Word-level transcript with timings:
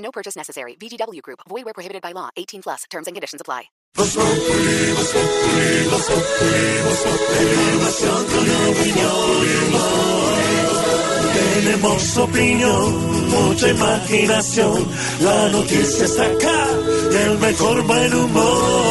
No 0.00 0.10
purchase 0.10 0.36
necessary. 0.36 0.74
VGW 0.76 1.22
Group. 1.22 1.40
Void 1.48 1.64
where 1.64 1.74
prohibited 1.74 2.02
by 2.02 2.12
law. 2.12 2.30
18 2.36 2.62
plus. 2.62 2.84
Terms 2.90 3.06
and 3.06 3.14
conditions 3.14 3.40
apply. 3.40 3.70
Tenemos 11.62 12.16
opinión, 12.16 13.28
mucha 13.30 13.68
imaginación. 13.68 14.88
La 15.20 15.48
noticia 15.50 16.04
está 16.04 16.24
acá, 16.24 16.66
el 17.24 17.38
mejor 17.38 17.82
buen 17.82 18.14
humor. 18.14 18.90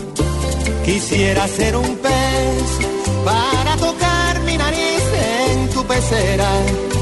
Quisiera 0.85 1.47
ser 1.47 1.75
un 1.75 1.95
pez 1.97 2.67
para 3.23 3.75
tocar 3.77 4.39
mi 4.41 4.57
nariz 4.57 5.03
en 5.49 5.69
tu 5.69 5.85
pecera 5.85 6.49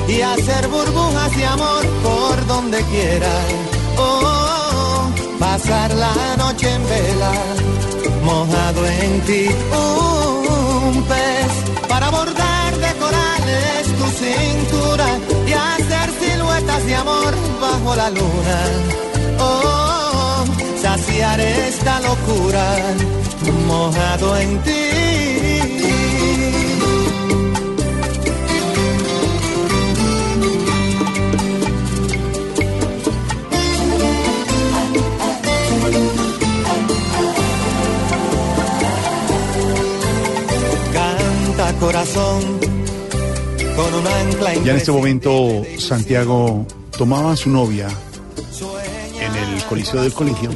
y 0.08 0.22
hacer 0.22 0.68
burbujas 0.68 1.36
de 1.38 1.46
amor 1.46 1.86
por 2.04 2.48
donde 2.48 2.82
quiera. 2.84 3.34
Oh, 3.98 5.10
pasar 5.40 5.94
la 5.94 6.36
noche 6.38 6.68
en 6.74 6.84
vela, 6.90 7.34
mojado 8.24 8.86
en 8.86 9.22
ti. 9.22 9.46
Un 9.72 11.04
pez 11.04 11.88
para 11.88 12.10
bordar 12.10 12.78
de 12.78 12.94
corales 13.04 13.82
tu 13.98 14.06
cintura 14.24 15.08
y 15.48 15.54
hacer 15.54 16.10
siluetas 16.20 16.86
de 16.86 16.96
amor 16.96 17.34
bajo 17.62 17.96
la 17.96 18.10
luna. 18.10 18.60
Oh, 19.40 19.89
esta 21.20 22.00
locura 22.00 22.96
mojado 23.68 24.38
en 24.38 24.64
ti. 24.64 24.72
Canta 40.94 41.74
corazón 41.80 42.60
con 43.76 43.94
un 43.94 44.08
ancla 44.08 44.54
Ya 44.64 44.72
en 44.72 44.78
este 44.78 44.92
momento 44.92 45.64
Santiago 45.78 46.66
tomaba 46.98 47.34
a 47.34 47.36
su 47.36 47.50
novia 47.50 47.90
en 49.22 49.36
el 49.36 49.64
coliseo 49.66 50.02
del 50.02 50.14
colegio, 50.14 50.50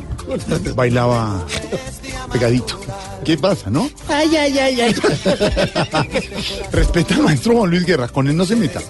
bailaba 0.76 1.46
pegadito. 2.32 2.80
¿Qué 3.24 3.38
pasa, 3.38 3.70
no? 3.70 3.90
Ay, 4.10 4.36
ay, 4.36 4.60
ay, 4.60 4.82
ay. 4.82 4.94
Respeta 6.72 7.16
al 7.16 7.22
maestro 7.24 7.56
Juan 7.56 7.70
Luis 7.70 7.86
Guerra, 7.86 8.10
con 8.10 8.28
él 8.28 8.36
no 8.36 8.46
se 8.46 8.56
meta. 8.56 8.82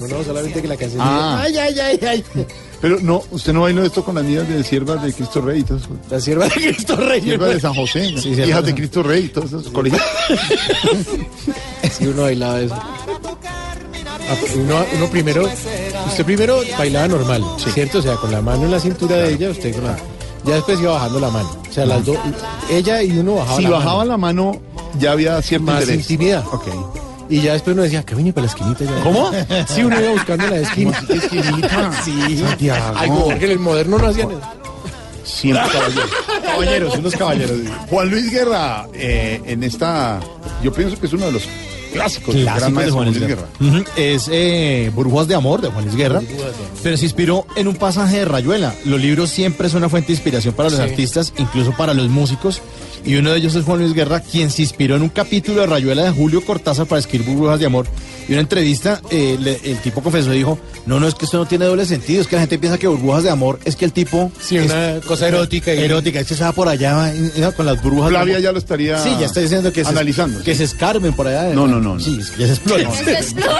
No, 0.00 0.06
no, 0.06 0.22
solamente 0.22 0.62
que 0.62 0.68
la 0.68 0.76
canción. 0.76 1.00
Ah. 1.02 1.42
Ay, 1.42 1.56
ay, 1.58 1.78
ay, 1.80 2.00
ay. 2.06 2.24
Pero 2.80 3.00
no, 3.00 3.24
usted 3.32 3.52
no 3.52 3.62
bailó 3.62 3.82
esto 3.82 4.04
con 4.04 4.14
las 4.14 4.24
niñas 4.24 4.48
de 4.48 4.62
siervas 4.62 5.02
de 5.02 5.12
Cristo 5.12 5.40
Rey 5.40 5.60
y 5.60 5.64
todo 5.64 5.78
eso. 5.78 5.88
La 6.08 6.20
sierva 6.20 6.44
de 6.44 6.50
Cristo 6.52 6.94
Rey. 6.94 7.20
Siervas 7.20 7.48
de 7.50 7.60
San 7.60 7.74
José, 7.74 8.12
¿no? 8.12 8.20
Sí, 8.20 8.28
hijas 8.30 8.64
de 8.64 8.74
Cristo 8.74 9.02
Rey 9.02 9.24
y 9.24 9.28
todos 9.28 9.46
esos 9.48 9.68
colegios. 9.70 10.02
Sí, 11.90 12.06
uno 12.06 12.22
bailaba 12.22 12.60
eso. 12.60 12.76
Ah, 14.30 14.34
Uno, 14.56 14.84
uno 14.96 15.06
primero, 15.10 15.44
usted 16.06 16.24
primero 16.24 16.60
bailaba 16.78 17.08
normal, 17.08 17.42
¿cierto? 17.72 17.98
O 17.98 18.02
sea, 18.02 18.16
con 18.16 18.30
la 18.30 18.40
mano 18.42 18.64
en 18.64 18.70
la 18.70 18.80
cintura 18.80 19.16
de 19.16 19.32
ella, 19.34 19.50
usted 19.50 19.74
con 19.74 19.84
la... 19.84 19.96
Ya 20.44 20.54
después 20.56 20.80
iba 20.80 20.92
bajando 20.92 21.20
la 21.20 21.30
mano. 21.30 21.56
O 21.68 21.72
sea, 21.72 21.84
las 21.86 22.04
dos, 22.04 22.16
ella 22.70 23.02
y 23.02 23.10
uno 23.18 23.36
bajaba 23.36 23.56
Si 23.56 23.62
la 23.64 23.70
bajaba 23.70 23.96
mano. 23.98 24.10
la 24.10 24.16
mano, 24.16 24.60
ya 24.98 25.12
había 25.12 25.42
cierto 25.42 25.66
Más 25.66 25.80
interés. 25.82 26.00
intimidad. 26.10 26.44
Ok. 26.52 26.66
Y 27.30 27.40
ya 27.42 27.52
después 27.54 27.74
uno 27.74 27.82
decía, 27.82 28.02
que 28.04 28.14
vine 28.14 28.32
para 28.32 28.46
la 28.46 28.52
esquinita 28.52 28.84
ya. 28.84 29.02
¿Cómo? 29.02 29.30
Sí, 29.68 29.82
uno 29.82 30.00
iba 30.00 30.10
buscando 30.12 30.46
la 30.46 30.58
esquina. 30.60 31.02
¿Qué 31.06 31.14
esquinita? 31.14 31.92
Sí. 32.04 32.38
Santiago. 32.38 32.94
Ay, 32.96 33.10
porque 33.10 33.44
en 33.46 33.50
el 33.50 33.58
moderno 33.58 33.98
no 33.98 34.06
hacían 34.06 34.30
eso. 34.30 34.40
Siempre 35.24 35.62
caballeros. 35.70 36.10
Caballeros, 36.42 36.96
unos 36.96 37.14
caballeros. 37.16 37.56
Juan 37.90 38.08
Luis 38.10 38.30
Guerra, 38.30 38.86
eh, 38.94 39.42
en 39.44 39.62
esta, 39.62 40.20
yo 40.62 40.72
pienso 40.72 40.98
que 40.98 41.06
es 41.06 41.12
uno 41.12 41.26
de 41.26 41.32
los 41.32 41.42
clásicos 41.92 42.34
del 42.34 42.44
gran 42.44 42.58
Clásico 42.58 42.80
de 42.80 42.90
Juan 42.90 43.04
Luis 43.08 43.20
Guerra. 43.20 43.48
Es 43.96 44.28
eh, 44.32 44.90
Burbujas 44.94 45.28
de 45.28 45.34
Amor 45.34 45.60
de 45.60 45.68
Juan 45.68 45.84
Luis 45.84 45.96
Guerra, 45.96 46.20
pero 46.82 46.96
se 46.96 47.04
inspiró 47.04 47.46
en 47.56 47.68
un 47.68 47.76
pasaje 47.76 48.18
de 48.18 48.24
Rayuela. 48.24 48.74
Los 48.84 49.00
libros 49.00 49.30
siempre 49.30 49.68
son 49.68 49.78
una 49.78 49.88
fuente 49.88 50.08
de 50.08 50.14
inspiración 50.14 50.54
para 50.54 50.70
los 50.70 50.78
Sí. 50.78 50.84
artistas, 50.84 51.32
incluso 51.38 51.72
para 51.76 51.94
los 51.94 52.08
músicos, 52.08 52.60
y 53.04 53.14
uno 53.16 53.30
de 53.32 53.38
ellos 53.38 53.54
es 53.54 53.64
Juan 53.64 53.80
Luis 53.80 53.94
Guerra, 53.94 54.20
quien 54.20 54.50
se 54.50 54.62
inspiró 54.62 54.96
en 54.96 55.02
un 55.02 55.08
capítulo 55.08 55.60
de 55.62 55.66
Rayuela 55.66 56.04
de 56.04 56.10
Julio 56.10 56.44
Cortázar 56.44 56.86
para 56.86 56.98
escribir 57.00 57.26
Burbujas 57.28 57.60
de 57.60 57.66
Amor. 57.66 57.86
Y 58.28 58.32
una 58.32 58.42
entrevista, 58.42 59.00
eh, 59.10 59.38
le- 59.40 59.58
el 59.64 59.78
tipo 59.78 60.02
confesó 60.02 60.34
y 60.34 60.38
dijo, 60.38 60.58
no, 60.84 61.00
no, 61.00 61.08
es 61.08 61.14
que 61.14 61.24
esto 61.24 61.38
no 61.38 61.46
tiene 61.46 61.64
doble 61.64 61.86
sentido, 61.86 62.20
es 62.20 62.26
que 62.28 62.36
la 62.36 62.42
gente 62.42 62.58
piensa 62.58 62.76
que 62.78 62.86
Burbujas 62.86 63.22
de 63.22 63.30
Amor 63.30 63.58
es 63.64 63.74
que 63.74 63.86
el 63.86 63.92
tipo... 63.92 64.30
Sí, 64.40 64.56
es 64.58 64.66
una 64.70 65.00
cosa 65.06 65.28
erótica. 65.28 65.72
y- 65.74 65.78
Erótica, 65.78 66.20
es 66.20 66.26
que 66.28 66.34
se 66.34 66.44
va 66.44 66.52
por 66.52 66.68
allá 66.68 67.10
con 67.56 67.64
las 67.64 67.82
burbujas. 67.82 68.10
de 68.10 68.16
Flavia 68.16 68.38
ya 68.38 68.52
lo 68.52 68.58
estaría 68.58 68.98
Sí, 69.02 69.10
ya 69.18 69.26
está 69.26 69.40
diciendo 69.40 69.72
que 69.72 69.82
se, 69.82 69.90
analizando. 69.90 70.42
que 70.44 70.54
se 70.54 70.64
escarben 70.64 71.14
por 71.14 71.26
allá. 71.26 71.54
No, 71.54 71.66
no, 71.66 71.80
no, 71.80 71.94
no. 71.94 72.00
Sí, 72.00 72.20
ya 72.38 72.46
se 72.46 72.52
exploran. 72.52 72.88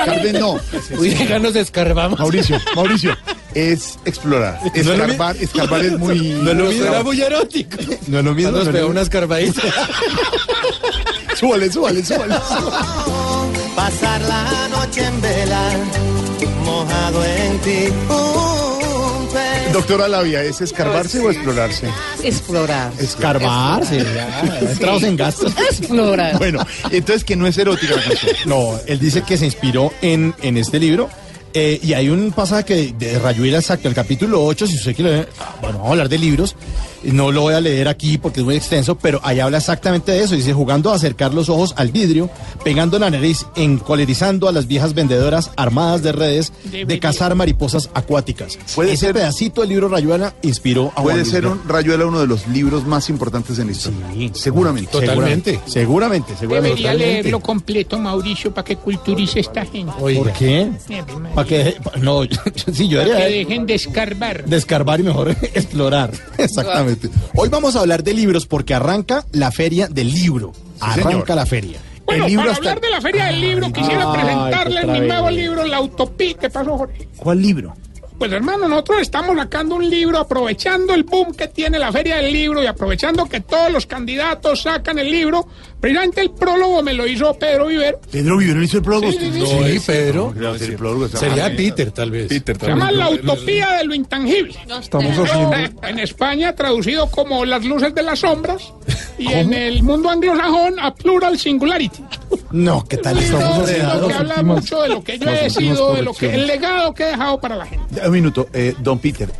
Carmen, 0.05 0.39
no. 0.39 0.61
Uy, 0.99 1.15
ya 1.15 1.39
nos 1.39 1.55
descarbamos. 1.55 2.19
Mauricio, 2.19 2.59
Mauricio, 2.77 3.17
es 3.55 3.99
explorar. 4.05 4.61
es 4.75 4.85
lo 4.85 4.93
Escarbar, 4.93 5.37
escarbar 5.39 5.85
es 5.85 5.99
muy... 5.99 6.19
No 6.19 6.51
es 6.51 6.57
lo 6.59 6.65
mismo. 6.67 6.85
era 6.85 7.03
muy 7.03 7.21
erótico. 7.23 7.77
No 8.07 8.19
es 8.19 8.25
lo 8.25 8.35
mismo. 8.35 8.51
Nos 8.53 8.69
pegó 8.69 8.85
lo 8.85 8.91
unas 8.91 9.09
carbaditas. 9.09 9.65
Súbale, 11.39 11.71
súbale, 11.73 12.05
súbale. 12.05 12.35
Pasar 13.79 14.21
la 14.23 14.69
noche 14.71 15.05
en 15.05 15.21
vela, 15.21 15.71
mojado 16.65 17.25
en 17.25 17.59
ti. 17.61 17.85
Doctora 19.73 20.09
Lavia, 20.09 20.43
¿es 20.43 20.61
escarbarse 20.61 21.21
o 21.21 21.31
explorarse? 21.31 21.89
Explorar. 22.25 22.91
Escarbarse, 22.99 24.05
entrados 24.63 25.05
en 25.05 25.17
gastos. 25.17 25.53
Explorar. 25.71 26.39
Bueno, 26.39 26.67
entonces 26.91 27.23
que 27.23 27.37
no 27.37 27.47
es 27.47 27.57
erótica 27.57 27.95
la 27.95 28.03
canción. 28.03 28.35
No, 28.47 28.73
él 28.87 28.99
dice 28.99 29.23
que 29.23 29.37
se 29.37 29.45
inspiró 29.45 29.93
en, 30.03 30.35
en 30.43 30.57
este 30.57 30.81
libro. 30.81 31.09
eh, 31.55 31.79
y 31.81 31.93
hay 31.93 32.09
un 32.09 32.33
pasaje 32.33 32.65
que 32.65 32.95
de 32.99 33.19
Rayuela 33.21 33.59
exacto, 33.59 33.87
el 33.89 33.95
capítulo 33.95 34.45
8, 34.45 34.67
si 34.67 34.75
usted 34.75 34.97
quiere, 34.97 35.29
ah, 35.39 35.55
bueno, 35.61 35.79
vamos 35.79 35.89
a 35.91 35.93
hablar 35.93 36.09
de 36.09 36.19
libros, 36.19 36.57
no 37.03 37.31
lo 37.33 37.43
voy 37.43 37.55
a 37.55 37.61
leer 37.61 37.89
aquí 37.89 38.19
porque 38.19 38.41
es 38.41 38.45
muy 38.47 38.57
extenso, 38.57 38.97
pero 38.97 39.21
ahí 39.23 39.41
habla 39.41 39.59
exactamente 39.59 40.13
de 40.13 40.23
eso, 40.25 40.35
dice, 40.35 40.53
jugando 40.53 40.91
a 40.91 40.97
acercar 40.97 41.33
los 41.35 41.49
ojos 41.49 41.75
al 41.77 41.91
vidrio, 41.93 42.31
pegando 42.65 42.99
la 42.99 43.11
nariz, 43.11 43.47
encolerizando 43.57 44.49
a 44.49 44.53
las 44.53 44.67
viejas 44.67 44.95
vendedoras 44.95 45.51
armadas 45.57 46.03
de 46.03 46.13
redes 46.13 46.53
de 46.65 46.99
cazar 46.99 47.35
mariposas 47.35 47.91
acuáticas. 47.95 48.59
Puede 48.75 48.93
Ese 48.93 49.07
ser- 49.07 49.15
pedacito 49.15 49.61
del 49.61 49.71
libro 49.71 49.89
Rayuela 49.89 50.35
inspiró 50.43 50.93
a 50.97 51.03
Puede 51.03 51.25
ser 51.25 51.47
un 51.47 51.61
Rayuela 51.69 52.07
uno 52.07 52.21
de 52.21 52.27
los 52.27 52.47
libros 52.49 52.85
más 52.87 53.09
importantes 53.09 53.59
en 53.59 53.67
la 53.67 53.73
historia. 53.73 53.99
Seguramente. 54.35 54.91
Totalmente. 54.91 55.61
Seguramente, 55.67 56.35
seguramente. 56.39 56.77
Debería 56.77 56.93
totalmente. 56.93 57.23
leerlo 57.23 57.41
completo, 57.41 57.99
Mauricio, 57.99 58.53
para 58.53 58.65
que 58.65 58.77
culturice 58.77 59.41
esta 59.41 59.65
gente. 59.65 59.93
¿Por 59.99 60.33
qué? 60.33 60.71
¿Para 61.35 61.49
que 61.49 61.77
No, 62.01 62.23
sí, 62.73 62.89
yo 62.89 63.03
Para 63.03 63.19
que 63.19 63.25
dejen 63.25 63.67
de 63.67 63.75
escarbar. 63.75 64.45
descarbar 64.47 65.01
y 65.01 65.03
mejor 65.05 65.31
explorar. 65.55 66.13
Exactamente. 66.39 66.88
Exactamente. 66.93 67.31
Hoy 67.35 67.49
vamos 67.49 67.77
a 67.77 67.81
hablar 67.81 68.03
de 68.03 68.15
libros 68.15 68.47
porque 68.47 68.75
arranca 68.75 69.25
la 69.33 69.51
feria 69.51 69.89
del 69.89 70.13
libro. 70.13 70.53
arranca 70.81 71.11
señor. 71.11 71.29
la 71.31 71.47
feria. 71.47 71.79
Bueno, 72.07 72.25
el 72.25 72.31
libro 72.31 72.45
para 72.47 72.53
hasta- 72.57 72.69
hablar 72.71 72.81
de 72.81 72.91
la 72.91 73.01
Feria 73.03 73.25
del 73.27 73.41
Libro, 73.43 73.71
quisiera 73.71 74.11
Ay, 74.11 74.19
presentarles 74.23 74.87
mi 74.87 75.01
nuevo 75.07 75.31
libro, 75.31 75.67
La 75.67 75.81
Utopía. 75.83 76.35
¿Qué 76.41 76.49
pasó, 76.49 76.79
Jorge? 76.79 77.07
¿Cuál 77.19 77.43
libro? 77.43 77.75
Pues 78.19 78.33
hermano, 78.33 78.67
nosotros 78.69 79.01
estamos 79.01 79.37
sacando 79.37 79.77
un 79.77 79.89
libro 79.89 80.19
aprovechando 80.19 80.93
el 80.93 81.05
boom 81.05 81.33
que 81.35 81.47
tiene 81.47 81.79
la 81.79 81.93
Feria 81.93 82.17
del 82.17 82.33
Libro 82.33 82.61
y 82.63 82.67
aprovechando 82.67 83.27
que 83.27 83.41
todos 83.41 83.71
los 83.71 83.87
candidatos 83.87 84.63
sacan 84.63 84.99
el 84.99 85.09
libro. 85.09 85.47
Precisamente 85.81 86.21
el 86.23 86.31
prólogo 86.33 86.83
me 86.83 86.95
lo 86.95 87.07
hizo 87.07 87.33
Pedro 87.35 87.67
Vivero. 87.67 88.01
Pedro 88.11 88.39
Vivero 88.39 88.61
hizo 88.61 88.79
el 88.79 88.83
prólogo. 88.83 89.13
Sí, 89.13 89.19
sí, 89.21 89.31
sí. 89.33 89.39
No, 89.41 89.47
sí, 89.69 89.81
Pedro. 89.87 90.35
Creo 90.37 90.55
que 90.59 90.65
el 90.65 90.75
prólogo 90.77 91.07
está- 91.07 91.19
Sería 91.19 91.47
Ah, 91.47 91.51
Peter, 91.57 91.93
tal 91.93 92.11
vez. 92.11 92.29
Se 92.29 92.43
llama 92.67 92.91
La 92.91 93.09
Utopía 93.11 93.71
de 93.75 93.85
lo 93.85 93.95
Intangible. 93.95 94.59
Estamos 94.81 95.17
haciendo. 95.17 95.57
eh, 95.57 95.71
en 95.83 95.99
España 96.01 96.55
traducido 96.57 97.09
como 97.11 97.45
Las 97.45 97.65
Luces 97.65 97.95
de 97.95 98.03
las 98.03 98.19
Sombras 98.19 98.73
y 99.19 99.33
en 99.33 99.53
el 99.53 99.83
mundo 99.83 100.09
anglosajón 100.09 100.79
a 100.79 100.95
Plural 100.95 101.39
Singularity. 101.39 102.05
No, 102.51 102.85
¿qué 102.85 102.97
tal? 102.97 103.19
Estamos 103.19 103.59
lo 103.59 104.09
que 104.09 104.15
habla 104.15 104.43
mucho 104.43 104.83
de 104.83 104.89
lo 104.89 105.03
que 105.03 105.19
yo 105.19 105.29
he 105.29 105.51
sido, 105.51 105.95
de 105.95 106.03
lo 106.03 106.13
que 106.15 106.27
correcciones. 106.27 106.35
el 106.35 106.47
legado 106.47 106.95
que 106.95 107.03
he 107.03 107.07
dejado 107.07 107.41
para 107.41 107.57
la 107.57 107.67
gente. 107.67 108.01
Un 108.07 108.13
minuto, 108.13 108.49
eh, 108.53 108.75
don 108.79 108.99
Peter, 108.99 109.31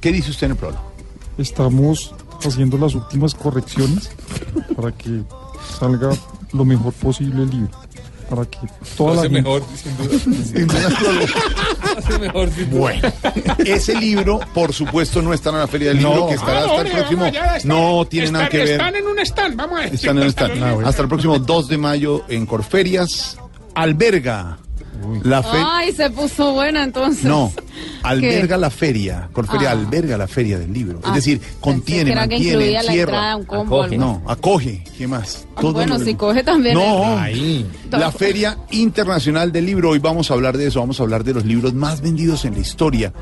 ¿qué 0.00 0.12
dice 0.12 0.30
usted 0.30 0.46
en 0.46 0.50
el 0.52 0.58
prólogo? 0.58 0.82
Estamos 1.38 2.14
haciendo 2.42 2.76
las 2.78 2.94
últimas 2.94 3.34
correcciones 3.34 4.10
para 4.76 4.92
que 4.92 5.22
salga 5.78 6.10
lo 6.52 6.64
mejor 6.64 6.92
posible 6.94 7.42
el 7.42 7.50
libro. 7.50 7.70
Para 8.28 8.44
que 8.44 8.58
toda 8.96 9.14
la 9.16 9.22
gente- 9.22 9.42
Bueno, 12.70 13.12
ese 13.64 13.94
libro, 13.98 14.40
por 14.54 14.72
supuesto, 14.72 15.22
no 15.22 15.32
estará 15.32 15.56
en 15.56 15.60
la 15.62 15.68
Feria 15.68 15.88
del 15.88 16.02
No. 16.02 16.10
Libro, 16.10 16.28
que 16.28 16.34
estará 16.34 16.52
Ah, 16.52 16.60
hasta 16.60 16.74
el 16.74 16.78
hombre, 16.80 16.92
próximo. 16.94 17.24
está. 17.26 17.58
No 17.64 18.06
tiene 18.06 18.32
nada 18.32 18.48
que 18.48 18.58
ver. 18.58 18.68
Están 18.70 18.96
en 18.96 19.06
un 19.06 19.18
stand, 19.20 19.56
vamos 19.56 19.78
a 19.78 19.82
ver. 19.84 19.94
Están 19.94 20.16
en 20.18 20.22
el 20.24 20.28
stand. 20.30 20.62
Ah. 20.62 20.76
Hasta 20.84 21.02
el 21.02 21.08
próximo 21.08 21.38
2 21.38 21.68
de 21.68 21.78
mayo 21.78 22.24
en 22.28 22.46
Corferias. 22.46 23.38
Alberga 23.74 24.58
la 25.22 25.42
feria. 25.42 25.66
Ay, 25.70 25.92
se 25.92 26.10
puso 26.10 26.52
buena 26.52 26.82
entonces. 26.84 27.24
No, 27.24 27.52
alberga 28.02 28.56
la 28.56 28.70
feria. 28.70 29.28
Corferia 29.32 29.68
Ah. 29.70 29.72
alberga 29.72 30.16
la 30.16 30.26
feria 30.28 30.58
del 30.58 30.72
libro. 30.72 31.00
Ah, 31.02 31.08
es 31.10 31.14
decir, 31.16 31.38
pensé 31.40 31.56
contiene, 31.60 32.04
que 32.04 32.10
que 32.10 32.16
mantiene, 32.16 32.78
entrada, 33.00 33.36
un 33.36 33.44
combo. 33.44 33.86
No, 33.88 34.22
acoge. 34.26 34.84
¿Qué 34.96 35.06
más? 35.06 35.46
Ah, 35.56 35.60
bueno, 35.62 35.98
si 35.98 36.14
coge 36.14 36.42
también 36.42 36.74
No, 36.74 37.18
Ahí. 37.18 37.66
la 37.90 38.10
Feria 38.12 38.58
Internacional 38.70 39.52
del 39.52 39.66
Libro. 39.66 39.90
Hoy 39.90 39.98
vamos 39.98 40.30
a 40.30 40.34
hablar 40.34 40.56
de 40.56 40.66
eso. 40.68 40.80
Vamos 40.80 41.00
a 41.00 41.02
hablar 41.02 41.24
de 41.24 41.34
los 41.34 41.44
libros 41.44 41.74
más 41.74 42.00
vendidos 42.00 42.44
en 42.44 42.54
la 42.54 42.60
historia. 42.60 43.12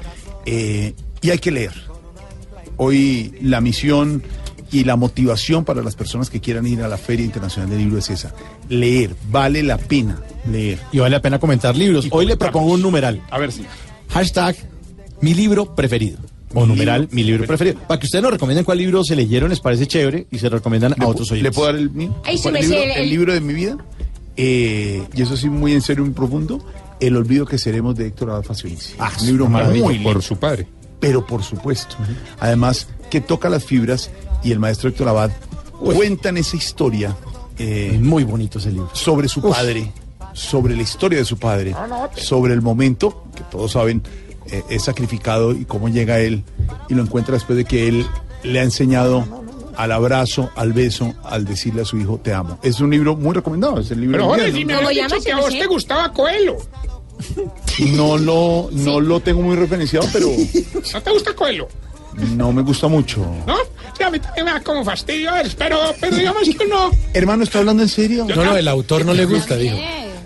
Eh, 0.45 0.95
y 1.23 1.31
hay 1.31 1.39
que 1.39 1.51
leer. 1.51 1.73
Hoy 2.77 3.35
la 3.41 3.61
misión 3.61 4.23
y 4.73 4.85
la 4.85 4.97
motivación 4.97 5.65
para 5.65 5.83
las 5.83 5.95
personas 5.97 6.31
que 6.31 6.41
quieran 6.41 6.67
ir 6.67 6.83
a 6.83 6.89
la 6.89 6.97
Feria 6.97 7.25
Internacional 7.25 7.71
del 7.71 7.79
Libro 7.81 7.99
es 7.99 8.11
esa. 8.11 8.33
Leer. 8.69 9.15
Vale 9.31 9.63
la 9.63 9.79
pena 9.79 10.21
leer. 10.51 10.79
Y 10.93 10.99
vale 10.99 11.17
la 11.17 11.23
pena 11.23 11.39
comentar 11.39 11.77
libros. 11.77 12.07
Hoy 12.11 12.27
le 12.27 12.37
propongo 12.37 12.73
un 12.73 12.83
numeral. 12.83 13.21
A 13.31 13.39
ver 13.39 13.53
si. 13.53 13.65
Hashtag 14.11 14.57
mi 15.21 15.35
libro 15.35 15.75
preferido. 15.75 16.19
O 16.55 16.65
numeral 16.65 17.09
mi 17.11 17.23
libro 17.25 17.45
preferido. 17.47 17.79
Para 17.87 18.01
que 18.01 18.07
ustedes 18.07 18.23
nos 18.23 18.33
recomienden 18.33 18.65
cuál 18.65 18.79
libro 18.79 19.05
se 19.05 19.15
leyeron, 19.17 19.51
les 19.51 19.61
parece 19.61 19.87
chévere 19.87 20.27
y 20.31 20.39
se 20.39 20.49
recomiendan 20.49 20.93
a 20.95 20.97
¿Le, 20.99 21.05
otros 21.07 21.29
pu- 21.29 21.33
¿Le 21.33 21.39
oyentes. 21.41 21.55
puedo 21.55 21.67
dar 21.67 21.77
el 21.77 21.91
mío? 21.91 22.15
Ay, 22.25 22.37
sí, 22.37 22.43
¿Cuál 22.45 22.55
me 22.55 22.63
libro? 22.63 22.79
el- 22.83 22.91
el 22.93 23.11
libro 23.11 23.33
de 23.35 23.41
mi 23.41 23.53
vida. 23.55 23.77
Eh, 24.37 25.03
y 25.15 25.23
eso 25.23 25.37
sí, 25.37 25.49
muy 25.49 25.73
en 25.73 25.83
serio, 25.83 26.05
muy 26.05 26.15
profundo. 26.15 26.65
El 27.01 27.17
olvido 27.17 27.45
que 27.47 27.59
seremos 27.59 27.97
de 27.97 28.07
Héctor 28.07 28.31
Abad 28.31 28.43
Faciolinci. 28.43 28.95
Ah, 28.99 29.13
un 29.21 29.27
libro 29.27 29.49
lindo, 29.73 30.13
por 30.13 30.23
su 30.23 30.37
padre. 30.37 30.67
pero 31.01 31.27
por 31.27 31.43
supuesto. 31.43 31.97
Además, 32.41 32.89
que 33.11 33.21
toca 33.21 33.49
las 33.51 33.65
fibras 33.65 34.11
y 34.43 34.53
el 34.53 34.59
maestro 34.59 34.89
Héctor 34.89 35.09
Abad 35.09 35.31
cuentan 35.79 36.37
esa 36.37 36.57
historia 36.57 37.17
eh, 37.59 37.99
Muy 38.01 38.25
bonito 38.25 38.59
ese 38.59 38.71
libro. 38.71 38.91
sobre 38.93 39.29
su 39.29 39.41
padre, 39.43 39.93
sobre 40.33 40.77
la 40.77 40.83
historia 40.83 41.19
de 41.19 41.25
su 41.25 41.39
padre, 41.39 41.75
sobre 42.17 42.53
el 42.55 42.63
momento 42.63 43.25
que 43.35 43.43
todos 43.45 43.73
saben 43.73 44.03
eh, 44.51 44.63
es 44.71 44.85
sacrificado 44.85 45.53
y 45.53 45.65
cómo 45.65 45.89
llega 45.89 46.19
él 46.21 46.45
y 46.89 46.95
lo 46.95 47.03
encuentra 47.03 47.35
después 47.35 47.57
de 47.57 47.65
que 47.65 47.89
él 47.89 48.07
le 48.43 48.61
ha 48.61 48.63
enseñado 48.63 49.25
al 49.77 49.93
abrazo, 49.93 50.51
al 50.57 50.73
beso, 50.73 51.15
al 51.25 51.45
decirle 51.45 51.83
a 51.83 51.85
su 51.85 51.99
hijo 51.99 52.19
te 52.23 52.33
amo. 52.33 52.59
Es 52.63 52.81
un 52.81 52.91
libro 52.91 53.17
muy 53.17 53.35
recomendado, 53.35 53.81
es 53.81 53.91
el 53.91 54.01
libro 54.01 54.17
Pero 54.19 54.25
de 54.25 54.31
Jorge, 54.31 54.47
mi 54.53 54.53
si 54.53 54.65
vida, 54.65 54.67
me 54.67 54.75
¿Cómo 54.77 54.89
habías 54.89 55.03
llama, 55.11 55.17
dicho 55.17 55.27
que 55.27 55.33
a 55.33 55.37
vos 55.41 55.59
te 55.59 55.67
gustaba 55.67 56.13
Coelho. 56.13 56.57
¿no? 57.97 57.97
no 57.97 58.19
lo 58.19 58.69
no 58.73 59.01
lo 59.01 59.21
tengo 59.21 59.41
muy 59.43 59.57
referenciado, 59.57 60.07
pero 60.13 60.29
¿No 60.93 61.03
te 61.03 61.11
gusta 61.11 61.35
Coelho? 61.35 61.69
No 62.17 62.53
me 62.53 62.63
gusta 62.63 62.89
mucho. 62.89 63.21
¿No? 63.47 63.57
Sí, 63.97 64.03
a 64.03 64.11
mí 64.11 64.19
también 64.19 64.47
me 64.47 64.53
da 64.53 64.61
como 64.61 64.85
fastidio, 64.85 65.31
pero, 65.57 65.79
pero 66.01 66.17
digamos 66.17 66.43
que 66.43 66.65
uno... 66.65 66.91
Hermano, 67.15 67.45
¿está 67.45 67.61
hablando 67.61 67.83
en 67.83 67.89
serio? 67.89 68.27
No, 68.29 68.45
no, 68.45 68.57
el 68.57 68.69
autor 68.69 69.05
no 69.05 69.15
le 69.15 69.25
gusta, 69.25 69.57
dijo. 69.57 69.77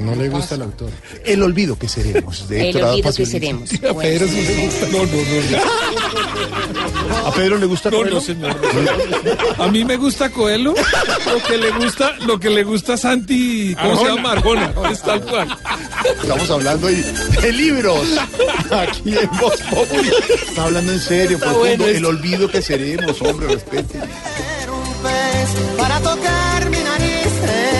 No 0.01 0.15
le 0.15 0.31
gusta 0.31 0.55
el 0.55 0.63
autor. 0.63 0.89
El 1.27 1.43
olvido 1.43 1.79
que 1.79 1.87
seremos 1.87 2.49
de 2.49 2.71
El 2.71 2.83
olvido 2.83 3.13
que 3.13 3.27
seremos. 3.27 3.71
A 3.75 3.93
Pedro 3.95 4.27
sí 4.29 4.41
le 4.43 4.67
gusta. 4.67 4.87
No, 4.87 5.05
no, 5.05 5.13
¿A 7.29 7.33
Pedro 7.33 7.59
le 7.59 7.67
gusta 7.67 7.91
No, 7.91 7.99
Coelho? 7.99 8.15
no, 8.15 8.21
señor. 8.23 8.57
A 9.59 9.69
mí 9.69 9.85
me 9.85 9.97
gusta 9.97 10.31
Coelho, 10.31 10.73
lo 10.75 11.43
que 11.47 11.59
le 11.59 11.71
gusta, 11.73 12.17
lo 12.27 12.41
que 12.41 12.49
le 12.51 12.65
gusta 12.65 12.95
a 12.95 12.97
Santi, 12.97 13.77
¿cómo 13.81 13.97
se 13.99 14.05
llama? 14.07 14.33
Arjona, 14.33 14.73
es 14.91 15.03
tal 15.03 15.21
cual. 15.21 15.49
Estamos 16.23 16.51
hablando 16.51 16.87
ahí 16.87 17.03
de 17.43 17.53
libros. 17.53 18.07
Aquí 18.71 19.17
en 19.17 19.31
Voz 19.39 19.61
Populi. 19.63 20.11
Está 20.49 20.65
hablando 20.65 20.93
en 20.93 21.01
serio, 21.01 21.39
profundo. 21.39 21.61
bueno 21.61 21.87
El 21.87 22.05
olvido 22.05 22.49
que 22.49 22.63
seremos, 22.63 23.21
hombre, 23.23 23.49
respete. 23.49 23.99
Ser 23.99 24.71
un 24.71 24.95
pez 25.03 25.77
para 25.77 26.01
tocar 26.01 26.71
mi 26.71 26.79
nariz 26.79 27.33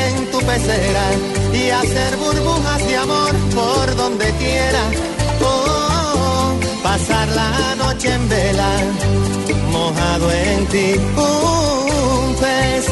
en 0.09 0.31
tu 0.31 0.39
pecera 0.39 1.05
y 1.53 1.71
hacer 1.71 2.17
burbujas 2.17 2.87
de 2.87 2.97
amor 2.97 3.35
por 3.55 3.97
donde 3.97 4.33
quiera. 4.35 4.83
Oh, 5.43 6.53
pasar 6.83 7.29
la 7.29 7.75
noche 7.77 8.13
en 8.13 8.29
vela, 8.29 8.71
mojado 9.71 10.33
en 10.33 10.67
ti. 10.67 10.95
Un 11.17 12.35
pez 12.37 12.87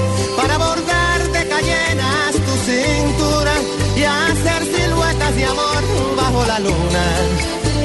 de 5.39 5.45
amor 5.45 6.17
bajo 6.17 6.47
la 6.47 6.59
luna. 6.59 7.05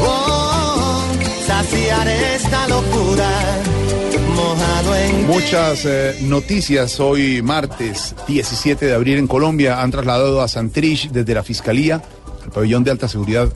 Oh, 0.02 1.04
saciar 1.46 2.08
esta 2.08 2.68
locura. 2.68 3.30
Mojado 4.36 4.96
en 4.96 5.12
ti. 5.12 5.24
Muchas 5.28 5.86
eh, 5.86 6.18
noticias 6.24 7.00
hoy 7.00 7.44
martes 7.44 8.16
17 8.28 8.88
de 8.88 8.94
abril 8.96 9.20
en 9.20 9.28
Colombia 9.28 9.82
han 9.82 9.92
trasladado 9.92 10.42
a 10.42 10.48
Santrich 10.48 11.12
desde 11.12 11.36
la 11.36 11.44
Fiscalía 11.44 12.02
al 12.44 12.52
pabellón 12.52 12.84
de 12.84 12.92
alta 12.92 13.08
seguridad 13.08 13.50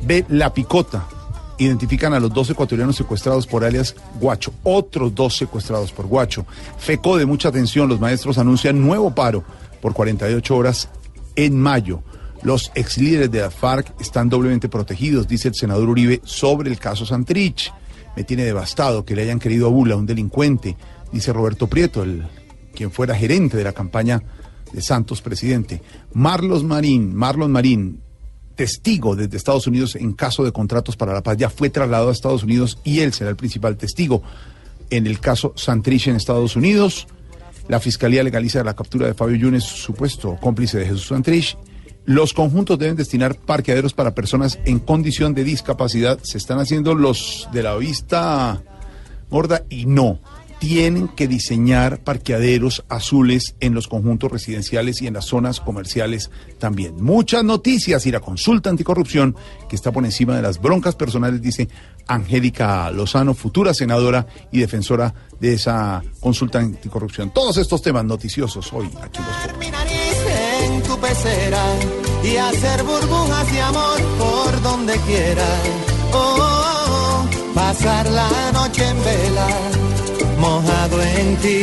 de 0.00 0.24
La 0.28 0.54
Picota. 0.54 1.06
Identifican 1.58 2.14
a 2.14 2.20
los 2.20 2.32
dos 2.32 2.50
ecuatorianos 2.50 2.96
secuestrados 2.96 3.48
por 3.48 3.64
alias 3.64 3.96
Guacho, 4.20 4.52
otros 4.62 5.12
dos 5.14 5.36
secuestrados 5.36 5.90
por 5.90 6.06
Guacho. 6.06 6.46
FECO 6.78 7.16
de 7.16 7.26
mucha 7.26 7.48
atención, 7.48 7.88
los 7.88 7.98
maestros 7.98 8.38
anuncian 8.38 8.80
nuevo 8.80 9.12
paro 9.12 9.42
por 9.80 9.92
48 9.92 10.56
horas 10.56 10.88
en 11.34 11.58
mayo. 11.58 12.02
Los 12.42 12.72
ex 12.74 12.98
líderes 12.98 13.30
de 13.30 13.40
la 13.40 13.50
FARC 13.50 13.94
están 14.00 14.28
doblemente 14.28 14.68
protegidos, 14.68 15.28
dice 15.28 15.48
el 15.48 15.54
senador 15.54 15.88
Uribe 15.88 16.20
sobre 16.24 16.70
el 16.70 16.78
caso 16.78 17.06
Santrich. 17.06 17.72
Me 18.16 18.24
tiene 18.24 18.44
devastado 18.44 19.04
que 19.04 19.14
le 19.14 19.22
hayan 19.22 19.38
querido 19.38 19.68
a 19.68 19.70
Bula, 19.70 19.96
un 19.96 20.06
delincuente, 20.06 20.76
dice 21.12 21.32
Roberto 21.32 21.68
Prieto, 21.68 22.02
el, 22.02 22.24
quien 22.74 22.90
fuera 22.90 23.14
gerente 23.14 23.56
de 23.56 23.64
la 23.64 23.72
campaña 23.72 24.22
de 24.72 24.82
Santos 24.82 25.22
presidente. 25.22 25.82
Marlos 26.14 26.64
Marín, 26.64 27.14
Marlon 27.14 27.52
Marín, 27.52 28.00
testigo 28.56 29.14
desde 29.14 29.36
Estados 29.36 29.66
Unidos 29.66 29.94
en 29.94 30.12
caso 30.12 30.44
de 30.44 30.52
contratos 30.52 30.96
para 30.96 31.12
la 31.12 31.22
paz, 31.22 31.36
ya 31.36 31.48
fue 31.48 31.70
trasladado 31.70 32.08
a 32.08 32.12
Estados 32.12 32.42
Unidos 32.42 32.78
y 32.84 33.00
él 33.00 33.12
será 33.12 33.30
el 33.30 33.36
principal 33.36 33.76
testigo 33.76 34.22
en 34.90 35.06
el 35.06 35.20
caso 35.20 35.52
Santrich 35.56 36.08
en 36.08 36.16
Estados 36.16 36.56
Unidos. 36.56 37.06
La 37.68 37.80
fiscalía 37.80 38.22
legaliza 38.22 38.64
la 38.64 38.74
captura 38.74 39.06
de 39.06 39.14
Fabio 39.14 39.36
Yunes, 39.36 39.64
supuesto 39.64 40.36
cómplice 40.40 40.78
de 40.78 40.86
Jesús 40.86 41.06
Santrich. 41.06 41.56
Los 42.04 42.32
conjuntos 42.32 42.78
deben 42.78 42.96
destinar 42.96 43.36
parqueaderos 43.36 43.92
para 43.92 44.14
personas 44.14 44.58
en 44.64 44.80
condición 44.80 45.34
de 45.34 45.44
discapacidad. 45.44 46.18
Se 46.22 46.38
están 46.38 46.58
haciendo 46.58 46.94
los 46.94 47.48
de 47.52 47.62
la 47.62 47.76
vista 47.76 48.62
gorda 49.30 49.62
y 49.68 49.86
no. 49.86 50.18
Tienen 50.58 51.08
que 51.08 51.26
diseñar 51.26 51.98
parqueaderos 51.98 52.84
azules 52.88 53.56
en 53.58 53.74
los 53.74 53.88
conjuntos 53.88 54.30
residenciales 54.30 55.02
y 55.02 55.08
en 55.08 55.14
las 55.14 55.24
zonas 55.24 55.58
comerciales 55.60 56.30
también. 56.58 57.02
Muchas 57.02 57.42
noticias 57.42 58.06
y 58.06 58.12
la 58.12 58.20
consulta 58.20 58.70
anticorrupción 58.70 59.34
que 59.68 59.74
está 59.74 59.90
por 59.90 60.04
encima 60.04 60.36
de 60.36 60.42
las 60.42 60.60
broncas 60.60 60.94
personales, 60.94 61.42
dice 61.42 61.68
Angélica 62.06 62.90
Lozano, 62.92 63.34
futura 63.34 63.74
senadora 63.74 64.26
y 64.52 64.60
defensora 64.60 65.12
de 65.40 65.54
esa 65.54 66.02
consulta 66.20 66.60
anticorrupción. 66.60 67.32
Todos 67.32 67.56
estos 67.56 67.82
temas 67.82 68.04
noticiosos 68.04 68.72
hoy 68.72 68.88
aquí 69.02 69.18
Los. 69.18 70.01
En 70.74 70.82
tu 70.82 70.98
pecera 70.98 71.64
y 72.22 72.36
hacer 72.36 72.82
burbujas 72.84 73.52
de 73.52 73.60
amor 73.60 73.98
por 74.18 74.62
donde 74.62 74.94
quiera. 74.98 75.46
Oh, 76.14 77.24
pasar 77.54 78.10
la 78.10 78.52
noche 78.52 78.86
en 78.86 79.04
vela, 79.04 79.48
mojado 80.38 81.02
en 81.02 81.36
ti. 81.36 81.60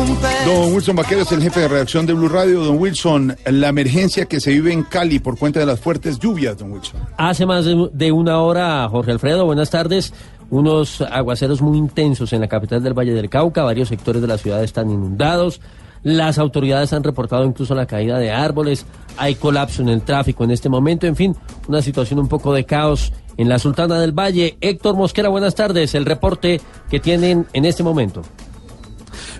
Un 0.00 0.16
pez 0.16 0.46
Don 0.46 0.74
Wilson 0.74 0.96
Vaquero 0.96 1.22
es 1.22 1.32
el 1.32 1.42
jefe 1.42 1.60
de 1.60 1.68
redacción 1.68 2.06
de 2.06 2.14
Blue 2.14 2.28
Radio. 2.28 2.64
Don 2.64 2.78
Wilson, 2.78 3.36
la 3.46 3.68
emergencia 3.68 4.24
que 4.26 4.40
se 4.40 4.50
vive 4.50 4.72
en 4.72 4.84
Cali 4.84 5.18
por 5.18 5.38
cuenta 5.38 5.60
de 5.60 5.66
las 5.66 5.80
fuertes 5.80 6.18
lluvias, 6.18 6.58
don 6.58 6.72
Wilson. 6.72 7.00
Hace 7.16 7.46
más 7.46 7.66
de 7.66 8.12
una 8.12 8.40
hora, 8.40 8.88
Jorge 8.88 9.12
Alfredo, 9.12 9.44
buenas 9.44 9.70
tardes. 9.70 10.12
Unos 10.50 11.00
aguaceros 11.00 11.62
muy 11.62 11.78
intensos 11.78 12.32
en 12.32 12.40
la 12.40 12.48
capital 12.48 12.82
del 12.82 12.92
Valle 12.92 13.12
del 13.12 13.28
Cauca. 13.28 13.62
Varios 13.62 13.88
sectores 13.88 14.20
de 14.20 14.26
la 14.26 14.36
ciudad 14.36 14.64
están 14.64 14.90
inundados. 14.90 15.60
Las 16.02 16.38
autoridades 16.38 16.92
han 16.92 17.04
reportado 17.04 17.44
incluso 17.44 17.74
la 17.74 17.86
caída 17.86 18.18
de 18.18 18.30
árboles. 18.30 18.86
Hay 19.16 19.34
colapso 19.34 19.82
en 19.82 19.90
el 19.90 20.02
tráfico 20.02 20.44
en 20.44 20.50
este 20.50 20.68
momento. 20.68 21.06
En 21.06 21.16
fin, 21.16 21.36
una 21.68 21.82
situación 21.82 22.18
un 22.18 22.28
poco 22.28 22.54
de 22.54 22.64
caos 22.64 23.12
en 23.36 23.48
la 23.48 23.58
Sultana 23.58 24.00
del 24.00 24.12
Valle. 24.12 24.56
Héctor 24.60 24.96
Mosquera, 24.96 25.28
buenas 25.28 25.54
tardes. 25.54 25.94
El 25.94 26.06
reporte 26.06 26.60
que 26.90 27.00
tienen 27.00 27.46
en 27.52 27.64
este 27.64 27.82
momento. 27.82 28.22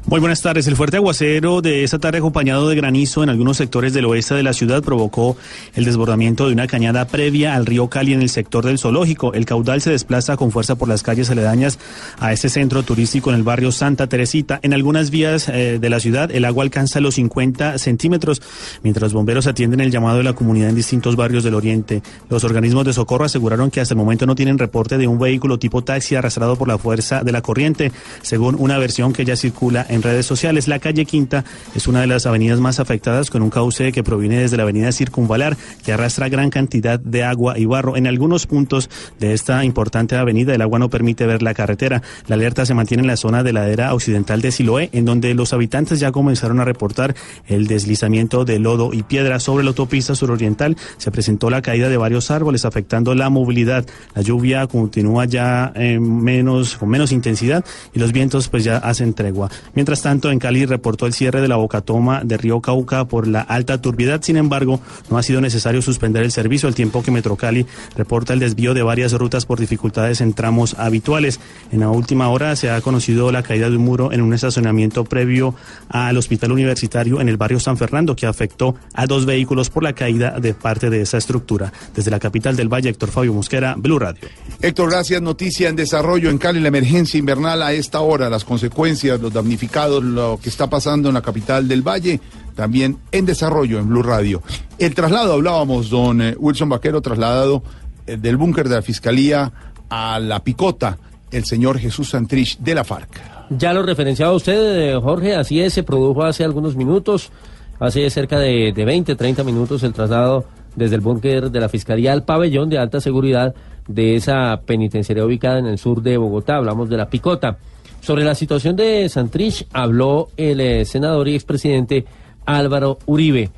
Muy 0.07 0.19
buenas 0.19 0.41
tardes. 0.41 0.67
El 0.67 0.77
fuerte 0.77 0.97
aguacero 0.97 1.61
de 1.61 1.85
esta 1.85 1.99
tarde 1.99 2.19
acompañado 2.19 2.69
de 2.69 2.75
granizo 2.75 3.23
en 3.23 3.29
algunos 3.29 3.59
sectores 3.59 3.93
del 3.93 4.07
oeste 4.07 4.35
de 4.35 4.43
la 4.43 4.55
ciudad 4.55 4.83
provocó 4.83 5.37
el 5.75 5.85
desbordamiento 5.85 6.47
de 6.47 6.55
una 6.55 6.67
cañada 6.67 7.07
previa 7.07 7.55
al 7.55 7.67
río 7.67 7.89
Cali 7.89 8.15
en 8.15 8.23
el 8.23 8.31
sector 8.31 8.65
del 8.65 8.79
zoológico. 8.79 9.35
El 9.35 9.45
caudal 9.45 9.83
se 9.83 9.91
desplaza 9.91 10.39
con 10.39 10.51
fuerza 10.53 10.75
por 10.75 10.89
las 10.89 11.03
calles 11.03 11.31
aledañas 11.31 11.79
a 12.19 12.33
este 12.33 12.49
centro 12.49 12.83
turístico 12.83 13.31
en 13.31 13.37
el 13.37 13.43
barrio 13.43 13.71
Santa 13.73 14.07
Teresita. 14.07 14.59
En 14.63 14.73
algunas 14.73 15.11
vías 15.11 15.49
eh, 15.49 15.79
de 15.79 15.91
la 15.91 16.01
ciudad 16.01 16.31
el 16.33 16.47
agua 16.47 16.65
alcanza 16.65 16.99
los 17.01 17.17
50 17.17 17.79
centímetros, 17.79 18.41
mientras 18.83 19.13
bomberos 19.13 19.47
atienden 19.47 19.81
el 19.81 19.91
llamado 19.91 20.17
de 20.17 20.25
la 20.25 20.33
comunidad 20.33 20.71
en 20.71 20.77
distintos 20.77 21.15
barrios 21.15 21.45
del 21.45 21.55
oriente. 21.55 22.03
Los 22.31 22.43
organismos 22.43 22.87
de 22.87 22.95
socorro 22.95 23.27
aseguraron 23.27 23.71
que 23.71 23.81
hasta 23.81 23.95
el 23.95 23.99
momento 23.99 24.25
no 24.27 24.35
tienen 24.35 24.59
reporte 24.59 24.97
de 24.97 25.07
un 25.07 25.19
vehículo 25.19 25.59
tipo 25.59 25.85
taxi 25.85 26.17
arrastrado 26.17 26.57
por 26.57 26.69
la 26.69 26.79
fuerza 26.79 27.23
de 27.23 27.33
la 27.33 27.43
corriente, 27.43 27.93
según 28.23 28.57
una 28.59 28.79
versión 28.79 29.13
que 29.13 29.27
ya 29.27 29.37
circula 29.37 29.87
en 29.91 30.03
redes 30.03 30.27
sociales. 30.27 30.69
La 30.69 30.79
calle 30.79 31.05
Quinta 31.05 31.45
es 31.75 31.87
una 31.87 32.01
de 32.01 32.07
las 32.07 32.27
avenidas 32.27 32.61
más 32.61 32.81
afectadas 32.81 33.31
con 33.31 33.43
un 33.43 33.51
cauce 33.51 33.93
que 33.93 34.03
proviene 34.03 34.39
desde 34.39 34.57
la 34.57 34.63
avenida 34.63 34.93
Circunvalar, 34.93 35.57
que 35.85 35.93
arrastra 35.93 36.29
gran 36.29 36.51
cantidad 36.51 36.99
de 36.99 37.25
agua 37.25 37.59
y 37.59 37.65
barro. 37.67 37.97
En 37.97 38.07
algunos 38.07 38.47
puntos 38.47 38.89
de 39.19 39.35
esta 39.35 39.65
importante 39.65 40.17
avenida 40.17 40.55
el 40.55 40.63
agua 40.63 40.79
no 40.79 40.89
permite 40.89 41.27
ver 41.27 41.43
la 41.43 41.55
carretera. 41.55 42.03
La 42.27 42.37
alerta 42.37 42.65
se 42.65 42.75
mantiene 42.75 43.03
en 43.03 43.09
la 43.09 43.17
zona 43.17 43.43
de 43.43 43.53
ladera 43.53 43.93
occidental 43.95 44.41
de 44.41 44.53
Siloé, 44.53 44.91
en 44.93 45.05
donde 45.05 45.35
los 45.35 45.53
habitantes 45.53 46.01
ya 46.01 46.13
comenzaron 46.13 46.61
a 46.61 46.65
reportar 46.65 47.15
el 47.47 47.67
deslizamiento 47.67 48.45
de 48.45 48.59
lodo 48.59 48.93
y 48.93 49.03
piedra 49.03 49.41
sobre 49.41 49.65
la 49.65 49.71
autopista 49.71 50.15
suroriental. 50.15 50.77
Se 50.97 51.11
presentó 51.11 51.51
la 51.51 51.63
caída 51.63 51.89
de 51.89 51.97
varios 51.97 52.31
árboles 52.31 52.65
afectando 52.65 53.15
la 53.15 53.29
movilidad. 53.31 53.85
La 54.15 54.23
lluvia 54.23 54.67
continúa 54.67 55.25
ya 55.25 55.73
menos 56.01 56.77
con 56.77 56.89
menos 56.89 57.13
intensidad 57.13 57.65
y 57.93 57.99
los 57.99 58.13
vientos 58.13 58.49
pues 58.49 58.65
ya 58.65 58.79
hacen 58.79 59.15
tregua. 59.15 59.51
Mientras 59.81 60.03
tanto, 60.03 60.31
en 60.31 60.39
Cali 60.39 60.67
reportó 60.67 61.07
el 61.07 61.15
cierre 61.15 61.41
de 61.41 61.49
la 61.49 61.57
bocatoma 61.57 62.21
de 62.23 62.37
Río 62.37 62.61
Cauca 62.61 63.07
por 63.07 63.27
la 63.27 63.41
alta 63.41 63.81
turbidez. 63.81 64.21
Sin 64.27 64.37
embargo, 64.37 64.79
no 65.09 65.17
ha 65.17 65.23
sido 65.23 65.41
necesario 65.41 65.81
suspender 65.81 66.23
el 66.23 66.33
servicio 66.33 66.69
al 66.69 66.75
tiempo 66.75 67.03
que 67.03 67.11
Metrocali 67.11 67.65
reporta 67.97 68.35
el 68.35 68.41
desvío 68.41 68.75
de 68.75 68.83
varias 68.83 69.15
rutas 69.15 69.47
por 69.47 69.59
dificultades 69.59 70.21
en 70.21 70.35
tramos 70.35 70.75
habituales. 70.79 71.41
En 71.73 71.81
la 71.81 71.89
última 71.89 72.29
hora 72.29 72.57
se 72.57 72.69
ha 72.69 72.79
conocido 72.83 73.33
la 73.33 73.43
caída 73.43 73.71
de 73.71 73.77
un 73.79 73.83
muro 73.83 74.13
en 74.13 74.21
un 74.21 74.35
estacionamiento 74.35 75.05
previo 75.05 75.55
al 75.89 76.19
hospital 76.19 76.53
universitario 76.53 77.23
en 77.23 77.31
el 77.31 77.39
barrio 77.39 77.59
San 77.59 77.79
Fernando 77.79 78.15
que 78.15 78.27
afectó 78.27 78.75
a 78.93 79.07
dos 79.07 79.25
vehículos 79.25 79.71
por 79.71 79.83
la 79.83 79.95
caída 79.95 80.39
de 80.41 80.53
parte 80.53 80.91
de 80.91 81.01
esa 81.01 81.17
estructura. 81.17 81.73
Desde 81.95 82.11
la 82.11 82.19
capital 82.19 82.55
del 82.55 82.69
Valle, 82.69 82.91
Héctor 82.91 83.09
Fabio 83.09 83.33
Mosquera, 83.33 83.77
Blue 83.79 83.99
Radio. 83.99 84.29
Héctor, 84.61 84.91
gracias. 84.91 85.23
Noticia 85.23 85.71
en 85.71 85.77
desarrollo 85.77 86.29
en 86.29 86.37
Cali, 86.37 86.61
la 86.61 86.69
emergencia 86.69 87.17
invernal 87.17 87.63
a 87.63 87.73
esta 87.73 88.01
hora, 88.01 88.29
las 88.29 88.45
consecuencias, 88.45 89.19
los 89.19 89.33
damnificados, 89.33 89.70
lo 90.03 90.39
que 90.43 90.49
está 90.49 90.69
pasando 90.69 91.09
en 91.09 91.15
la 91.15 91.23
capital 91.23 91.69
del 91.69 91.83
Valle, 91.83 92.21
también 92.55 92.99
en 93.13 93.25
desarrollo 93.25 93.79
en 93.79 93.89
Blue 93.89 94.03
Radio. 94.03 94.43
El 94.79 94.95
traslado, 94.95 95.35
hablábamos, 95.35 95.91
don 95.91 96.21
eh, 96.21 96.37
Wilson 96.39 96.69
Vaquero, 96.69 97.01
trasladado 97.01 97.63
eh, 98.07 98.17
del 98.17 98.37
búnker 98.37 98.69
de 98.69 98.77
la 98.77 98.83
Fiscalía 98.83 99.53
a 99.89 100.19
la 100.19 100.41
Picota, 100.41 100.99
el 101.31 101.45
señor 101.45 101.79
Jesús 101.79 102.11
Santrich 102.11 102.59
de 102.59 102.75
la 102.75 102.85
FARC. 102.85 103.09
Ya 103.51 103.73
lo 103.73 103.83
referenciaba 103.83 104.33
usted, 104.33 104.95
eh, 104.95 105.01
Jorge, 105.01 105.35
así 105.35 105.61
es, 105.61 105.73
se 105.73 105.83
produjo 105.83 106.25
hace 106.25 106.45
algunos 106.45 106.77
minutos, 106.77 107.31
hace 107.79 108.09
cerca 108.11 108.39
de, 108.39 108.73
de 108.73 108.85
20, 108.85 109.17
30 109.17 109.45
minutos 109.45 109.83
el 109.83 109.93
traslado 109.93 110.45
desde 110.77 110.97
el 110.97 111.01
búnker 111.01 111.51
de 111.51 111.61
la 111.61 111.69
Fiscalía 111.69 112.13
al 112.13 112.25
pabellón 112.25 112.69
de 112.69 112.79
alta 112.79 113.01
seguridad 113.01 113.55
de 113.89 114.15
esa 114.17 114.61
penitenciaría 114.65 115.25
ubicada 115.25 115.59
en 115.59 115.67
el 115.67 115.79
sur 115.79 116.03
de 116.03 116.17
Bogotá, 116.17 116.57
hablamos 116.57 116.89
de 116.89 116.97
la 116.97 117.09
Picota. 117.09 117.59
Sobre 118.01 118.25
la 118.25 118.35
situación 118.35 118.77
de 118.77 119.09
Santrich 119.09 119.67
habló 119.73 120.29
el 120.37 120.61
eh, 120.61 120.85
senador 120.85 121.29
y 121.29 121.35
expresidente 121.35 122.05
Álvaro 122.47 122.99
Uribe. 123.07 123.51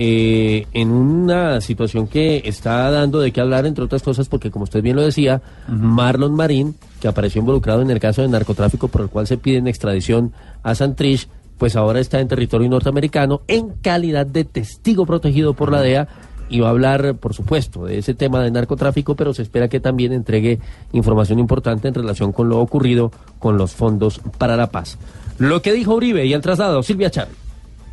eh, 0.00 0.66
en 0.74 0.92
una 0.92 1.60
situación 1.60 2.06
que 2.06 2.42
está 2.44 2.88
dando 2.92 3.18
de 3.18 3.32
qué 3.32 3.40
hablar, 3.40 3.66
entre 3.66 3.82
otras 3.82 4.00
cosas, 4.00 4.28
porque 4.28 4.48
como 4.48 4.62
usted 4.62 4.80
bien 4.80 4.94
lo 4.94 5.02
decía, 5.02 5.42
Marlon 5.66 6.36
Marín, 6.36 6.76
que 7.00 7.08
apareció 7.08 7.40
involucrado 7.40 7.82
en 7.82 7.90
el 7.90 7.98
caso 7.98 8.22
de 8.22 8.28
narcotráfico 8.28 8.86
por 8.86 9.00
el 9.00 9.08
cual 9.08 9.26
se 9.26 9.38
pide 9.38 9.56
en 9.56 9.66
extradición 9.66 10.32
a 10.62 10.76
Santrich, 10.76 11.28
pues 11.58 11.74
ahora 11.74 11.98
está 11.98 12.20
en 12.20 12.28
territorio 12.28 12.68
norteamericano 12.68 13.42
en 13.48 13.70
calidad 13.82 14.24
de 14.24 14.44
testigo 14.44 15.04
protegido 15.04 15.54
por 15.54 15.72
la 15.72 15.80
DEA 15.80 16.06
y 16.48 16.60
va 16.60 16.68
a 16.68 16.70
hablar, 16.70 17.14
por 17.16 17.34
supuesto, 17.34 17.84
de 17.84 17.98
ese 17.98 18.14
tema 18.14 18.42
de 18.42 18.50
narcotráfico, 18.50 19.14
pero 19.14 19.34
se 19.34 19.42
espera 19.42 19.68
que 19.68 19.80
también 19.80 20.12
entregue 20.12 20.58
información 20.92 21.38
importante 21.38 21.88
en 21.88 21.94
relación 21.94 22.32
con 22.32 22.48
lo 22.48 22.58
ocurrido 22.58 23.12
con 23.38 23.58
los 23.58 23.72
fondos 23.72 24.20
para 24.38 24.56
la 24.56 24.68
paz. 24.68 24.98
Lo 25.38 25.62
que 25.62 25.72
dijo 25.72 25.94
Uribe 25.94 26.26
y 26.26 26.32
el 26.32 26.40
traslado, 26.40 26.82
Silvia 26.82 27.10
Chávez. 27.10 27.47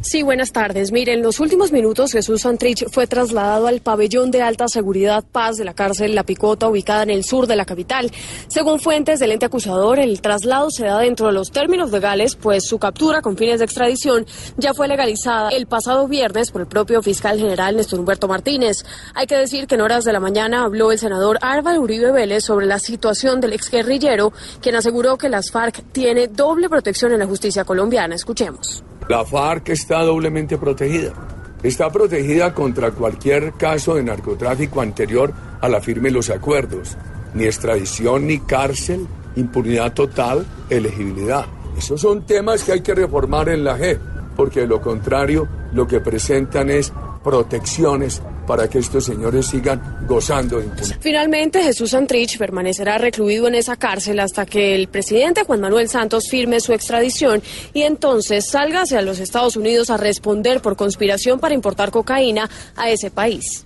Sí, 0.06 0.22
buenas 0.22 0.52
tardes. 0.52 0.92
Mire, 0.92 1.14
en 1.14 1.24
los 1.24 1.40
últimos 1.40 1.72
minutos 1.72 2.12
Jesús 2.12 2.42
Santrich 2.42 2.86
fue 2.92 3.08
trasladado 3.08 3.66
al 3.66 3.82
pabellón 3.82 4.30
de 4.30 4.44
alta 4.44 4.68
seguridad 4.68 5.24
Paz 5.24 5.58
de 5.58 5.66
la 5.66 5.74
cárcel 5.74 6.14
La 6.14 6.24
Picota, 6.24 6.70
ubicada 6.70 7.02
en 7.02 7.10
el 7.10 7.24
sur 7.24 7.48
de 7.48 7.56
la 7.56 7.66
capital. 7.66 8.12
Según 8.48 8.80
fuentes 8.80 9.20
del 9.20 9.32
ente 9.32 9.48
acusador, 9.48 9.98
el 9.98 10.22
traslado 10.22 10.70
se 10.70 10.86
da 10.86 11.00
dentro 11.00 11.26
de 11.26 11.34
los 11.34 11.50
términos 11.50 11.90
legales, 11.90 12.36
pues 12.36 12.68
su 12.68 12.78
captura 12.78 13.24
con 13.24 13.36
fines 13.36 13.58
de 13.58 13.66
extradición 13.66 14.28
ya 14.58 14.76
fue 14.76 14.88
legalizada 14.88 15.50
el 15.50 15.66
pasado 15.66 16.08
viernes 16.08 16.52
por 16.52 16.62
el 16.62 16.68
propio 16.68 17.02
fiscal 17.02 17.40
general 17.40 17.76
Néstor 17.76 18.00
Humberto 18.00 18.28
Martínez. 18.28 18.86
Hay 19.16 19.26
que 19.26 19.38
decir 19.38 19.66
que 19.66 19.74
en 19.74 19.82
horas 19.82 20.04
de 20.04 20.14
la 20.14 20.20
mañana 20.20 20.66
habló 20.66 20.92
el 20.92 21.00
senador 21.00 21.40
Álvaro 21.42 21.82
Uribe 21.82 22.12
Vélez 22.12 22.44
sobre 22.44 22.68
la 22.68 22.78
situación 22.78 23.42
del 23.42 23.54
exguerrillero, 23.54 24.32
quien 24.62 24.76
aseguró 24.76 25.18
que 25.18 25.30
las 25.30 25.50
FARC 25.50 25.84
tiene 25.92 26.28
doble 26.28 26.70
protección 26.70 27.12
en 27.12 27.20
la 27.22 27.26
justicia 27.26 27.66
colombiana. 27.66 28.14
Escuchemos. 28.14 28.84
La 29.08 29.24
FARC 29.24 29.70
está 29.70 30.02
doblemente 30.02 30.58
protegida. 30.58 31.14
Está 31.62 31.92
protegida 31.92 32.56
contra 32.56 32.90
cualquier 32.90 33.54
caso 33.54 33.94
de 33.94 34.04
narcotráfico 34.04 34.82
anterior 34.82 35.32
a 35.62 35.70
la 35.70 35.80
firme 35.80 36.10
de 36.10 36.16
los 36.16 36.32
acuerdos. 36.32 36.98
Ni 37.36 37.44
extradición, 37.44 38.26
ni 38.26 38.40
cárcel, 38.40 39.06
impunidad 39.36 39.94
total, 39.94 40.46
elegibilidad. 40.72 41.46
Esos 41.78 42.02
son 42.02 42.26
temas 42.26 42.64
que 42.64 42.72
hay 42.72 42.82
que 42.82 42.96
reformar 42.96 43.50
en 43.50 43.64
la 43.64 43.78
G, 43.78 44.00
porque 44.36 44.62
de 44.62 44.68
lo 44.68 44.82
contrario 44.82 45.48
lo 45.74 45.88
que 45.88 46.00
presentan 46.00 46.70
es 46.70 46.92
protecciones 47.24 48.22
para 48.46 48.70
que 48.70 48.80
estos 48.80 49.06
señores 49.06 49.48
sigan 49.48 50.06
gozando 50.08 50.62
de. 50.62 50.96
Finalmente, 51.00 51.64
Jesús 51.64 51.90
Santrich 51.90 52.38
permanecerá 52.38 53.00
recluido 53.00 53.48
en 53.48 53.56
esa 53.56 53.76
cárcel 53.76 54.20
hasta 54.20 54.46
que 54.46 54.76
el 54.76 54.88
presidente 54.88 55.44
Juan 55.44 55.62
Manuel 55.62 55.90
Santos 55.90 56.30
firme 56.30 56.60
su 56.60 56.74
extradición 56.74 57.42
y 57.74 57.82
entonces 57.82 58.48
salga 58.48 58.82
hacia 58.82 59.02
los 59.02 59.20
Estados 59.20 59.56
Unidos 59.56 59.90
a 59.90 59.98
responder 59.98 60.62
por 60.62 60.76
conspiración 60.76 61.40
para 61.40 61.56
importar 61.56 61.90
cocaína 61.90 62.50
a 62.76 62.92
ese 62.92 63.10
país. 63.10 63.66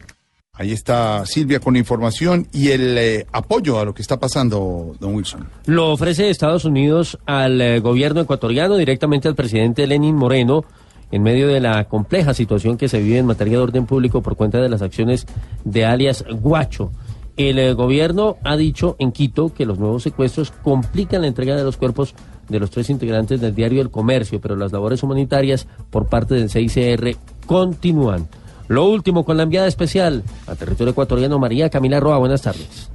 Ahí 0.59 0.73
está 0.73 1.25
Silvia 1.25 1.61
con 1.61 1.77
información 1.77 2.45
y 2.51 2.71
el 2.71 2.97
eh, 2.97 3.25
apoyo 3.31 3.79
a 3.79 3.85
lo 3.85 3.93
que 3.93 4.01
está 4.01 4.19
pasando, 4.19 4.93
don 4.99 5.15
Wilson. 5.15 5.47
Lo 5.65 5.93
ofrece 5.93 6.29
Estados 6.29 6.65
Unidos 6.65 7.17
al 7.25 7.61
eh, 7.61 7.79
gobierno 7.79 8.19
ecuatoriano, 8.19 8.75
directamente 8.75 9.29
al 9.29 9.35
presidente 9.35 9.87
Lenin 9.87 10.17
Moreno, 10.17 10.65
en 11.11 11.23
medio 11.23 11.47
de 11.47 11.61
la 11.61 11.85
compleja 11.85 12.33
situación 12.33 12.75
que 12.75 12.89
se 12.89 12.99
vive 12.99 13.19
en 13.19 13.25
materia 13.25 13.53
de 13.53 13.63
orden 13.63 13.85
público 13.85 14.21
por 14.21 14.35
cuenta 14.35 14.59
de 14.59 14.67
las 14.67 14.81
acciones 14.81 15.27
de 15.63 15.85
alias 15.85 16.25
Guacho. 16.29 16.91
El 17.37 17.57
eh, 17.57 17.71
gobierno 17.71 18.35
ha 18.43 18.57
dicho 18.57 18.97
en 18.99 19.13
Quito 19.13 19.53
que 19.53 19.65
los 19.65 19.79
nuevos 19.79 20.03
secuestros 20.03 20.51
complican 20.51 21.21
la 21.21 21.27
entrega 21.27 21.55
de 21.55 21.63
los 21.63 21.77
cuerpos 21.77 22.15
de 22.49 22.59
los 22.59 22.69
tres 22.69 22.89
integrantes 22.89 23.39
del 23.39 23.55
diario 23.55 23.81
El 23.81 23.91
Comercio, 23.91 24.41
pero 24.41 24.57
las 24.57 24.73
labores 24.73 25.03
humanitarias 25.03 25.67
por 25.89 26.07
parte 26.07 26.35
del 26.35 26.49
CICR 26.49 27.15
continúan. 27.45 28.27
Lo 28.69 28.85
último 28.85 29.25
con 29.25 29.35
la 29.35 29.43
enviada 29.43 29.67
especial 29.67 30.23
a 30.45 30.55
territorio 30.55 30.91
ecuatoriano 30.91 31.39
María 31.39 31.71
Camila 31.71 31.99
Roa. 31.99 32.19
Buenas 32.19 32.43
tardes. 32.43 32.89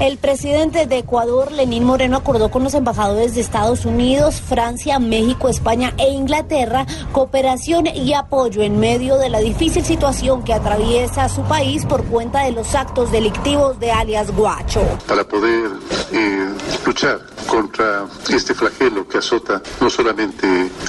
El 0.00 0.18
presidente 0.18 0.86
de 0.86 0.98
Ecuador, 0.98 1.52
Lenín 1.52 1.84
Moreno, 1.84 2.18
acordó 2.18 2.50
con 2.50 2.62
los 2.62 2.74
embajadores 2.74 3.34
de 3.34 3.40
Estados 3.40 3.86
Unidos, 3.86 4.42
Francia, 4.42 4.98
México, 4.98 5.48
España 5.48 5.94
e 5.96 6.10
Inglaterra 6.10 6.86
cooperación 7.12 7.86
y 7.86 8.12
apoyo 8.12 8.62
en 8.62 8.78
medio 8.78 9.16
de 9.16 9.30
la 9.30 9.40
difícil 9.40 9.84
situación 9.84 10.44
que 10.44 10.52
atraviesa 10.52 11.30
su 11.30 11.42
país 11.42 11.86
por 11.86 12.04
cuenta 12.04 12.44
de 12.44 12.52
los 12.52 12.74
actos 12.74 13.10
delictivos 13.10 13.78
de 13.80 13.90
alias 13.90 14.34
Guacho. 14.34 14.82
para 15.06 15.24
poder 15.24 15.70
eh, 16.12 16.48
luchar 16.86 17.20
contra 17.48 18.06
este 18.30 18.54
flagelo 18.54 19.06
que 19.08 19.18
azota 19.18 19.60
no 19.80 19.90
solamente 19.90 20.46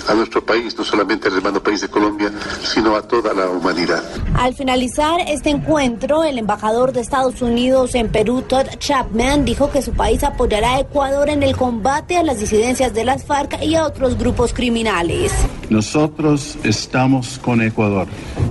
a 0.07 0.13
nuestro 0.13 0.45
país, 0.45 0.77
no 0.77 0.83
solamente 0.83 1.27
al 1.27 1.37
hermano 1.37 1.61
país 1.61 1.81
de 1.81 1.89
Colombia, 1.89 2.31
sino 2.63 2.95
a 2.95 3.01
toda 3.01 3.33
la 3.33 3.49
humanidad. 3.49 4.03
Al 4.35 4.53
finalizar 4.53 5.19
este 5.27 5.49
encuentro, 5.49 6.23
el 6.23 6.37
embajador 6.37 6.93
de 6.93 7.01
Estados 7.01 7.41
Unidos 7.41 7.95
en 7.95 8.09
Perú, 8.09 8.43
Todd 8.43 8.67
Chapman, 8.77 9.43
dijo 9.43 9.71
que 9.71 9.81
su 9.81 9.93
país 9.93 10.23
apoyará 10.23 10.75
a 10.75 10.79
Ecuador 10.81 11.29
en 11.29 11.43
el 11.43 11.55
combate 11.55 12.17
a 12.17 12.23
las 12.23 12.39
disidencias 12.39 12.93
de 12.93 13.03
las 13.03 13.25
FARC 13.25 13.61
y 13.63 13.75
a 13.75 13.85
otros 13.85 14.17
grupos 14.17 14.53
criminales. 14.53 15.31
Nosotros 15.69 16.57
estamos 16.63 17.39
con 17.39 17.61
Ecuador 17.61 18.07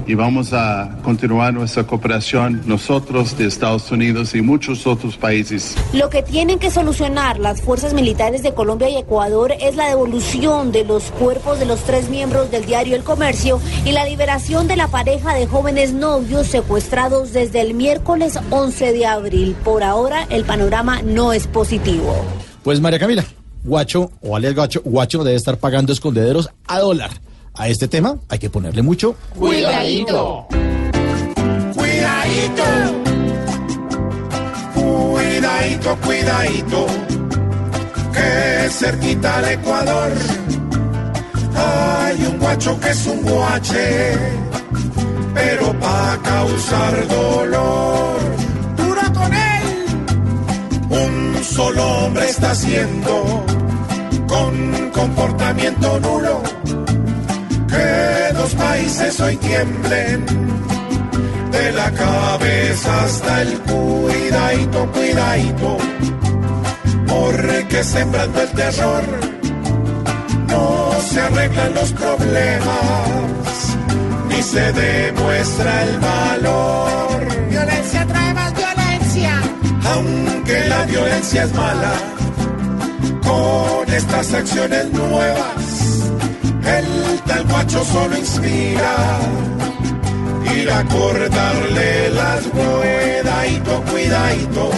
y 0.07 0.15
vamos 0.15 0.53
a 0.53 0.97
continuar 1.03 1.53
nuestra 1.53 1.85
cooperación 1.85 2.63
nosotros 2.67 3.37
de 3.37 3.47
Estados 3.47 3.91
Unidos 3.91 4.35
y 4.35 4.41
muchos 4.41 4.87
otros 4.87 5.17
países. 5.17 5.75
Lo 5.93 6.09
que 6.11 6.23
tienen 6.23 6.59
que 6.59 6.71
solucionar 6.71 7.39
las 7.39 7.61
fuerzas 7.61 7.93
militares 7.93 8.43
de 8.43 8.55
Colombia 8.55 8.89
y 8.89 8.97
Ecuador 8.97 9.53
es 9.61 9.77
la 9.77 9.89
devolución 9.89 10.73
de 10.73 10.85
los 10.85 11.11
cuerpos 11.13 11.59
de 11.59 11.67
los 11.67 11.81
tres 11.85 12.09
miembros 12.09 12.51
del 12.51 12.65
diario 12.65 12.95
El 12.95 13.03
Comercio 13.03 13.61
y 13.85 13.93
la 13.93 14.05
liberación 14.05 14.69
de 14.69 14.77
la 14.77 14.89
pareja 14.89 15.35
de 15.35 15.47
jóvenes 15.47 15.93
novios 15.93 16.47
secuestrados 16.47 17.33
desde 17.33 17.61
el 17.61 17.75
miércoles 17.75 18.39
11 18.51 18.93
de 18.93 19.07
abril. 19.07 19.57
Por 19.65 19.83
ahora, 19.83 20.27
el 20.31 20.45
panorama 20.45 21.03
no 21.03 21.33
es 21.33 21.47
positivo. 21.47 22.15
Pues 22.63 22.81
María 22.81 22.99
Camila, 22.99 23.25
Guacho, 23.65 24.11
o 24.21 24.37
alias 24.37 24.55
Guacho, 24.55 24.83
Guacho 24.85 25.25
debe 25.25 25.37
estar 25.37 25.59
pagando 25.59 25.93
escondederos 25.93 26.49
a 26.67 26.79
dólar. 26.79 27.11
A 27.59 27.69
este 27.69 27.89
tema 27.89 28.19
hay 28.29 28.39
que 28.39 28.51
ponerle 28.51 28.83
mucho 28.83 29.17
Cuidadito. 29.35 30.47
Cuidadito. 31.75 32.65
Cuidadito, 34.75 35.97
cuidadito. 36.05 36.87
Que 38.13 38.71
cerquita 38.71 39.39
al 39.39 39.49
Ecuador 39.53 40.13
hay 41.57 42.23
un 42.27 42.39
guacho 42.39 42.79
que 42.79 42.91
es 42.91 43.07
un 43.07 43.23
guache, 43.23 44.13
pero 45.35 45.73
pa' 45.81 46.19
causar 46.23 47.09
dolor. 47.09 48.19
Dura 48.77 49.13
con 49.13 49.33
él. 49.33 49.63
Un 50.91 51.45
solo 51.45 51.83
hombre 51.83 52.29
está 52.29 52.51
haciendo 52.51 53.45
con 54.29 54.91
comportamiento 54.91 56.01
nulo 56.01 56.43
que 57.69 58.33
dos 58.35 58.55
países 58.55 59.21
hoy 59.21 59.37
tiemblen 59.37 60.27
de 61.51 61.73
la 61.73 61.91
cabeza 61.93 63.05
hasta 63.05 63.43
el 63.43 63.59
cuidadito, 63.61 64.93
cuidadito, 64.93 65.77
porque 67.07 67.85
sembrando 67.85 68.43
el 68.43 68.51
terror 68.51 69.05
no 70.49 70.91
se 71.09 71.21
arreglan 71.21 71.75
los 71.75 71.93
problemas 71.93 73.77
ni 74.29 74.43
se 74.43 74.73
demuestra 74.73 75.83
el 75.85 75.99
valor. 75.99 77.49
Violencia 77.51 78.07
trae 78.07 78.35
más 78.35 78.53
violencia. 78.55 79.41
Aunque 79.95 80.69
la 80.69 80.85
violencia 80.85 81.45
es 81.45 81.55
mala, 81.55 81.93
con 83.23 83.95
estas 83.95 84.35
acciones 84.35 84.93
nuevas, 84.93 85.66
el 86.67 87.21
tal 87.27 87.45
guacho 87.45 87.85
solo 87.85 88.17
inspira 88.17 89.19
ir 90.55 90.71
a 90.71 90.85
cortarle 90.85 92.11
las 92.11 92.43
cuidadito, 92.47 93.83
cuidadito. 93.91 94.71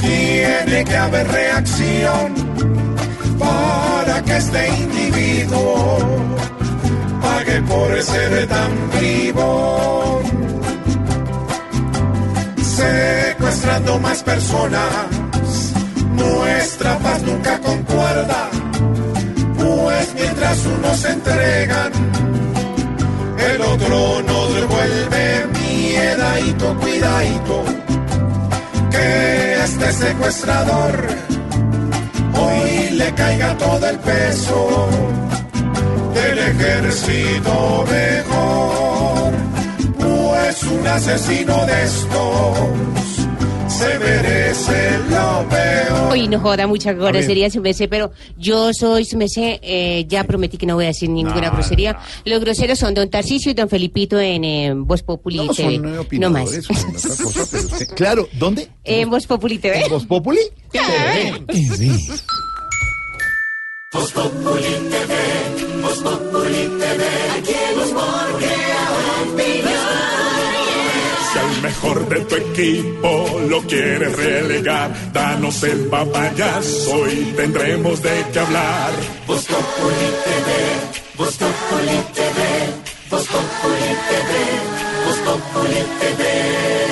Tiene 0.00 0.84
que 0.84 0.96
haber 0.96 1.28
reacción 1.28 2.34
para 3.38 4.22
que 4.22 4.36
este 4.36 4.68
individuo 4.68 5.98
pague 7.20 7.62
por 7.62 8.02
ser 8.02 8.46
tan 8.48 8.72
vivo. 9.00 10.22
Secuestrando 12.62 13.98
más 13.98 14.22
personas, 14.22 15.06
nuestra 16.14 16.98
paz 16.98 17.22
nunca 17.22 17.58
concuerda, 17.58 18.50
unos 20.56 21.04
entregan, 21.04 21.92
el 23.52 23.60
otro 23.60 24.22
nos 24.22 24.54
devuelve 24.54 25.46
miedadito, 25.60 26.74
cuidadito, 26.78 27.64
que 28.90 29.62
este 29.62 29.92
secuestrador 29.92 31.06
hoy 32.34 32.90
le 32.92 33.12
caiga 33.12 33.56
todo 33.58 33.88
el 33.88 33.98
peso 33.98 34.88
del 36.14 36.38
ejército 36.38 37.84
mejor, 37.90 39.32
pues 39.98 40.62
un 40.62 40.86
asesino 40.86 41.66
de 41.66 41.84
estos 41.84 43.17
se 43.78 43.98
merece 43.98 44.98
lo 45.10 45.48
peor. 45.48 46.12
Uy, 46.12 46.28
no 46.28 46.40
joda, 46.40 46.66
mucha 46.66 46.92
grosería, 46.92 47.50
su 47.50 47.60
merced, 47.60 47.88
pero 47.88 48.10
yo 48.36 48.72
soy 48.72 49.04
su 49.04 49.16
merced, 49.16 49.58
eh, 49.62 50.04
ya 50.08 50.24
prometí 50.24 50.56
que 50.56 50.66
no 50.66 50.74
voy 50.74 50.84
a 50.84 50.88
decir 50.88 51.08
ninguna 51.10 51.40
No, 51.48 51.52
grosería. 51.52 51.98
Los 52.24 52.40
groseros 52.40 52.78
son 52.78 52.94
don 52.94 53.08
Tarcisio 53.10 53.50
y 53.50 53.54
don 53.54 53.68
Felipito 53.68 54.18
en 54.18 54.44
eh, 54.44 54.72
Voz 54.74 55.02
Populi 55.02 55.36
No, 55.36 55.52
TV. 55.54 55.76
son 55.76 55.84
eh, 55.86 55.88
no 55.94 56.00
opinadores, 56.00 56.70
más. 56.70 56.80
son 56.80 56.90
otra 57.14 57.24
cosa, 57.24 57.46
pero 57.50 57.64
usted- 57.64 57.94
Claro, 57.94 58.28
¿dónde? 58.32 58.68
En 58.84 59.10
Voz 59.10 59.26
Populi 59.26 59.58
TV. 59.58 59.82
¿En 59.84 59.90
Voz 59.90 60.06
Populi? 60.06 60.40
Voz 63.92 64.12
Populi 64.12 64.62
TV, 64.90 65.14
Voz 65.82 65.98
Populi 65.98 66.68
TV, 66.78 67.04
aquí 67.38 67.52
en 67.52 67.78
Al 71.38 71.62
mejor 71.62 72.08
de 72.08 72.20
tu 72.22 72.34
equipo 72.34 73.40
lo 73.48 73.62
quieres 73.62 74.16
relegar, 74.16 75.12
danos 75.12 75.62
el 75.62 75.86
papayazo 75.86 77.08
y 77.08 77.32
tendremos 77.36 78.02
de 78.02 78.24
qué 78.32 78.40
hablar. 78.40 78.90
Voz 79.26 79.44
Populi 79.46 80.08
TV, 80.24 80.48
Voz 81.16 81.36
Populi 81.36 81.98
TV, 82.14 82.38
Voz 83.10 83.26
Populi 83.28 83.90
TV, 84.08 84.30
Voz 85.06 85.18
Populi 85.18 85.82
TV. 86.00 86.87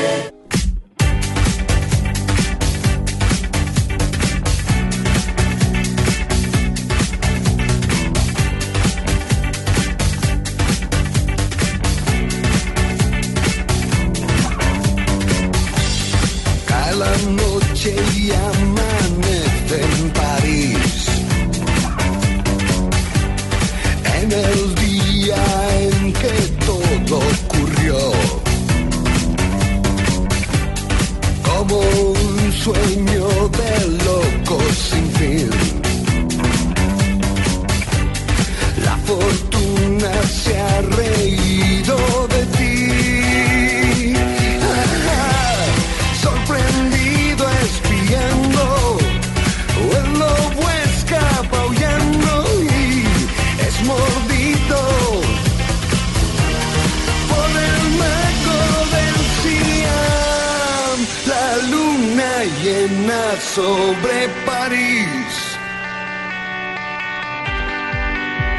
Sobre 63.57 64.29
París 64.45 65.59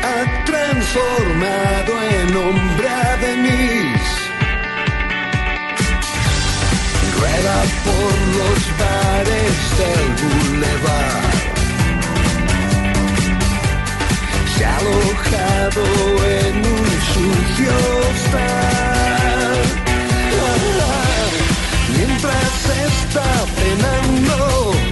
ha 0.09 0.43
transformado 0.43 1.91
en 2.17 2.35
hombre 2.35 2.89
a 2.89 3.17
Denise. 3.17 4.17
Rueda 7.15 7.57
por 7.85 8.13
los 8.39 8.59
bares 8.81 9.57
del 9.79 10.07
boulevard. 10.21 11.35
Se 14.57 14.65
ha 14.65 14.77
alojado 14.77 15.83
en 16.41 16.55
un 16.75 16.87
sucio 17.13 17.73
hostal. 18.01 19.57
Ah, 20.41 20.67
Mientras 21.95 22.53
está 22.89 23.29
penando 23.61 24.86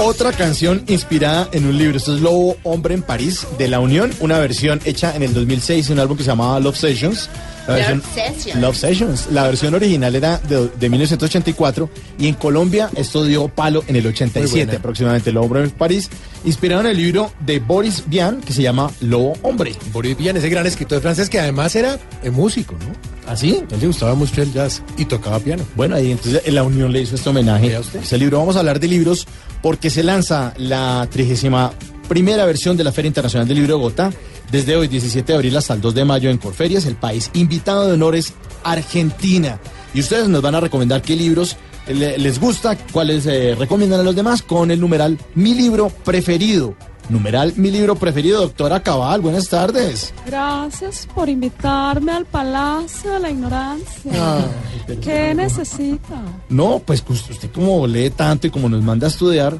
otra 0.00 0.32
canción 0.32 0.84
inspirada 0.88 1.48
en 1.52 1.66
un 1.66 1.78
libro. 1.78 1.96
Esto 1.96 2.14
es 2.14 2.20
Lobo 2.20 2.56
Hombre 2.64 2.94
en 2.94 3.02
París 3.02 3.46
de 3.58 3.68
La 3.68 3.80
Unión, 3.80 4.12
una 4.20 4.38
versión 4.38 4.80
hecha 4.84 5.14
en 5.16 5.22
el 5.22 5.32
2006 5.32 5.86
en 5.86 5.92
un 5.94 6.00
álbum 6.00 6.16
que 6.16 6.22
se 6.22 6.30
llamaba 6.30 6.60
Love 6.60 6.76
Sessions. 6.76 7.30
La 7.66 7.74
Love 7.78 7.86
versión- 7.86 8.02
Sessions. 8.14 8.60
Love 8.62 8.76
Sessions. 8.76 9.28
La 9.32 9.42
versión 9.44 9.74
original 9.74 10.14
era 10.14 10.38
de, 10.38 10.68
de 10.78 10.88
1984 10.88 11.90
y 12.18 12.28
en 12.28 12.34
Colombia 12.34 12.90
esto 12.96 13.24
dio 13.24 13.48
palo 13.48 13.82
en 13.88 13.96
el 13.96 14.02
Muy 14.02 14.10
87 14.12 14.64
buena. 14.64 14.78
aproximadamente. 14.78 15.32
Lobo 15.32 15.46
Hombre 15.46 15.64
en 15.64 15.70
París, 15.70 16.08
inspirado 16.44 16.82
en 16.82 16.88
el 16.88 16.96
libro 16.96 17.32
de 17.40 17.58
Boris 17.58 18.04
Vian 18.06 18.40
que 18.40 18.52
se 18.52 18.62
llama 18.62 18.90
Lobo 19.00 19.34
Hombre. 19.42 19.74
Boris 19.92 20.16
Vian, 20.16 20.36
ese 20.36 20.48
gran 20.48 20.66
escritor 20.66 21.00
francés 21.00 21.28
que 21.28 21.38
además 21.40 21.74
era 21.76 21.98
eh, 22.22 22.30
músico, 22.30 22.74
¿no? 22.74 23.16
¿Ah, 23.28 23.36
sí? 23.36 23.60
A 23.70 23.74
él 23.74 23.80
le 23.80 23.86
gustaba 23.88 24.14
mucho 24.14 24.40
el 24.40 24.52
jazz 24.52 24.82
y 24.96 25.04
tocaba 25.04 25.40
piano. 25.40 25.64
Bueno, 25.74 25.96
ahí 25.96 26.12
entonces 26.12 26.42
en 26.44 26.54
la 26.54 26.62
Unión 26.62 26.92
le 26.92 27.00
hizo 27.02 27.16
este 27.16 27.28
homenaje. 27.28 27.74
a 27.74 27.80
Ese 27.80 28.18
libro, 28.18 28.38
vamos 28.38 28.54
a 28.54 28.60
hablar 28.60 28.78
de 28.78 28.86
libros 28.86 29.26
porque 29.62 29.90
se 29.90 30.04
lanza 30.04 30.54
la 30.58 31.08
trigésima 31.10 31.72
primera 32.08 32.44
versión 32.46 32.76
de 32.76 32.84
la 32.84 32.92
Feria 32.92 33.08
Internacional 33.08 33.46
del 33.46 33.56
Libro 33.58 33.74
de 33.74 33.78
Bogotá. 33.78 34.12
Desde 34.50 34.76
hoy, 34.76 34.88
17 34.88 35.32
de 35.32 35.36
abril 35.36 35.56
hasta 35.56 35.74
el 35.74 35.80
2 35.80 35.94
de 35.94 36.04
mayo 36.04 36.30
en 36.30 36.38
Corferias, 36.38 36.86
el 36.86 36.96
país 36.96 37.30
invitado 37.34 37.86
de 37.86 37.94
honores 37.94 38.32
Argentina. 38.64 39.58
Y 39.94 40.00
ustedes 40.00 40.28
nos 40.28 40.42
van 40.42 40.54
a 40.54 40.60
recomendar 40.60 41.02
qué 41.02 41.16
libros 41.16 41.56
le- 41.88 42.18
les 42.18 42.38
gusta, 42.40 42.76
cuáles 42.92 43.26
eh, 43.26 43.54
recomiendan 43.58 44.00
a 44.00 44.02
los 44.02 44.14
demás 44.14 44.42
con 44.42 44.70
el 44.70 44.80
numeral 44.80 45.18
Mi 45.34 45.54
libro 45.54 45.88
preferido. 46.04 46.74
Numeral 47.08 47.52
Mi 47.56 47.70
libro 47.70 47.94
preferido, 47.94 48.40
doctora 48.40 48.82
Cabal, 48.82 49.20
buenas 49.20 49.48
tardes. 49.48 50.12
Gracias 50.26 51.06
por 51.14 51.28
invitarme 51.28 52.10
al 52.12 52.26
Palacio 52.26 53.12
de 53.12 53.20
la 53.20 53.30
Ignorancia. 53.30 54.12
¿Qué 55.02 55.32
necesita? 55.34 56.20
No, 56.48 56.82
pues 56.84 57.02
usted 57.08 57.50
como 57.52 57.86
lee 57.86 58.10
tanto 58.10 58.48
y 58.48 58.50
como 58.50 58.68
nos 58.68 58.82
manda 58.82 59.06
a 59.06 59.10
estudiar, 59.10 59.56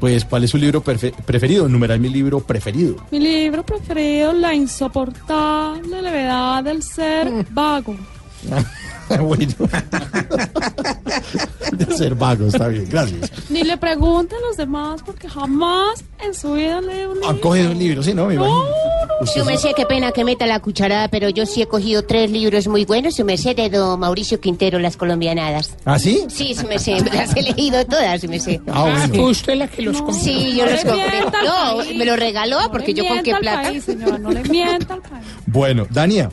pues 0.00 0.24
¿cuál 0.24 0.44
es 0.44 0.50
su 0.50 0.58
libro 0.58 0.82
prefe- 0.82 1.12
preferido? 1.24 1.68
Numeral 1.68 2.00
mi 2.00 2.08
libro 2.08 2.40
preferido. 2.40 2.96
Mi 3.10 3.18
libro 3.20 3.64
preferido, 3.64 4.32
La 4.32 4.54
insoportable 4.54 6.02
levedad 6.02 6.62
del 6.64 6.82
ser 6.82 7.46
vago. 7.50 7.96
bueno. 9.20 9.52
de 11.72 11.96
ser 11.96 12.14
vago, 12.14 12.46
está 12.46 12.68
bien, 12.68 12.86
gracias. 12.88 13.30
Ni 13.50 13.62
le 13.62 13.76
pregunten 13.76 14.38
a 14.38 14.46
los 14.48 14.56
demás 14.56 15.00
porque 15.04 15.28
jamás 15.28 16.04
en 16.24 16.34
su 16.34 16.54
vida 16.54 16.80
lee 16.80 17.04
un 17.06 17.14
libro. 17.14 17.28
Han 17.28 17.38
cogido 17.38 17.70
un 17.70 17.78
libro, 17.78 18.02
sí, 18.02 18.14
¿no? 18.14 18.26
Me 18.26 18.34
imagino. 18.34 18.64
Usted 19.20 19.40
Su 19.40 19.46
sí. 19.46 19.46
merced, 19.46 19.70
qué 19.76 19.86
pena 19.86 20.10
que 20.12 20.24
meta 20.24 20.46
la 20.46 20.60
cucharada, 20.60 21.08
pero 21.08 21.28
yo 21.28 21.46
sí 21.46 21.62
he 21.62 21.66
cogido 21.66 22.02
tres 22.04 22.30
libros 22.30 22.66
muy 22.66 22.84
buenos, 22.84 23.14
su 23.14 23.24
merced, 23.24 23.54
de 23.56 23.68
don 23.70 23.98
Mauricio 24.00 24.40
Quintero, 24.40 24.78
Las 24.78 24.96
Colombianadas. 24.96 25.76
¿Ah, 25.84 25.98
sí? 25.98 26.24
Sí, 26.28 26.54
su 26.54 26.66
merced, 26.66 27.06
las 27.12 27.34
he 27.36 27.42
leído 27.42 27.84
todas, 27.86 28.20
su 28.20 28.28
merced. 28.28 28.60
Ah, 28.68 29.06
¿Fue 29.08 29.24
usted 29.30 29.54
la 29.56 29.68
que 29.68 29.82
los 29.82 29.96
compró? 29.98 30.14
Sí, 30.14 30.54
yo 30.56 30.64
No 30.66 30.72
los 30.72 30.84
compré. 30.84 31.20
No, 31.44 31.76
país. 31.78 31.96
me 31.96 32.04
lo 32.04 32.16
regaló, 32.16 32.60
No 32.62 32.70
porque 32.72 32.92
yo 32.94 33.06
con 33.06 33.22
qué 33.22 33.34
plata. 33.36 33.62
país, 33.62 33.84
señora, 33.84 34.18
no 34.18 34.30
le 34.30 34.42
mienta 34.44 34.94
al 34.94 35.00
país. 35.02 35.24
Bueno, 35.46 35.86
Dania. 35.90 36.30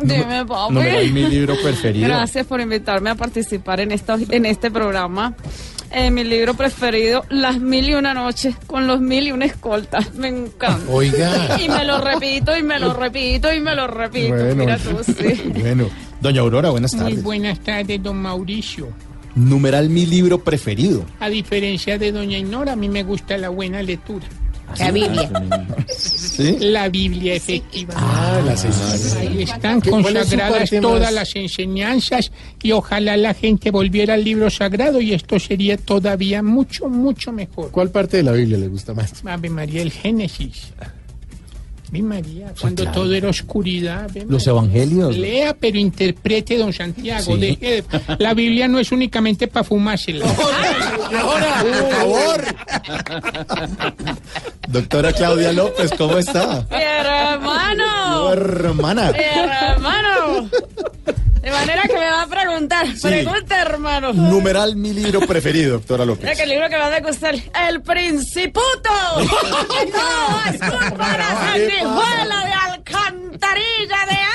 Dime, 0.00 0.44
papi. 0.46 0.74
Numeral 0.74 1.10
mi 1.10 1.24
libro 1.28 1.54
preferido. 1.62 2.08
Gracias 2.08 2.46
por 2.46 2.60
invitarme 2.60 3.10
a 3.10 3.14
participar 3.14 3.80
en, 3.80 3.92
esta, 3.92 4.16
en 4.30 4.46
este 4.46 4.70
programa. 4.70 5.34
Eh, 5.94 6.10
mi 6.10 6.24
libro 6.24 6.54
preferido, 6.54 7.22
Las 7.28 7.60
Mil 7.60 7.90
y 7.90 7.94
Una 7.94 8.14
Noches, 8.14 8.56
con 8.66 8.86
los 8.86 9.00
mil 9.00 9.26
y 9.26 9.32
una 9.32 9.44
escoltas. 9.44 10.14
Me 10.14 10.28
encanta. 10.28 10.90
Oiga. 10.90 11.60
Y 11.62 11.68
me 11.68 11.84
lo 11.84 12.00
repito, 12.00 12.56
y 12.56 12.62
me 12.62 12.78
lo 12.78 12.94
repito, 12.94 13.52
y 13.52 13.60
me 13.60 13.74
lo 13.74 13.86
repito. 13.86 14.34
Bueno, 14.34 14.54
Mira 14.54 14.78
tú, 14.78 14.98
sí. 15.04 15.42
bueno. 15.54 15.88
Doña 16.22 16.40
Aurora, 16.40 16.70
buenas 16.70 16.94
Muy 16.94 17.02
tardes. 17.02 17.22
buenas 17.22 17.60
tardes, 17.60 18.02
don 18.02 18.16
Mauricio. 18.22 18.88
Numeral 19.34 19.90
mi 19.90 20.06
libro 20.06 20.38
preferido. 20.42 21.04
A 21.20 21.28
diferencia 21.28 21.98
de 21.98 22.12
doña 22.12 22.38
Inora, 22.38 22.72
a 22.72 22.76
mí 22.76 22.88
me 22.88 23.02
gusta 23.02 23.36
la 23.36 23.50
buena 23.50 23.82
lectura. 23.82 24.26
La 24.78 24.90
Biblia. 24.90 25.30
¿Sí? 25.88 26.56
La 26.60 26.88
Biblia, 26.88 27.34
efectiva. 27.34 27.94
Ah, 27.96 28.40
la 28.44 28.56
señora. 28.56 29.20
Ahí 29.20 29.42
están 29.42 29.80
¿Qué- 29.80 29.90
cuál 29.90 30.00
es 30.04 30.28
su 30.28 30.36
consagradas 30.36 30.70
todas 30.80 31.12
las 31.12 31.36
enseñanzas 31.36 32.32
y 32.62 32.72
ojalá 32.72 33.16
la 33.16 33.34
gente 33.34 33.70
volviera 33.70 34.14
al 34.14 34.24
libro 34.24 34.48
sagrado 34.50 35.00
y 35.00 35.12
esto 35.12 35.38
sería 35.38 35.76
todavía 35.76 36.42
mucho, 36.42 36.88
mucho 36.88 37.32
mejor. 37.32 37.70
¿Cuál 37.70 37.90
parte 37.90 38.16
de 38.18 38.22
la 38.22 38.32
Biblia 38.32 38.58
le 38.58 38.68
gusta 38.68 38.94
más? 38.94 39.12
Ave 39.24 39.48
María, 39.50 39.82
el 39.82 39.92
Génesis. 39.92 40.72
Ave 41.92 42.02
María, 42.02 42.52
cuando 42.58 42.84
claro. 42.84 43.00
todo 43.02 43.12
era 43.14 43.28
oscuridad. 43.28 44.10
Los 44.28 44.46
María. 44.46 44.50
evangelios. 44.50 45.16
Lea, 45.18 45.54
pero 45.58 45.76
interprete, 45.78 46.56
don 46.56 46.72
Santiago. 46.72 47.34
Sí. 47.34 47.40
Deje 47.40 47.82
de- 47.82 47.84
La 48.18 48.32
Biblia 48.32 48.66
no 48.66 48.78
es 48.78 48.90
únicamente 48.92 49.46
para 49.46 49.62
fumársela. 49.64 50.24
Ahora, 51.20 51.62
por 51.62 51.92
favor. 51.92 52.44
Doctora 54.68 55.12
Claudia 55.12 55.52
López, 55.52 55.92
¿cómo 55.98 56.16
está? 56.18 56.66
Mi 56.70 56.76
hermano. 56.82 58.32
hermana. 58.32 59.12
Mi 59.12 59.18
hermano. 59.18 60.48
De 61.42 61.50
manera 61.50 61.82
que 61.82 61.94
me 61.94 61.98
va 62.08 62.22
a 62.22 62.26
preguntar. 62.28 62.86
Pregunta, 63.02 63.60
hermano. 63.62 64.12
Numeral 64.12 64.76
mi 64.76 64.92
libro 64.92 65.20
preferido, 65.22 65.72
doctora 65.72 66.04
Mira 66.04 66.14
López. 66.16 66.36
que 66.36 66.44
el 66.44 66.48
libro 66.50 66.68
que 66.68 66.76
me 66.76 66.80
va 66.82 66.94
a 66.96 67.00
gustar, 67.00 67.34
El 67.68 67.82
Principuto. 67.82 68.62
no, 69.16 70.52
es 70.52 70.60
culpa 70.60 71.10
de 71.58 71.81
sanguijuela 71.82 72.44
de 72.44 72.52
alcantarilla 72.52 74.06
de. 74.06 74.31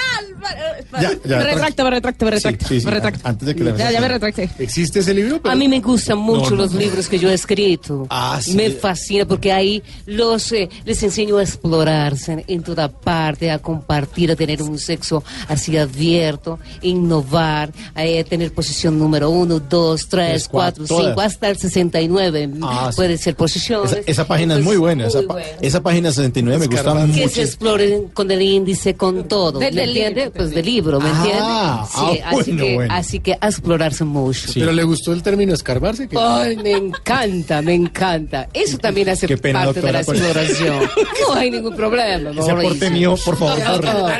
Ya, 1.01 1.11
ya, 1.25 1.37
me 1.37 1.43
retracto, 1.43 1.83
me 1.83 1.89
retracto, 1.91 2.25
me 2.25 2.31
Sí, 2.31 2.35
retracto. 2.37 2.67
sí, 2.67 2.79
sí, 2.79 2.85
me 2.85 2.91
retracto. 2.91 3.19
Antes 3.27 3.47
de 3.47 3.55
que 3.55 3.63
le 3.63 3.77
Ya, 3.77 3.91
ya 3.91 4.01
me 4.01 4.07
retracté. 4.07 4.49
¿Existe 4.59 4.99
ese 4.99 5.13
libro? 5.13 5.39
A 5.43 5.55
mí 5.55 5.67
me 5.67 5.79
gustan 5.79 6.17
mucho 6.17 6.51
No, 6.51 6.55
no. 6.57 6.63
los 6.63 6.73
libros 6.73 7.07
que 7.07 7.19
yo 7.19 7.29
he 7.29 7.33
escrito. 7.33 8.07
Ah, 8.09 8.39
sí. 8.41 8.53
Me 8.55 8.71
fascina 8.71 9.25
porque 9.25 9.51
ahí 9.51 9.83
los 10.05 10.51
eh, 10.51 10.69
les 10.85 11.01
enseño 11.03 11.37
a 11.37 11.43
explorarse 11.43 12.43
en 12.47 12.63
toda 12.63 12.89
parte, 12.89 13.51
a 13.51 13.59
compartir, 13.59 14.31
a 14.31 14.35
tener 14.35 14.61
un 14.61 14.77
sexo 14.79 15.23
así 15.47 15.77
abierto, 15.77 16.59
innovar, 16.81 17.71
a 17.95 18.05
eh, 18.05 18.23
tener 18.23 18.51
posición 18.53 18.97
número 18.97 19.29
uno, 19.29 19.59
dos, 19.59 20.07
tres, 20.07 20.27
Tres, 20.27 20.47
cuatro, 20.49 20.85
cuatro, 20.87 21.07
cinco, 21.09 21.21
hasta 21.21 21.49
el 21.49 21.57
69. 21.57 22.49
Ah, 22.63 22.89
sí. 22.91 22.95
Puede 22.97 23.17
ser 23.17 23.35
posiciones. 23.35 23.91
Esa, 23.91 24.01
esa 24.05 24.27
página 24.27 24.55
es 24.57 24.63
muy 24.63 24.77
buena. 24.77 25.07
Esa, 25.07 25.21
pa- 25.21 25.39
esa 25.61 25.81
página 25.81 26.11
69 26.11 26.59
me 26.59 26.65
gusta 26.75 26.93
que 26.93 27.05
mucho. 27.23 27.29
se 27.29 27.41
exploren 27.43 28.07
con 28.09 28.31
el 28.31 28.41
índice, 28.41 28.95
con 28.95 29.27
todo. 29.27 29.59
Del- 29.59 29.75
¿Me 29.75 29.81
del 29.81 29.89
entiende? 29.89 30.21
libro, 30.25 30.36
Pues 30.37 30.51
del 30.51 30.65
libro, 30.65 30.99
¿me 30.99 31.09
Ah, 31.09 31.13
entiende? 31.17 31.41
ah, 31.43 31.87
Sí, 31.89 32.19
así, 32.23 32.35
bueno, 32.51 32.63
que, 32.63 32.75
bueno. 32.75 32.93
así 32.93 33.19
que 33.19 33.37
a 33.39 33.47
explorarse 33.47 34.03
mucho. 34.03 34.47
Sí. 34.47 34.59
¿Pero 34.59 34.71
le 34.71 34.83
gustó 34.83 35.13
el 35.13 35.23
término 35.23 35.53
escarbarse? 35.53 36.07
¿Qué? 36.07 36.15
Ay, 36.19 36.55
me 36.57 36.71
encanta, 36.71 37.61
me 37.61 37.73
encanta. 37.73 38.47
Eso 38.53 38.77
también 38.77 39.09
hace 39.09 39.27
Qué 39.27 39.37
pena, 39.37 39.65
parte 39.65 39.81
de 39.81 39.91
la 39.91 40.03
por- 40.03 40.15
exploración. 40.15 40.79
No 41.27 41.33
hay 41.35 41.51
ningún 41.51 41.75
problema. 41.75 42.31
Ese 42.31 42.51
aporte 42.51 42.89
mío, 42.89 43.15
por 43.25 43.35
favor, 43.37 43.59
Ah, 43.65 43.79
ah, 43.83 44.19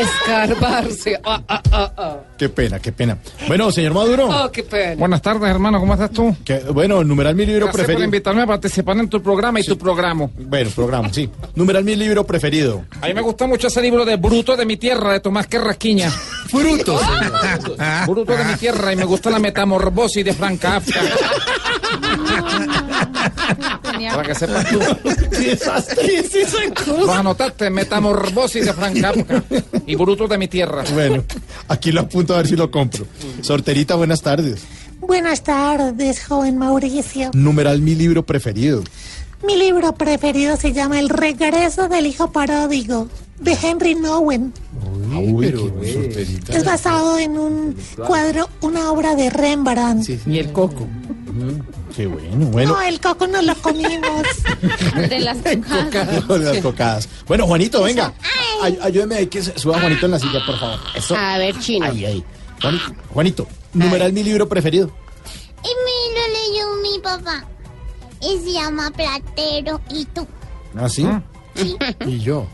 Escarbarse. 0.00 1.20
Ah, 1.24 1.42
ah, 1.48 1.62
ah, 1.72 1.92
ah. 1.96 2.16
Qué 2.38 2.48
pena, 2.48 2.78
qué 2.78 2.92
pena. 2.92 3.18
Bueno, 3.48 3.70
señor 3.70 3.94
Maduro. 3.94 4.28
Oh, 4.28 4.50
qué 4.50 4.62
pena. 4.62 4.94
Buenas 4.96 5.22
tardes, 5.22 5.48
hermano, 5.50 5.80
¿cómo 5.80 5.94
estás 5.94 6.10
tú? 6.10 6.34
que- 6.44 6.58
bueno, 6.72 7.02
numeral 7.04 7.34
mi 7.34 7.44
libro 7.46 7.66
Gracias 7.66 7.72
por 7.72 7.78
preferido. 7.86 8.04
invitarme 8.04 8.42
a 8.42 8.46
participar 8.46 8.96
en 8.98 9.08
tu 9.08 9.22
programa 9.22 9.60
y 9.60 9.64
tu 9.64 9.76
programa. 9.76 10.28
Bueno, 10.38 10.70
programa, 10.74 11.12
sí. 11.12 11.28
Numeral 11.54 11.84
mi 11.84 11.96
libro 11.96 12.24
preferido. 12.26 12.84
A 13.00 13.06
mí 13.06 13.14
me 13.14 13.20
gusta 13.22 13.46
mucho 13.46 13.66
ese 13.68 13.80
libro 13.82 14.04
de 14.04 14.16
Bruto 14.16 14.56
de 14.56 14.66
mi 14.66 14.76
tierra, 14.76 15.12
de 15.12 15.20
Tomás 15.20 15.45
Querrasquiña. 15.48 16.10
Frutos. 16.10 17.00
Bruto 18.06 18.36
de 18.36 18.44
mi 18.44 18.54
tierra 18.54 18.92
y 18.92 18.96
me 18.96 19.04
gusta 19.04 19.30
la 19.30 19.38
metamorfosis 19.38 20.24
de 20.24 20.32
Frank 20.34 20.60
Kafka. 20.60 21.00
Para 24.14 24.22
que 24.22 24.34
sepas 24.34 24.68
tú. 24.70 24.78
¿Qué 25.30 25.52
es 26.18 26.34
esa 26.34 26.58
Lo 26.64 26.74
cosa? 27.06 27.18
anotaste, 27.18 27.70
metamorfosis 27.70 28.66
de 28.66 28.72
Frank 28.72 29.00
Kafka 29.00 29.42
y 29.86 29.94
Bruto 29.96 30.28
de 30.28 30.38
mi 30.38 30.48
tierra. 30.48 30.84
Bueno, 30.94 31.24
aquí 31.68 31.92
lo 31.92 32.02
apunto 32.02 32.34
a 32.34 32.38
ver 32.38 32.46
si 32.46 32.56
lo 32.56 32.70
compro. 32.70 33.06
Sorterita, 33.42 33.94
buenas 33.96 34.22
tardes. 34.22 34.62
Buenas 35.00 35.42
tardes, 35.42 36.24
joven 36.24 36.58
Mauricio. 36.58 37.30
Numeral 37.34 37.80
mi 37.80 37.94
libro 37.94 38.24
preferido. 38.24 38.82
Mi 39.46 39.56
libro 39.56 39.94
preferido 39.94 40.56
se 40.56 40.72
llama 40.72 40.98
El 40.98 41.08
regreso 41.08 41.88
del 41.88 42.06
hijo 42.06 42.32
pródigo, 42.32 43.08
de 43.38 43.58
Henry 43.62 43.94
Nowen. 43.94 44.52
Uy, 45.14 45.46
pero. 45.46 45.72
Es 45.82 46.64
basado 46.64 47.18
en 47.18 47.38
un 47.38 47.76
cuadro, 48.06 48.48
una 48.60 48.90
obra 48.90 49.14
de 49.14 49.30
Rembrandt. 49.30 50.08
Ni 50.26 50.38
el 50.38 50.52
coco. 50.52 50.86
Qué 51.94 52.06
bueno, 52.06 52.46
bueno. 52.46 52.72
No, 52.74 52.82
el 52.82 53.00
coco 53.00 53.26
no 53.26 53.40
lo 53.42 53.54
comimos. 53.56 54.22
De 55.08 55.20
las 55.20 55.38
cocadas. 55.38 56.28
De 56.28 56.38
las 56.38 56.58
cocadas. 56.58 57.08
Bueno, 57.26 57.46
Juanito, 57.46 57.82
venga. 57.82 58.12
Ay- 58.62 58.78
ayúdeme 58.82 59.16
ahí 59.16 59.26
que 59.26 59.42
suba 59.42 59.78
Juanito 59.80 60.06
en 60.06 60.12
la 60.12 60.18
silla, 60.18 60.40
por 60.44 60.58
favor. 60.58 60.78
Eso. 60.94 61.14
A 61.16 61.38
ver, 61.38 61.58
chino. 61.58 61.86
Ahí, 61.86 62.04
ahí. 62.04 62.24
Juanito, 62.60 62.84
Juanito, 63.12 63.46
numeral 63.74 64.12
mi 64.12 64.22
libro 64.22 64.48
preferido. 64.48 64.90
Y 65.62 65.68
me 65.68 66.20
lo 66.20 66.26
leyó 66.32 66.82
mi 66.82 66.98
papá. 67.00 67.44
Y 68.20 68.38
se 68.44 68.52
llama 68.52 68.90
Platero. 68.90 69.80
¿Y 69.90 70.04
tú? 70.06 70.26
¿Ah, 70.76 70.88
sí? 70.88 71.06
Sí. 71.54 71.76
Y 72.06 72.18
yo. 72.20 72.46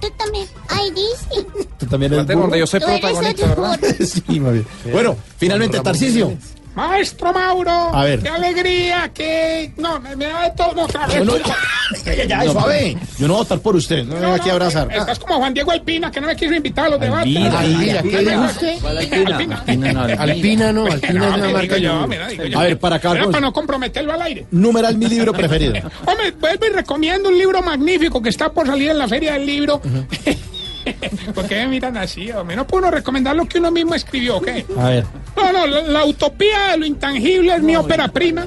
Tú 0.00 0.10
también. 0.16 0.46
Ay, 0.68 0.90
dice. 0.90 1.46
Tú 1.78 1.86
también 1.86 2.12
eres 2.12 2.26
donde 2.26 2.58
yo 2.58 2.66
soy 2.66 2.80
protagonista, 2.80 3.46
¿verdad? 3.46 3.80
sí, 4.00 4.40
muy 4.40 4.52
bien. 4.52 4.66
Bueno, 4.92 5.16
finalmente, 5.38 5.80
Tarcisio. 5.80 6.36
Maestro 6.76 7.32
Mauro, 7.32 7.70
A 7.94 8.04
ver. 8.04 8.20
qué 8.20 8.28
alegría, 8.28 9.10
qué... 9.14 9.72
No, 9.78 9.98
me, 9.98 10.14
me 10.14 10.26
da 10.26 10.42
de 10.42 10.50
todo. 10.56 10.74
No, 10.74 10.82
otra 10.84 11.06
vez. 11.06 11.16
Yo 11.16 11.24
no- 11.24 11.36
Ya, 11.38 12.14
ya, 12.14 12.24
ya, 12.24 12.44
No, 12.44 12.52
suave. 12.52 12.96
Yo 13.18 13.26
no 13.26 13.32
voy 13.34 13.40
a 13.40 13.44
votar 13.44 13.58
por 13.60 13.76
usted. 13.76 14.04
No 14.04 14.14
me 14.14 14.20
venga 14.20 14.34
aquí 14.34 14.50
a 14.50 14.52
abrazar. 14.52 14.88
Estás 14.92 15.18
como 15.18 15.36
Juan 15.38 15.54
Diego 15.54 15.70
Alpina, 15.72 16.10
que 16.10 16.20
no 16.20 16.26
me 16.26 16.36
quiso 16.36 16.52
invitar 16.52 16.86
a 16.86 16.88
los 16.90 17.00
debates. 17.00 17.34
Alpina, 17.34 17.58
Alpina, 17.60 18.02
¿qué 18.02 18.18
dijo 18.18 18.42
usted? 18.44 18.84
Alpina. 18.84 19.36
Alpina 19.66 19.92
no, 19.92 20.02
Alpina 20.22 20.72
no, 20.72 20.86
Alpina 20.86 21.28
es 21.28 21.34
una 21.34 21.36
digo 21.46 21.52
marca. 21.58 21.78
yo, 21.78 22.06
mira. 22.06 22.28
A 22.54 22.62
ver, 22.62 22.78
para 22.78 22.96
acá, 22.96 23.12
Era 23.12 23.22
pues. 23.24 23.32
para 23.32 23.40
no 23.46 23.52
comprometerlo 23.54 24.12
al 24.12 24.22
aire. 24.22 24.46
Numeral 24.50 24.98
mi 24.98 25.06
libro 25.06 25.32
preferido. 25.34 25.74
Hombre, 26.04 26.32
vuelvo 26.38 26.66
y 26.66 26.70
recomiendo 26.70 27.30
un 27.30 27.38
libro 27.38 27.62
magnífico 27.62 28.20
que 28.20 28.28
está 28.28 28.52
por 28.52 28.66
salir 28.66 28.90
en 28.90 28.98
la 28.98 29.08
Feria 29.08 29.32
del 29.32 29.46
Libro. 29.46 29.80
¿Por 31.34 31.46
qué 31.46 31.56
me 31.56 31.68
miran 31.68 31.96
así? 31.96 32.30
Hombre? 32.30 32.56
No 32.56 32.66
puedo 32.66 32.90
recomendar 32.90 33.34
lo 33.36 33.46
que 33.46 33.58
uno 33.58 33.70
mismo 33.70 33.94
escribió, 33.94 34.36
¿ok? 34.36 34.48
A 34.78 34.88
ver. 34.88 35.04
No, 35.36 35.52
no, 35.52 35.66
la, 35.66 35.82
la 35.82 36.04
utopía 36.04 36.72
de 36.72 36.78
lo 36.78 36.86
intangible 36.86 37.54
es 37.54 37.62
mi 37.62 37.76
ópera 37.76 38.08
prima, 38.08 38.46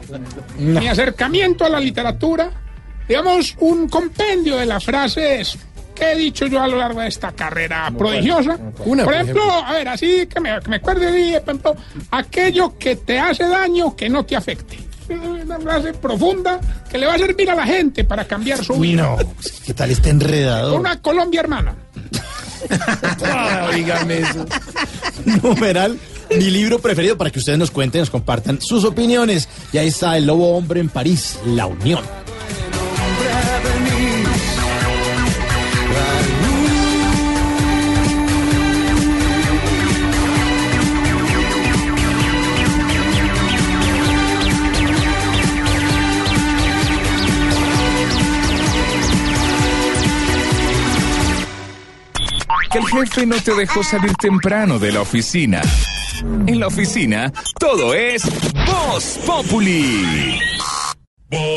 mi 0.58 0.88
acercamiento 0.88 1.66
a 1.66 1.70
la 1.70 1.80
literatura, 1.80 2.52
digamos, 3.08 3.56
un 3.60 3.88
compendio 3.90 4.58
de 4.58 4.66
las 4.66 4.84
frases 4.84 5.58
que 6.00 6.14
he 6.14 6.16
dicho 6.16 6.48
yo 6.48 6.62
a 6.62 6.68
lo 6.68 6.78
largo 6.78 7.02
de 7.02 7.08
esta 7.08 7.32
carrera 7.34 7.92
prodigiosa. 7.96 8.58
Una, 8.86 9.04
por 9.04 9.14
por 9.14 9.14
ejemplo, 9.14 9.42
ejemplo. 9.44 9.66
a 9.66 9.74
ver, 9.74 9.88
así 9.90 10.28
que 10.28 10.40
me, 10.40 10.60
que 10.62 10.70
me 10.70 10.76
acuerde 10.78 11.36
ejemplo, 11.36 11.76
aquello 12.12 12.78
que 12.78 12.96
te 12.96 13.20
hace 13.20 13.44
daño 13.48 13.96
que 13.96 14.10
no 14.10 14.26
te 14.26 14.36
afecte. 14.36 14.80
Una 15.10 15.60
frase 15.60 15.94
profunda 15.94 16.60
que 16.90 17.00
le 17.00 17.08
va 17.08 17.16
a 17.16 17.18
servir 17.18 17.50
a 17.50 17.56
la 17.56 17.66
gente 17.66 18.04
para 18.04 18.26
cambiar 18.26 18.64
su 18.64 18.76
vida. 18.76 19.02
No, 19.02 19.18
¿qué 19.66 19.74
tal 19.74 19.90
este 19.90 20.10
enredador? 20.12 20.80
Una 20.80 21.02
Colombia 21.02 21.42
hermana. 21.42 21.76
Ah, 23.24 23.70
eso. 24.10 24.46
Numeral, 25.44 26.00
mi 26.30 26.50
libro 26.50 26.80
preferido 26.80 27.18
para 27.18 27.30
que 27.30 27.40
ustedes 27.40 27.60
nos 27.60 27.72
cuenten, 27.72 28.02
nos 28.02 28.10
compartan 28.10 28.62
sus 28.62 28.84
opiniones. 28.86 29.48
Y 29.72 29.78
ahí 29.78 29.88
está 29.88 30.18
El 30.18 30.26
Lobo 30.26 30.56
Hombre 30.58 30.80
en 30.80 30.90
París, 30.90 31.38
La 31.46 31.66
Unión. 31.66 32.02
Que 52.72 52.78
el 52.78 52.86
jefe 52.86 53.26
no 53.26 53.36
te 53.42 53.56
dejó 53.56 53.84
salir 53.84 54.14
temprano 54.16 54.78
de 54.78 54.92
la 54.92 55.02
oficina. 55.02 55.62
En 56.46 56.60
la 56.60 56.68
oficina, 56.68 57.32
todo 57.60 57.94
es 57.96 58.24
Voz 58.68 59.20
Populi. 59.26 60.40
Voz 61.32 61.50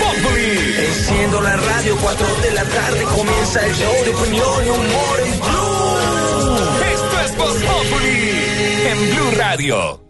Populi. 0.00 0.74
Enciendo 0.86 1.40
la 1.40 1.56
radio, 1.56 1.96
4 1.96 2.26
de 2.42 2.50
la 2.52 2.64
tarde 2.64 3.04
comienza 3.04 3.66
el 3.66 3.74
show 3.74 4.04
de 4.04 4.14
opinión 4.14 4.66
y 4.66 4.68
humor 4.68 5.20
en 5.24 5.40
Blue. 5.40 6.58
Esto 6.92 7.20
es 7.24 7.36
Voz 7.38 7.54
Populi 7.54 8.44
en 8.86 9.14
Blue 9.14 9.30
Radio. 9.38 10.01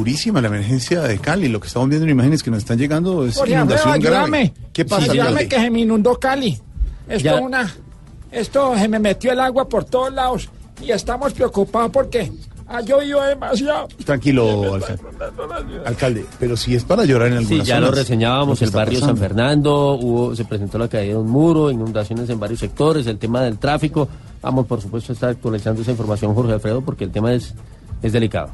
Durísima 0.00 0.40
la 0.40 0.48
emergencia 0.48 1.02
de 1.02 1.18
Cali. 1.18 1.48
Lo 1.48 1.60
que 1.60 1.66
estamos 1.66 1.90
viendo 1.90 2.06
en 2.06 2.12
imágenes 2.12 2.42
que 2.42 2.50
nos 2.50 2.60
están 2.60 2.78
llegando 2.78 3.26
es 3.26 3.34
Jorge 3.36 3.52
inundación 3.52 3.92
Alfredo, 3.92 4.10
grave. 4.14 4.24
ayúdame. 4.38 4.54
¿Qué 4.72 4.84
pasa, 4.86 5.12
Ayúdame 5.12 5.46
que 5.46 5.56
se 5.56 5.70
me 5.70 5.80
inundó 5.80 6.18
Cali. 6.18 6.58
Esto 7.06 7.24
Ya. 7.24 7.34
una... 7.36 7.74
Esto 8.32 8.74
se 8.78 8.88
me 8.88 8.98
metió 8.98 9.32
el 9.32 9.40
agua 9.40 9.68
por 9.68 9.84
todos 9.84 10.10
lados 10.14 10.48
y 10.80 10.90
estamos 10.90 11.34
preocupados 11.34 11.90
porque 11.90 12.32
ha 12.66 12.80
llovido 12.80 13.20
demasiado. 13.24 13.88
Tranquilo, 14.04 14.74
alcalde. 14.74 15.02
Alcalde, 15.84 16.26
pero 16.38 16.56
si 16.56 16.74
es 16.76 16.84
para 16.84 17.04
llorar 17.04 17.28
en 17.32 17.38
Sí, 17.40 17.44
algunas 17.54 17.66
ya 17.66 17.80
lo 17.80 17.90
reseñábamos, 17.90 18.62
el 18.62 18.70
barrio 18.70 19.00
San. 19.00 19.18
Fernando, 19.18 19.94
hubo, 19.96 20.34
se 20.34 20.44
presentó 20.46 20.78
la 20.78 20.88
caída 20.88 21.12
de 21.14 21.18
un 21.18 21.28
muro, 21.28 21.70
inundaciones 21.70 22.30
en 22.30 22.40
varios 22.40 22.60
sectores, 22.60 23.06
el 23.06 23.18
tema 23.18 23.42
del 23.42 23.58
tráfico. 23.58 24.08
Vamos, 24.40 24.66
por 24.66 24.80
supuesto, 24.80 25.12
a 25.12 25.14
estar 25.14 25.28
actualizando 25.30 25.82
esa 25.82 25.90
información, 25.90 26.32
Jorge 26.34 26.52
Alfredo, 26.54 26.80
porque 26.80 27.04
el 27.04 27.10
tema 27.10 27.34
es, 27.34 27.52
es 28.02 28.12
delicado. 28.12 28.50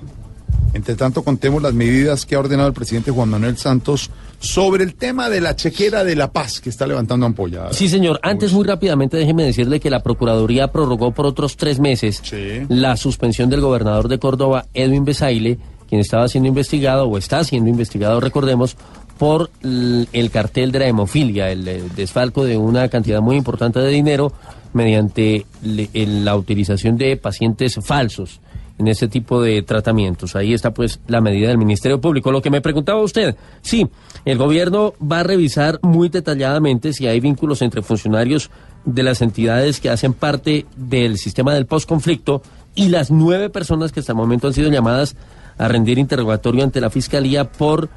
Entre 0.77 0.95
tanto, 0.95 1.25
contemos 1.25 1.63
las 1.63 1.73
medidas 1.73 2.27
que 2.27 2.35
ha 2.35 2.39
ordenado 2.39 2.69
el 2.69 2.75
presidente 2.75 3.11
Juan 3.11 3.31
Manuel 3.31 3.57
Santos 3.57 4.11
sobre 4.39 4.85
el 4.85 4.95
tema 4.95 5.31
de 5.31 5.41
la 5.41 5.57
chequera 5.57 6.05
de 6.05 6.15
la 6.15 6.31
paz 6.31 6.61
que 6.61 6.69
está 6.69 6.87
levantando 6.87 7.25
ampolla. 7.25 7.73
Sí, 7.73 7.89
señor. 7.89 8.21
Antes, 8.23 8.53
muy 8.53 8.67
rápidamente, 8.67 9.17
déjeme 9.17 9.45
decirle 9.45 9.81
que 9.81 9.89
la 9.89 10.03
Procuraduría 10.03 10.69
prorrogó 10.69 11.13
por 11.13 11.25
otros 11.25 11.57
tres 11.57 11.81
meses 11.81 12.23
la 12.69 12.99
suspensión 12.99 13.49
del 13.49 13.63
gobernador 13.63 14.09
de 14.09 14.19
Córdoba, 14.19 14.67
Edwin 14.75 15.07
Besaile, 15.07 15.59
quien 15.89 16.03
estaba 16.03 16.29
siendo 16.29 16.49
investigado, 16.49 17.07
o 17.07 17.17
está 17.17 17.43
siendo 17.43 17.71
investigado, 17.71 18.21
recordemos, 18.21 18.77
por 19.17 19.49
el 19.63 20.31
cartel 20.31 20.73
de 20.73 20.81
la 20.81 20.89
hemofilia, 20.89 21.51
el, 21.51 21.65
desfalco 21.97 22.45
de 22.45 22.59
una 22.59 22.91
cantidad 22.91 23.23
muy 23.23 23.37
importante 23.37 23.81
de 23.81 23.89
dinero 23.89 24.31
mediante 24.75 25.47
la 25.63 26.37
utilización 26.37 26.99
de 26.99 27.17
pacientes 27.17 27.79
falsos 27.83 28.41
en 28.79 28.89
ese 28.89 29.09
tipo 29.09 29.41
de 29.41 29.63
tratamientos. 29.63 30.37
Ahí 30.37 30.53
está 30.53 30.73
pues 30.73 31.01
la 31.07 31.21
medida 31.21 31.49
del 31.49 31.59
Ministerio 31.59 32.01
Público. 32.01 32.33
Lo 32.33 32.43
que 32.43 32.51
me 32.51 32.61
preguntaba 32.61 33.01
usted, 33.01 33.37
sí, 33.63 33.89
el 34.25 34.39
gobierno 34.39 34.95
va 35.01 35.21
a 35.21 35.23
revisar 35.23 35.79
muy 35.83 36.09
detalladamente 36.09 36.93
si 36.93 37.07
hay 37.07 37.21
vínculos 37.21 37.63
entre 37.63 37.83
funcionarios 37.83 38.51
de 38.85 39.03
las 39.03 39.23
entidades 39.23 39.81
que 39.81 39.91
hacen 39.91 40.13
parte 40.13 40.67
del 40.77 41.19
sistema 41.19 41.55
del 41.55 41.67
postconflicto 41.67 42.43
y 42.75 42.89
las 42.89 43.11
nueve 43.11 43.51
personas 43.51 43.93
que 43.93 44.01
hasta 44.01 44.13
el 44.13 44.19
momento 44.19 44.47
han 44.47 44.53
sido 44.53 44.71
llamadas 44.71 45.17
a 45.59 45.69
rendir 45.69 45.99
interrogatorio 45.99 46.63
ante 46.63 46.81
la 46.81 46.91
Fiscalía 46.91 47.51
por 47.51 47.89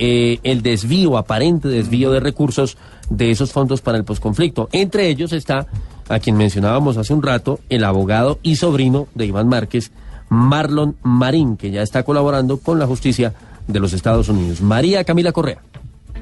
eh, 0.00 0.38
el 0.44 0.62
desvío, 0.62 1.18
aparente 1.18 1.66
desvío 1.68 2.12
de 2.12 2.20
recursos 2.20 2.78
de 3.10 3.32
esos 3.32 3.52
fondos 3.52 3.80
para 3.80 3.98
el 3.98 4.04
posconflicto. 4.04 4.68
Entre 4.70 5.08
ellos 5.08 5.32
está, 5.32 5.66
a 6.08 6.20
quien 6.20 6.36
mencionábamos 6.36 6.96
hace 6.96 7.12
un 7.12 7.22
rato, 7.22 7.58
el 7.68 7.82
abogado 7.82 8.38
y 8.42 8.56
sobrino 8.56 9.08
de 9.16 9.26
Iván 9.26 9.48
Márquez, 9.48 9.90
Marlon 10.28 10.96
Marín, 11.02 11.56
que 11.56 11.70
ya 11.70 11.82
está 11.82 12.02
colaborando 12.02 12.58
con 12.58 12.78
la 12.78 12.86
justicia 12.86 13.34
de 13.66 13.80
los 13.80 13.92
Estados 13.92 14.28
Unidos. 14.28 14.60
María 14.60 15.04
Camila 15.04 15.32
Correa. 15.32 15.58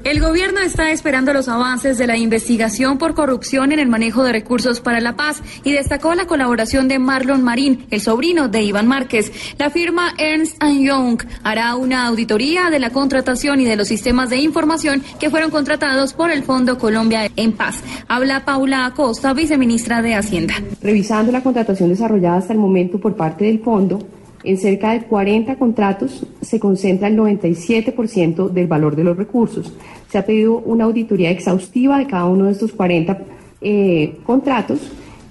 El 0.06 0.20
gobierno 0.20 0.60
está 0.60 0.92
esperando 0.92 1.32
los 1.32 1.48
avances 1.48 1.98
de 1.98 2.06
la 2.06 2.16
investigación 2.16 2.96
por 2.96 3.14
corrupción 3.14 3.72
en 3.72 3.80
el 3.80 3.88
manejo 3.88 4.22
de 4.22 4.30
recursos 4.30 4.80
para 4.80 5.00
la 5.00 5.16
paz 5.16 5.42
y 5.64 5.72
destacó 5.72 6.14
la 6.14 6.28
colaboración 6.28 6.86
de 6.86 7.00
Marlon 7.00 7.42
Marín, 7.42 7.86
el 7.90 8.00
sobrino 8.00 8.46
de 8.46 8.62
Iván 8.62 8.86
Márquez. 8.86 9.32
La 9.58 9.68
firma 9.68 10.14
Ernst 10.16 10.62
Young 10.62 11.24
hará 11.42 11.74
una 11.74 12.06
auditoría 12.06 12.70
de 12.70 12.78
la 12.78 12.90
contratación 12.90 13.60
y 13.60 13.64
de 13.64 13.74
los 13.74 13.88
sistemas 13.88 14.30
de 14.30 14.36
información 14.36 15.02
que 15.18 15.28
fueron 15.28 15.50
contratados 15.50 16.12
por 16.14 16.30
el 16.30 16.44
Fondo 16.44 16.78
Colombia 16.78 17.28
en 17.34 17.50
Paz. 17.50 17.82
Habla 18.06 18.44
Paula 18.44 18.86
Acosta, 18.86 19.34
viceministra 19.34 20.02
de 20.02 20.14
Hacienda. 20.14 20.54
Revisando 20.82 21.32
la 21.32 21.42
contratación 21.42 21.88
desarrollada 21.88 22.36
hasta 22.36 22.52
el 22.52 22.60
momento 22.60 23.00
por 23.00 23.16
parte 23.16 23.46
del 23.46 23.58
fondo, 23.58 23.98
en 24.46 24.58
cerca 24.58 24.92
de 24.92 25.02
40 25.02 25.56
contratos 25.56 26.24
se 26.40 26.58
concentra 26.60 27.08
el 27.08 27.16
97% 27.16 28.48
del 28.50 28.66
valor 28.66 28.96
de 28.96 29.04
los 29.04 29.16
recursos. 29.16 29.72
Se 30.10 30.18
ha 30.18 30.24
pedido 30.26 30.58
una 30.58 30.84
auditoría 30.84 31.30
exhaustiva 31.30 31.98
de 31.98 32.06
cada 32.06 32.26
uno 32.26 32.44
de 32.46 32.52
estos 32.52 32.72
40 32.72 33.18
eh, 33.60 34.16
contratos. 34.24 34.78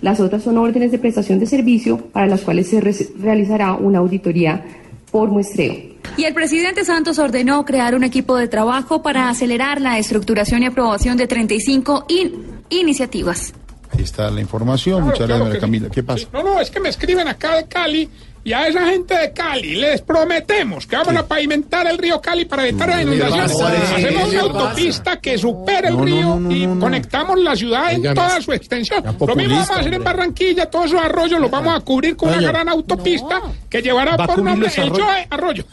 Las 0.02 0.20
otras 0.20 0.44
son 0.44 0.58
órdenes 0.58 0.92
de 0.92 1.00
prestación 1.00 1.40
de 1.40 1.46
servicio 1.48 1.98
para 1.98 2.28
las 2.28 2.42
cuales 2.42 2.68
se 2.68 2.82
re- 2.82 2.94
realizará 3.20 3.74
una 3.74 4.00
auditoría 4.00 4.64
por 5.12 5.30
muestreo. 5.30 5.74
Y 6.18 6.26
el 6.26 6.34
presidente 6.34 6.84
Santos 6.86 7.18
ordenó 7.18 7.64
crear 7.66 7.96
un 7.96 8.04
equipo 8.04 8.36
de 8.38 8.48
trabajo 8.48 9.02
para 9.02 9.30
acelerar 9.30 9.80
la 9.82 9.98
estructuración 9.98 10.62
y 10.64 10.66
aprobación 10.68 11.18
de 11.18 11.26
35 11.28 12.06
in- 12.10 12.34
iniciativas. 12.70 13.54
Ahí 13.92 14.04
está 14.04 14.30
la 14.30 14.42
información. 14.42 14.96
Claro, 14.98 15.06
Muchas 15.12 15.26
claro 15.26 15.36
gracias, 15.46 15.56
sí. 15.56 15.62
Camila. 15.62 15.90
¿Qué 15.90 16.04
pasa? 16.04 16.28
No, 16.34 16.44
no, 16.44 16.60
es 16.60 16.70
que 16.70 16.80
me 16.82 16.90
escriben 16.90 17.28
acá 17.28 17.56
de 17.56 17.66
Cali 17.68 18.10
y 18.46 18.54
a 18.54 18.68
esa 18.68 18.86
gente 18.88 19.14
de 19.18 19.34
Cali 19.34 19.76
les 19.76 20.02
prometemos 20.02 20.86
que 20.88 20.96
vamos 20.96 21.16
a 21.18 21.28
pavimentar 21.28 21.86
el 21.88 21.98
río 21.98 22.22
Cali 22.22 22.46
para 22.46 22.66
evitar 22.68 22.88
la 22.90 22.96
¿qué 22.98 23.02
inundación. 23.02 23.42
pasa? 23.42 23.96
Hacemos 23.96 24.30
¿Qué 24.30 24.38
una 24.38 24.54
pasa? 24.54 24.60
autopista 24.66 25.18
que 25.18 25.38
supere 25.38 25.88
el 25.90 25.94
No, 25.96 26.00
no, 26.00 26.06
río 26.06 26.22
no, 26.22 26.40
no, 26.40 26.52
y 26.52 26.68
no, 26.68 26.76
no. 26.76 26.82
conectamos 26.82 27.40
la 27.40 27.56
ciudad 27.56 27.92
en 27.92 27.98
Oigan, 28.02 28.16
toda 28.16 28.42
su 28.42 28.54
extensión. 28.54 29.04
Lo 29.04 29.36
mismo 29.36 29.56
vamos 29.56 29.72
a 29.72 29.80
hacer 29.80 29.94
en. 29.96 30.04
Barranquilla, 30.06 30.68
todos 30.68 30.86
esos 30.86 31.02
arroyos 31.02 31.42
los 31.42 31.50
vamos 31.50 31.76
a 31.76 31.80
cubrir 31.82 32.16
con 32.16 32.30
una 32.30 32.40
gran 32.40 32.70
autopista 32.70 33.42
que 33.70 33.82
llevará 33.82 34.16
¿Va 34.16 34.24
a 34.26 34.28
por 34.28 34.44
nombre 34.44 34.68
los 34.68 34.78
el 34.78 34.84
arroyos? 34.86 35.06
Joe 35.08 35.28
Arroyo. 35.32 35.66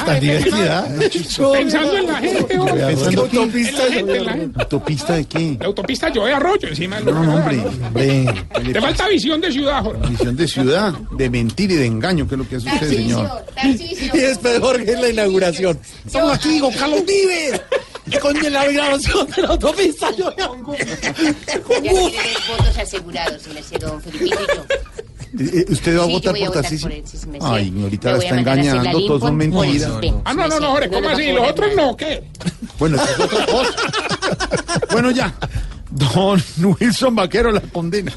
Pensando 1.58 1.98
en 1.98 2.08
la 2.08 2.16
gente. 2.18 2.56
¿Autopista 4.56 5.14
de 5.16 5.26
qué? 5.26 5.58
La 5.60 5.66
autopista 5.66 6.12
Joe 6.14 6.34
Arroyo 6.34 6.68
encima 6.70 6.98
del 6.98 7.06
No, 7.06 7.24
no, 7.24 7.36
hombre. 7.36 7.58
hombre. 7.60 8.26
¿qué 8.54 8.60
le 8.64 8.74
Te 8.74 8.80
pasa? 8.82 8.88
falta 8.88 9.08
visión 9.10 9.42
de 9.42 9.52
ciudad. 9.52 9.84
Visión 10.10 10.36
de 10.36 10.48
ciudad, 10.48 10.94
de 11.12 11.30
mentir 11.30 11.72
y 11.72 11.76
de 11.76 11.86
engaño, 11.86 12.28
que 12.28 12.36
es 12.36 12.40
lo 12.40 12.48
que 12.48 12.56
hace 12.58 12.70
usted, 12.72 12.90
señor. 12.90 13.46
Y 13.64 14.18
después 14.18 14.60
Jorge 14.60 14.92
en 14.94 15.02
la 15.02 15.10
inauguración. 15.10 15.80
Estamos 16.06 16.34
aquí 16.34 16.60
con 16.60 16.74
Carlos 16.74 17.04
Vives. 17.06 17.62
con 18.22 18.54
la 18.54 18.66
grabación 18.68 19.28
de 19.32 19.42
la 19.42 19.48
autopista 19.50 20.10
yo 20.12 20.34
Ya 20.38 20.50
tienen 21.82 22.04
los 22.04 22.48
votos 22.48 22.78
asegurados, 22.78 23.42
si 23.42 23.50
me 23.50 23.62
sé 23.62 23.78
don 23.78 24.02
Felipito 24.02 24.38
y 24.42 24.56
yo. 24.56 24.66
Eh, 25.40 25.66
¿Usted 25.70 25.98
va 25.98 26.04
a 26.04 26.06
Sí, 26.06 26.12
yo 26.12 26.18
votar 26.18 26.32
voy 26.32 26.44
a 26.44 26.46
por 26.46 26.56
votar 26.56 26.64
Tarcisio? 26.64 26.90
Ay, 27.42 27.74
ahorita 27.84 28.12
Me 28.12 28.18
la 28.18 28.24
está 28.24 28.40
engañando, 28.40 29.06
todo 29.06 29.20
son 29.20 29.36
mentiras. 29.36 29.92
Ah, 30.24 30.34
no, 30.34 30.48
no, 30.48 30.60
no, 30.60 30.72
Jorge, 30.72 30.90
¿cómo 30.90 31.10
así? 31.10 31.32
¿Los 31.32 31.50
otros 31.50 31.76
no. 31.76 31.88
no? 31.88 31.98
¿Qué? 31.98 32.24
Bueno, 32.80 32.96
eso 32.96 33.06
es 33.06 33.20
otra 33.20 33.46
cosa. 33.46 33.72
Bueno, 34.92 35.12
ya. 35.12 35.34
Don 35.90 36.42
Wilson 36.80 37.16
Vaquero 37.16 37.52
la 37.52 37.62
condena. 37.62 38.12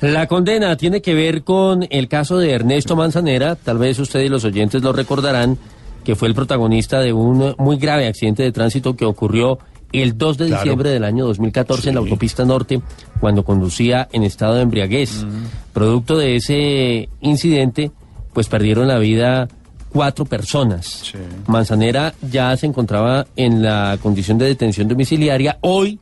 La 0.00 0.26
condena 0.26 0.76
tiene 0.76 1.02
que 1.02 1.14
ver 1.14 1.42
con 1.44 1.86
el 1.90 2.08
caso 2.08 2.38
de 2.38 2.52
Ernesto 2.52 2.96
Manzanera. 2.96 3.56
Tal 3.56 3.78
vez 3.78 3.98
usted 3.98 4.20
y 4.20 4.28
los 4.28 4.44
oyentes 4.44 4.82
lo 4.82 4.92
recordarán, 4.92 5.58
que 6.04 6.16
fue 6.16 6.28
el 6.28 6.34
protagonista 6.34 7.00
de 7.00 7.12
un 7.12 7.54
muy 7.58 7.76
grave 7.76 8.06
accidente 8.06 8.42
de 8.42 8.52
tránsito 8.52 8.96
que 8.96 9.04
ocurrió 9.04 9.58
el 9.92 10.18
2 10.18 10.38
de 10.38 10.46
Claro. 10.46 10.62
diciembre 10.62 10.90
del 10.90 11.04
año 11.04 11.24
2014 11.26 11.90
en 11.90 11.94
la 11.96 12.00
autopista 12.00 12.44
norte, 12.44 12.80
cuando 13.20 13.44
conducía 13.44 14.08
en 14.12 14.24
estado 14.24 14.54
de 14.54 14.62
embriaguez. 14.62 15.24
Producto 15.72 16.16
de 16.18 16.36
ese 16.36 17.08
incidente, 17.20 17.92
pues 18.32 18.48
perdieron 18.48 18.88
la 18.88 18.98
vida 18.98 19.46
cuatro 19.90 20.24
personas. 20.24 21.12
Manzanera 21.46 22.12
ya 22.28 22.56
se 22.56 22.66
encontraba 22.66 23.26
en 23.36 23.62
la 23.62 23.96
condición 24.02 24.38
de 24.38 24.46
detención 24.46 24.88
domiciliaria. 24.88 25.58
Hoy 25.60 26.00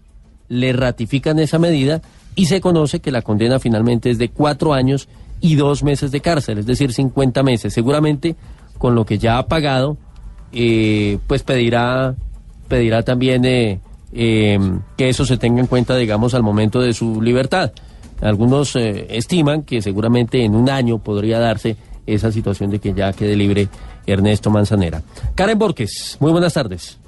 le 0.52 0.74
ratifican 0.74 1.38
esa 1.38 1.58
medida 1.58 2.02
y 2.34 2.46
se 2.46 2.60
conoce 2.60 3.00
que 3.00 3.10
la 3.10 3.22
condena 3.22 3.58
finalmente 3.58 4.10
es 4.10 4.18
de 4.18 4.28
cuatro 4.28 4.74
años 4.74 5.08
y 5.40 5.56
dos 5.56 5.82
meses 5.82 6.10
de 6.12 6.20
cárcel, 6.20 6.58
es 6.58 6.66
decir, 6.66 6.92
50 6.92 7.42
meses. 7.42 7.72
Seguramente 7.72 8.36
con 8.76 8.94
lo 8.94 9.06
que 9.06 9.18
ya 9.18 9.38
ha 9.38 9.46
pagado, 9.46 9.96
eh, 10.52 11.18
pues 11.26 11.42
pedirá, 11.42 12.14
pedirá 12.68 13.02
también 13.02 13.46
eh, 13.46 13.80
eh, 14.12 14.58
que 14.96 15.08
eso 15.08 15.24
se 15.24 15.38
tenga 15.38 15.60
en 15.60 15.66
cuenta, 15.66 15.96
digamos, 15.96 16.34
al 16.34 16.42
momento 16.42 16.80
de 16.80 16.92
su 16.92 17.22
libertad. 17.22 17.72
Algunos 18.20 18.76
eh, 18.76 19.06
estiman 19.08 19.62
que 19.62 19.80
seguramente 19.80 20.44
en 20.44 20.54
un 20.54 20.68
año 20.68 20.98
podría 20.98 21.38
darse 21.38 21.76
esa 22.06 22.30
situación 22.30 22.70
de 22.70 22.78
que 22.78 22.92
ya 22.92 23.12
quede 23.14 23.36
libre 23.36 23.68
Ernesto 24.06 24.50
Manzanera. 24.50 25.02
Karen 25.34 25.58
Borges, 25.58 26.18
muy 26.20 26.30
buenas 26.30 26.52
tardes. 26.52 27.01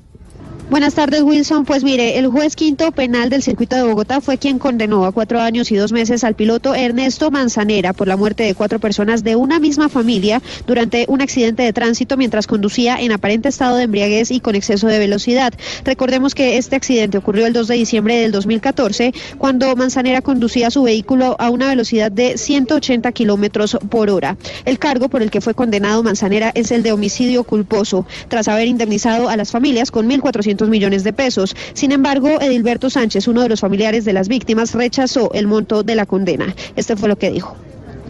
Buenas 0.71 0.95
tardes, 0.95 1.23
Wilson. 1.23 1.67
Pues 1.67 1.85
mire, 1.85 2.19
el 2.19 2.27
juez 2.29 2.57
quinto 2.57 2.91
penal 2.91 3.29
del 3.29 3.43
circuito 3.43 3.77
de 3.77 3.83
Bogotá 3.83 4.23
fue 4.23 4.39
quien 4.39 4.59
condenó 4.59 5.05
a 5.05 5.13
cuatro 5.13 5.39
años 5.39 5.71
y 5.71 5.77
dos 5.77 5.93
meses 5.93 6.25
al 6.25 6.35
piloto 6.35 6.75
Ernesto 6.75 7.31
Manzanera 7.31 7.93
por 7.93 8.09
la 8.09 8.17
muerte 8.17 8.45
de 8.45 8.55
cuatro 8.55 8.79
personas 8.79 9.23
de 9.23 9.37
una 9.37 9.61
misma 9.61 9.91
familia 9.91 10.41
durante 10.67 11.05
un 11.09 11.21
accidente 11.21 11.63
de 11.63 11.75
tránsito 11.75 12.17
mientras 12.17 12.47
conducía 12.47 12.97
en 12.99 13.13
aparente 13.13 13.51
estado 13.51 13.77
de 13.77 13.85
embriaguez 13.85 14.31
y 14.31 14.41
con 14.41 14.55
exceso 14.55 14.87
de 14.87 14.99
velocidad. 14.99 15.53
Recordemos 15.85 16.35
que 16.35 16.57
este 16.57 16.77
accidente 16.77 17.19
ocurrió 17.19 17.47
el 17.47 17.53
2 17.53 17.69
de 17.69 17.75
diciembre 17.75 18.17
del 18.17 18.33
2014 18.33 19.13
cuando 19.37 19.77
Manzanera 19.77 20.23
conducía 20.23 20.71
su 20.71 20.83
vehículo 20.83 21.37
a 21.39 21.51
una 21.51 21.69
velocidad 21.69 22.11
de 22.11 22.39
180 22.39 23.13
kilómetros 23.13 23.77
por 23.91 24.09
hora. 24.09 24.39
El 24.65 24.79
cargo 24.79 25.11
por 25.11 25.23
el 25.23 25.31
que 25.31 25.43
fue 25.43 25.53
condenado 25.53 26.03
Manzanera 26.03 26.53
es 26.55 26.71
el 26.71 26.83
de 26.83 26.93
homicidio 26.93 27.45
culposo, 27.45 28.07
tras 28.29 28.49
haber 28.49 28.67
indemnizado 28.67 29.29
a 29.29 29.37
las 29.37 29.51
familias 29.51 29.91
con 29.91 30.09
1.400 30.09 30.54
millones 30.63 31.05
de 31.05 31.13
pesos. 31.13 31.55
Sin 31.75 31.93
embargo, 31.93 32.29
Edilberto 32.41 32.91
Sánchez, 32.91 33.29
uno 33.29 33.43
de 33.43 33.49
los 33.49 33.61
familiares 33.61 34.05
de 34.05 34.13
las 34.13 34.29
víctimas, 34.29 34.75
rechazó 34.75 35.31
el 35.33 35.47
monto 35.47 35.83
de 35.83 35.95
la 35.95 36.07
condena. 36.07 36.55
Este 36.77 36.97
fue 36.97 37.09
lo 37.09 37.17
que 37.17 37.31
dijo. 37.31 37.55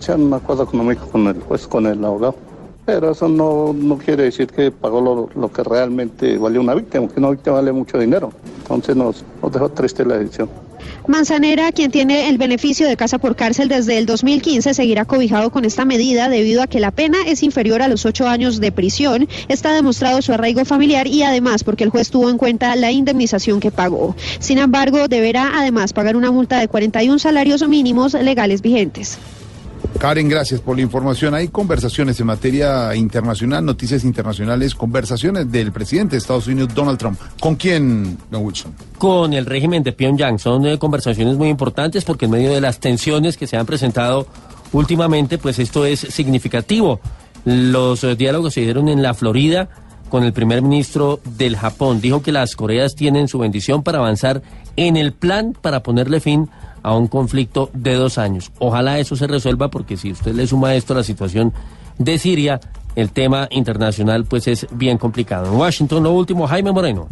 sea 0.01 0.17
un 0.17 0.33
acuerdo 0.33 0.65
económico 0.65 1.07
con 1.09 1.27
el 1.27 1.41
juez, 1.41 1.67
con 1.67 1.87
el 1.87 2.05
abogado. 2.05 2.37
Pero 2.87 3.13
eso 3.13 3.29
no, 3.29 3.73
no 3.73 3.97
quiere 3.97 4.25
decir 4.25 4.47
que 4.47 4.71
pagó 4.71 5.01
lo, 5.01 5.31
lo 5.41 5.51
que 5.51 5.63
realmente 5.63 6.37
valió 6.37 6.61
una 6.61 6.75
víctima, 6.75 7.09
que 7.09 7.19
una 7.19 7.31
víctima 7.31 7.57
vale 7.57 7.73
mucho 7.73 7.99
dinero. 7.99 8.31
Entonces 8.59 8.95
nos, 8.95 9.25
nos 9.43 9.53
dejó 9.53 9.71
triste 9.71 10.05
la 10.05 10.19
decisión. 10.19 10.51
Manzanera, 11.07 11.71
quien 11.73 11.91
tiene 11.91 12.29
el 12.29 12.39
beneficio 12.39 12.89
de 12.89 12.97
casa 12.97 13.19
por 13.19 13.37
cárcel 13.37 13.69
desde 13.69 13.99
el 13.99 14.07
2015, 14.07 14.73
seguirá 14.73 15.05
cobijado 15.05 15.51
con 15.51 15.65
esta 15.65 15.85
medida 15.85 16.29
debido 16.29 16.63
a 16.63 16.67
que 16.67 16.81
la 16.81 16.91
pena 16.91 17.19
es 17.27 17.43
inferior 17.43 17.83
a 17.83 17.89
los 17.89 18.07
ocho 18.07 18.27
años 18.27 18.61
de 18.61 18.73
prisión. 18.73 19.29
Está 19.49 19.75
demostrado 19.75 20.23
su 20.23 20.33
arraigo 20.33 20.65
familiar 20.65 21.07
y 21.07 21.23
además 21.23 21.63
porque 21.63 21.85
el 21.85 21.91
juez 21.91 22.11
tuvo 22.11 22.31
en 22.31 22.39
cuenta 22.39 22.75
la 22.77 22.91
indemnización 22.91 23.61
que 23.61 23.71
pagó. 23.71 24.17
Sin 24.39 24.59
embargo, 24.59 25.09
deberá 25.09 25.59
además 25.59 25.93
pagar 25.93 26.17
una 26.17 26.31
multa 26.31 26.59
de 26.59 26.69
41 26.69 27.19
salarios 27.19 27.67
mínimos 27.69 28.15
legales 28.15 28.63
vigentes. 28.63 29.19
Karen, 29.99 30.29
gracias 30.29 30.61
por 30.61 30.77
la 30.77 30.83
información. 30.83 31.35
Hay 31.35 31.49
conversaciones 31.49 32.19
en 32.21 32.27
materia 32.27 32.95
internacional, 32.95 33.65
noticias 33.65 34.05
internacionales, 34.05 34.75
conversaciones 34.75 35.51
del 35.51 35.73
presidente 35.73 36.17
de 36.17 36.19
Estados 36.19 36.47
Unidos, 36.47 36.75
Donald 36.75 36.99
Trump. 36.99 37.19
¿Con 37.41 37.55
quién, 37.57 38.19
don 38.31 38.45
Wilson? 38.45 38.75
con 39.05 39.35
el 39.35 39.45
régimen 39.45 39.83
de 39.83 39.93
Pyongyang. 39.93 40.39
Son 40.39 40.65
eh, 40.65 40.79
conversaciones 40.79 41.37
muy 41.37 41.51
importantes 41.51 42.07
porque 42.07 42.25
en 42.25 42.31
medio 42.31 42.53
de 42.53 42.63
las 42.63 42.81
tensiones 42.81 43.37
que 43.37 43.47
se 43.47 43.59
han 43.59 43.67
presentado 43.67 44.27
últimamente, 44.73 45.37
pues 45.37 45.59
esto 45.59 45.85
es 45.85 46.01
significativo. 46.01 47.01
Los 47.45 48.03
eh, 48.03 48.17
diálogos 48.17 48.55
se 48.55 48.63
dieron 48.63 48.89
en 48.89 49.03
la 49.03 49.13
Florida 49.13 49.69
con 50.09 50.25
el 50.25 50.33
primer 50.33 50.63
ministro 50.63 51.21
del 51.37 51.55
Japón. 51.55 52.01
Dijo 52.01 52.23
que 52.23 52.33
las 52.33 52.57
Coreas 52.57 52.95
tienen 52.95 53.29
su 53.29 53.39
bendición 53.39 53.83
para 53.83 53.99
avanzar 53.99 54.41
en 54.77 54.97
el 54.97 55.13
plan 55.13 55.55
para 55.61 55.83
ponerle 55.83 56.21
fin 56.21 56.49
a 56.49 56.74
un 56.93 57.09
conflicto 57.09 57.71
de 57.73 57.95
dos 57.95 58.19
años. 58.19 58.53
Ojalá 58.59 58.99
eso 58.99 59.17
se 59.17 59.27
resuelva 59.27 59.71
porque 59.71 59.97
si 59.97 60.13
usted 60.13 60.35
le 60.35 60.47
suma 60.47 60.75
esto 60.75 60.93
a 60.93 60.97
la 60.99 61.03
situación 61.03 61.53
de 61.99 62.19
Siria, 62.19 62.61
el 62.95 63.11
tema 63.11 63.49
internacional 63.51 64.25
pues 64.25 64.47
es 64.49 64.67
bien 64.73 64.99
complicado. 64.99 65.47
En 65.53 65.59
Washington, 65.59 66.03
lo 66.03 66.13
último, 66.13 66.47
Jaime 66.47 66.73
Moreno. 66.73 67.09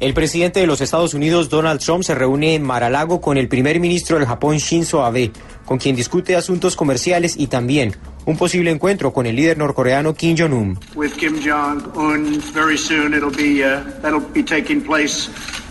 El 0.00 0.12
presidente 0.12 0.58
de 0.60 0.66
los 0.66 0.80
Estados 0.80 1.14
Unidos, 1.14 1.48
Donald 1.48 1.80
Trump, 1.80 2.02
se 2.02 2.14
reúne 2.16 2.56
en 2.56 2.64
Mar-a-Lago 2.64 3.20
con 3.20 3.38
el 3.38 3.48
primer 3.48 3.78
ministro 3.78 4.18
del 4.18 4.26
Japón, 4.26 4.58
Shinzo 4.58 5.04
Abe, 5.04 5.30
con 5.64 5.78
quien 5.78 5.94
discute 5.94 6.34
asuntos 6.34 6.74
comerciales 6.74 7.36
y 7.38 7.46
también 7.46 7.94
un 8.26 8.36
posible 8.36 8.70
encuentro 8.72 9.12
con 9.12 9.24
el 9.26 9.36
líder 9.36 9.56
norcoreano 9.56 10.12
Kim 10.12 10.36
Jong-un. 10.36 10.78
with 10.96 11.12
Kim 11.12 11.36
Jong 11.40 11.80
Un 11.96 12.40
very 12.52 12.76
soon. 12.76 13.14
It'll 13.14 13.30
be 13.30 13.62
uh, 13.62 13.82
that'll 14.02 14.20
be 14.32 14.42
taking 14.42 14.80
place 14.84 15.28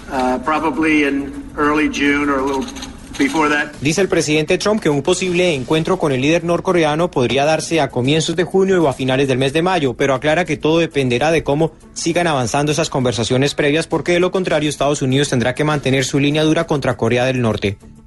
uh, 0.09 0.39
probably 0.45 1.03
in 1.03 1.31
early 1.57 1.89
June 1.89 2.29
or 2.29 2.39
a 2.39 2.43
little. 2.45 2.65
Dice 3.81 4.01
el 4.01 4.07
presidente 4.07 4.57
Trump 4.57 4.81
que 4.81 4.89
un 4.89 5.01
posible 5.01 5.53
encuentro 5.53 5.97
con 5.97 6.11
el 6.11 6.21
líder 6.21 6.43
norcoreano 6.43 7.11
podría 7.11 7.45
darse 7.45 7.79
a 7.79 7.89
comienzos 7.89 8.35
de 8.35 8.43
junio 8.43 8.81
o 8.83 8.87
a 8.87 8.93
finales 8.93 9.27
del 9.27 9.37
mes 9.37 9.53
de 9.53 9.61
mayo, 9.61 9.93
pero 9.93 10.13
aclara 10.13 10.45
que 10.45 10.57
todo 10.57 10.79
dependerá 10.79 11.31
de 11.31 11.43
cómo 11.43 11.71
sigan 11.93 12.27
avanzando 12.27 12.71
esas 12.71 12.89
conversaciones 12.89 13.55
previas, 13.55 13.87
porque 13.87 14.13
de 14.13 14.19
lo 14.19 14.31
contrario 14.31 14.69
Estados 14.69 15.01
Unidos 15.01 15.29
tendrá 15.29 15.53
que 15.53 15.63
mantener 15.63 16.05
su 16.05 16.19
línea 16.19 16.43
dura 16.43 16.65
contra 16.65 16.97
Corea 16.97 17.25
del 17.25 17.41
Norte. 17.41 17.77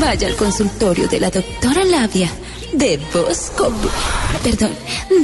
Vaya 0.00 0.26
al 0.26 0.36
consultorio 0.36 1.06
de 1.08 1.20
la 1.20 1.30
doctora 1.30 1.84
Labia 1.84 2.28
de 2.76 2.98
Voz 3.12 3.50
Populi. 3.56 3.88
Perdón, 4.42 4.72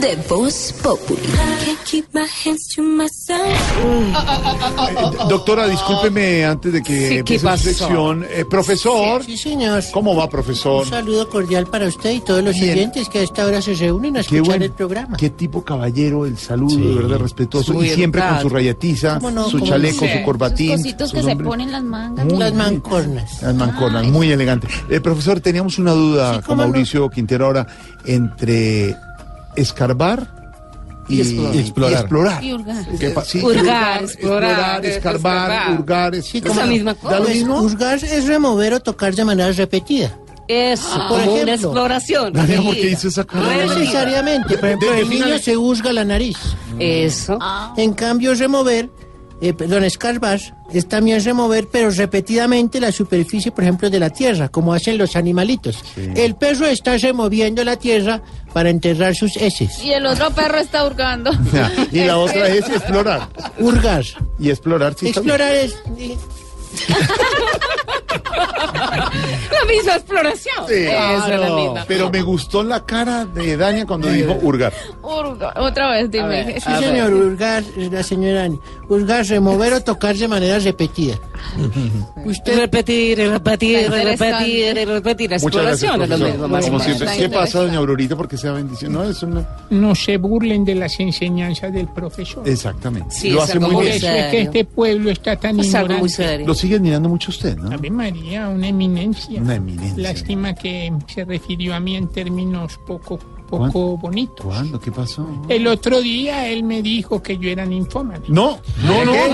de 0.00 0.16
Voz 0.28 0.74
Populi. 0.82 1.20
Doctora, 5.28 5.66
discúlpeme 5.68 6.44
antes 6.44 6.72
de 6.72 6.82
que 6.82 6.92
Sí, 6.92 7.08
¿qué 7.08 7.18
empiece 7.18 7.56
su 7.56 7.58
sección. 7.74 8.24
Eh, 8.30 8.44
profesor. 8.48 9.24
Sí, 9.24 9.36
señor. 9.36 9.82
¿Cómo 9.92 10.14
va, 10.14 10.28
profesor? 10.28 10.84
Un 10.84 10.90
saludo 10.90 11.28
cordial 11.28 11.66
para 11.66 11.86
usted 11.86 12.10
y 12.12 12.20
todos 12.20 12.42
los 12.42 12.54
Bien. 12.54 12.72
oyentes 12.72 13.08
que 13.08 13.18
a 13.20 13.22
esta 13.22 13.44
hora 13.46 13.60
se 13.62 13.74
reúnen 13.74 14.16
a 14.16 14.20
escuchar 14.20 14.62
el 14.62 14.72
programa. 14.72 15.16
Qué 15.16 15.30
tipo 15.30 15.64
caballero, 15.64 16.26
el 16.26 16.38
saludo, 16.38 16.76
de 16.76 16.94
verdad, 16.94 17.18
respetuoso. 17.18 17.72
Muy 17.72 17.86
y 17.86 17.94
siempre 17.94 18.20
educado. 18.20 18.42
con 18.42 18.50
su 18.50 18.54
rayatiza, 18.54 19.14
su 19.20 19.20
¿Cómo 19.20 19.66
chaleco, 19.66 20.04
no? 20.04 20.12
su 20.12 20.22
corbatín. 20.24 20.76
Cositos 20.76 21.10
su 21.10 21.16
que 21.16 21.22
se 21.22 21.36
ponen 21.36 21.72
las 21.72 21.82
mangas. 21.82 22.24
Muy 22.26 22.38
Las 22.38 22.54
mancornas. 22.54 23.42
Las 23.42 23.54
mancornas, 23.54 24.04
muy 24.06 24.30
elegante. 24.30 24.68
Eh, 24.88 25.00
profesor, 25.00 25.40
teníamos 25.40 25.78
una 25.78 25.92
duda 25.92 26.42
con 26.42 26.56
no. 26.56 26.64
Mauricio 26.64 27.08
Ahora 27.42 27.66
entre 28.04 28.96
escarbar 29.56 30.26
y, 31.08 31.16
Y 31.16 31.20
explorar. 31.22 31.54
y 31.54 31.58
explorar. 31.58 31.92
Y 31.92 31.94
explorar. 32.00 32.44
Y 32.44 32.52
hurgar. 32.52 32.86
¿Qué 32.98 33.10
pa- 33.10 33.24
sí, 33.24 33.40
Hurgar, 33.42 34.02
explorar, 34.04 34.86
escarbar, 34.86 35.50
es 35.50 35.56
verdad. 35.58 35.78
hurgar. 35.80 36.14
es- 36.14 36.26
Sí, 36.26 36.40
¿Da 36.40 36.48
como- 36.50 36.60
lo 36.62 36.94
Pues, 37.24 37.28
mismo? 37.34 37.58
Juzgar 37.60 38.04
es 38.04 38.26
remover 38.26 38.74
o 38.74 38.80
tocar 38.80 39.14
de 39.14 39.24
manera 39.24 39.50
repetida. 39.52 40.16
Eso, 40.46 40.88
Por 41.08 41.20
como 41.20 41.32
una 41.34 41.42
ejemplo. 41.42 41.54
exploración. 41.54 42.32
¿por 42.32 42.46
qué 42.74 42.90
hizo 42.90 43.06
esa 43.08 43.24
cara? 43.24 43.44
No 43.66 43.74
necesariamente. 43.78 44.58
Por 44.58 44.68
ejemplo, 44.68 44.94
el 44.94 45.08
niño 45.08 45.38
se 45.38 45.54
juzga 45.54 45.92
la 45.92 46.04
nariz. 46.04 46.36
Eso. 46.78 47.38
En 47.76 47.92
cambio, 47.94 48.34
remover 48.34 48.90
eh, 49.40 49.54
perdón, 49.54 49.84
escarbar, 49.84 50.38
es 50.72 50.86
también 50.86 51.24
remover, 51.24 51.68
pero 51.68 51.90
repetidamente 51.90 52.80
la 52.80 52.92
superficie, 52.92 53.50
por 53.50 53.64
ejemplo, 53.64 53.90
de 53.90 53.98
la 53.98 54.10
tierra, 54.10 54.48
como 54.48 54.74
hacen 54.74 54.98
los 54.98 55.16
animalitos. 55.16 55.82
El 55.96 56.36
perro 56.36 56.66
está 56.66 56.96
removiendo 56.98 57.64
la 57.64 57.76
tierra 57.76 58.22
para 58.52 58.70
enterrar 58.70 59.14
sus 59.14 59.36
heces. 59.36 59.82
Y 59.82 59.92
el 59.92 60.06
otro 60.06 60.30
perro 60.30 60.58
está 60.58 60.86
hurgando. 60.86 61.30
y 61.92 62.04
la 62.04 62.18
otra 62.18 62.48
es 62.48 62.68
explorar. 62.68 63.28
Hurgar. 63.58 64.04
Y 64.38 64.50
explorar, 64.50 64.94
sí. 64.98 65.08
Explorar 65.08 65.54
es... 65.54 65.74
La 68.70 69.64
misma 69.68 69.94
exploración. 69.96 70.54
Sí. 70.68 70.74
Esa 70.74 71.34
es 71.34 71.40
la 71.40 71.50
misma. 71.56 71.84
Pero 71.86 72.10
me 72.10 72.22
gustó 72.22 72.62
la 72.62 72.84
cara 72.84 73.24
de 73.24 73.56
Dania 73.56 73.86
cuando 73.86 74.08
dijo 74.08 74.36
hurgar. 74.42 74.72
Hurga- 75.02 75.52
Otra 75.56 75.90
vez, 75.92 76.10
dime. 76.10 76.60
Sí, 76.60 76.70
señor, 76.78 77.12
hurgar, 77.12 77.62
la 77.76 78.02
señora 78.02 78.44
Ani. 78.44 78.58
Hurgar, 78.88 79.24
remover 79.26 79.72
o 79.74 79.80
tocar 79.82 80.16
de 80.16 80.28
manera 80.28 80.58
repetida. 80.58 81.14
Usted... 82.24 82.58
Repetir, 82.60 83.18
repetir, 83.18 83.90
repetir, 83.90 84.88
repetir. 84.88 85.30
La 85.30 85.38
Muchas 85.38 85.62
gracias, 85.62 85.90
exploración 85.90 86.02
es 86.02 86.08
lo 86.08 86.16
profesor. 86.16 86.30
mismo. 86.32 86.48
más 86.48 86.64
o 86.64 86.68
Como 86.68 86.80
siempre. 86.80 87.08
¿Qué 87.16 87.28
pasa, 87.28 87.58
doña 87.60 87.78
Aurorita? 87.78 88.16
Porque 88.16 88.36
sea 88.36 88.52
bendición. 88.52 88.92
No, 88.92 89.04
es 89.04 89.22
una... 89.22 89.46
No 89.70 89.94
se 89.94 90.16
burlen 90.16 90.64
de 90.64 90.74
las 90.74 90.98
enseñanzas 91.00 91.72
del 91.72 91.88
profesor. 91.88 92.46
Exactamente. 92.48 93.10
Sí, 93.14 93.30
Lo 93.30 93.42
hace 93.42 93.58
muy 93.58 93.70
Por 93.72 93.84
bien. 93.84 93.96
eso 93.96 94.08
es 94.08 94.26
que 94.30 94.40
este 94.42 94.64
pueblo 94.64 95.10
está 95.10 95.36
tan 95.36 95.58
Es 95.60 95.74
algo 95.74 95.88
muy 95.98 96.08
ignorante. 96.08 96.16
serio. 96.32 96.46
Lo 96.46 96.54
sigue 96.54 96.76
admirando 96.76 97.08
mucho 97.08 97.30
usted, 97.30 97.56
¿no? 97.56 97.74
Ave 97.74 97.90
María, 98.00 98.48
una 98.48 98.68
eminencia. 98.68 99.40
Una 99.42 99.56
eminencia. 99.56 100.02
Lástima 100.02 100.54
que 100.54 100.92
se 101.06 101.24
refirió 101.24 101.74
a 101.74 101.80
mí 101.80 101.96
en 101.96 102.08
términos 102.08 102.78
poco, 102.86 103.18
poco 103.48 103.98
bonitos. 103.98 104.46
¿Cuándo? 104.46 104.80
¿Qué 104.80 104.90
pasó? 104.90 105.26
El 105.48 105.66
otro 105.66 106.00
día 106.00 106.46
él 106.48 106.62
me 106.64 106.80
dijo 106.82 107.22
que 107.22 107.36
yo 107.36 107.50
era 107.50 107.66
ninfómana. 107.66 108.22
No, 108.28 108.58
no, 108.84 109.04
no, 109.04 109.12
no. 109.28 109.30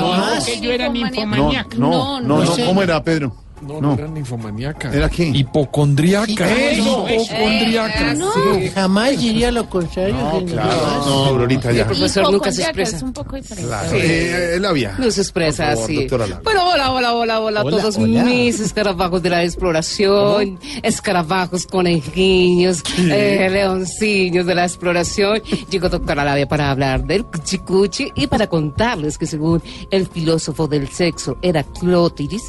No, 0.00 0.16
No, 0.36 0.44
que 0.44 0.60
yo 0.60 0.70
era 0.72 0.86
no, 0.88 0.92
ninfomaníaca. 0.94 1.76
no, 1.78 2.20
no, 2.20 2.44
no. 2.44 2.56
¿Cómo 2.66 2.82
era, 2.82 3.02
Pedro? 3.02 3.32
No, 3.60 3.74
No. 3.74 3.80
no 3.80 3.94
era 3.94 4.08
ninfomaníaca. 4.08 4.92
¿Era 4.92 5.08
qué? 5.08 5.24
Hipocondriaca. 5.28 6.50
Eso, 6.50 7.06
eso. 7.08 7.22
Hipocondriaca. 7.34 8.14
No, 8.14 8.30
jamás 8.74 9.18
diría 9.18 9.50
lo 9.50 9.68
contrario. 9.68 10.14
No, 10.14 10.44
claro. 10.46 11.38
No, 11.38 11.48
ya. 11.48 11.70
El 11.82 11.86
profesor 11.86 12.32
nunca 12.32 12.52
se 12.52 12.62
expresa. 12.62 12.96
Es 12.96 13.02
un 13.02 13.12
poco 13.12 13.36
diferente. 13.36 13.68
Claro. 13.68 13.90
Sí. 13.90 13.96
Eh, 14.00 14.54
eh, 14.56 14.60
Labia. 14.60 14.94
No 14.98 15.10
se 15.10 15.20
expresa 15.20 15.70
así. 15.72 15.94
doctora 15.96 16.26
Labia. 16.26 16.40
Bueno, 16.44 16.70
hola, 16.70 16.90
hola, 16.92 17.14
hola, 17.14 17.40
hola 17.40 17.60
a 17.60 17.64
todos 17.64 17.96
hola. 17.96 18.24
mis 18.24 18.60
escarabajos 18.60 19.22
de 19.22 19.30
la 19.30 19.44
exploración, 19.44 20.58
escarabajos 20.82 21.66
conejillos, 21.66 22.82
eh, 22.98 23.48
leoncillos 23.50 24.46
de 24.46 24.54
la 24.54 24.64
exploración. 24.64 25.42
Llegó 25.70 25.88
doctora 25.88 26.24
Labia 26.24 26.48
para 26.48 26.70
hablar 26.70 27.04
del 27.04 27.24
cuchicuchi 27.24 28.10
y 28.14 28.26
para 28.26 28.46
contarles 28.46 29.18
que 29.18 29.26
según 29.26 29.62
el 29.90 30.06
filósofo 30.06 30.66
del 30.66 30.88
sexo 30.88 31.36
era 31.42 31.62
clótiris, 31.62 32.42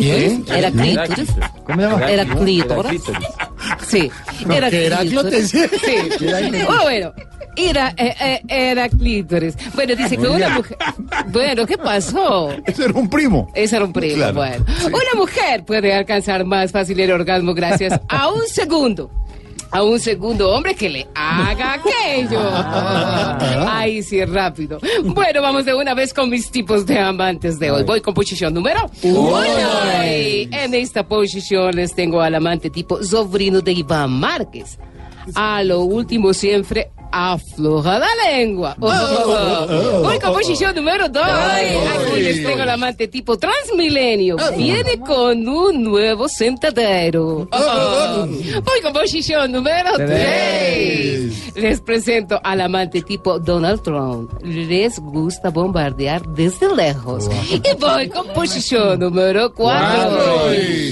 clítoris, 0.00 0.50
era 0.50 0.70
clítoris, 0.70 1.30
¿Cómo 1.64 1.80
se 1.80 1.88
llama? 1.88 2.10
era 2.10 2.24
clítoris. 2.24 3.02
Sí, 3.86 4.10
era 4.50 4.70
clítoris. 4.70 5.50
Sí. 5.50 5.64
Bueno. 6.82 7.12
Era, 7.56 7.94
eh, 7.96 8.14
eh, 8.20 8.40
era 8.48 8.88
clítoris. 8.88 9.54
Bueno, 9.74 9.94
dice 9.94 10.16
que 10.16 10.26
una 10.26 10.48
mujer. 10.48 10.76
Bueno, 11.28 11.64
¿qué 11.66 11.78
pasó? 11.78 12.50
Ese 12.66 12.84
era 12.86 12.92
un 12.94 13.08
primo. 13.08 13.48
Ese 13.54 13.76
era 13.76 13.84
un 13.84 13.92
primo. 13.92 14.16
Claro. 14.16 14.34
Bueno, 14.34 14.64
una 14.86 15.20
mujer 15.20 15.64
puede 15.64 15.94
alcanzar 15.94 16.44
más 16.44 16.72
fácil 16.72 16.98
el 16.98 17.12
orgasmo 17.12 17.54
gracias 17.54 18.00
a 18.08 18.28
un 18.28 18.44
segundo. 18.48 19.08
A 19.74 19.82
un 19.82 19.98
segundo 19.98 20.52
hombre 20.52 20.72
que 20.76 20.88
le 20.88 21.08
haga 21.16 21.72
aquello. 21.72 22.38
Ay, 23.68 24.04
sí, 24.04 24.24
rápido. 24.24 24.78
Bueno, 25.02 25.42
vamos 25.42 25.64
de 25.64 25.74
una 25.74 25.94
vez 25.94 26.14
con 26.14 26.30
mis 26.30 26.48
tipos 26.48 26.86
de 26.86 26.96
amantes 26.96 27.58
de 27.58 27.72
hoy. 27.72 27.82
Voy 27.82 28.00
con 28.00 28.14
posición 28.14 28.54
número 28.54 28.88
uno. 29.02 29.42
En 30.00 30.74
esta 30.74 31.04
posición 31.08 31.74
les 31.74 31.92
tengo 31.92 32.20
al 32.20 32.36
amante 32.36 32.70
tipo 32.70 33.02
sobrino 33.02 33.60
de 33.62 33.72
Iván 33.72 34.12
Márquez. 34.12 34.78
A 35.34 35.64
lo 35.64 35.80
último 35.80 36.32
siempre 36.32 36.92
afloja 37.14 38.00
la 38.00 38.08
lengua. 38.28 38.74
Voy 38.76 40.18
con 40.18 40.32
posición 40.32 40.74
número 40.74 41.08
dos. 41.08 41.22
Aquí 41.22 42.20
les 42.20 42.42
tengo 42.44 42.62
al 42.62 42.70
amante 42.70 43.06
tipo 43.06 43.38
transmilenio. 43.38 44.36
Viene 44.56 44.98
con 44.98 45.46
un 45.46 45.84
nuevo 45.84 46.28
sentadero. 46.28 47.48
Voy 47.50 48.80
con 48.82 48.92
posición 48.92 49.52
número 49.52 49.90
tres. 49.96 51.54
Les 51.54 51.80
presento 51.80 52.40
al 52.42 52.60
amante 52.60 53.02
tipo 53.02 53.38
Donald 53.38 53.80
Trump. 53.82 54.32
Les 54.42 54.98
gusta 54.98 55.50
bombardear 55.50 56.26
desde 56.28 56.74
lejos. 56.74 57.30
Y 57.48 57.62
voy 57.78 58.08
con 58.08 58.26
posición 58.28 58.98
número 58.98 59.52
cuatro. 59.54 60.48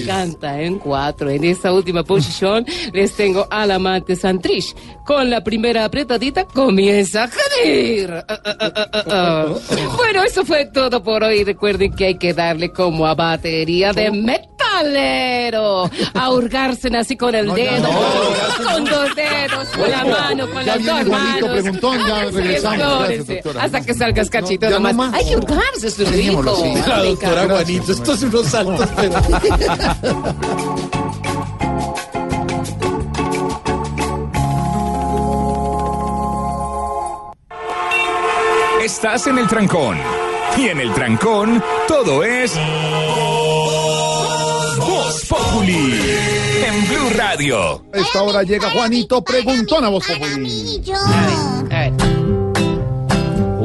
Canta 0.06 0.60
en 0.60 0.78
cuatro. 0.78 1.30
En 1.30 1.42
esta 1.44 1.72
última 1.72 2.04
posición 2.04 2.64
les 2.92 3.12
tengo 3.12 3.48
al 3.50 3.72
amante 3.72 4.14
Santrich. 4.14 4.74
Con 5.04 5.30
la 5.30 5.42
primera 5.42 5.84
comienza 6.52 7.24
a 7.24 7.28
gemir. 7.28 8.12
Ah, 8.12 8.24
ah, 8.44 8.56
ah, 8.60 9.04
ah. 9.10 9.46
Bueno, 9.96 10.22
eso 10.22 10.44
fue 10.44 10.66
todo 10.66 11.02
por 11.02 11.22
hoy. 11.22 11.44
Recuerden 11.44 11.92
que 11.94 12.06
hay 12.06 12.14
que 12.16 12.32
darle 12.34 12.72
como 12.72 13.06
a 13.06 13.14
batería 13.14 13.92
de 13.92 14.10
metalero. 14.10 15.90
A 16.14 16.30
hurgarse 16.30 16.88
así 16.96 17.16
con 17.16 17.34
el 17.34 17.52
dedo, 17.54 17.88
con 18.64 18.84
dos 18.84 19.14
dedos, 19.14 19.68
con 19.68 19.90
la 19.90 20.04
mano, 20.04 20.50
con 20.50 20.66
las 20.66 20.84
dos 20.84 21.06
manos. 21.06 21.50
Preguntón, 21.50 21.98
ya 22.06 22.24
regresamos. 22.24 23.08
Gracias. 23.08 23.56
Hasta 23.56 23.80
que 23.80 23.94
salgas 23.94 24.30
cachito 24.30 24.66
No, 24.70 24.76
nomás. 24.76 24.94
no 24.94 25.02
más. 25.04 25.14
Hay 25.14 25.24
que 25.28 25.36
hurgarse, 25.36 25.86
es 25.86 25.98
rico. 26.10 26.64
La 26.86 27.02
doctora. 27.02 27.44
Juanito, 27.48 27.92
estos 27.92 28.20
son 28.20 28.28
unos 28.28 28.46
saltos, 28.46 28.88
pero... 28.96 29.12
Estás 38.82 39.28
en 39.28 39.38
el 39.38 39.46
trancón. 39.46 39.96
Y 40.58 40.66
en 40.66 40.80
el 40.80 40.92
trancón, 40.92 41.62
todo 41.86 42.24
es. 42.24 42.52
Voz 44.76 45.24
Populi. 45.28 46.00
En 46.66 46.88
Blue 46.88 47.10
Radio. 47.16 47.84
A 47.94 47.98
esta 47.98 48.22
hora 48.24 48.42
llega 48.42 48.68
Juanito 48.70 49.22
Preguntón 49.22 49.84
a 49.84 49.88
Voz 49.88 50.04
Populi. 50.04 50.82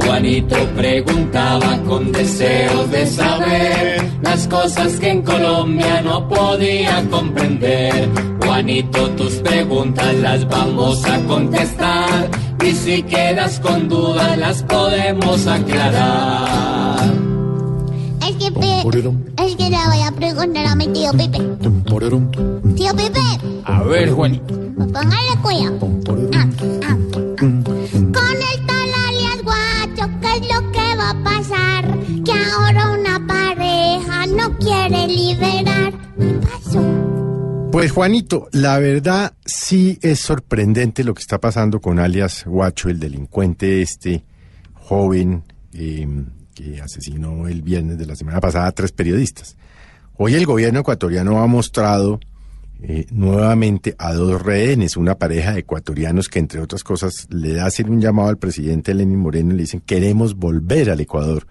Juanito 0.04 0.56
preguntaba 0.76 1.78
con 1.88 2.12
deseos 2.12 2.88
de 2.92 3.04
saber 3.04 4.08
las 4.22 4.46
cosas 4.46 5.00
que 5.00 5.10
en 5.10 5.22
Colombia 5.22 6.00
no 6.00 6.28
podía 6.28 7.04
comprender. 7.10 8.08
Juanito, 8.44 9.10
tus 9.10 9.34
preguntas 9.34 10.14
las 10.14 10.46
vamos 10.48 11.04
a 11.06 11.18
contestar 11.24 12.30
y 12.68 12.74
si 12.74 13.02
quedas 13.02 13.60
con 13.60 13.88
dudas 13.88 14.36
las 14.38 14.62
podemos 14.64 15.46
aclarar. 15.46 17.12
Es 18.28 18.36
que, 18.36 18.52
pe- 18.52 18.80
es 19.44 19.56
que 19.56 19.70
le 19.70 19.76
voy 19.86 20.02
a 20.06 20.12
preguntar 20.14 20.66
a 20.66 20.74
mi 20.74 20.86
tío 20.88 21.10
Pipe. 21.12 21.38
Tío 22.76 22.94
Pipe, 22.94 23.20
A 23.64 23.82
ver, 23.84 24.10
Juanito. 24.12 24.54
póngale 24.76 25.34
cuidado. 25.42 25.78
Ah, 26.34 26.46
ah. 26.88 26.96
Con 27.38 27.46
el 27.46 28.66
tal 28.66 28.90
alias 29.08 29.42
guacho, 29.44 30.10
¿qué 30.20 30.36
es 30.36 30.54
lo 30.54 30.72
que 30.72 30.96
va 30.96 31.10
a 31.10 31.24
pasar? 31.24 31.98
Que 32.24 32.32
ahora 32.32 32.90
una 32.98 33.26
pareja 33.26 34.26
no 34.26 34.56
quiere 34.58 35.06
liberar. 35.08 35.92
¿Qué 36.18 36.38
pasó? 36.46 36.82
Pues 37.72 37.92
Juanito, 37.92 38.48
la 38.52 38.78
verdad 38.78 39.32
sí 39.68 39.98
es 40.00 40.20
sorprendente 40.20 41.04
lo 41.04 41.12
que 41.12 41.20
está 41.20 41.38
pasando 41.38 41.78
con 41.78 41.98
alias 41.98 42.44
Guacho, 42.46 42.88
el 42.88 42.98
delincuente 42.98 43.82
este 43.82 44.24
joven 44.72 45.42
eh, 45.74 46.08
que 46.54 46.80
asesinó 46.80 47.46
el 47.48 47.60
viernes 47.60 47.98
de 47.98 48.06
la 48.06 48.16
semana 48.16 48.40
pasada 48.40 48.68
a 48.68 48.72
tres 48.72 48.92
periodistas. 48.92 49.58
Hoy 50.16 50.36
el 50.36 50.46
gobierno 50.46 50.80
ecuatoriano 50.80 51.42
ha 51.42 51.46
mostrado 51.46 52.18
eh, 52.80 53.04
nuevamente 53.10 53.94
a 53.98 54.14
dos 54.14 54.40
rehenes, 54.40 54.96
una 54.96 55.16
pareja 55.16 55.52
de 55.52 55.60
ecuatorianos 55.60 56.30
que 56.30 56.38
entre 56.38 56.62
otras 56.62 56.82
cosas 56.82 57.26
le 57.28 57.60
hacen 57.60 57.90
un 57.90 58.00
llamado 58.00 58.30
al 58.30 58.38
presidente 58.38 58.94
Lenín 58.94 59.18
Moreno 59.18 59.52
y 59.52 59.56
le 59.56 59.62
dicen 59.64 59.82
queremos 59.84 60.34
volver 60.34 60.88
al 60.88 61.00
Ecuador. 61.00 61.46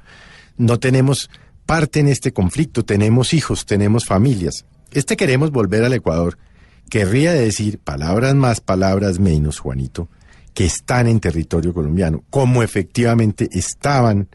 No 0.57 0.79
tenemos 0.79 1.29
parte 1.67 1.99
en 1.99 2.07
este 2.07 2.33
conflicto, 2.33 2.83
tenemos 2.83 3.35
hijos, 3.35 3.67
tenemos 3.67 4.05
familias. 4.05 4.65
Este 4.91 5.15
queremos 5.17 5.51
volver 5.51 5.83
al 5.83 5.93
Ecuador 5.93 6.39
querría 6.89 7.33
decir 7.33 7.79
palabras 7.79 8.35
más, 8.35 8.61
palabras 8.61 9.19
menos, 9.19 9.59
Juanito, 9.59 10.09
que 10.53 10.65
están 10.65 11.07
en 11.07 11.19
territorio 11.19 11.73
colombiano, 11.73 12.23
como 12.29 12.63
efectivamente 12.63 13.49
estaban 13.51 14.27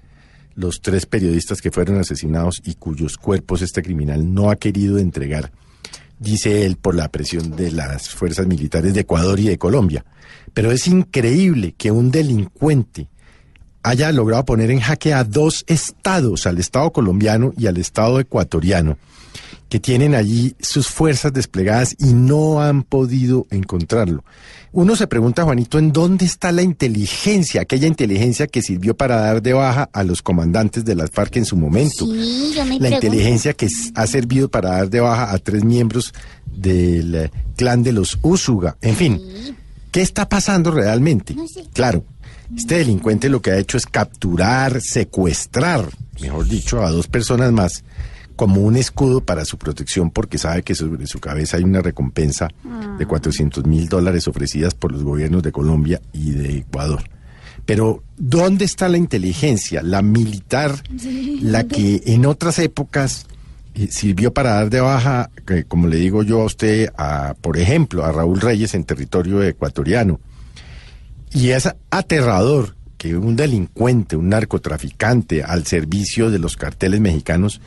los 0.55 0.81
tres 0.81 1.07
periodistas 1.07 1.61
que 1.61 1.71
fueron 1.71 1.99
asesinados 1.99 2.63
y 2.65 2.75
cuyos 2.75 3.17
cuerpos 3.17 3.63
este 3.63 3.83
criminal 3.83 4.33
no 4.33 4.51
ha 4.51 4.57
querido 4.57 4.99
entregar, 4.99 5.51
dice 6.19 6.65
él, 6.65 6.77
por 6.77 6.95
la 6.95 7.09
presión 7.09 7.57
de 7.57 7.73
las 7.73 8.11
fuerzas 8.11 8.47
militares 8.47 8.95
de 8.95 9.01
Ecuador 9.01 9.41
y 9.41 9.49
de 9.49 9.59
Colombia. 9.59 10.05
Pero 10.55 10.71
es 10.71 10.87
increíble 10.87 11.75
que 11.77 11.91
un 11.91 12.11
delincuente 12.11 13.09
haya 13.83 14.13
logrado 14.13 14.45
poner 14.45 14.71
en 14.71 14.81
jaque 14.81 15.13
a 15.13 15.25
dos 15.25 15.65
estados, 15.67 16.47
al 16.47 16.59
Estado 16.59 16.93
colombiano 16.93 17.53
y 17.57 17.67
al 17.67 17.79
Estado 17.79 18.21
ecuatoriano, 18.21 18.99
que 19.69 19.81
tienen 19.81 20.15
allí 20.15 20.55
sus 20.61 20.89
fuerzas 20.89 21.33
desplegadas 21.33 21.97
y 21.99 22.13
no 22.13 22.61
han 22.61 22.83
podido 22.83 23.47
encontrarlo. 23.51 24.25
Uno 24.75 24.97
se 24.97 25.07
pregunta, 25.07 25.45
Juanito, 25.45 25.79
¿en 25.79 25.93
dónde 25.93 26.25
está 26.25 26.51
la 26.51 26.63
inteligencia, 26.63 27.61
aquella 27.61 27.87
inteligencia 27.87 28.47
que 28.47 28.63
sirvió 28.63 28.97
para 28.97 29.17
dar 29.17 29.43
de 29.43 29.53
baja 29.53 29.91
a 29.93 30.03
los 30.03 30.23
comandantes 30.23 30.85
de 30.87 30.95
las 30.95 31.11
FARC 31.11 31.37
en 31.37 31.45
su 31.45 31.57
momento? 31.57 32.07
Sí, 32.07 32.53
yo 32.55 32.65
me 32.65 32.75
la 32.75 32.79
pregunto. 32.79 33.07
inteligencia 33.07 33.53
que 33.53 33.69
ha 33.95 34.07
servido 34.07 34.49
para 34.49 34.71
dar 34.71 34.89
de 34.89 35.01
baja 35.01 35.33
a 35.33 35.39
tres 35.39 35.63
miembros 35.63 36.15
del 36.47 37.15
eh, 37.15 37.31
clan 37.57 37.83
de 37.83 37.93
los 37.93 38.19
Úsuga. 38.23 38.79
En 38.81 38.97
fin, 38.97 39.21
¿qué 39.91 40.01
está 40.01 40.27
pasando 40.27 40.71
realmente? 40.71 41.37
Claro, 41.75 42.05
este 42.57 42.77
delincuente 42.77 43.29
lo 43.29 43.43
que 43.43 43.51
ha 43.51 43.59
hecho 43.59 43.77
es 43.77 43.85
capturar, 43.85 44.81
secuestrar, 44.81 45.91
mejor 46.21 46.47
dicho, 46.47 46.83
a 46.83 46.91
dos 46.91 47.09
personas 47.09 47.53
más 47.53 47.85
como 48.37 48.61
un 48.61 48.77
escudo 48.77 49.25
para 49.25 49.45
su 49.45 49.59
protección 49.59 50.11
porque 50.11 50.39
sabe 50.39 50.63
que 50.63 50.75
sobre 50.75 51.07
su 51.07 51.21
cabeza 51.21 51.57
hay 51.57 51.65
una 51.65 51.81
recompensa 51.81 52.49
de 52.99 53.07
400 53.07 53.65
mil 53.67 53.89
dólares 53.89 54.29
ofrecidas 54.29 54.75
por 54.75 54.93
los 54.93 55.03
gobiernos 55.03 55.43
de 55.43 55.53
Colombia 55.53 56.01
y 56.13 56.31
de 56.33 56.59
Ecuador. 56.59 57.03
Pero, 57.65 58.03
¿dónde 58.17 58.65
está 58.65 58.89
la 58.89 58.99
inteligencia, 58.99 59.83
la 59.83 60.03
militar, 60.03 60.83
la 61.41 61.65
que 61.65 62.03
en 62.07 62.27
otras 62.27 62.59
épocas 62.59 63.27
eh, 63.75 63.87
sirvió 63.91 64.33
para 64.33 64.55
dar 64.55 64.71
de 64.71 64.81
baja, 64.81 65.31
que, 65.47 65.65
como 65.65 65.87
le 65.87 65.97
digo 65.97 66.25
yo 66.25 66.43
a 66.43 66.47
usted, 66.47 66.91
a, 66.97 67.35
por 67.41 67.57
ejemplo, 67.57 68.05
a 68.05 68.11
Raúl 68.11 68.41
Reyes 68.41 68.75
en 68.75 68.85
territorio 68.85 69.43
ecuatoriano? 69.43 70.19
Y 71.33 71.51
es 71.51 71.69
aterrador 71.91 72.75
que 72.99 73.17
un 73.17 73.37
delincuente, 73.37 74.17
un 74.17 74.29
narcotraficante 74.29 75.43
al 75.43 75.67
servicio 75.67 76.31
de 76.31 76.39
los 76.39 76.57
carteles 76.57 77.01
mexicanos 77.01 77.61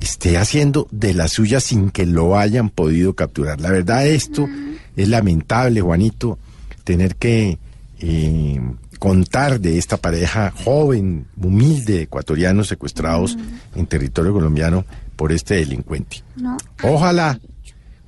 esté 0.00 0.38
haciendo 0.38 0.88
de 0.90 1.14
la 1.14 1.28
suya 1.28 1.60
sin 1.60 1.90
que 1.90 2.06
lo 2.06 2.38
hayan 2.38 2.70
podido 2.70 3.14
capturar. 3.14 3.60
La 3.60 3.70
verdad, 3.70 4.06
esto 4.06 4.48
es 4.96 5.08
lamentable, 5.08 5.80
Juanito, 5.80 6.38
tener 6.84 7.16
que 7.16 7.58
eh, 8.00 8.60
contar 8.98 9.60
de 9.60 9.78
esta 9.78 9.96
pareja 9.96 10.52
joven, 10.64 11.26
humilde, 11.40 11.92
de 11.94 12.02
ecuatorianos 12.02 12.68
secuestrados 12.68 13.36
en 13.74 13.86
territorio 13.86 14.32
colombiano 14.32 14.84
por 15.16 15.32
este 15.32 15.54
delincuente. 15.54 16.22
No. 16.36 16.56
Ojalá, 16.82 17.38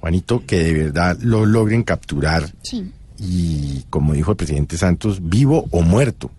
Juanito, 0.01 0.45
que 0.47 0.63
de 0.63 0.73
verdad 0.73 1.19
lo 1.21 1.45
logren 1.47 1.83
capturar 1.83 2.51
Sí. 2.63 2.91
y, 3.19 3.85
como 3.91 4.15
dijo 4.15 4.31
el 4.33 4.37
presidente 4.37 4.79
Santos, 4.79 5.19
vivo 5.29 5.67
o 5.71 5.83
muerto, 5.83 6.31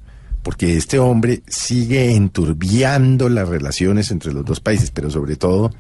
porque 0.44 0.78
este 0.78 1.00
hombre 1.00 1.44
sigue 1.48 2.16
enturbiando 2.16 3.30
las 3.30 3.48
relaciones 3.48 4.12
entre 4.12 4.34
los 4.34 4.46
dos 4.46 4.60
países, 4.60 4.92
pero 4.92 5.12
sobre 5.12 5.36
todo 5.36 5.72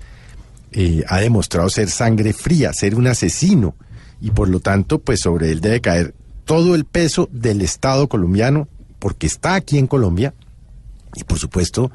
eh, 0.72 1.03
ha 1.07 1.20
demostrado 1.20 1.70
ser 1.70 1.89
sangre 1.89 2.34
fría, 2.34 2.72
ser 2.74 2.95
un 2.95 3.07
asesino, 3.07 3.76
y 4.22 4.32
por 4.32 4.49
lo 4.49 4.59
tanto, 4.59 4.99
pues 4.99 5.22
sobre 5.22 5.51
él 5.51 5.62
debe 5.62 5.82
caer 5.82 6.14
todo 6.45 6.76
el 6.76 6.86
peso 6.86 7.28
del 7.32 7.62
Estado 7.62 8.07
colombiano, 8.07 8.68
porque 8.99 9.26
está 9.26 9.55
aquí 9.55 9.78
en 9.80 9.88
Colombia, 9.88 10.34
y 11.16 11.24
por 11.24 11.39
supuesto, 11.39 11.91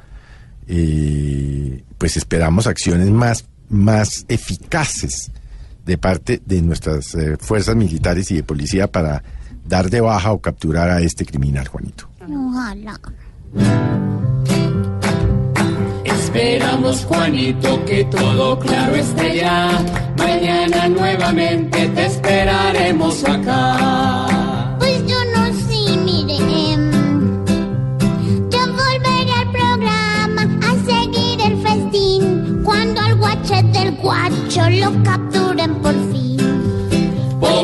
eh, 0.67 1.83
pues 1.97 2.17
esperamos 2.17 2.67
acciones 2.67 3.09
más, 3.09 3.45
más 3.69 4.25
eficaces 4.27 5.31
de 5.85 5.97
parte 5.97 6.41
de 6.45 6.61
nuestras 6.61 7.15
eh, 7.15 7.37
fuerzas 7.39 7.77
militares 7.77 8.29
y 8.31 8.35
de 8.35 8.43
policía 8.43 8.91
para 8.91 9.23
dar 9.65 9.89
de 9.89 10.01
baja 10.01 10.33
o 10.33 10.41
capturar 10.41 10.89
a 10.89 11.01
este 11.01 11.25
criminal, 11.25 11.67
Juanito. 11.67 12.09
Ojalá. 12.29 12.99
Esperamos, 16.03 17.05
Juanito, 17.05 17.83
que 17.85 18.03
todo 18.05 18.59
claro 18.59 18.95
esté 18.95 19.37
ya. 19.37 19.69
Mañana 20.17 20.89
nuevamente 20.89 21.87
te 21.89 22.05
esperaremos 22.05 23.23
acá. 23.23 24.75
Pues 24.77 25.05
yo 25.07 25.17
no 25.35 25.45
sé, 25.53 25.97
mire. 26.03 26.37
yo 28.51 28.59
volveré 28.81 29.33
al 29.33 29.51
programa 29.51 30.41
a 30.67 30.71
seguir 30.85 31.41
el 31.41 31.61
festín. 31.61 32.61
Cuando 32.63 33.01
al 33.01 33.15
guache 33.15 33.63
del 33.63 33.95
guacho 33.95 34.69
lo 34.69 35.03
capturen 35.03 35.73
por 35.75 35.93
fin. 35.93 36.06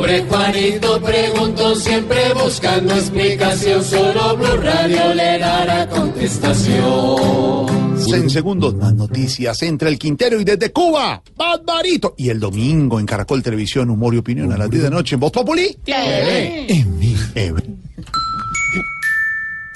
Pobre 0.03 0.25
Juanito 0.25 1.01
preguntó 1.01 1.75
siempre 1.75 2.33
buscando 2.33 2.93
explicación. 2.93 3.81
Solo 3.81 4.35
Blue 4.35 4.57
Radio 4.61 5.13
le 5.13 5.39
dará 5.39 5.87
contestación. 5.87 7.95
En 8.13 8.29
segundos 8.29 8.75
más 8.75 8.93
noticias 8.93 9.61
entre 9.61 9.87
el 9.87 9.97
Quintero 9.97 10.41
y 10.41 10.43
desde 10.43 10.73
Cuba, 10.73 11.23
Barbarito. 11.37 12.15
Y 12.17 12.27
el 12.27 12.41
domingo 12.41 12.99
en 12.99 13.05
Caracol 13.05 13.41
Televisión, 13.41 13.89
Humor 13.89 14.15
y 14.15 14.17
Opinión 14.17 14.51
a 14.51 14.57
las 14.57 14.69
10 14.69 14.83
de 14.83 14.89
la 14.89 14.97
noche 14.97 15.15
en 15.15 15.21
Voz 15.21 15.31
Populi. 15.31 15.73
TV. 15.85 16.65
En 16.67 16.99
mi 16.99 17.15
TV. 17.33 17.63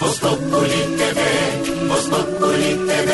Voz 0.01 0.19
Populi 0.19 0.97
TV, 0.97 1.21
Voz 1.87 2.05
Populi 2.09 2.75
TV, 2.85 3.13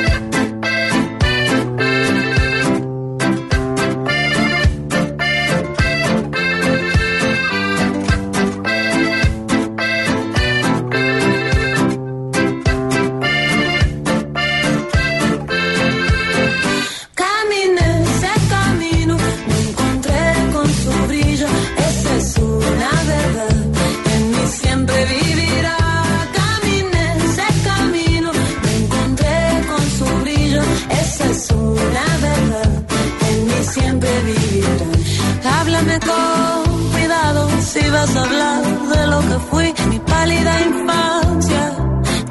Háblame 35.91 35.99
con 35.99 36.91
cuidado 36.91 37.49
si 37.61 37.89
vas 37.89 38.15
a 38.15 38.23
hablar 38.23 38.63
de 38.89 39.07
lo 39.07 39.19
que 39.19 39.45
fui, 39.49 39.73
mi 39.89 39.99
pálida 39.99 40.61
infancia, 40.61 41.77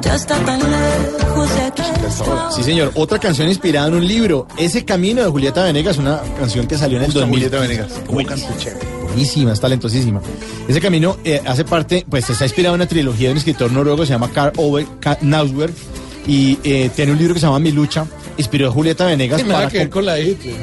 ya 0.01 0.15
está 0.15 0.37
tan 0.45 0.59
lejos 0.59 1.55
de 1.55 1.61
aquí. 1.61 1.83
Sí, 2.55 2.63
señor. 2.63 2.91
Otra 2.95 3.19
canción 3.19 3.47
inspirada 3.47 3.87
en 3.87 3.95
un 3.95 4.07
libro. 4.07 4.47
Ese 4.57 4.83
Camino 4.83 5.23
de 5.23 5.29
Julieta 5.29 5.63
Venegas, 5.63 5.97
una 5.97 6.21
canción 6.37 6.67
que 6.67 6.77
salió 6.77 6.97
en 6.97 7.05
el 7.05 7.13
2000. 7.13 7.29
Julieta 7.29 7.59
Venegas. 7.59 7.91
Buenísima, 9.03 9.53
es 9.53 9.59
talentosísima. 9.59 10.21
Ese 10.67 10.79
camino 10.79 11.17
eh, 11.23 11.41
hace 11.45 11.65
parte, 11.65 12.05
pues 12.09 12.29
está 12.29 12.45
inspirado 12.45 12.75
en 12.75 12.81
una 12.81 12.87
trilogía 12.87 13.27
de 13.27 13.33
un 13.33 13.37
escritor 13.37 13.71
noruego 13.71 13.99
que 13.99 14.05
se 14.05 14.13
llama 14.13 14.29
Karl 14.31 14.53
Ove 14.57 14.87
Nausberg 15.21 15.73
y 16.27 16.57
eh, 16.63 16.89
tiene 16.95 17.11
un 17.11 17.17
libro 17.17 17.33
que 17.33 17.39
se 17.39 17.45
llama 17.45 17.59
Mi 17.59 17.71
lucha. 17.71 18.05
Inspiró 18.37 18.69
a 18.69 18.71
Julieta 18.71 19.05
Venegas 19.05 19.43
Nada 19.45 19.59
para 19.59 19.69
que 19.69 19.77
ver 19.79 19.89
con 19.89 20.05
la 20.05 20.13
de 20.13 20.29
Hitler. 20.29 20.55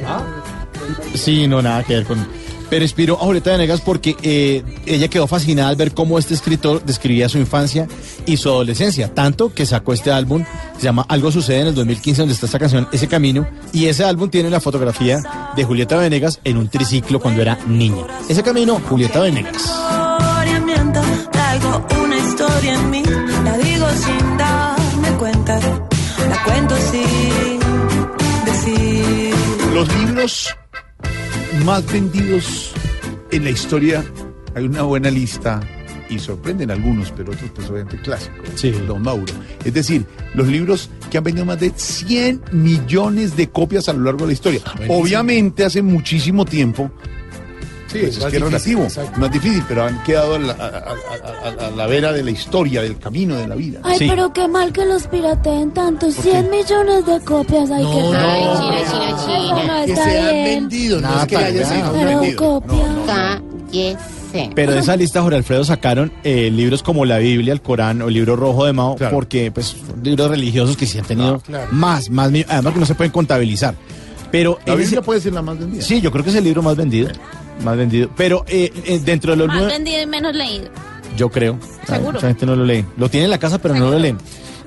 Sí, 1.15 1.47
no, 1.47 1.61
nada 1.61 1.83
que 1.83 1.95
ver 1.95 2.05
con... 2.05 2.27
Pero 2.71 2.85
inspiró 2.85 3.15
a 3.15 3.25
Julieta 3.25 3.51
Venegas 3.53 3.81
porque 3.81 4.17
eh, 4.23 4.63
ella 4.87 5.09
quedó 5.09 5.27
fascinada 5.27 5.71
al 5.71 5.77
ver 5.77 5.93
cómo 5.93 6.19
este 6.19 6.35
escritor 6.35 6.83
describía 6.85 7.29
su 7.29 7.39
infancia 7.39 7.89
y 8.27 8.37
su 8.37 8.49
adolescencia, 8.49 9.13
tanto 9.15 9.53
que 9.55 9.65
sacó 9.67 9.93
este 9.93 10.11
álbum, 10.11 10.45
se 10.77 10.85
llama 10.85 11.05
Algo 11.09 11.33
sucede 11.33 11.61
en 11.61 11.67
el 11.69 11.75
2015, 11.75 12.23
donde 12.23 12.35
está 12.35 12.47
esta 12.47 12.59
canción, 12.59 12.89
Ese 12.93 13.09
Camino, 13.09 13.47
y 13.73 13.87
ese 13.87 14.05
álbum 14.05 14.29
tiene 14.29 14.51
la 14.51 14.61
fotografía 14.61 15.21
de 15.57 15.65
Julieta 15.65 15.97
Venegas 15.97 16.41
en 16.45 16.59
un 16.59 16.69
triciclo 16.69 17.21
cuando 17.21 17.43
era 17.43 17.59
niña. 17.67 18.07
Ese 18.29 18.43
Camino, 18.43 18.81
Julieta 18.89 19.21
Venegas. 19.21 19.73
Los 29.73 29.97
libros 29.97 30.57
más 31.65 31.91
vendidos 31.91 32.73
en 33.31 33.45
la 33.45 33.51
historia, 33.51 34.05
hay 34.55 34.65
una 34.65 34.83
buena 34.83 35.11
lista 35.11 35.61
y 36.09 36.19
sorprenden 36.19 36.71
algunos, 36.71 37.11
pero 37.13 37.33
otros 37.33 37.51
pues 37.55 37.69
obviamente 37.69 38.01
clásicos. 38.01 38.49
Sí. 38.55 38.71
Don 38.87 39.03
Mauro. 39.03 39.33
Es 39.65 39.75
decir, 39.75 40.07
los 40.35 40.47
libros 40.49 40.91
que 41.11 41.19
han 41.19 41.25
vendido 41.25 41.45
más 41.45 41.61
de 41.61 41.73
100 41.75 42.43
millones 42.53 43.37
de 43.37 43.49
copias 43.49 43.89
a 43.89 43.93
lo 43.93 44.05
largo 44.05 44.21
de 44.21 44.27
la 44.29 44.33
historia. 44.33 44.61
buenísimo. 44.65 44.99
Obviamente 44.99 45.65
hace 45.65 45.83
muchísimo 45.83 46.45
tiempo 46.45 46.91
Sí, 47.91 47.99
Pues 48.01 48.17
es 48.17 48.23
más 48.23 48.31
que 48.31 48.37
es 48.37 48.43
difícil, 48.45 48.45
relativo, 48.45 48.83
exacto. 48.85 49.19
no 49.19 49.27
es 49.27 49.33
difícil, 49.33 49.65
pero 49.67 49.85
han 49.85 50.03
quedado 50.03 50.35
a 50.35 50.39
la, 50.39 50.53
a- 50.53 50.57
a- 50.57 51.65
a- 51.65 51.67
a 51.69 51.71
la 51.71 51.87
vera 51.87 52.13
de 52.13 52.23
la 52.23 52.31
historia, 52.31 52.83
del 52.83 52.99
camino 52.99 53.35
de 53.37 53.49
la 53.49 53.55
vida. 53.55 53.81
Ay, 53.83 53.97
pero 54.09 54.31
qué 54.33 54.47
mal 54.47 54.73
que 54.73 54.85
los 54.85 55.07
pirateen 55.07 55.71
tanto. 55.73 56.11
100 56.11 56.51
millones 56.51 57.07
de 57.07 57.19
copias. 57.21 57.71
Ay, 57.71 57.85
qué 57.85 58.01
No, 58.03 58.13
no, 58.13 58.19
China, 58.19 58.61
no, 58.61 58.85
China, 58.85 59.17
China. 59.25 59.65
No 59.79 59.87
que 59.87 59.97
se 59.97 60.21
han 60.21 60.45
vendido, 60.45 61.01
no 61.01 61.09
Nada 61.09 61.23
es 61.23 61.29
que 61.29 61.35
para 61.35 61.47
haya 61.47 61.65
sido 61.67 61.93
Pero 61.93 62.21
vendido. 62.21 62.63
Pero 64.55 64.73
de 64.73 64.79
esa 64.81 64.97
lista, 64.97 65.23
Jorge 65.23 65.37
Alfredo, 65.39 65.65
sacaron 65.65 66.13
eh, 66.23 66.51
libros 66.51 66.83
como 66.83 67.05
la 67.07 67.19
Biblia, 67.19 67.53
el 67.55 67.63
Corán 67.63 68.03
o 68.03 68.09
el 68.09 68.15
libro 68.15 68.37
rojo 68.37 68.67
de 68.67 68.73
Mao, 68.75 68.97
porque 69.11 69.51
pues 69.51 69.67
son 69.87 70.03
libros 70.03 70.29
religiosos 70.31 70.77
que 70.77 70.87
sí 70.87 70.99
han 70.99 71.05
tenido 71.07 71.41
claro. 71.41 71.69
más, 71.73 72.11
más, 72.11 72.31
además 72.49 72.75
que 72.75 72.81
no 72.81 72.87
se 72.87 72.95
pueden 72.95 73.13
contabilizar. 73.13 73.75
Pero 74.31 74.59
La 74.67 74.75
Biblia 74.75 74.99
ese- 74.99 75.03
puede 75.03 75.21
ser 75.23 75.33
la 75.33 75.41
más 75.41 75.59
vendida. 75.59 75.83
sí, 75.83 76.03
yo 76.03 76.13
creo 76.13 76.23
que 76.23 76.29
es 76.31 76.37
el 76.37 76.45
libro 76.45 76.63
más 76.63 76.77
vendido, 76.77 77.09
más 77.63 77.77
vendido. 77.77 78.11
Pero 78.17 78.45
eh, 78.49 78.73
eh, 78.87 79.01
dentro 79.05 79.33
de 79.33 79.39
los 79.39 79.49
Más 79.49 79.57
nueve, 79.59 79.73
vendido 79.73 80.03
y 80.03 80.07
menos 80.07 80.35
leído. 80.35 80.69
yo 81.17 81.29
creo, 81.31 81.59
Seguro. 81.87 82.13
mucha 82.13 82.29
gente 82.29 82.47
no 82.47 82.57
lo 82.57 82.65
lee. 82.65 82.85
Lo 82.97 83.09
tiene 83.09 83.25
en 83.25 83.31
la 83.31 83.39
casa, 83.39 83.59
pero 83.61 83.75
no 83.75 83.91
lo 83.91 83.99
leen. 83.99 84.19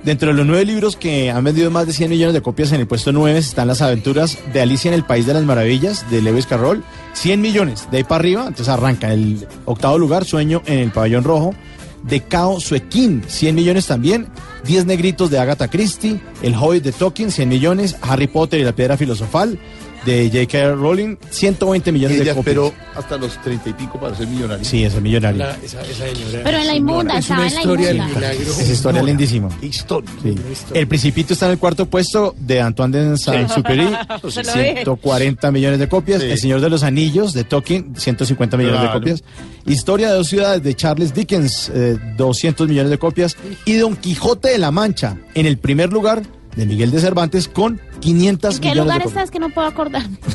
Dentro 0.03 0.29
de 0.29 0.33
los 0.33 0.47
nueve 0.47 0.65
libros 0.65 0.95
que 0.95 1.29
han 1.29 1.43
vendido 1.43 1.69
más 1.69 1.85
de 1.85 1.93
100 1.93 2.09
millones 2.09 2.33
de 2.33 2.41
copias, 2.41 2.71
en 2.71 2.79
el 2.79 2.87
puesto 2.87 3.11
9 3.11 3.37
están 3.37 3.67
las 3.67 3.83
aventuras 3.83 4.39
de 4.51 4.59
Alicia 4.59 4.89
en 4.89 4.95
el 4.95 5.03
País 5.03 5.27
de 5.27 5.35
las 5.35 5.43
Maravillas, 5.43 6.09
de 6.09 6.23
Lewis 6.23 6.47
Carroll. 6.47 6.83
100 7.13 7.39
millones, 7.39 7.87
de 7.91 7.97
ahí 7.97 8.03
para 8.03 8.15
arriba, 8.15 8.41
entonces 8.47 8.67
arranca 8.69 9.13
el 9.13 9.47
octavo 9.65 9.99
lugar, 9.99 10.25
Sueño 10.25 10.63
en 10.65 10.79
el 10.79 10.91
Pabellón 10.91 11.23
Rojo, 11.23 11.53
de 12.01 12.21
Cao 12.21 12.59
Suequín, 12.59 13.23
100 13.27 13.53
millones 13.53 13.85
también. 13.85 14.27
10 14.65 14.87
negritos 14.87 15.29
de 15.29 15.37
Agatha 15.37 15.67
Christie, 15.67 16.19
El 16.41 16.55
Hobbit 16.55 16.83
de 16.83 16.91
Tolkien, 16.93 17.29
100 17.29 17.47
millones. 17.49 17.95
Harry 18.01 18.25
Potter 18.25 18.59
y 18.59 18.63
la 18.63 18.71
Piedra 18.73 18.97
Filosofal, 18.97 19.59
de 20.05 20.29
J.K. 20.31 20.73
Rowling, 20.75 21.15
120 21.29 21.91
millones 21.91 22.17
Ella 22.19 22.31
de 22.31 22.35
copias. 22.35 22.55
esperó 22.57 22.73
hasta 22.95 23.17
los 23.17 23.41
treinta 23.41 23.69
y 23.69 23.73
pico 23.73 23.99
para 23.99 24.15
ser 24.15 24.27
millonaria. 24.27 24.63
Sí, 24.65 24.83
es 24.83 24.95
el 24.95 25.01
millonario. 25.01 25.37
La- 25.39 25.57
esa, 25.63 25.81
esa 25.81 26.05
señora. 26.07 26.41
Pero 26.43 26.57
en 26.57 26.67
la 26.67 26.75
inmunda, 26.75 27.17
Es 27.19 27.29
una 27.29 27.47
en 27.47 27.53
la 27.53 27.59
historia 27.61 27.87
del 27.87 28.01
milagro. 28.03 28.51
Esa 28.51 28.73
historia 28.73 29.03
lindísima. 29.03 29.49
Historia. 29.61 30.09
Sí. 30.23 30.35
El 30.73 30.87
Principito 30.87 31.33
está 31.33 31.45
en 31.45 31.51
el 31.53 31.57
cuarto 31.59 31.85
puesto 31.85 32.35
de 32.39 32.61
Antoine 32.61 32.97
de 32.97 33.17
Saint-Exupéry, 33.17 33.87
Se 34.31 34.43
lo 34.43 34.53
dije. 34.53 34.73
140 34.75 35.51
millones 35.51 35.79
de 35.79 35.87
copias. 35.87 36.21
Sí. 36.21 36.29
El 36.31 36.37
Señor 36.39 36.61
de 36.61 36.69
los 36.69 36.83
Anillos 36.83 37.33
de 37.33 37.43
Tolkien, 37.43 37.93
150 37.95 38.57
millones 38.57 38.79
Claro. 38.79 38.93
de 38.93 38.99
copias. 38.99 39.23
Historia 39.65 40.09
de 40.09 40.15
dos 40.15 40.27
ciudades 40.27 40.63
de 40.63 40.73
Charles 40.75 41.13
Dickens, 41.13 41.71
eh, 41.73 41.97
200 42.17 42.67
millones 42.67 42.89
de 42.89 42.97
copias. 42.97 43.37
Y 43.65 43.75
Don 43.75 43.95
Quijote 43.95 44.49
de 44.49 44.57
la 44.57 44.71
Mancha, 44.71 45.17
en 45.35 45.45
el 45.45 45.57
primer 45.59 45.93
lugar 45.93 46.23
de 46.55 46.65
Miguel 46.65 46.91
de 46.91 46.99
Cervantes, 46.99 47.47
con 47.47 47.79
500 47.99 48.55
¿En 48.55 48.61
qué 48.61 48.69
millones 48.69 48.83
lugar 48.83 48.97
de 48.99 49.03
copias. 49.03 49.17
estás 49.23 49.31
que 49.31 49.39
no 49.39 49.49
puedo 49.49 49.67
acordarme? 49.67 50.17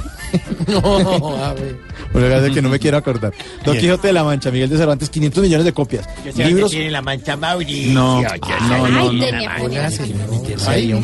No, 0.67 1.37
a 1.37 1.55
ver. 1.55 1.79
Por 2.13 2.21
lugar 2.21 2.41
de 2.43 2.51
que 2.51 2.61
no 2.61 2.69
me 2.69 2.79
quiero 2.79 2.97
acordar. 2.97 3.33
Don 3.65 3.75
Bien. 3.75 3.85
Quijote 3.87 4.09
de 4.09 4.13
la 4.13 4.25
Mancha, 4.25 4.51
Miguel 4.51 4.69
de 4.69 4.77
Cervantes, 4.77 5.09
500 5.09 5.43
millones 5.43 5.65
de 5.65 5.73
copias. 5.73 6.07
Libros. 6.37 6.73
tiene 6.73 6.91
la 6.91 7.01
mancha 7.01 7.37
Mauricio. 7.37 7.93
No, 7.93 8.23
ya 8.23 8.37
no, 8.69 8.89
no, 8.89 9.11
Ay, 10.67 10.89
no. 10.89 11.01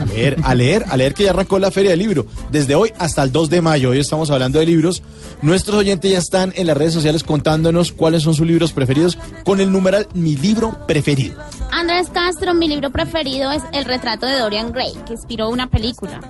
A 0.00 0.04
leer, 0.04 0.36
a 0.42 0.54
leer, 0.54 0.84
a 0.88 0.96
leer 0.96 1.14
que 1.14 1.24
ya 1.24 1.30
arrancó 1.30 1.58
la 1.58 1.70
feria 1.70 1.90
del 1.90 2.00
libro. 2.00 2.26
Desde 2.50 2.74
hoy 2.74 2.92
hasta 2.98 3.22
el 3.22 3.32
2 3.32 3.50
de 3.50 3.60
mayo, 3.60 3.90
hoy 3.90 3.98
estamos 3.98 4.30
hablando 4.30 4.58
de 4.58 4.66
libros. 4.66 5.02
Nuestros 5.42 5.78
oyentes 5.78 6.10
ya 6.10 6.18
están 6.18 6.52
en 6.56 6.66
las 6.66 6.76
redes 6.76 6.94
sociales 6.94 7.24
contándonos 7.24 7.92
cuáles 7.92 8.22
son 8.22 8.34
sus 8.34 8.46
libros 8.46 8.72
preferidos 8.72 9.18
con 9.44 9.60
el 9.60 9.72
numeral 9.72 10.06
Mi 10.14 10.36
libro 10.36 10.86
preferido. 10.86 11.36
Andrés 11.72 12.08
Castro, 12.10 12.54
mi 12.54 12.68
libro 12.68 12.90
preferido 12.90 13.52
es 13.52 13.62
El 13.72 13.84
retrato 13.84 14.26
de 14.26 14.38
Dorian 14.38 14.72
Gray, 14.72 14.92
que 15.06 15.14
inspiró 15.14 15.48
una 15.48 15.68
película. 15.68 16.20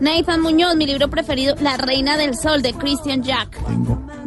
Nathan 0.00 0.40
Muñoz, 0.40 0.76
mi 0.76 0.86
libro 0.86 1.08
preferido, 1.08 1.54
La 1.60 1.76
reina 1.76 2.16
del 2.16 2.36
sol, 2.36 2.62
de 2.62 2.72
Christian 2.72 3.22
Jack. 3.22 3.58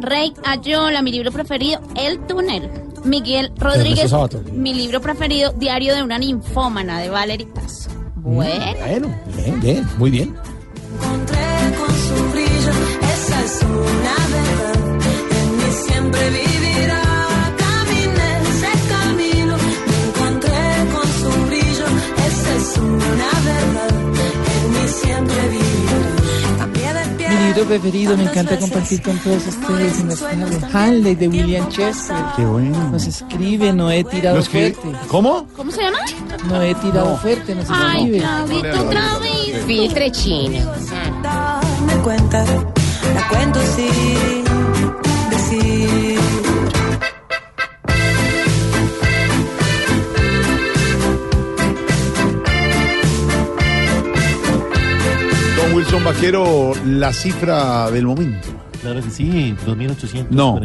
Rey 0.00 0.32
Ayola, 0.44 1.02
mi 1.02 1.10
libro 1.10 1.32
preferido, 1.32 1.80
El 1.96 2.18
túnel. 2.26 2.70
Miguel 3.04 3.52
Rodríguez, 3.56 4.10
mi 4.52 4.72
libro 4.72 5.00
preferido, 5.00 5.52
Diario 5.52 5.94
de 5.94 6.02
una 6.02 6.18
ninfómana, 6.18 7.00
de 7.00 7.10
Valerie 7.10 7.46
Tasso. 7.46 7.90
Bueno. 8.24 8.78
Bueno, 8.80 9.14
bien, 9.36 9.60
bien, 9.60 9.86
muy 9.98 10.10
bien. 10.10 10.34
encontré 10.94 11.46
con 11.78 11.94
su 12.06 12.30
brillo, 12.32 12.72
esa 13.14 13.44
es 13.44 13.62
una 13.62 14.16
verdad. 14.34 14.78
En 15.40 15.56
mí 15.58 15.70
siempre 15.86 16.30
vivirá. 16.30 17.02
Caminé 17.58 18.28
ese 18.48 18.72
camino, 18.94 19.56
me 19.88 19.96
encontré 20.08 20.64
con 20.94 21.06
su 21.20 21.30
brillo, 21.48 21.86
esa 22.28 22.50
es 22.56 22.78
una 22.78 23.30
verdad. 23.50 23.90
En 24.54 24.72
mí 24.72 24.88
siempre 24.88 25.48
vivirá. 25.48 25.63
Preferido, 27.62 28.16
me 28.16 28.24
encanta 28.24 28.58
compartir 28.58 29.00
con 29.02 29.16
todos 29.18 29.46
ustedes 29.46 30.00
en 30.00 30.08
la 30.08 30.14
escena 30.14 30.46
de 30.46 30.66
Hanley 30.72 31.14
de 31.14 31.28
William 31.28 31.68
Chester. 31.68 32.16
Qué 32.36 32.44
bueno. 32.44 32.90
Nos 32.90 33.06
escribe, 33.06 33.72
no 33.72 33.90
he 33.90 34.02
tirado 34.04 34.36
¿Lo 34.36 34.42
escribe? 34.42 34.72
fuerte. 34.74 34.98
¿Cómo? 35.08 35.46
¿Cómo 35.56 35.70
se 35.70 35.82
llama? 35.82 35.98
No 36.48 36.60
he 36.62 36.74
tirado 36.74 37.16
fuerte, 37.18 37.54
nos 37.54 37.66
Ay, 37.70 37.98
escribe. 38.02 38.18
Claudito, 38.18 38.84
otra 38.86 39.18
vez. 39.18 39.64
Filtre 39.66 40.10
chino. 40.12 40.58
Darme 41.22 41.94
cuenta, 42.02 42.44
la 43.14 43.28
cuento 43.28 43.60
sin 43.76 44.44
Don 55.94 56.02
Wilson 56.02 56.12
Vaquero, 56.12 56.72
la 56.86 57.12
cifra 57.12 57.88
del 57.88 58.04
momento. 58.06 58.48
Claro 58.82 59.00
que 59.00 59.10
sí, 59.10 59.54
2.844. 59.64 60.26
No, 60.30 60.58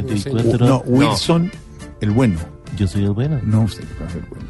no, 0.57 0.83
Wilson, 0.87 1.51
el 2.01 2.09
bueno. 2.09 2.39
Yo 2.75 2.87
soy 2.87 3.03
el 3.03 3.11
bueno. 3.11 3.39
No, 3.43 3.61
usted 3.61 3.83
no 3.83 3.95
puede 3.95 4.09
ser 4.09 4.21
bueno. 4.27 4.45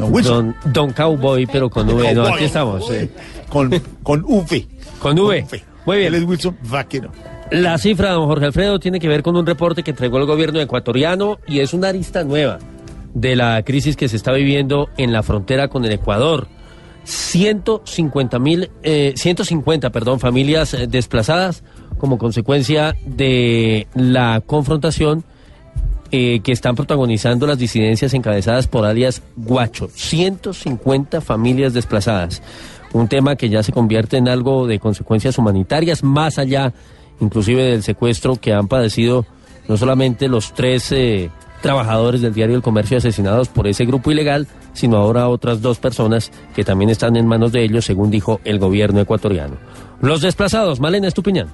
No, 0.00 0.06
Wilson. 0.06 0.56
Don, 0.64 0.72
Don 0.72 0.92
Cowboy, 0.92 1.46
pero 1.46 1.70
con 1.70 1.88
V. 1.88 2.12
No, 2.12 2.26
aquí 2.26 2.42
estamos. 2.42 2.90
eh. 2.90 3.08
Con, 3.48 3.70
con 4.02 4.24
V. 4.26 4.66
Con 4.98 5.16
V. 5.16 5.46
Muy 5.86 5.98
bien. 5.98 6.08
Él 6.12 6.22
es 6.22 6.28
Wilson 6.28 6.56
Vaquero. 6.64 7.12
La 7.52 7.78
cifra, 7.78 8.10
don 8.10 8.26
Jorge 8.26 8.46
Alfredo, 8.46 8.80
tiene 8.80 8.98
que 8.98 9.06
ver 9.06 9.22
con 9.22 9.36
un 9.36 9.46
reporte 9.46 9.84
que 9.84 9.92
entregó 9.92 10.18
el 10.18 10.26
gobierno 10.26 10.58
ecuatoriano 10.60 11.38
y 11.46 11.60
es 11.60 11.72
una 11.72 11.86
arista 11.88 12.24
nueva 12.24 12.58
de 13.14 13.36
la 13.36 13.62
crisis 13.62 13.94
que 13.94 14.08
se 14.08 14.16
está 14.16 14.32
viviendo 14.32 14.88
en 14.96 15.12
la 15.12 15.22
frontera 15.22 15.68
con 15.68 15.84
el 15.84 15.92
Ecuador. 15.92 16.48
150 17.04 18.38
mil, 18.38 18.70
eh, 18.82 19.14
150, 19.16 19.90
perdón, 19.90 20.20
familias 20.20 20.74
eh, 20.74 20.86
desplazadas 20.86 21.62
como 21.98 22.18
consecuencia 22.18 22.96
de 23.04 23.86
la 23.94 24.40
confrontación 24.40 25.24
eh, 26.12 26.40
que 26.42 26.50
están 26.50 26.74
protagonizando 26.74 27.46
las 27.46 27.58
disidencias 27.58 28.14
encabezadas 28.14 28.66
por 28.66 28.84
alias 28.84 29.22
Guacho. 29.36 29.88
150 29.94 31.20
familias 31.20 31.72
desplazadas. 31.72 32.42
Un 32.92 33.06
tema 33.06 33.36
que 33.36 33.48
ya 33.48 33.62
se 33.62 33.70
convierte 33.70 34.16
en 34.16 34.28
algo 34.28 34.66
de 34.66 34.80
consecuencias 34.80 35.38
humanitarias, 35.38 36.02
más 36.02 36.38
allá 36.38 36.72
inclusive 37.20 37.62
del 37.62 37.84
secuestro 37.84 38.34
que 38.34 38.52
han 38.52 38.66
padecido 38.66 39.24
no 39.68 39.76
solamente 39.76 40.26
los 40.26 40.52
tres 40.52 40.90
eh, 40.90 41.30
trabajadores 41.62 42.22
del 42.22 42.34
diario 42.34 42.56
El 42.56 42.62
Comercio 42.62 42.98
asesinados 42.98 43.48
por 43.48 43.68
ese 43.68 43.84
grupo 43.84 44.10
ilegal, 44.10 44.48
sino 44.72 44.96
ahora 44.96 45.28
otras 45.28 45.62
dos 45.62 45.78
personas 45.78 46.30
que 46.54 46.64
también 46.64 46.90
están 46.90 47.16
en 47.16 47.26
manos 47.26 47.52
de 47.52 47.64
ellos, 47.64 47.84
según 47.84 48.10
dijo 48.10 48.40
el 48.44 48.58
gobierno 48.58 49.00
ecuatoriano. 49.00 49.56
Los 50.00 50.22
desplazados, 50.22 50.80
Malena 50.80 51.08
Estupiñán. 51.08 51.48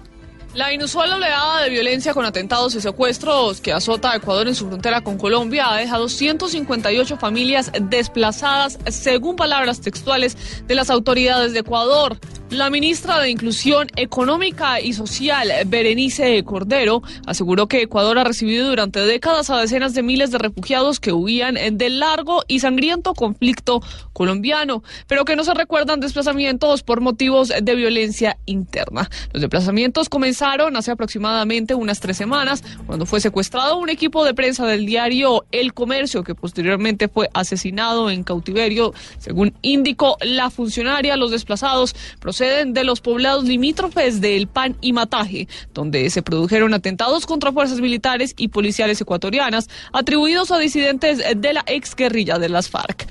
La 0.56 0.72
inusual 0.72 1.12
oleada 1.12 1.60
de 1.60 1.68
violencia 1.68 2.14
con 2.14 2.24
atentados 2.24 2.74
y 2.74 2.80
secuestros 2.80 3.60
que 3.60 3.74
azota 3.74 4.12
a 4.12 4.16
Ecuador 4.16 4.48
en 4.48 4.54
su 4.54 4.66
frontera 4.66 5.02
con 5.02 5.18
Colombia 5.18 5.70
ha 5.70 5.76
dejado 5.76 6.08
158 6.08 7.18
familias 7.18 7.70
desplazadas, 7.78 8.78
según 8.88 9.36
palabras 9.36 9.82
textuales 9.82 10.64
de 10.66 10.74
las 10.74 10.88
autoridades 10.88 11.52
de 11.52 11.58
Ecuador. 11.58 12.16
La 12.50 12.70
ministra 12.70 13.18
de 13.18 13.30
Inclusión 13.30 13.88
Económica 13.96 14.80
y 14.80 14.92
Social, 14.92 15.50
Berenice 15.66 16.44
Cordero, 16.44 17.02
aseguró 17.26 17.66
que 17.66 17.82
Ecuador 17.82 18.20
ha 18.20 18.24
recibido 18.24 18.68
durante 18.68 19.00
décadas 19.00 19.50
a 19.50 19.60
decenas 19.60 19.94
de 19.94 20.04
miles 20.04 20.30
de 20.30 20.38
refugiados 20.38 21.00
que 21.00 21.12
huían 21.12 21.56
del 21.72 21.98
largo 21.98 22.44
y 22.46 22.60
sangriento 22.60 23.14
conflicto 23.14 23.82
colombiano, 24.12 24.84
pero 25.08 25.24
que 25.24 25.34
no 25.34 25.42
se 25.42 25.54
recuerdan 25.54 25.98
desplazamientos 25.98 26.84
por 26.84 27.00
motivos 27.00 27.52
de 27.60 27.74
violencia 27.74 28.38
interna. 28.46 29.10
Los 29.32 29.40
desplazamientos 29.40 30.08
comenzaron 30.08 30.76
hace 30.76 30.92
aproximadamente 30.92 31.74
unas 31.74 31.98
tres 31.98 32.16
semanas, 32.16 32.62
cuando 32.86 33.06
fue 33.06 33.20
secuestrado 33.20 33.76
un 33.76 33.88
equipo 33.88 34.24
de 34.24 34.34
prensa 34.34 34.64
del 34.66 34.86
diario 34.86 35.46
El 35.50 35.74
Comercio, 35.74 36.22
que 36.22 36.36
posteriormente 36.36 37.08
fue 37.08 37.28
asesinado 37.34 38.08
en 38.08 38.22
cautiverio. 38.22 38.94
Según 39.18 39.52
indicó 39.62 40.16
la 40.20 40.48
funcionaria, 40.50 41.16
los 41.16 41.32
desplazados 41.32 41.96
proceden 42.36 42.74
de 42.74 42.84
los 42.84 43.00
poblados 43.00 43.44
limítrofes 43.44 44.20
de 44.20 44.36
El 44.36 44.46
Pan 44.46 44.76
y 44.82 44.92
Mataje, 44.92 45.48
donde 45.72 46.10
se 46.10 46.20
produjeron 46.20 46.74
atentados 46.74 47.24
contra 47.24 47.50
fuerzas 47.50 47.80
militares 47.80 48.34
y 48.36 48.48
policiales 48.48 49.00
ecuatorianas 49.00 49.68
atribuidos 49.90 50.50
a 50.50 50.58
disidentes 50.58 51.22
de 51.34 51.52
la 51.54 51.64
exguerrilla 51.66 52.38
de 52.38 52.50
las 52.50 52.68
FARC. 52.68 53.06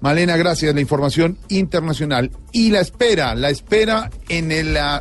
Malena, 0.00 0.36
gracias. 0.36 0.74
La 0.74 0.80
información 0.80 1.38
internacional. 1.48 2.32
Y 2.50 2.70
la 2.70 2.80
espera, 2.80 3.36
la 3.36 3.50
espera 3.50 4.10
en 4.28 4.50
el, 4.50 4.76
ah, 4.76 5.00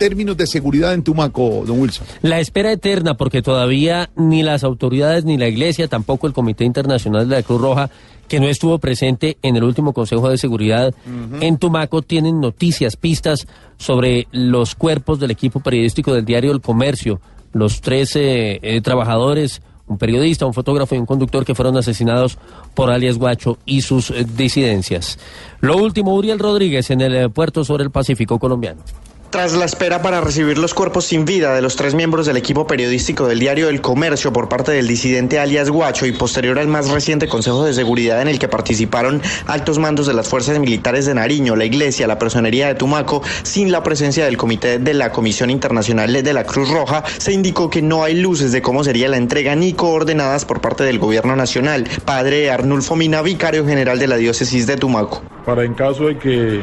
términos 0.00 0.34
de 0.38 0.46
seguridad 0.46 0.94
en 0.94 1.02
Tumaco, 1.02 1.62
don 1.66 1.78
Wilson? 1.78 2.06
La 2.22 2.40
espera 2.40 2.72
eterna, 2.72 3.18
porque 3.18 3.42
todavía 3.42 4.08
ni 4.16 4.42
las 4.42 4.64
autoridades 4.64 5.26
ni 5.26 5.36
la 5.36 5.46
Iglesia, 5.46 5.88
tampoco 5.88 6.26
el 6.26 6.32
Comité 6.32 6.64
Internacional 6.64 7.28
de 7.28 7.36
la 7.36 7.42
Cruz 7.42 7.60
Roja, 7.60 7.90
que 8.26 8.40
no 8.40 8.48
estuvo 8.48 8.78
presente 8.78 9.36
en 9.42 9.56
el 9.56 9.62
último 9.64 9.92
Consejo 9.92 10.30
de 10.30 10.38
Seguridad 10.38 10.94
en 11.40 11.58
Tumaco, 11.58 12.00
tienen 12.00 12.40
noticias, 12.40 12.96
pistas 12.96 13.46
sobre 13.76 14.26
los 14.32 14.74
cuerpos 14.74 15.20
del 15.20 15.32
equipo 15.32 15.60
periodístico 15.60 16.14
del 16.14 16.24
diario 16.24 16.52
El 16.52 16.62
Comercio, 16.62 17.20
los 17.52 17.82
tres 17.82 18.16
eh, 18.16 18.58
eh, 18.62 18.80
trabajadores, 18.80 19.60
un 19.90 19.98
periodista, 19.98 20.46
un 20.46 20.54
fotógrafo 20.54 20.94
y 20.94 20.98
un 20.98 21.06
conductor 21.06 21.44
que 21.44 21.54
fueron 21.54 21.76
asesinados 21.76 22.38
por 22.74 22.90
alias 22.90 23.18
Guacho 23.18 23.58
y 23.66 23.82
sus 23.82 24.10
eh, 24.10 24.24
disidencias. 24.36 25.18
Lo 25.60 25.76
último, 25.76 26.14
Uriel 26.14 26.38
Rodríguez 26.38 26.90
en 26.90 27.00
el 27.00 27.14
eh, 27.14 27.28
puerto 27.28 27.64
sobre 27.64 27.84
el 27.84 27.90
Pacífico 27.90 28.38
colombiano. 28.38 28.82
Tras 29.30 29.52
la 29.52 29.64
espera 29.64 30.02
para 30.02 30.20
recibir 30.20 30.58
los 30.58 30.74
cuerpos 30.74 31.04
sin 31.04 31.24
vida 31.24 31.54
de 31.54 31.62
los 31.62 31.76
tres 31.76 31.94
miembros 31.94 32.26
del 32.26 32.36
equipo 32.36 32.66
periodístico 32.66 33.28
del 33.28 33.38
diario 33.38 33.68
El 33.68 33.80
Comercio 33.80 34.32
por 34.32 34.48
parte 34.48 34.72
del 34.72 34.88
disidente 34.88 35.38
alias 35.38 35.70
Guacho 35.70 36.04
y 36.06 36.10
posterior 36.10 36.58
al 36.58 36.66
más 36.66 36.90
reciente 36.90 37.28
Consejo 37.28 37.64
de 37.64 37.72
Seguridad 37.72 38.20
en 38.22 38.26
el 38.26 38.40
que 38.40 38.48
participaron 38.48 39.22
altos 39.46 39.78
mandos 39.78 40.08
de 40.08 40.14
las 40.14 40.28
fuerzas 40.28 40.58
militares 40.58 41.06
de 41.06 41.14
Nariño, 41.14 41.54
la 41.54 41.64
Iglesia, 41.64 42.08
la 42.08 42.18
Personería 42.18 42.66
de 42.66 42.74
Tumaco, 42.74 43.22
sin 43.44 43.70
la 43.70 43.84
presencia 43.84 44.24
del 44.24 44.36
Comité 44.36 44.80
de 44.80 44.94
la 44.94 45.12
Comisión 45.12 45.48
Internacional 45.48 46.12
de 46.12 46.32
la 46.32 46.42
Cruz 46.42 46.68
Roja, 46.68 47.04
se 47.18 47.32
indicó 47.32 47.70
que 47.70 47.82
no 47.82 48.02
hay 48.02 48.20
luces 48.20 48.50
de 48.50 48.62
cómo 48.62 48.82
sería 48.82 49.08
la 49.08 49.16
entrega 49.16 49.54
ni 49.54 49.74
coordenadas 49.74 50.44
por 50.44 50.60
parte 50.60 50.82
del 50.82 50.98
Gobierno 50.98 51.36
Nacional. 51.36 51.88
Padre 52.04 52.50
Arnulfo 52.50 52.96
Mina, 52.96 53.22
vicario 53.22 53.64
general 53.64 54.00
de 54.00 54.08
la 54.08 54.16
diócesis 54.16 54.66
de 54.66 54.76
Tumaco. 54.76 55.22
para 55.46 55.62
en 55.62 55.74
caso 55.74 56.08
de 56.08 56.18
que 56.18 56.62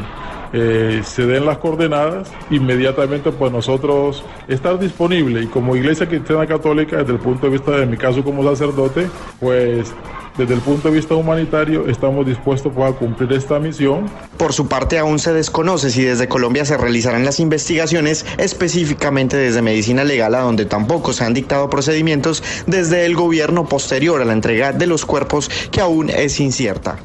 eh, 0.54 1.02
se 1.04 1.26
den 1.26 1.46
las 1.46 1.58
coordenadas, 1.58 2.32
inmediatamente 2.50 3.32
pues 3.32 3.52
nosotros 3.52 4.24
estar 4.48 4.80
disponible 4.80 5.44
y 5.44 5.48
como 5.48 5.76
Iglesia 5.76 6.08
Cristiana 6.08 6.46
Católica, 6.46 6.98
desde 6.98 7.14
el 7.14 7.20
punto 7.20 7.48
de 7.48 7.54
vista 7.54 7.72
de 7.72 7.86
mi 7.86 7.98
caso 7.98 8.24
como 8.24 8.44
sacerdote, 8.44 9.08
pues 9.40 9.94
desde 10.38 10.54
el 10.54 10.62
punto 10.62 10.90
de 10.90 10.96
vista 10.96 11.16
humanitario 11.16 11.88
estamos 11.88 12.26
dispuestos 12.26 12.72
pues, 12.74 12.94
a 12.94 12.96
cumplir 12.96 13.34
esta 13.34 13.60
misión. 13.60 14.06
Por 14.38 14.54
su 14.54 14.68
parte, 14.68 15.00
aún 15.00 15.18
se 15.20 15.34
desconoce 15.34 15.90
si 15.90 16.04
desde 16.04 16.28
Colombia 16.28 16.64
se 16.64 16.78
realizarán 16.78 17.26
las 17.26 17.40
investigaciones, 17.40 18.26
específicamente 18.38 19.36
desde 19.36 19.62
Medicina 19.62 20.04
Legal, 20.04 20.36
a 20.36 20.42
donde 20.42 20.66
tampoco 20.66 21.12
se 21.12 21.24
han 21.24 21.34
dictado 21.34 21.70
procedimientos 21.70 22.44
desde 22.68 23.06
el 23.06 23.16
gobierno 23.16 23.68
posterior 23.68 24.22
a 24.22 24.26
la 24.26 24.34
entrega 24.34 24.74
de 24.74 24.86
los 24.86 25.06
cuerpos, 25.06 25.50
que 25.72 25.82
aún 25.82 26.10
es 26.10 26.40
incierta. 26.40 26.98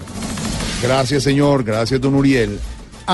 Gracias, 0.82 1.22
señor. 1.22 1.64
Gracias, 1.64 2.00
don 2.00 2.14
Uriel. 2.14 2.58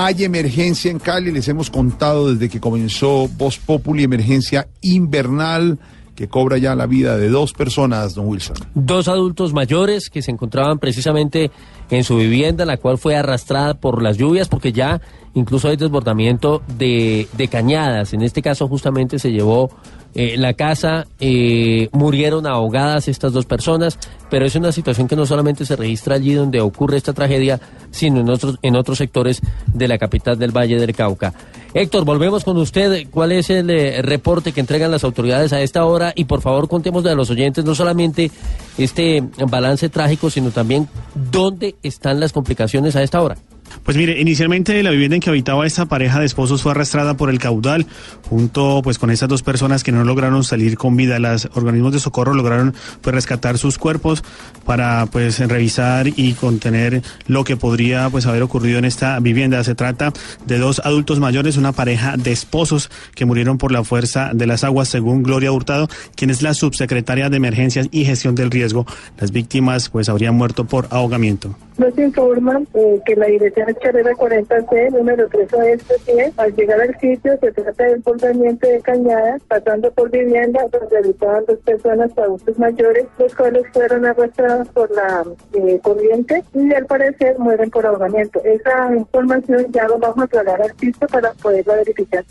Hay 0.01 0.23
emergencia 0.23 0.89
en 0.89 0.97
Cali, 0.97 1.29
les 1.29 1.49
hemos 1.49 1.69
contado 1.69 2.33
desde 2.33 2.47
que 2.47 2.61
comenzó 2.61 3.27
Voz 3.37 3.57
Populi, 3.57 4.05
emergencia 4.05 4.69
invernal 4.79 5.77
que 6.15 6.29
cobra 6.29 6.57
ya 6.57 6.73
la 6.73 6.85
vida 6.85 7.17
de 7.17 7.27
dos 7.27 7.51
personas, 7.51 8.15
don 8.15 8.27
Wilson. 8.27 8.55
Dos 8.75 9.09
adultos 9.09 9.51
mayores 9.51 10.09
que 10.09 10.21
se 10.21 10.31
encontraban 10.31 10.79
precisamente 10.79 11.51
en 11.89 12.05
su 12.05 12.15
vivienda, 12.15 12.63
la 12.63 12.77
cual 12.77 12.97
fue 12.97 13.17
arrastrada 13.17 13.73
por 13.73 14.01
las 14.01 14.15
lluvias, 14.15 14.47
porque 14.47 14.71
ya 14.71 15.01
incluso 15.33 15.67
hay 15.67 15.75
desbordamiento 15.75 16.61
de, 16.77 17.27
de 17.33 17.47
cañadas. 17.49 18.13
En 18.13 18.21
este 18.21 18.41
caso 18.41 18.69
justamente 18.69 19.19
se 19.19 19.33
llevó 19.33 19.69
eh, 20.15 20.37
la 20.37 20.53
casa, 20.53 21.05
eh, 21.19 21.89
murieron 21.91 22.47
ahogadas 22.47 23.07
estas 23.07 23.31
dos 23.31 23.45
personas, 23.45 23.99
pero 24.29 24.45
es 24.45 24.55
una 24.55 24.71
situación 24.71 25.07
que 25.07 25.15
no 25.15 25.25
solamente 25.25 25.65
se 25.65 25.75
registra 25.75 26.15
allí 26.15 26.33
donde 26.33 26.61
ocurre 26.61 26.97
esta 26.97 27.13
tragedia, 27.13 27.59
sino 27.91 28.21
en 28.21 28.29
otros, 28.29 28.57
en 28.61 28.75
otros 28.75 28.97
sectores 28.97 29.41
de 29.67 29.87
la 29.87 29.97
capital 29.97 30.37
del 30.39 30.55
Valle 30.55 30.79
del 30.79 30.95
Cauca. 30.95 31.33
Héctor, 31.73 32.05
volvemos 32.05 32.43
con 32.43 32.57
usted. 32.57 33.07
¿Cuál 33.11 33.31
es 33.31 33.51
el 33.51 33.69
eh, 33.69 34.01
reporte 34.01 34.51
que 34.51 34.59
entregan 34.59 34.89
las 34.89 35.03
autoridades 35.03 35.53
a 35.53 35.61
esta 35.61 35.85
hora? 35.85 36.11
Y 36.15 36.25
por 36.25 36.41
favor, 36.41 36.67
contemos 36.67 37.03
de 37.03 37.15
los 37.15 37.29
oyentes 37.29 37.63
no 37.63 37.75
solamente 37.75 38.31
este 38.77 39.23
balance 39.47 39.89
trágico, 39.89 40.31
sino 40.31 40.49
también 40.49 40.87
dónde 41.31 41.75
están 41.83 42.19
las 42.19 42.33
complicaciones 42.33 42.95
a 42.95 43.03
esta 43.03 43.21
hora. 43.21 43.37
Pues 43.83 43.97
mire, 43.97 44.19
inicialmente 44.19 44.81
la 44.83 44.91
vivienda 44.91 45.15
en 45.15 45.21
que 45.21 45.29
habitaba 45.29 45.65
esta 45.65 45.85
pareja 45.85 46.19
de 46.19 46.25
esposos 46.25 46.61
fue 46.61 46.71
arrastrada 46.71 47.17
por 47.17 47.29
el 47.29 47.39
caudal, 47.39 47.85
junto 48.29 48.81
pues 48.83 48.99
con 48.99 49.11
esas 49.11 49.29
dos 49.29 49.43
personas 49.43 49.83
que 49.83 49.91
no 49.91 50.03
lograron 50.03 50.43
salir 50.43 50.77
con 50.77 50.95
vida. 50.95 51.19
Los 51.19 51.49
organismos 51.53 51.93
de 51.93 51.99
socorro 51.99 52.33
lograron 52.33 52.73
pues 53.01 53.13
rescatar 53.13 53.57
sus 53.57 53.77
cuerpos 53.77 54.23
para 54.65 55.05
pues 55.07 55.39
revisar 55.39 56.07
y 56.07 56.33
contener 56.33 57.01
lo 57.27 57.43
que 57.43 57.57
podría 57.57 58.09
pues 58.09 58.25
haber 58.25 58.43
ocurrido 58.43 58.79
en 58.79 58.85
esta 58.85 59.19
vivienda. 59.19 59.63
Se 59.63 59.75
trata 59.75 60.13
de 60.45 60.57
dos 60.57 60.81
adultos 60.83 61.19
mayores, 61.19 61.57
una 61.57 61.71
pareja 61.71 62.15
de 62.17 62.31
esposos 62.31 62.89
que 63.15 63.25
murieron 63.25 63.57
por 63.57 63.71
la 63.71 63.83
fuerza 63.83 64.31
de 64.33 64.47
las 64.47 64.63
aguas, 64.63 64.89
según 64.89 65.23
Gloria 65.23 65.51
Hurtado, 65.51 65.87
quien 66.15 66.29
es 66.29 66.41
la 66.41 66.53
subsecretaria 66.53 67.29
de 67.29 67.37
Emergencias 67.37 67.87
y 67.91 68.05
Gestión 68.05 68.35
del 68.35 68.51
Riesgo. 68.51 68.85
Las 69.19 69.31
víctimas 69.31 69.89
pues 69.89 70.09
habrían 70.09 70.35
muerto 70.35 70.65
por 70.65 70.87
ahogamiento. 70.91 71.55
Nos 71.77 71.97
informan 71.97 72.67
eh, 72.73 72.99
que 73.05 73.15
la 73.15 73.27
dirección 73.27 73.58
es 73.67 73.77
carrera 73.77 74.11
40C, 74.11 74.91
número 74.91 75.27
3 75.29 75.53
oeste 75.53 75.95
10. 76.05 76.39
Al 76.39 76.55
llegar 76.55 76.81
al 76.81 76.99
sitio 76.99 77.37
se 77.39 77.51
trata 77.51 77.83
de 77.83 77.95
desbordamiento 77.95 78.67
de 78.67 78.81
cañadas, 78.81 79.41
pasando 79.47 79.91
por 79.91 80.09
vivienda 80.11 80.61
donde 80.71 80.97
habitaban 80.97 81.45
dos 81.47 81.59
personas 81.59 82.17
adultos 82.17 82.57
mayores, 82.59 83.05
los 83.17 83.35
cuales 83.35 83.63
fueron 83.73 84.05
arrastrados 84.05 84.67
por 84.69 84.91
la 84.91 85.25
eh, 85.53 85.79
corriente 85.81 86.43
y 86.53 86.73
al 86.73 86.85
parecer 86.85 87.37
mueren 87.39 87.69
por 87.69 87.85
ahogamiento. 87.85 88.41
Esa 88.43 88.95
información 88.95 89.67
ya 89.71 89.87
lo 89.87 89.97
vamos 89.97 90.19
a 90.19 90.23
aclarar 90.23 90.61
al 90.61 90.77
sitio 90.77 91.07
para 91.07 91.33
poderla 91.33 91.75
verificar. 91.75 92.23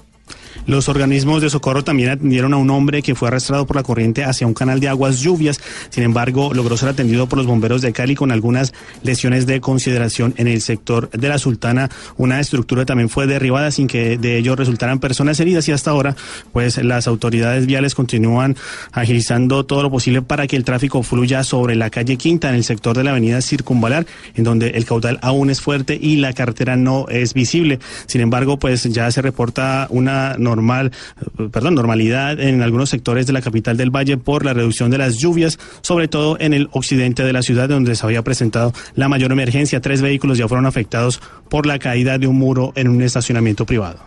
Los 0.69 0.91
organismos 0.91 1.41
de 1.41 1.49
socorro 1.49 1.83
también 1.83 2.11
atendieron 2.11 2.53
a 2.53 2.59
un 2.59 2.69
hombre 2.69 3.01
que 3.01 3.15
fue 3.15 3.29
arrastrado 3.29 3.67
por 3.67 3.77
la 3.77 3.83
corriente 3.83 4.25
hacia 4.25 4.47
un 4.47 4.53
canal 4.53 4.81
de 4.81 4.89
aguas 4.89 5.21
lluvias. 5.21 5.59
Sin 5.89 6.05
embargo, 6.05 6.53
logró 6.53 6.77
ser 6.77 6.91
atendido 6.91 7.27
por 7.27 7.39
los 7.39 7.47
bomberos 7.47 7.81
de 7.81 7.95
Cali 7.95 8.15
con 8.15 8.31
algunas 8.33 8.75
lesiones 9.03 9.47
de 9.47 9.63
consideración 9.63 10.35
en 10.37 10.47
el 10.47 10.61
sector 10.61 11.09
de 11.09 11.27
la 11.27 11.39
Sultana. 11.39 11.89
Una 12.19 12.39
estructura 12.39 12.85
también 12.85 13.09
fue 13.09 13.27
derribada 13.27 13.71
sin 13.71 13.87
que 13.87 14.19
de 14.19 14.37
ello 14.37 14.57
resultaran 14.57 14.99
personas 14.99 15.41
heridas 15.41 15.67
y 15.69 15.73
hasta 15.73 15.91
ahora, 15.91 16.15
pues 16.53 16.77
las 16.85 17.07
autoridades 17.09 17.65
viales 17.65 17.95
continúan 17.95 18.55
agilizando 18.93 19.65
todo 19.65 19.83
lo 19.83 19.91
posible 19.91 20.21
para 20.21 20.47
que 20.47 20.57
el 20.57 20.65
tráfico 20.65 21.03
fluya 21.03 21.45
sobre 21.45 21.77
la 21.77 21.89
calle 21.89 22.19
Quinta 22.19 22.51
en 22.51 22.57
el 22.57 22.65
sector 22.65 22.95
de 22.95 23.05
la 23.05 23.13
avenida 23.13 23.41
Circunvalar, 23.41 24.05
en 24.35 24.45
donde 24.45 24.69
el 24.69 24.85
caudal 24.85 25.19
aún 25.23 25.49
es 25.49 25.63
fuerte 25.63 25.99
y 25.99 26.17
la 26.17 26.35
carretera 26.35 26.77
no 26.77 27.07
es 27.09 27.33
visible. 27.33 27.79
Sin 28.05 28.21
embargo, 28.21 28.59
pues 28.59 28.85
ya 28.85 29.11
se 29.11 29.23
reporta 29.23 29.87
una 29.89 30.37
normal, 30.59 30.91
eh, 31.39 31.49
perdón, 31.53 31.75
normalidad 31.75 32.41
en 32.41 32.63
algunos 32.63 32.91
sectores 32.91 33.27
de 33.27 33.33
la 33.33 33.43
capital 33.43 33.77
del 33.77 33.91
Valle 33.91 34.17
por 34.17 34.45
la 34.45 34.53
reducción 34.53 34.91
de 34.91 34.99
las 34.99 35.19
lluvias, 35.19 35.59
sobre 35.83 36.09
todo 36.09 36.37
en 36.41 36.53
el 36.53 36.69
occidente 36.73 37.23
de 37.23 37.33
la 37.33 37.43
ciudad 37.43 37.69
donde 37.69 37.95
se 37.95 38.05
había 38.05 38.23
presentado 38.23 38.73
la 38.95 39.09
mayor 39.09 39.31
emergencia. 39.33 39.81
Tres 39.81 40.03
vehículos 40.03 40.39
ya 40.39 40.49
fueron 40.49 40.67
afectados 40.67 41.21
por 41.49 41.67
la 41.67 41.79
caída 41.79 42.19
de 42.19 42.27
un 42.27 42.37
muro 42.37 42.73
en 42.75 42.89
un 42.89 43.03
estacionamiento 43.03 43.65
privado. 43.65 43.99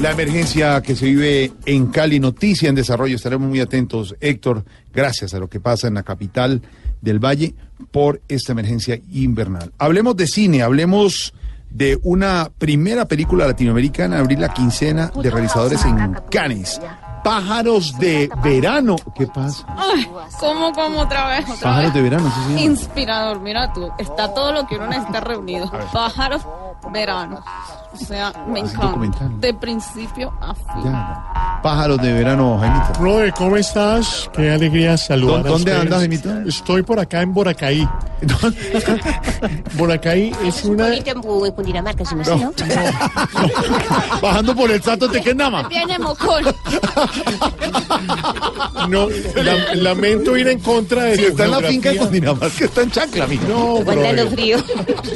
La 0.00 0.12
emergencia 0.12 0.82
que 0.82 0.94
se 0.94 1.06
vive 1.06 1.52
en 1.64 1.86
Cali, 1.86 2.20
noticia 2.20 2.68
en 2.68 2.74
desarrollo. 2.74 3.16
Estaremos 3.16 3.48
muy 3.48 3.60
atentos, 3.60 4.14
Héctor, 4.20 4.64
gracias 4.92 5.32
a 5.34 5.38
lo 5.38 5.48
que 5.48 5.60
pasa 5.60 5.88
en 5.88 5.94
la 5.94 6.02
capital 6.02 6.60
del 7.00 7.18
Valle 7.18 7.54
por 7.90 8.20
esta 8.28 8.52
emergencia 8.52 9.00
invernal. 9.12 9.72
Hablemos 9.78 10.16
de 10.16 10.26
cine, 10.26 10.62
hablemos 10.62 11.32
de 11.76 11.98
una 12.04 12.48
primera 12.56 13.04
película 13.04 13.46
latinoamericana, 13.46 14.18
abrir 14.18 14.38
la 14.38 14.48
quincena 14.48 15.10
de 15.14 15.30
realizadores 15.30 15.84
en 15.84 16.14
Cannes. 16.30 16.80
Pájaros 17.22 17.98
de 17.98 18.30
verano. 18.42 18.96
¿Qué 19.14 19.26
pasa? 19.26 19.66
Ay, 19.76 20.08
¿cómo, 20.40 20.72
cómo 20.72 21.00
otra 21.00 21.26
vez? 21.28 21.44
Otra 21.50 21.70
Pájaros 21.70 21.92
vez? 21.92 21.94
de 21.94 22.02
verano, 22.02 22.32
sí, 22.34 22.54
sí. 22.56 22.64
Inspirador, 22.64 23.40
mira 23.40 23.72
tú, 23.74 23.90
está 23.98 24.32
todo 24.32 24.52
lo 24.52 24.66
que 24.66 24.76
uno 24.76 24.86
necesita 24.86 25.20
reunido. 25.20 25.70
Pájaros, 25.92 26.46
verano. 26.92 27.40
O 27.92 27.96
sea, 27.96 28.32
me 28.48 28.60
Es 28.60 28.72
encanta. 28.72 29.28
De 29.38 29.52
principio 29.54 30.32
a 30.40 30.54
fin. 30.54 30.92
Pájaros 31.62 31.98
de 32.00 32.12
verano, 32.12 32.58
Jaimito. 32.60 32.92
Roe, 33.00 33.32
¿cómo 33.32 33.56
estás? 33.56 34.30
Qué 34.34 34.50
alegría 34.50 34.96
saludar 34.96 35.42
¿Dó- 35.42 35.46
a 35.46 35.50
dónde 35.50 35.72
andas, 35.74 35.98
Jaimito? 36.00 36.30
Estoy 36.46 36.82
por 36.82 37.00
acá 37.00 37.22
en 37.22 37.34
Boracaí. 37.34 37.88
Boracaí 39.74 40.32
es 40.44 40.64
una... 40.64 40.94
En 40.94 41.20
Cundinamarca, 41.52 42.04
¿sí 42.04 42.14
me 42.14 42.24
sé, 42.24 42.36
no? 42.36 42.52
Bajando 44.22 44.54
por 44.54 44.70
el 44.70 44.82
Sato 44.82 45.08
Tequendama. 45.10 45.68
Viene 45.68 45.98
mocón. 45.98 46.44
No, 48.88 49.08
la- 49.34 49.74
lamento 49.74 50.36
ir 50.36 50.46
en 50.48 50.60
contra 50.60 51.04
de 51.04 51.16
Si 51.16 51.22
tu 51.22 51.28
está 51.30 51.44
en 51.46 51.50
la 51.50 51.60
finca 51.60 51.90
de. 51.90 51.96
Cundinamarca, 51.98 52.64
está 52.64 52.82
en 52.82 52.90
Chancla, 52.90 53.26
mijo. 53.26 53.42
No, 53.48 53.78
brother. 53.82 54.28
frío. 54.30 54.58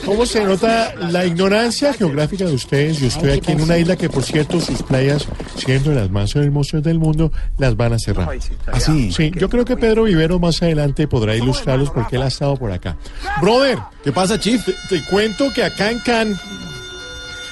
¿Cómo 0.05 0.27
se 0.27 0.43
nota 0.45 0.93
la 0.97 1.25
ignorancia 1.25 1.93
geográfica 1.93 2.47
de 2.47 2.55
ustedes? 2.55 2.99
Yo 2.99 3.07
estoy 3.07 3.31
aquí 3.31 3.53
en 3.53 3.61
una 3.61 3.79
isla 3.79 3.95
que, 3.97 4.09
por 4.11 4.25
cierto, 4.25 4.61
sus 4.61 4.83
playas, 4.83 5.25
siendo 5.57 5.93
las 5.93 6.11
más 6.11 6.30
hermosas 6.37 6.83
del 6.83 6.99
mundo, 6.99 7.33
las 7.59 7.77
van 7.77 7.93
a 7.95 7.99
cerrar. 7.99 8.29
Así. 8.73 9.13
Sí, 9.13 9.31
yo 9.37 9.49
creo 9.49 9.65
que 9.65 9.77
Pedro 9.77 10.05
Vivero 10.05 10.39
más 10.39 10.63
adelante 10.63 11.07
podrá 11.09 11.35
ilustrarlos 11.37 11.91
porque 11.91 12.17
él 12.17 12.23
ha 12.23 12.29
estado 12.29 12.57
por 12.57 12.73
acá. 12.73 12.97
Brother, 13.41 13.79
¿Qué 14.05 14.13
pasa, 14.13 14.39
Chief? 14.39 14.65
te, 14.65 14.75
te 14.89 15.05
cuento 15.05 15.53
que 15.55 15.63
acá 15.65 15.91
en 15.91 15.99
Cannes 16.01 16.39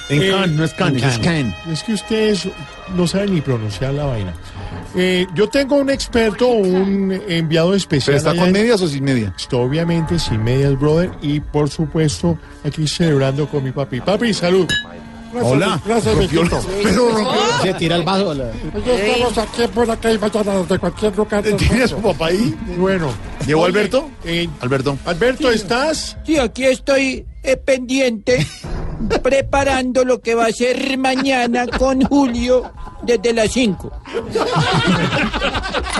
En 0.09 0.23
Eh, 0.23 0.29
Cannes, 0.31 0.49
no 0.57 0.63
es 0.63 0.73
Cannes, 0.73 1.03
es 1.03 1.19
Cannes. 1.19 1.53
Es 1.71 1.83
que 1.83 1.93
ustedes 1.93 2.47
no 2.95 3.05
saben 3.05 3.35
ni 3.35 3.41
pronunciar 3.41 3.93
la 3.93 4.05
vaina. 4.05 4.33
Eh, 4.95 5.27
yo 5.35 5.47
tengo 5.49 5.75
un 5.75 5.91
experto, 5.91 6.47
un 6.47 7.11
enviado 7.27 7.75
especial. 7.75 8.17
¿Pero 8.17 8.29
está 8.31 8.39
con 8.39 8.47
en- 8.47 8.53
medias 8.53 8.81
o 8.81 8.87
sin 8.87 9.03
medias? 9.03 9.33
Está 9.37 9.57
obviamente 9.57 10.17
sin 10.17 10.43
medias, 10.43 10.79
brother. 10.79 11.11
Y 11.21 11.39
por 11.41 11.69
supuesto, 11.69 12.39
aquí 12.65 12.87
celebrando 12.87 13.47
con 13.47 13.63
mi 13.63 13.71
papi. 13.71 14.01
Papi, 14.01 14.33
salud. 14.33 14.65
Hola. 15.41 15.81
Gracias, 15.85 16.15
Rompió 16.15 16.41
pero 16.83 17.09
rompió 17.09 17.33
el- 17.33 17.61
Se 17.61 17.73
tira 17.75 17.95
el 17.95 18.03
vaso. 18.03 18.33
la- 18.33 18.51
Oye, 18.75 19.11
estamos 19.13 19.37
aquí 19.37 19.61
por 19.73 19.89
acá 19.91 20.11
y 20.11 20.17
vayan 20.17 20.67
de 20.67 20.79
cualquier 20.79 21.15
lugar. 21.17 21.43
¿Tiene 21.43 21.83
a 21.83 21.87
su 21.87 21.97
papá 21.97 22.27
ahí? 22.27 22.55
Bueno. 22.77 23.09
¿Llegó 23.45 23.65
Alberto? 23.65 24.09
eh, 24.25 24.47
Alberto. 24.61 24.97
Alberto, 25.05 25.49
¿estás? 25.51 26.17
Sí, 26.25 26.37
aquí 26.37 26.65
estoy 26.65 27.25
eh, 27.43 27.57
pendiente, 27.57 28.45
preparando 29.23 30.03
lo 30.03 30.19
que 30.21 30.35
va 30.35 30.45
a 30.47 30.51
ser 30.51 30.97
mañana 30.97 31.65
con 31.67 32.01
Julio 32.01 32.71
desde 33.03 33.33
las 33.33 33.51
5. 33.51 33.91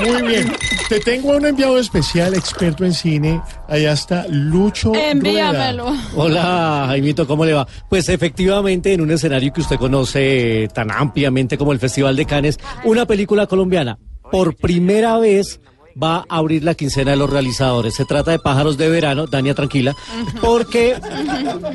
Muy 0.05 0.21
bien. 0.27 0.51
Te 0.87 0.99
tengo 0.99 1.33
a 1.33 1.37
un 1.37 1.45
enviado 1.45 1.77
especial, 1.77 2.33
experto 2.33 2.85
en 2.85 2.93
cine. 2.93 3.41
Allá 3.67 3.91
está 3.91 4.25
Lucho. 4.29 4.89
Rueda. 4.89 5.11
Envíamelo. 5.11 5.93
Hola, 6.15 6.85
Jaimito, 6.87 7.27
¿cómo 7.27 7.45
le 7.45 7.53
va? 7.53 7.67
Pues 7.89 8.09
efectivamente, 8.09 8.93
en 8.93 9.01
un 9.01 9.11
escenario 9.11 9.53
que 9.53 9.61
usted 9.61 9.77
conoce 9.77 10.67
tan 10.73 10.91
ampliamente 10.91 11.57
como 11.57 11.73
el 11.73 11.79
Festival 11.79 12.15
de 12.15 12.25
Cannes, 12.25 12.59
una 12.83 13.05
película 13.05 13.45
colombiana, 13.47 13.99
por 14.31 14.55
primera 14.55 15.17
vez 15.17 15.59
va 16.01 16.25
a 16.29 16.37
abrir 16.37 16.63
la 16.63 16.75
quincena 16.75 17.11
de 17.11 17.17
los 17.17 17.29
realizadores. 17.29 17.95
Se 17.95 18.05
trata 18.05 18.31
de 18.31 18.39
Pájaros 18.39 18.77
de 18.77 18.89
Verano, 18.89 19.27
Dania 19.27 19.53
tranquila, 19.53 19.95
porque 20.41 20.95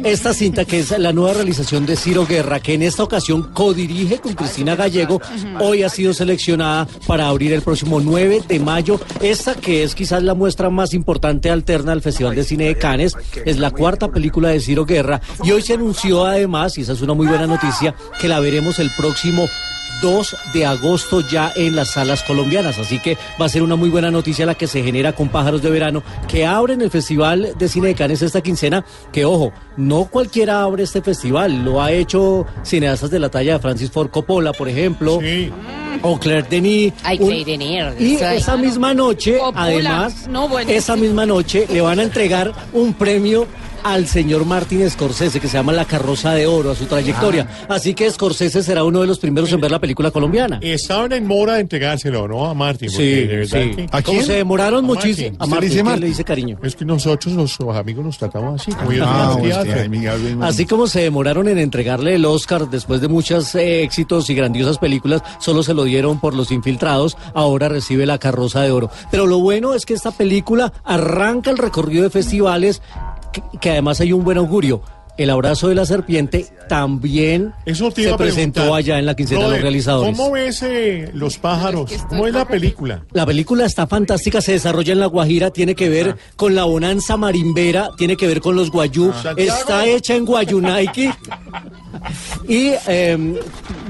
esta 0.04 0.32
cinta, 0.32 0.64
que 0.64 0.80
es 0.80 0.96
la 0.98 1.12
nueva 1.12 1.34
realización 1.34 1.86
de 1.86 1.96
Ciro 1.96 2.26
Guerra, 2.26 2.60
que 2.60 2.74
en 2.74 2.82
esta 2.82 3.02
ocasión 3.02 3.52
codirige 3.52 4.18
con 4.18 4.34
Cristina 4.34 4.76
Gallego, 4.76 5.20
hoy 5.60 5.82
ha 5.82 5.88
sido 5.88 6.14
seleccionada 6.14 6.86
para 7.06 7.28
abrir 7.28 7.52
el 7.52 7.62
próximo 7.62 8.00
9 8.00 8.42
de 8.48 8.60
mayo. 8.60 9.00
Esta 9.20 9.54
que 9.54 9.82
es 9.82 9.94
quizás 9.94 10.22
la 10.22 10.34
muestra 10.34 10.70
más 10.70 10.94
importante 10.94 11.50
alterna 11.50 11.92
al 11.92 12.02
Festival 12.02 12.34
de 12.34 12.44
Cine 12.44 12.66
de 12.66 12.78
Cannes, 12.78 13.16
es 13.44 13.58
la 13.58 13.70
cuarta 13.70 14.08
película 14.08 14.48
de 14.48 14.60
Ciro 14.60 14.84
Guerra 14.84 15.20
y 15.42 15.50
hoy 15.50 15.62
se 15.62 15.74
anunció 15.74 16.24
además, 16.24 16.78
y 16.78 16.82
esa 16.82 16.92
es 16.92 17.02
una 17.02 17.14
muy 17.14 17.26
buena 17.26 17.46
noticia, 17.46 17.94
que 18.20 18.28
la 18.28 18.40
veremos 18.40 18.78
el 18.78 18.90
próximo 18.90 19.46
2 20.04 20.36
de 20.52 20.66
agosto 20.66 21.22
ya 21.26 21.50
en 21.56 21.74
las 21.74 21.92
salas 21.92 22.22
colombianas. 22.24 22.78
Así 22.78 22.98
que 22.98 23.16
va 23.40 23.46
a 23.46 23.48
ser 23.48 23.62
una 23.62 23.74
muy 23.74 23.88
buena 23.88 24.10
noticia 24.10 24.44
la 24.44 24.54
que 24.54 24.66
se 24.66 24.82
genera 24.82 25.14
con 25.14 25.30
Pájaros 25.30 25.62
de 25.62 25.70
Verano, 25.70 26.02
que 26.28 26.44
abren 26.44 26.82
el 26.82 26.90
Festival 26.90 27.54
de 27.58 27.68
Cine 27.68 27.88
de 27.88 27.94
Cannes 27.94 28.20
esta 28.20 28.42
quincena. 28.42 28.84
Que 29.10 29.24
ojo, 29.24 29.50
no 29.78 30.04
cualquiera 30.04 30.62
abre 30.62 30.82
este 30.82 31.00
festival. 31.00 31.64
Lo 31.64 31.80
ha 31.82 31.90
hecho 31.90 32.44
cineastas 32.62 33.10
de 33.10 33.18
la 33.18 33.30
talla 33.30 33.54
de 33.54 33.58
Francis 33.60 33.90
Ford 33.90 34.10
Coppola, 34.10 34.52
por 34.52 34.68
ejemplo. 34.68 35.20
O 36.02 36.18
Claire 36.18 36.46
Denis. 36.50 36.92
Ay, 37.02 37.16
Un- 37.18 37.28
Claire 37.28 37.44
Denis, 37.52 37.84
Y 37.98 38.22
ay. 38.22 38.36
esa 38.36 38.56
misma 38.58 38.92
noche, 38.92 39.38
Coppola. 39.38 39.62
además, 39.64 40.28
No, 40.28 40.58
esa 40.58 40.96
misma 40.96 41.24
noche 41.24 41.66
le 41.72 41.80
van 41.80 41.98
a 41.98 42.02
entregar 42.02 42.52
un 42.74 42.92
premio 42.92 43.46
al 43.84 44.06
señor 44.08 44.44
Martin 44.44 44.88
Scorsese 44.90 45.38
que 45.40 45.46
se 45.48 45.56
llama 45.58 45.72
La 45.72 45.84
Carroza 45.84 46.32
de 46.34 46.46
Oro 46.46 46.72
a 46.72 46.74
su 46.74 46.86
trayectoria. 46.86 47.46
Así 47.68 47.94
que 47.94 48.10
Scorsese 48.10 48.62
será 48.62 48.82
uno 48.82 49.00
de 49.02 49.06
los 49.06 49.18
primeros 49.18 49.52
en 49.52 49.60
ver 49.60 49.70
la 49.70 49.78
película 49.78 50.10
colombiana. 50.10 50.58
Estaban 50.62 51.12
en 51.12 51.26
mora 51.26 51.54
de 51.54 51.60
entregárselo, 51.60 52.26
¿no? 52.26 52.46
A 52.50 52.54
porque 52.54 52.88
Sí, 52.88 53.26
de 53.26 53.46
sí. 53.46 53.52
que- 53.76 53.86
¿A 53.92 54.02
quién? 54.02 54.24
Se 54.24 54.32
demoraron 54.34 54.84
muchísimo. 54.84 55.36
A 55.38 55.46
Martín, 55.46 55.70
¿quién 55.70 56.00
le 56.00 56.06
dice 56.06 56.24
cariño? 56.24 56.58
Es 56.62 56.74
que 56.74 56.84
nosotros, 56.84 57.34
los, 57.34 57.60
amigos, 57.76 58.04
nos 58.04 58.18
tratamos 58.18 58.60
así. 58.60 58.72
Como 58.72 58.90
Ah, 59.04 59.36
hostia, 59.40 59.86
Así 60.40 60.66
como 60.66 60.86
se 60.86 61.02
demoraron 61.02 61.46
en 61.48 61.58
entregarle 61.58 62.14
el 62.14 62.24
Oscar 62.24 62.68
después 62.70 63.00
de 63.00 63.08
muchos 63.08 63.54
eh, 63.54 63.82
éxitos 63.82 64.30
y 64.30 64.34
grandiosas 64.34 64.78
películas, 64.78 65.22
solo 65.40 65.62
se 65.62 65.74
lo 65.74 65.84
dieron 65.84 66.20
por 66.20 66.34
los 66.34 66.50
infiltrados, 66.50 67.16
ahora 67.34 67.68
recibe 67.68 68.06
la 68.06 68.18
carroza 68.18 68.62
de 68.62 68.70
oro. 68.70 68.90
Pero 69.10 69.26
lo 69.26 69.38
bueno 69.40 69.74
es 69.74 69.84
que 69.84 69.94
esta 69.94 70.10
película 70.10 70.72
arranca 70.84 71.50
el 71.50 71.58
recorrido 71.58 72.02
de 72.04 72.10
festivales, 72.10 72.80
que, 73.34 73.42
que 73.60 73.70
además 73.70 74.00
hay 74.00 74.12
un 74.12 74.24
buen 74.24 74.38
augurio. 74.38 74.82
El 75.16 75.30
abrazo 75.30 75.68
de 75.68 75.76
la 75.76 75.86
serpiente 75.86 76.46
también 76.68 77.52
Eso 77.66 77.92
te 77.92 78.02
se 78.02 78.14
presentó 78.14 78.74
allá 78.74 78.98
en 78.98 79.06
la 79.06 79.14
quincena 79.14 79.44
de 79.44 79.50
los 79.50 79.60
realizadores. 79.60 80.16
¿Cómo 80.16 80.32
ves 80.32 80.60
eh, 80.62 81.08
los 81.14 81.38
pájaros? 81.38 81.92
¿Cómo 82.08 82.26
es 82.26 82.34
la 82.34 82.48
película? 82.48 83.04
La 83.12 83.24
película 83.24 83.64
está 83.64 83.86
fantástica, 83.86 84.40
se 84.40 84.52
desarrolla 84.52 84.92
en 84.92 84.98
La 84.98 85.06
Guajira, 85.06 85.50
tiene 85.50 85.76
que 85.76 85.88
ver 85.88 86.16
con 86.34 86.56
la 86.56 86.64
bonanza 86.64 87.16
marimbera, 87.16 87.90
tiene 87.96 88.16
que 88.16 88.26
ver 88.26 88.40
con 88.40 88.56
los 88.56 88.72
guayú, 88.72 89.12
Santiago. 89.12 89.56
está 89.56 89.86
hecha 89.86 90.16
en 90.16 90.24
Guayunaiki. 90.24 91.10
Y 92.48 92.72
eh, 92.88 93.40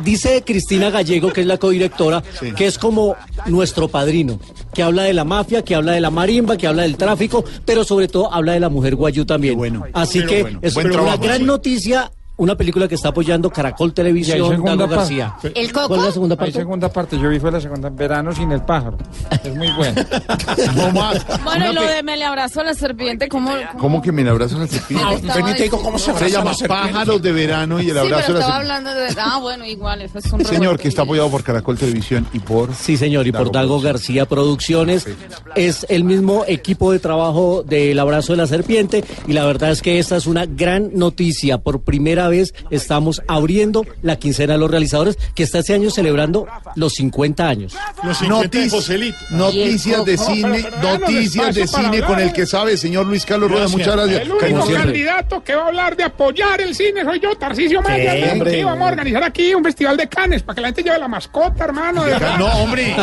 dice 0.05 0.43
Cristina 0.45 0.91
Gallego, 0.91 1.33
que 1.33 1.41
es 1.41 1.47
la 1.47 1.57
codirectora, 1.57 2.23
que 2.55 2.67
es 2.67 2.77
como 2.77 3.17
nuestro 3.47 3.89
padrino, 3.89 4.39
que 4.75 4.83
habla 4.83 5.05
de 5.05 5.15
la 5.15 5.25
mafia, 5.25 5.63
que 5.63 5.75
habla 5.75 5.93
de 5.93 6.01
la 6.01 6.11
marimba, 6.11 6.57
que 6.57 6.67
habla 6.67 6.83
del 6.83 6.97
tráfico, 6.97 7.45
pero 7.65 7.85
sobre 7.85 8.09
todo 8.09 8.33
habla 8.33 8.53
de 8.53 8.61
la 8.61 8.69
mujer 8.69 8.97
guayú 8.97 9.25
también. 9.25 9.83
Así 9.93 10.19
Pero 10.19 10.29
que 10.31 10.43
bueno, 10.43 10.59
es 10.63 10.77
una 10.77 11.17
gran 11.17 11.47
noticia, 11.47 12.11
una 12.37 12.57
película 12.57 12.89
que 12.89 12.95
está 12.97 13.09
apoyando 13.11 13.51
Caracol 13.51 13.89
hay 13.91 13.95
Televisión, 13.95 14.63
Dago. 14.65 14.87
García. 14.89 15.35
¿El 15.43 15.53
¿Cuál 15.53 15.65
es 15.65 15.73
coco? 15.73 15.97
la 15.97 16.11
segunda 16.13 16.35
Hay 16.35 16.39
parte? 16.39 16.53
segunda 16.53 16.89
parte. 16.93 17.19
Yo 17.19 17.29
vi 17.29 17.39
fue 17.39 17.53
la 17.53 17.61
segunda. 17.61 17.91
Verano 17.91 18.33
sin 18.33 18.51
el 18.53 18.63
pájaro. 18.63 18.99
Es 19.45 19.55
muy 19.55 19.71
bueno. 19.73 20.03
No 20.75 20.91
más. 20.93 21.25
Bueno, 21.45 21.71
y 21.71 21.75
lo 21.75 21.83
de 21.83 22.03
me 22.03 22.17
le 22.17 22.25
abrazo 22.25 22.61
a 22.61 22.65
la 22.65 22.75
serpiente, 22.75 23.29
¿cómo? 23.29 23.53
¿Cómo 23.79 24.03
que 24.03 24.11
me 24.13 24.29
abrazo 24.29 24.57
a 24.57 24.61
la 24.61 24.67
serpiente? 24.67 25.05
Ah, 25.33 25.55
te 25.57 25.63
digo 25.65 25.81
cómo 25.81 25.99
se, 25.99 26.13
diciendo. 26.13 26.39
llama 26.39 26.53
Pájaros 26.67 27.23
de 27.23 27.33
Verano 27.33 27.81
y 27.81 27.91
el 27.91 27.93
Sí, 27.95 27.99
abrazo 27.99 28.23
pero 28.27 28.39
a 28.39 28.41
la 28.41 28.41
estaba 28.41 28.61
serpiente. 28.65 28.73
hablando 28.89 28.91
de... 28.95 29.21
Ah, 29.21 29.39
bueno, 29.41 29.65
igual, 29.67 30.03
eso 30.03 30.19
es 30.19 30.33
un 30.33 30.45
Señor, 30.45 30.79
que 30.79 30.89
está 30.89 31.03
apoyado 31.03 31.31
por 31.31 31.43
Caracol 31.45 31.79
Televisión 31.79 32.27
y 32.33 32.41
por... 32.41 32.75
Sí, 32.75 32.97
señor, 32.97 33.27
y 33.27 33.33
por 33.33 33.53
Dago 33.53 33.81
García 33.81 34.27
Producciones. 34.27 35.07
Es 35.55 35.87
el 35.89 36.05
mismo 36.05 36.45
equipo 36.49 36.91
de 36.93 36.99
trabajo 36.99 37.63
del 37.63 37.99
Abrazo 37.99 38.33
de 38.33 38.39
la 38.39 38.47
Serpiente 38.47 39.05
y 39.29 39.33
la 39.33 39.45
verdad 39.45 39.71
es 39.71 39.83
que 39.83 39.99
esta 39.99 40.17
es 40.17 40.27
una 40.27 40.47
gran 40.47 40.91
noticia. 40.95 41.59
Por 41.59 41.83
primera 41.83 42.24
vez 42.29 42.55
estamos 42.71 43.23
abriendo 43.29 43.85
la 44.03 44.17
quincena 44.17 44.55
de 44.55 44.59
los 44.59 44.71
realizadores 44.71 45.17
que 45.35 45.43
está 45.43 45.59
este 45.61 45.75
año 45.75 45.91
celebrando 45.91 46.47
los 46.77 46.95
50 46.95 47.47
años. 47.49 47.75
Los 48.03 48.19
50 48.19 48.49
de 48.49 48.65
Notici- 48.67 48.71
Joselito. 48.71 49.19
noticias 49.31 50.05
de 50.05 50.19
cine, 50.19 50.65
noticias 50.83 51.55
de 51.55 51.67
cine 51.67 52.03
con 52.03 52.19
el 52.21 52.33
que 52.33 52.47
sabe, 52.47 52.77
señor 52.77 53.07
Luis 53.07 53.25
Carlos 53.25 53.51
Rueda. 53.51 53.69
Muchas 53.69 53.95
gracias. 53.97 54.23
El 54.23 54.33
único 54.33 54.67
candidato 54.73 55.43
que 55.45 55.55
va 55.55 55.65
a 55.65 55.67
hablar 55.69 55.97
de 55.97 56.05
apoyar 56.05 56.61
el 56.61 56.75
cine 56.75 57.05
soy 57.05 57.21
yo, 57.21 57.35
Tarcisio 57.37 57.81
Maya. 57.83 58.13
¿Qué? 58.13 58.51
Sí, 58.51 58.63
vamos 58.65 58.87
a 58.87 58.91
organizar 58.91 59.23
aquí 59.25 59.55
un 59.55 59.65
festival 59.65 59.97
de 59.97 60.09
canes 60.09 60.43
para 60.43 60.55
que 60.55 60.61
la 60.61 60.69
gente 60.69 60.83
lleve 60.83 60.99
la 60.99 61.09
mascota, 61.09 61.65
hermano. 61.65 62.05
No, 62.39 62.47
hombre. 62.47 62.95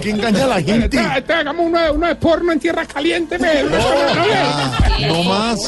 Que 0.00 0.10
engaña 0.10 0.44
a 0.44 0.48
la 0.48 0.62
gente. 0.62 0.98
Hagamos 0.98 1.66
uno 1.66 1.80
de, 1.80 1.90
uno 1.90 2.06
de 2.06 2.14
porno 2.16 2.52
en 2.52 2.60
tierra 2.60 2.84
caliente. 2.86 3.38
No 3.38 5.22
más. 5.24 5.58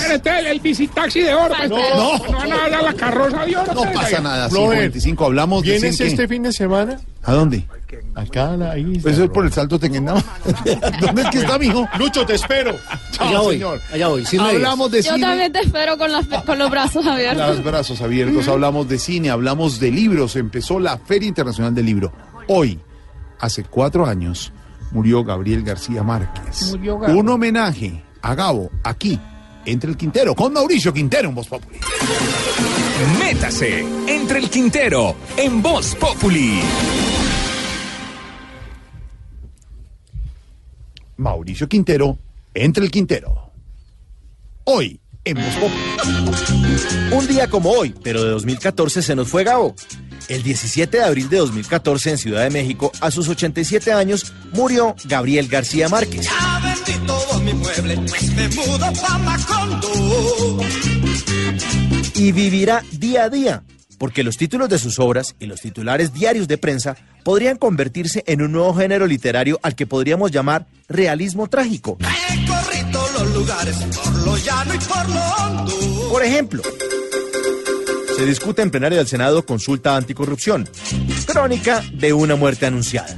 El 0.49 0.61
visitaxi 0.61 1.21
de 1.23 1.35
oro. 1.35 1.55
No. 1.67 2.19
no, 2.19 2.45
no 2.47 2.83
la 2.83 2.93
carroza 2.95 3.45
de 3.45 3.57
oro. 3.57 3.75
No 3.75 3.93
pasa 3.93 4.21
nada. 4.21 4.49
Brother, 4.49 4.79
55, 4.93 5.25
hablamos 5.25 5.63
de 5.63 5.73
¿Vienes 5.73 6.01
este 6.01 6.29
fin 6.29 6.43
de 6.43 6.53
semana? 6.53 7.01
¿A 7.25 7.33
dónde? 7.33 7.65
Acá 8.15 8.53
a 8.53 8.57
la 8.57 8.79
isla. 8.79 9.03
Pues 9.03 9.19
es 9.19 9.29
por 9.31 9.45
el 9.45 9.53
salto 9.53 9.79
Tequendama. 9.79 10.23
¿Dónde 11.01 11.23
es 11.23 11.29
que 11.31 11.39
está, 11.39 11.59
mijo? 11.59 11.87
Lucho, 11.99 12.25
te 12.27 12.35
espero. 12.35 12.71
Allá 12.71 13.01
Chao, 13.13 13.43
voy, 13.45 13.55
señor. 13.55 13.81
allá 13.93 14.09
voy. 14.09 14.25
sin 14.27 14.41
medias. 14.41 14.57
Hablamos 14.57 14.91
de 14.91 15.03
Yo 15.03 15.15
cine. 15.15 15.27
también 15.27 15.53
te 15.53 15.61
espero 15.61 15.97
con, 15.99 16.13
las, 16.13 16.27
con 16.27 16.59
los 16.59 16.71
brazos 16.71 17.07
abiertos. 17.07 17.49
Los 17.49 17.65
brazos 17.65 18.01
abiertos, 18.03 18.49
hablamos 18.49 18.89
de 18.89 18.99
cine, 18.99 19.31
hablamos 19.31 19.81
de 19.81 19.91
libros. 19.91 20.37
Empezó 20.37 20.79
la 20.81 20.99
Feria 20.99 21.29
Internacional 21.29 21.75
del 21.75 21.87
Libro. 21.87 22.13
Hoy, 22.49 22.79
hace 23.41 23.65
cuatro 23.65 24.07
años, 24.07 24.53
murió 24.91 25.23
Gabriel 25.25 25.63
García 25.63 26.03
Márquez. 26.03 26.71
Murió 26.73 26.99
Gabo. 26.99 27.19
Un 27.19 27.29
homenaje 27.29 28.03
a 28.23 28.35
Gabo 28.35 28.71
aquí, 28.83 29.19
entre 29.71 29.91
el 29.91 29.97
Quintero, 29.97 30.35
con 30.35 30.53
Mauricio 30.53 30.93
Quintero 30.93 31.29
en 31.29 31.35
Voz 31.35 31.49
Populi. 31.49 31.79
Métase 33.19 33.85
entre 34.07 34.39
el 34.39 34.49
Quintero 34.49 35.15
en 35.37 35.63
Voz 35.63 35.95
Populi. 35.95 36.61
Mauricio 41.19 41.69
Quintero, 41.69 42.19
entre 42.55 42.85
el 42.85 42.91
Quintero. 42.91 43.53
Hoy, 44.65 45.01
en 45.25 45.37
Voz 45.37 45.55
Populi. 45.57 47.17
Un 47.17 47.27
día 47.27 47.49
como 47.49 47.71
hoy, 47.71 47.95
pero 48.03 48.25
de 48.25 48.31
2014, 48.31 49.03
se 49.03 49.15
nos 49.15 49.29
fue 49.29 49.45
Gabo. 49.45 49.75
El 50.29 50.43
17 50.43 50.97
de 50.97 51.05
abril 51.05 51.29
de 51.29 51.39
2014 51.39 52.11
en 52.11 52.19
Ciudad 52.19 52.45
de 52.45 52.51
México, 52.51 52.91
a 53.01 53.11
sus 53.11 53.29
87 53.29 53.93
años, 53.93 54.33
murió 54.53 54.95
Gabriel 55.05 55.49
García 55.49 55.89
Márquez. 55.89 56.29
Vendí 56.89 57.07
todo 57.07 57.41
mi 57.41 57.53
mueble, 57.55 57.97
pues 58.09 58.35
me 58.35 58.49
mudo 58.49 58.93
pa' 59.03 59.19
Macondo. 59.19 59.89
y 62.15 62.33
vivirá 62.33 62.83
día 62.93 63.25
a 63.25 63.31
día, 63.31 63.63
porque 63.99 64.23
los 64.23 64.37
títulos 64.37 64.69
de 64.69 64.79
sus 64.79 64.99
obras 64.99 65.35
y 65.39 65.47
los 65.47 65.61
titulares 65.61 66.13
diarios 66.13 66.49
de 66.49 66.59
prensa 66.59 66.97
podrían 67.25 67.57
convertirse 67.57 68.25
en 68.27 68.43
un 68.43 68.53
nuevo 68.53 68.75
género 68.75 69.07
literario 69.07 69.59
al 69.63 69.75
que 69.75 69.87
podríamos 69.87 70.31
llamar 70.31 70.67
realismo 70.89 71.49
trágico. 71.49 71.99
Los 73.19 73.35
lugares, 73.35 73.77
por 73.77 74.15
lo 74.25 74.37
llano 74.37 74.75
y 74.75 74.79
por 74.79 75.09
lo 75.09 75.21
hondo. 75.21 76.09
Por 76.11 76.25
ejemplo, 76.25 76.63
Se 78.17 78.27
discute 78.27 78.63
en 78.63 78.71
plenaria 78.73 78.99
del 78.99 79.07
Senado 79.07 79.47
consulta 79.47 79.95
anticorrupción. 79.95 80.69
Crónica 81.27 81.85
de 81.93 82.13
una 82.13 82.35
muerte 82.35 82.67
anunciada. 82.67 83.15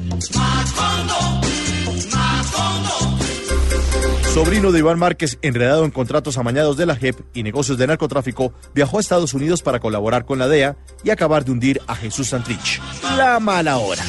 Sobrino 4.34 4.70
de 4.70 4.78
Iván 4.78 4.98
Márquez, 4.98 5.38
enredado 5.42 5.84
en 5.84 5.90
contratos 5.90 6.38
amañados 6.38 6.76
de 6.76 6.86
la 6.86 6.94
JEP 6.94 7.16
y 7.34 7.42
negocios 7.42 7.78
de 7.78 7.88
narcotráfico, 7.88 8.52
viajó 8.74 8.98
a 8.98 9.00
Estados 9.00 9.34
Unidos 9.34 9.60
para 9.62 9.80
colaborar 9.80 10.24
con 10.24 10.38
la 10.38 10.46
DEA 10.46 10.76
y 11.02 11.10
acabar 11.10 11.44
de 11.44 11.50
hundir 11.50 11.80
a 11.88 11.96
Jesús 11.96 12.28
Santrich. 12.28 12.80
La 13.16 13.40
mala 13.40 13.78
hora. 13.78 14.02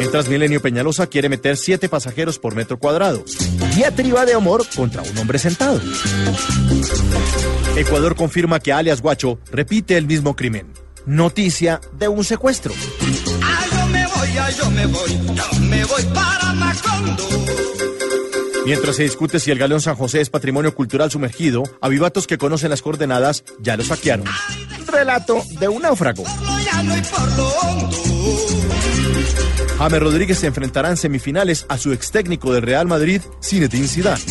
El 0.00 0.10
Transmilenio 0.10 0.60
Peñalosa 0.60 1.06
quiere 1.06 1.28
meter 1.28 1.56
siete 1.56 1.88
pasajeros 1.88 2.38
por 2.38 2.54
metro 2.54 2.78
cuadrado. 2.78 3.24
Diatriba 3.74 4.26
de 4.26 4.34
amor 4.34 4.64
contra 4.76 5.02
un 5.02 5.16
hombre 5.16 5.38
sentado. 5.38 5.80
Ecuador 7.76 8.16
confirma 8.16 8.60
que 8.60 8.72
alias 8.72 9.00
Guacho 9.00 9.38
repite 9.50 9.96
el 9.96 10.06
mismo 10.06 10.36
crimen. 10.36 10.72
Noticia 11.06 11.80
de 11.98 12.08
un 12.08 12.24
secuestro. 12.24 12.74
Yo 14.20 14.26
me 14.26 14.32
voy, 14.32 14.52
yo 14.52 14.70
me 14.70 14.86
voy, 14.86 15.34
yo 15.34 15.60
me 15.60 15.84
voy 15.84 16.02
para 16.12 16.52
Macondo. 16.52 17.28
Mientras 18.66 18.96
se 18.96 19.04
discute 19.04 19.40
si 19.40 19.50
el 19.50 19.58
Galeón 19.58 19.80
San 19.80 19.96
José 19.96 20.20
es 20.20 20.28
patrimonio 20.28 20.74
cultural 20.74 21.10
sumergido, 21.10 21.62
avivatos 21.80 22.26
que 22.26 22.36
conocen 22.36 22.68
las 22.68 22.82
coordenadas 22.82 23.44
ya 23.60 23.78
lo 23.78 23.82
saquearon. 23.82 24.26
Relato 24.86 25.42
de 25.58 25.68
un 25.68 25.80
náufrago. 25.80 26.24
James 29.78 30.00
Rodríguez 30.00 30.38
se 30.38 30.48
enfrentará 30.48 30.90
en 30.90 30.98
semifinales 30.98 31.64
a 31.70 31.78
su 31.78 31.92
ex 31.92 32.10
técnico 32.10 32.52
del 32.52 32.62
Real 32.62 32.86
Madrid, 32.86 33.22
Zinedine 33.42 33.88
Zidane. 33.88 34.22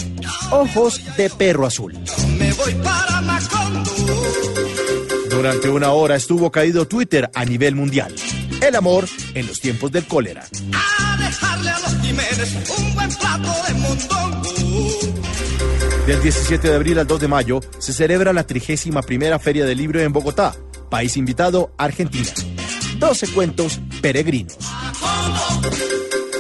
Ojos 0.52 1.02
de 1.18 1.32
perro 1.32 1.66
azul. 1.66 1.98
Me 2.38 2.54
voy 2.54 2.76
para 2.76 3.22
Macondo. 3.22 3.92
Durante 5.32 5.70
una 5.70 5.92
hora 5.92 6.16
estuvo 6.16 6.52
caído 6.52 6.88
Twitter 6.88 7.32
a 7.34 7.44
nivel 7.46 7.74
mundial. 7.74 8.14
El 8.62 8.76
amor 8.76 9.06
en 9.34 9.48
los 9.48 9.60
tiempos 9.60 9.92
del 9.92 10.06
cólera. 10.06 10.46
A 10.74 11.18
dejarle 11.18 11.70
a 11.70 11.80
los 11.80 11.96
Jiménez 12.02 12.56
un 12.78 12.94
buen 12.94 13.10
plato 13.10 13.56
de 13.68 13.74
mondongo. 13.76 14.50
Del 16.06 16.22
17 16.22 16.68
de 16.68 16.76
abril 16.76 17.00
al 17.00 17.08
2 17.08 17.22
de 17.22 17.28
mayo 17.28 17.62
se 17.78 17.94
celebra 17.94 18.34
la 18.34 18.46
31 18.46 19.02
primera 19.04 19.40
Feria 19.40 19.66
del 19.66 19.78
Libro 19.78 20.02
en 20.02 20.12
Bogotá. 20.12 20.56
País 20.90 21.16
invitado, 21.18 21.72
Argentina. 21.78 22.32
12 22.98 23.28
cuentos 23.30 23.80
peregrinos. 24.02 24.58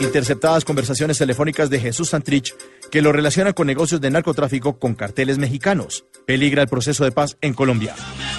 Interceptadas 0.02 0.66
conversaciones 0.66 1.18
telefónicas 1.18 1.70
de 1.70 1.80
Jesús 1.80 2.10
Santrich 2.10 2.54
que 2.90 3.02
lo 3.02 3.12
relacionan 3.12 3.54
con 3.54 3.68
negocios 3.68 4.02
de 4.02 4.10
narcotráfico 4.10 4.80
con 4.80 4.96
carteles 4.96 5.38
mexicanos. 5.38 6.06
Peligra 6.26 6.64
el 6.64 6.68
proceso 6.68 7.04
de 7.04 7.12
paz 7.12 7.38
en 7.42 7.54
Colombia. 7.54 7.96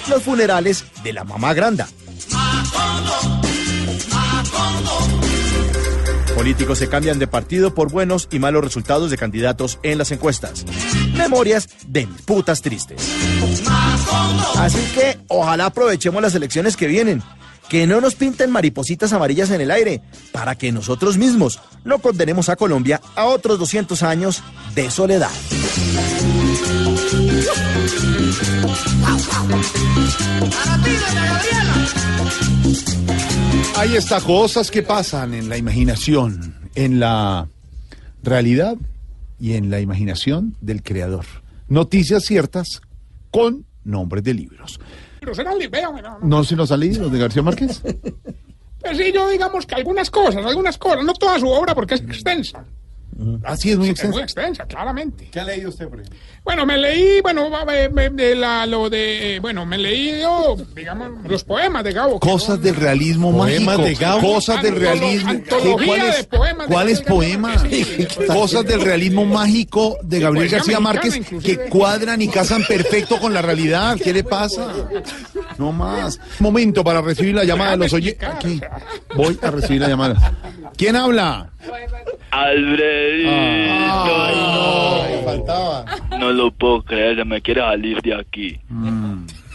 Los 0.09 0.21
funerales 0.21 0.85
de 1.03 1.13
la 1.13 1.23
mamá 1.23 1.53
granda. 1.53 1.87
Políticos 6.35 6.79
se 6.79 6.89
cambian 6.89 7.19
de 7.19 7.27
partido 7.27 7.75
por 7.75 7.91
buenos 7.91 8.27
y 8.31 8.39
malos 8.39 8.63
resultados 8.63 9.11
de 9.11 9.17
candidatos 9.17 9.77
en 9.83 9.97
las 9.97 10.11
encuestas. 10.11 10.65
Memorias 11.13 11.69
de 11.85 12.07
putas 12.25 12.61
tristes. 12.61 12.99
Así 14.57 14.79
que 14.95 15.19
ojalá 15.27 15.67
aprovechemos 15.67 16.21
las 16.21 16.33
elecciones 16.33 16.75
que 16.75 16.87
vienen. 16.87 17.21
Que 17.69 17.85
no 17.85 18.01
nos 18.01 18.15
pinten 18.15 18.51
maripositas 18.51 19.13
amarillas 19.13 19.51
en 19.51 19.61
el 19.61 19.71
aire, 19.71 20.01
para 20.31 20.55
que 20.55 20.71
nosotros 20.71 21.17
mismos 21.17 21.59
no 21.85 21.99
condenemos 21.99 22.49
a 22.49 22.55
Colombia 22.55 22.99
a 23.15 23.25
otros 23.25 23.59
200 23.59 24.01
años 24.03 24.41
de 24.73 24.89
soledad. 24.89 25.31
Ahí 33.75 33.95
está, 33.95 34.21
cosas 34.21 34.69
que 34.69 34.83
pasan 34.83 35.33
en 35.33 35.49
la 35.49 35.57
imaginación, 35.57 36.55
en 36.75 36.99
la 36.99 37.47
realidad 38.21 38.75
y 39.39 39.53
en 39.53 39.71
la 39.71 39.79
imaginación 39.79 40.55
del 40.61 40.83
creador. 40.83 41.25
Noticias 41.67 42.23
ciertas 42.23 42.81
con 43.31 43.65
nombres 43.83 44.23
de 44.23 44.33
libros. 44.33 44.79
Pero 45.19 45.33
serán 45.33 45.55
no, 45.57 46.01
no. 46.01 46.19
¿No 46.21 46.43
se 46.43 46.55
nos 46.55 46.71
han 46.71 46.81
leído 46.81 47.03
los 47.03 47.11
de 47.11 47.19
García 47.19 47.41
Márquez? 47.41 47.81
Pues 48.81 48.97
sí, 48.97 49.11
yo 49.13 49.29
digamos 49.29 49.65
que 49.65 49.75
algunas 49.75 50.09
cosas, 50.09 50.45
algunas 50.45 50.77
cosas, 50.77 51.03
no 51.03 51.13
toda 51.13 51.39
su 51.39 51.47
obra 51.47 51.73
porque 51.73 51.95
es 51.95 52.01
extensa. 52.01 52.65
Así 53.43 53.71
es 53.71 53.77
muy 53.77 53.87
Es 53.87 53.91
extenso. 53.91 54.13
muy 54.15 54.23
extensa, 54.23 54.65
claramente. 54.65 55.29
¿Qué 55.31 55.39
ha 55.39 55.43
leído 55.43 55.69
usted, 55.69 55.87
por 55.87 55.99
ejemplo? 55.99 56.19
Bueno, 56.43 56.65
me 56.65 56.75
leí, 56.75 57.21
bueno, 57.21 57.51
va- 57.51 57.63
me- 57.65 57.87
me- 57.89 58.09
de 58.09 58.35
la, 58.35 58.65
lo 58.65 58.89
de, 58.89 59.35
eh, 59.35 59.39
bueno, 59.39 59.63
me 59.65 59.77
leí 59.77 60.21
yo, 60.21 60.57
digamos, 60.75 61.09
los 61.29 61.43
poemas 61.43 61.83
de 61.83 61.93
Gabo. 61.93 62.19
Cosas 62.19 62.57
no- 62.57 62.63
del 62.63 62.75
realismo 62.75 63.31
Poemas 63.31 63.77
mágico. 63.77 63.83
de 63.83 63.93
Gabo. 63.95 64.33
Cosas 64.33 64.61
del 64.63 64.75
realismo. 64.75 65.33
¿Cuáles 65.85 66.17
de 66.17 66.23
poemas 66.25 66.67
cuáles 66.67 67.01
poemas? 67.01 67.63
Cosas 68.27 68.65
del 68.65 68.81
realismo 68.81 69.23
mágico 69.25 69.97
de 70.01 70.19
Gabriel 70.19 70.49
García 70.49 70.79
Márquez 70.79 71.21
que 71.43 71.57
cuadran 71.69 72.21
y 72.23 72.27
casan 72.27 72.63
perfecto 72.63 73.19
con 73.19 73.33
la 73.35 73.43
realidad. 73.43 73.97
¿Qué 74.03 74.11
le 74.11 74.23
pasa? 74.23 74.67
No 75.59 75.71
más. 75.71 76.19
Momento 76.39 76.83
para 76.83 77.01
recibir 77.01 77.35
la 77.35 77.43
llamada 77.43 77.71
de 77.71 77.77
los 77.77 77.93
oyentes. 77.93 78.27
Aquí. 78.27 78.59
Voy 79.15 79.37
a 79.43 79.51
recibir 79.51 79.81
la 79.81 79.89
llamada. 79.89 80.33
¿Quién 80.75 80.95
habla? 80.95 81.49
Alfredito. 82.31 83.29
Ay, 83.93 85.21
faltaba. 85.23 85.85
No 86.17 86.30
lo 86.31 86.51
puedo 86.51 86.83
creer, 86.83 87.25
me 87.25 87.41
quiere 87.41 87.61
salir 87.61 88.01
de 88.01 88.15
aquí. 88.15 88.59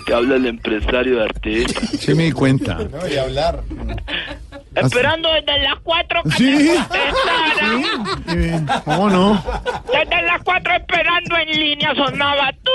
Te 0.07 0.15
habla 0.15 0.37
el 0.37 0.47
empresario 0.47 1.17
de 1.17 1.25
artista. 1.25 1.81
Se 1.81 2.15
me 2.15 2.25
di 2.25 2.33
cuenta. 2.33 2.75
No, 2.75 3.09
y 3.09 3.17
hablar. 3.17 3.63
Esperando 4.75 5.29
desde 5.33 5.59
las 5.63 5.75
4 5.83 6.23
que 6.23 6.31
Sí. 6.31 6.69
te 6.69 6.77
contestara. 8.29 8.83
¿Cómo 8.85 9.11
no? 9.11 9.43
Desde 9.93 10.23
las 10.23 10.43
4 10.45 10.73
esperando 10.75 11.37
en 11.39 11.61
línea 11.61 11.95
sonaba 11.95 12.53
tú, 12.63 12.71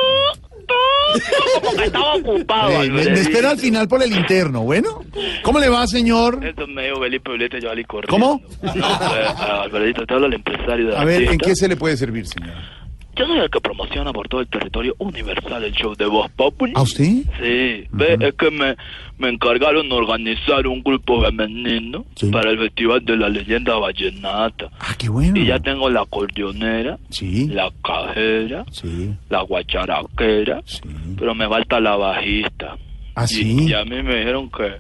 tú, 0.52 0.66
tú, 0.68 1.62
como 1.62 1.78
que 1.78 1.84
estaba 1.86 2.16
ocupado. 2.16 2.84
Eh, 2.84 2.90
me, 2.90 3.04
me 3.06 3.20
espera 3.20 3.52
al 3.52 3.60
final 3.60 3.88
por 3.88 4.02
el 4.04 4.12
interno. 4.12 4.62
Bueno, 4.64 5.02
¿cómo 5.44 5.60
le 5.60 5.70
va, 5.70 5.86
señor? 5.88 6.44
Eso 6.44 6.66
me 6.68 6.86
dijo 6.88 7.00
Felipe 7.02 7.32
Ulete, 7.32 7.62
yo 7.62 7.70
salí 7.70 7.84
corriendo. 7.86 8.12
¿Cómo? 8.12 8.42
No, 8.62 8.74
pues, 8.74 9.40
Alfredito, 9.40 10.06
te 10.06 10.14
habla 10.14 10.28
el 10.28 10.34
empresario 10.34 10.88
de 10.90 10.98
A 10.98 11.06
ver, 11.06 11.22
¿en 11.24 11.38
qué 11.38 11.56
se 11.56 11.68
le 11.68 11.78
puede 11.78 11.96
servir, 11.98 12.26
señor? 12.28 12.56
Yo 13.16 13.26
soy 13.26 13.40
el 13.40 13.50
que 13.50 13.60
promociona 13.60 14.14
por 14.14 14.28
todo 14.28 14.42
el 14.42 14.48
territorio 14.48 14.96
universal 15.00 15.64
el 15.64 15.74
show 15.74 15.96
de 15.96 16.06
Voz 16.06 16.32
Populi. 16.32 16.74
¿A 16.76 16.82
usted? 16.82 17.04
Sí, 17.04 17.88
ve, 17.92 18.18
es 18.20 18.34
que 18.36 18.50
me, 18.50 18.76
me 19.18 19.30
encargaron 19.30 19.90
de 19.90 19.96
organizar 19.96 20.66
un 20.66 20.82
grupo 20.82 21.22
femenino 21.22 22.06
para 22.32 22.52
el 22.52 22.60
Festival 22.60 23.04
de 23.04 23.18
la 23.18 23.30
Leyenda 23.30 23.76
Vallenata. 23.76 24.70
Ah, 24.80 24.96
qué 24.98 25.10
bueno. 25.10 25.38
Y 25.38 25.46
ya 25.46 25.60
tengo 25.60 25.90
la 25.90 26.02
acordeonera, 26.02 26.98
la 27.50 27.72
cajera, 27.84 28.66
la 29.30 29.42
guacharaquera, 29.42 30.62
pero 31.18 31.36
me 31.36 31.48
falta 31.48 31.80
la 31.80 31.98
bajista. 31.98 32.78
¿Ah, 33.16 33.26
y, 33.26 33.28
sí? 33.28 33.68
y 33.68 33.74
a 33.74 33.84
mí 33.84 34.02
me 34.02 34.20
dijeron 34.20 34.50
que, 34.50 34.78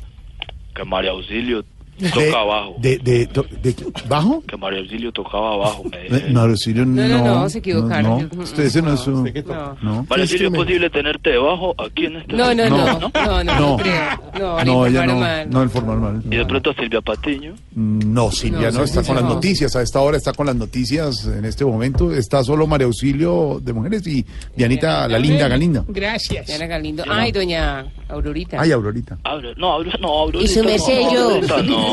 que 0.73 0.85
María 0.85 1.11
Auxilio 1.11 1.65
toca 2.09 2.39
abajo. 2.41 2.75
De, 2.79 2.97
de, 2.97 3.27
de, 3.27 3.73
de- 3.73 3.75
¿Bajo? 4.07 4.41
Que 4.47 4.57
María 4.57 4.79
Auxilio 4.79 5.11
tocaba 5.11 5.53
abajo, 5.53 5.83
me 5.91 5.97
Eh. 6.17 6.25
No, 6.31 6.41
Auxilio, 6.41 6.85
no. 6.85 7.01
No, 7.07 7.17
no, 7.23 7.23
no, 7.41 7.49
se 7.49 7.59
equivocaron. 7.59 8.29
No, 8.33 8.43
Usted 8.43 8.63
ese 8.63 8.81
no 8.81 8.93
es 8.93 8.99
su... 9.01 9.11
No. 9.11 10.05
María 10.09 10.23
Auxilio, 10.23 10.47
¿es 10.47 10.53
posible 10.53 10.89
tenerte 10.89 11.29
debajo 11.31 11.75
aquí 11.77 12.05
en 12.05 12.17
este 12.17 12.33
No, 12.33 12.53
no, 12.53 12.69
no, 12.69 12.99
no, 12.99 13.11
no, 13.13 13.43
no, 13.43 13.59
No. 13.59 13.77
creo. 13.77 14.03
No, 14.39 14.63
No, 14.63 14.85
ella 14.85 15.05
no, 15.05 15.45
no, 15.45 15.63
el 15.63 15.69
formal 15.69 15.99
mal. 15.99 16.21
Y 16.25 16.35
de 16.37 16.45
pronto 16.45 16.73
Silvia 16.73 17.01
Patiño. 17.01 17.53
No, 17.75 18.31
Silvia, 18.31 18.71
No, 18.71 18.79
no, 18.79 18.83
está 18.83 19.03
con 19.03 19.15
las 19.15 19.23
no. 19.23 19.33
noticias. 19.35 19.75
A 19.75 19.81
esta 19.81 19.99
hora 20.01 20.17
está 20.17 20.33
con 20.33 20.45
las 20.47 20.55
noticias 20.55 21.25
en 21.25 21.45
este 21.45 21.65
momento. 21.65 22.11
Está 22.13 22.43
solo 22.43 22.65
María 22.67 22.85
Auxilio 22.87 23.59
de 23.61 23.73
Mujeres 23.73 24.05
y 24.07 24.25
Dianita, 24.55 25.07
la 25.07 25.19
linda 25.19 25.47
Galinda. 25.47 25.83
Gracias. 25.87 26.47
Diana 26.47 26.67
Galindo. 26.67 27.03
Ay, 27.09 27.31
doña 27.31 27.85
Aurorita. 28.09 28.57
Ay, 28.59 28.71
Aurorita. 28.71 29.17
No, 29.57 29.73
Aurorita, 29.73 29.97
no, 29.99 30.07
Aurorita. 30.07 30.43
Y 30.51 30.53
su 30.55 30.63
merced, 30.63 31.01
no, 31.01 31.13
yo. 31.13 31.41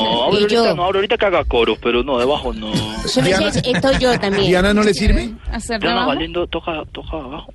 No, 0.05 0.33
Y 0.33 0.37
Aurorita 0.37 1.17
yo. 1.17 1.27
no, 1.27 1.27
haga 1.39 1.45
coros, 1.45 1.79
pero 1.83 2.03
no, 2.03 2.19
debajo 2.19 2.53
no. 2.53 2.71
Merced, 2.71 3.63
estoy 3.65 3.99
yo 3.99 4.19
también. 4.19 4.47
¿Diana 4.47 4.73
no 4.75 4.83
le 4.83 4.95
sirve? 4.95 5.31
¿Hacer 5.51 5.81
Diana 5.81 5.97
trabajo? 5.97 6.09
Galindo 6.11 6.47
toca, 6.47 6.83
toca 6.93 7.17
abajo. 7.17 7.53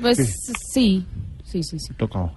Pues 0.00 0.52
sí. 0.72 1.04
Sí, 1.44 1.64
sí, 1.64 1.80
sí. 1.80 1.92
Toca 1.94 2.20
abajo. 2.20 2.34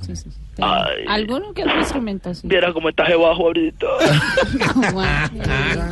Ay, 0.59 1.05
Alguno 1.07 1.53
que 1.53 1.63
otro 1.63 1.79
instrumento, 1.79 2.33
sí. 2.33 2.47
viera 2.47 2.73
cómo 2.73 2.89
estás 2.89 3.09
debajo 3.09 3.43
ahorita. 3.43 3.85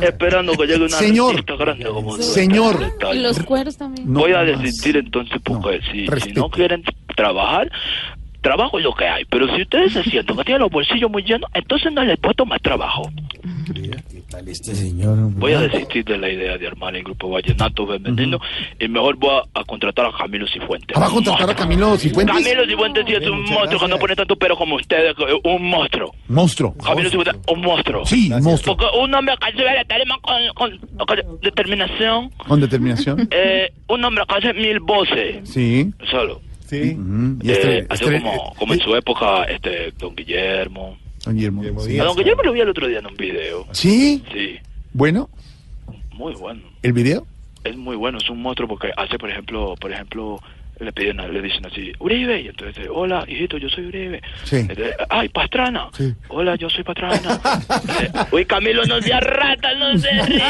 Esperando 0.02 0.52
que 0.54 0.66
llegue 0.66 0.84
una 0.84 0.96
Señor. 0.96 1.30
artista 1.30 1.56
grande 1.56 1.84
como 1.86 2.16
tú. 2.16 2.22
Señor. 2.22 2.78
Y 3.12 3.18
los 3.20 3.38
cueros 3.44 3.76
también. 3.76 4.12
Voy 4.12 4.32
a 4.32 4.40
desistir 4.40 4.96
entonces 4.96 5.40
porque 5.44 5.80
si, 5.92 6.06
si 6.20 6.32
no 6.32 6.48
quieren 6.50 6.82
trabajar, 7.16 7.70
trabajo 8.42 8.78
es 8.78 8.84
lo 8.84 8.92
que 8.94 9.06
hay, 9.06 9.24
pero 9.24 9.46
si 9.54 9.62
ustedes 9.62 9.92
se 9.92 10.02
sienten 10.02 10.36
que 10.36 10.44
tienen 10.44 10.60
los 10.62 10.70
bolsillos 10.70 11.10
muy 11.10 11.22
llenos, 11.22 11.48
entonces 11.54 11.90
no 11.92 12.04
les 12.04 12.18
puedo 12.18 12.44
más 12.44 12.60
trabajo. 12.60 13.10
Este 14.46 14.74
señor. 14.74 15.16
Voy 15.34 15.52
a 15.52 15.60
desistir 15.60 16.04
de 16.04 16.18
la 16.18 16.28
idea 16.28 16.58
de 16.58 16.66
armar 16.66 16.94
el 16.96 17.02
grupo 17.04 17.30
Vallenato 17.30 17.86
Femenino 17.86 18.38
y 18.78 18.88
mejor 18.88 19.16
voy 19.16 19.30
a, 19.54 19.60
a 19.60 19.64
contratar 19.64 20.06
a 20.06 20.12
Camilo 20.12 20.46
Cifuentes. 20.46 20.96
Ah, 20.96 21.00
¿Va 21.00 21.06
a 21.06 21.10
contratar 21.10 21.50
a 21.50 21.54
Camilo 21.54 21.96
Cifuentes? 21.96 22.34
Camilo 22.36 22.66
Cifuentes 22.66 23.04
sí 23.06 23.14
es 23.14 23.28
un 23.28 23.42
monstruo 23.44 23.80
que 23.80 23.88
no 23.88 23.98
pone 23.98 24.16
tanto 24.16 24.36
pero 24.36 24.56
como 24.56 24.76
ustedes, 24.76 25.14
un 25.44 25.68
monstruo. 25.70 26.14
Monstruo. 26.28 26.74
Camilo 26.84 27.08
Cifuentes, 27.10 27.36
un 27.48 27.60
monstruo. 27.60 28.04
Sí, 28.06 28.30
un 28.32 28.42
monstruo. 28.42 28.76
Porque 28.76 28.98
un 28.98 29.14
hombre 29.14 29.34
que 29.40 29.52
se 29.56 29.62
ve 29.62 29.84
con- 30.54 30.78
con 31.06 31.40
determinación, 31.40 32.30
Con 32.46 32.60
determinación. 32.60 33.28
eh, 33.30 33.72
un 33.88 34.04
hombre 34.04 34.24
que 34.28 34.34
hace 34.34 34.52
mil 34.54 34.80
voces, 34.80 35.48
Sí. 35.48 35.90
solo. 36.10 36.40
Sí. 36.66 36.96
Eh, 37.42 37.52
este, 37.52 37.86
así 37.88 38.04
este- 38.04 38.20
como, 38.20 38.54
como 38.54 38.74
en 38.74 38.80
su 38.80 38.94
época, 38.96 39.44
este, 39.44 39.92
Don 39.98 40.14
Guillermo. 40.14 40.96
Don 41.24 41.34
Guillermo. 41.36 41.62
A 41.62 42.04
Don 42.04 42.16
Guillermo 42.16 42.42
lo 42.42 42.52
vi 42.52 42.60
el 42.60 42.68
otro 42.68 42.86
día 42.88 42.98
en 42.98 43.06
un 43.06 43.16
video. 43.16 43.66
Sí. 43.72 44.22
Sí, 44.32 44.56
Bueno, 44.92 45.28
muy 46.12 46.34
bueno. 46.34 46.60
¿el 46.82 46.92
video? 46.92 47.26
es 47.64 47.76
muy 47.76 47.94
bueno, 47.96 48.18
es 48.18 48.28
un 48.28 48.42
monstruo 48.42 48.68
porque 48.68 48.90
hace, 48.96 49.18
por 49.18 49.30
ejemplo, 49.30 49.74
por 49.80 49.92
ejemplo, 49.92 50.40
le 50.84 50.92
piden, 50.92 51.16
le 51.32 51.40
dicen 51.42 51.64
así, 51.66 51.92
Uribe, 51.98 52.40
y 52.40 52.48
entonces, 52.48 52.76
dice, 52.76 52.88
hola, 52.90 53.24
hijito, 53.28 53.56
yo 53.58 53.68
soy 53.68 53.86
Uribe. 53.86 54.20
Sí. 54.44 54.56
Entonces, 54.56 54.94
Ay, 55.08 55.28
Pastrana. 55.28 55.88
Hola, 56.28 56.56
yo 56.56 56.68
soy 56.70 56.84
Pastrana. 56.84 57.20
Uy, 58.30 58.44
Camilo, 58.44 58.84
no 58.86 59.00
sea 59.00 59.20
rata, 59.20 59.74
no 59.74 59.96
se 59.98 60.10
ría. 60.22 60.44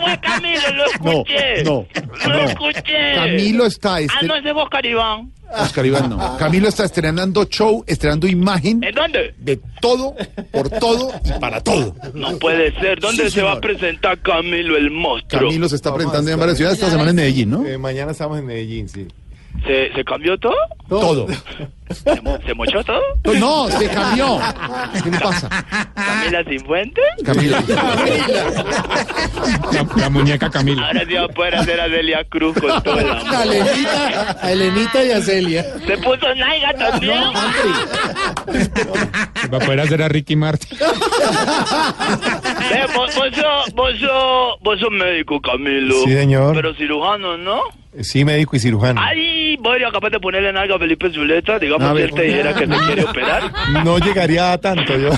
Fue 0.00 0.20
Camilo, 0.20 0.72
lo 0.74 0.84
escuché. 0.86 1.64
no, 1.64 1.86
Lo 2.26 2.34
no. 2.34 2.40
escuché. 2.44 3.14
Camilo 3.14 3.66
está 3.66 3.94
Ah, 3.96 4.00
este- 4.00 4.26
no, 4.26 4.34
ese 4.36 4.48
es 4.50 4.54
Oscar 4.56 4.84
Iván. 4.84 5.30
Oscar 5.58 5.86
Iván 5.86 6.10
no. 6.10 6.36
Camilo 6.38 6.68
está 6.68 6.84
estrenando 6.84 7.44
show, 7.44 7.84
estrenando 7.86 8.26
imagen 8.26 8.82
¿En 8.82 8.94
dónde? 8.94 9.34
de 9.38 9.60
todo, 9.80 10.14
por 10.52 10.68
todo 10.68 11.12
y 11.24 11.38
para 11.40 11.60
todo. 11.60 11.94
No 12.14 12.36
puede 12.38 12.72
ser. 12.80 12.98
¿Dónde 13.00 13.24
Sí, 13.24 13.30
se 13.30 13.42
va 13.42 13.52
a 13.52 13.60
presentar 13.60 14.18
Camilo 14.20 14.76
el 14.76 14.90
monstruo? 14.90 15.42
Camilo 15.42 15.68
se 15.68 15.76
está 15.76 15.94
presentando 15.94 16.30
en 16.30 16.38
varias 16.38 16.56
ciudades 16.56 16.78
esta 16.78 16.90
semana 16.90 17.10
en 17.10 17.16
Medellín, 17.16 17.50
¿no? 17.50 17.64
Eh, 17.66 17.78
mañana 17.78 18.12
estamos 18.12 18.38
en 18.38 18.46
Medellín, 18.46 18.88
sí. 18.88 19.06
¿Se, 19.64 19.92
¿Se 19.94 20.04
cambió 20.04 20.38
todo? 20.38 20.54
Todo. 20.88 21.26
¿Se, 21.90 22.20
mo- 22.20 22.38
se 22.44 22.54
mochó 22.54 22.82
todo? 22.84 23.00
No, 23.38 23.68
se 23.68 23.88
cambió. 23.88 24.38
¿Qué 25.02 25.10
le 25.10 25.18
pasa? 25.18 25.48
¿Camila 25.94 26.44
Cifuentes? 26.48 27.04
Camilo. 27.24 27.56
La, 29.72 29.86
la 29.96 30.10
muñeca 30.10 30.50
Camila. 30.50 30.86
Ahora 30.86 31.04
sí 31.06 31.14
va 31.14 31.24
a 31.24 31.28
poder 31.28 31.54
hacer 31.56 31.80
a 31.80 31.88
Delia 31.88 32.24
Cruz 32.28 32.56
con 32.60 32.82
todo 32.82 32.98
el 33.00 33.08
amor. 33.10 33.34
A 33.34 33.42
Elenita, 33.44 34.36
a 34.42 34.52
Elenita 34.52 35.04
y 35.04 35.10
a 35.10 35.20
Celia. 35.20 35.62
Se 35.86 35.96
puso 35.98 36.34
Naiga 36.34 36.72
también. 36.74 37.18
Va 39.52 39.56
a 39.56 39.60
poder 39.60 39.80
hacer 39.80 40.02
a 40.02 40.08
Ricky 40.08 40.36
Martin. 40.36 40.78
Eh, 42.72 42.86
vos, 42.94 43.14
vos 43.16 43.28
sos, 43.34 43.74
vos, 43.74 43.90
sos, 44.00 44.60
vos 44.60 44.78
sos 44.80 44.90
médico, 44.90 45.40
Camilo. 45.40 45.94
Sí, 46.04 46.12
señor. 46.12 46.54
Pero 46.54 46.74
cirujano, 46.74 47.36
¿no? 47.36 47.60
Sí, 48.02 48.24
médico 48.24 48.56
y 48.56 48.58
cirujano. 48.58 49.00
Ay, 49.02 49.58
eres 49.74 49.92
capaz 49.92 50.10
de 50.10 50.20
ponerle 50.20 50.50
en 50.50 50.56
algo 50.56 50.74
a 50.74 50.78
Felipe 50.78 51.10
Zuleta, 51.10 51.58
digamos 51.58 51.92
que 51.94 52.04
él 52.04 52.10
te 52.12 52.22
dijera 52.22 52.54
que 52.54 52.66
te 52.66 52.76
quiere 52.86 53.04
operar. 53.04 53.42
No 53.84 53.98
llegaría 53.98 54.52
a 54.52 54.58
tanto 54.58 54.96
yo. 54.96 55.10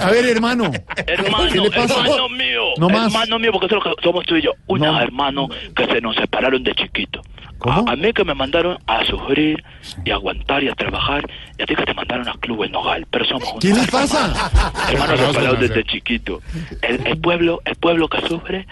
A 0.00 0.10
ver, 0.10 0.24
hermano. 0.26 0.70
Hermano, 1.06 1.48
¿Qué 1.52 1.60
le 1.60 1.70
pasa? 1.70 2.00
hermano 2.00 2.28
mío. 2.30 2.62
No 2.78 2.88
más. 2.88 3.06
Hermano 3.12 3.38
mío, 3.38 3.52
porque 3.52 3.68
somos 4.02 4.24
tú 4.26 4.36
y 4.36 4.42
yo. 4.42 4.52
Unos 4.66 5.00
hermanos 5.00 5.48
que 5.74 5.86
se 5.86 6.00
nos 6.00 6.16
separaron 6.16 6.62
de 6.62 6.74
chiquito. 6.74 7.22
A, 7.68 7.82
a 7.92 7.96
mí 7.96 8.12
que 8.12 8.22
me 8.22 8.34
mandaron 8.34 8.78
a 8.86 9.04
sufrir 9.06 9.64
y 10.04 10.10
a 10.10 10.14
aguantar 10.14 10.62
y 10.62 10.68
a 10.68 10.74
trabajar, 10.74 11.26
y 11.58 11.62
a 11.62 11.66
ti 11.66 11.74
que 11.74 11.84
te 11.84 11.94
mandaron 11.94 12.28
a 12.28 12.34
Club 12.34 12.64
en 12.64 12.72
Nogal. 12.72 13.06
Pero 13.10 13.24
somos 13.24 13.48
unos 13.50 13.60
¿Qué 13.62 13.68
le 13.68 13.80
hermanos. 13.82 14.10
pasa? 14.12 14.50
Hermanos 14.92 15.20
No, 15.20 15.26
separados 15.28 15.54
no, 15.54 15.60
desde 15.62 15.76
no. 15.76 15.82
chiquito. 15.82 16.42
El, 16.82 17.06
el 17.06 17.18
pueblo, 17.18 17.62
el 17.64 17.74
pueblo 17.76 18.08
que 18.08 18.20
sufre 18.28 18.66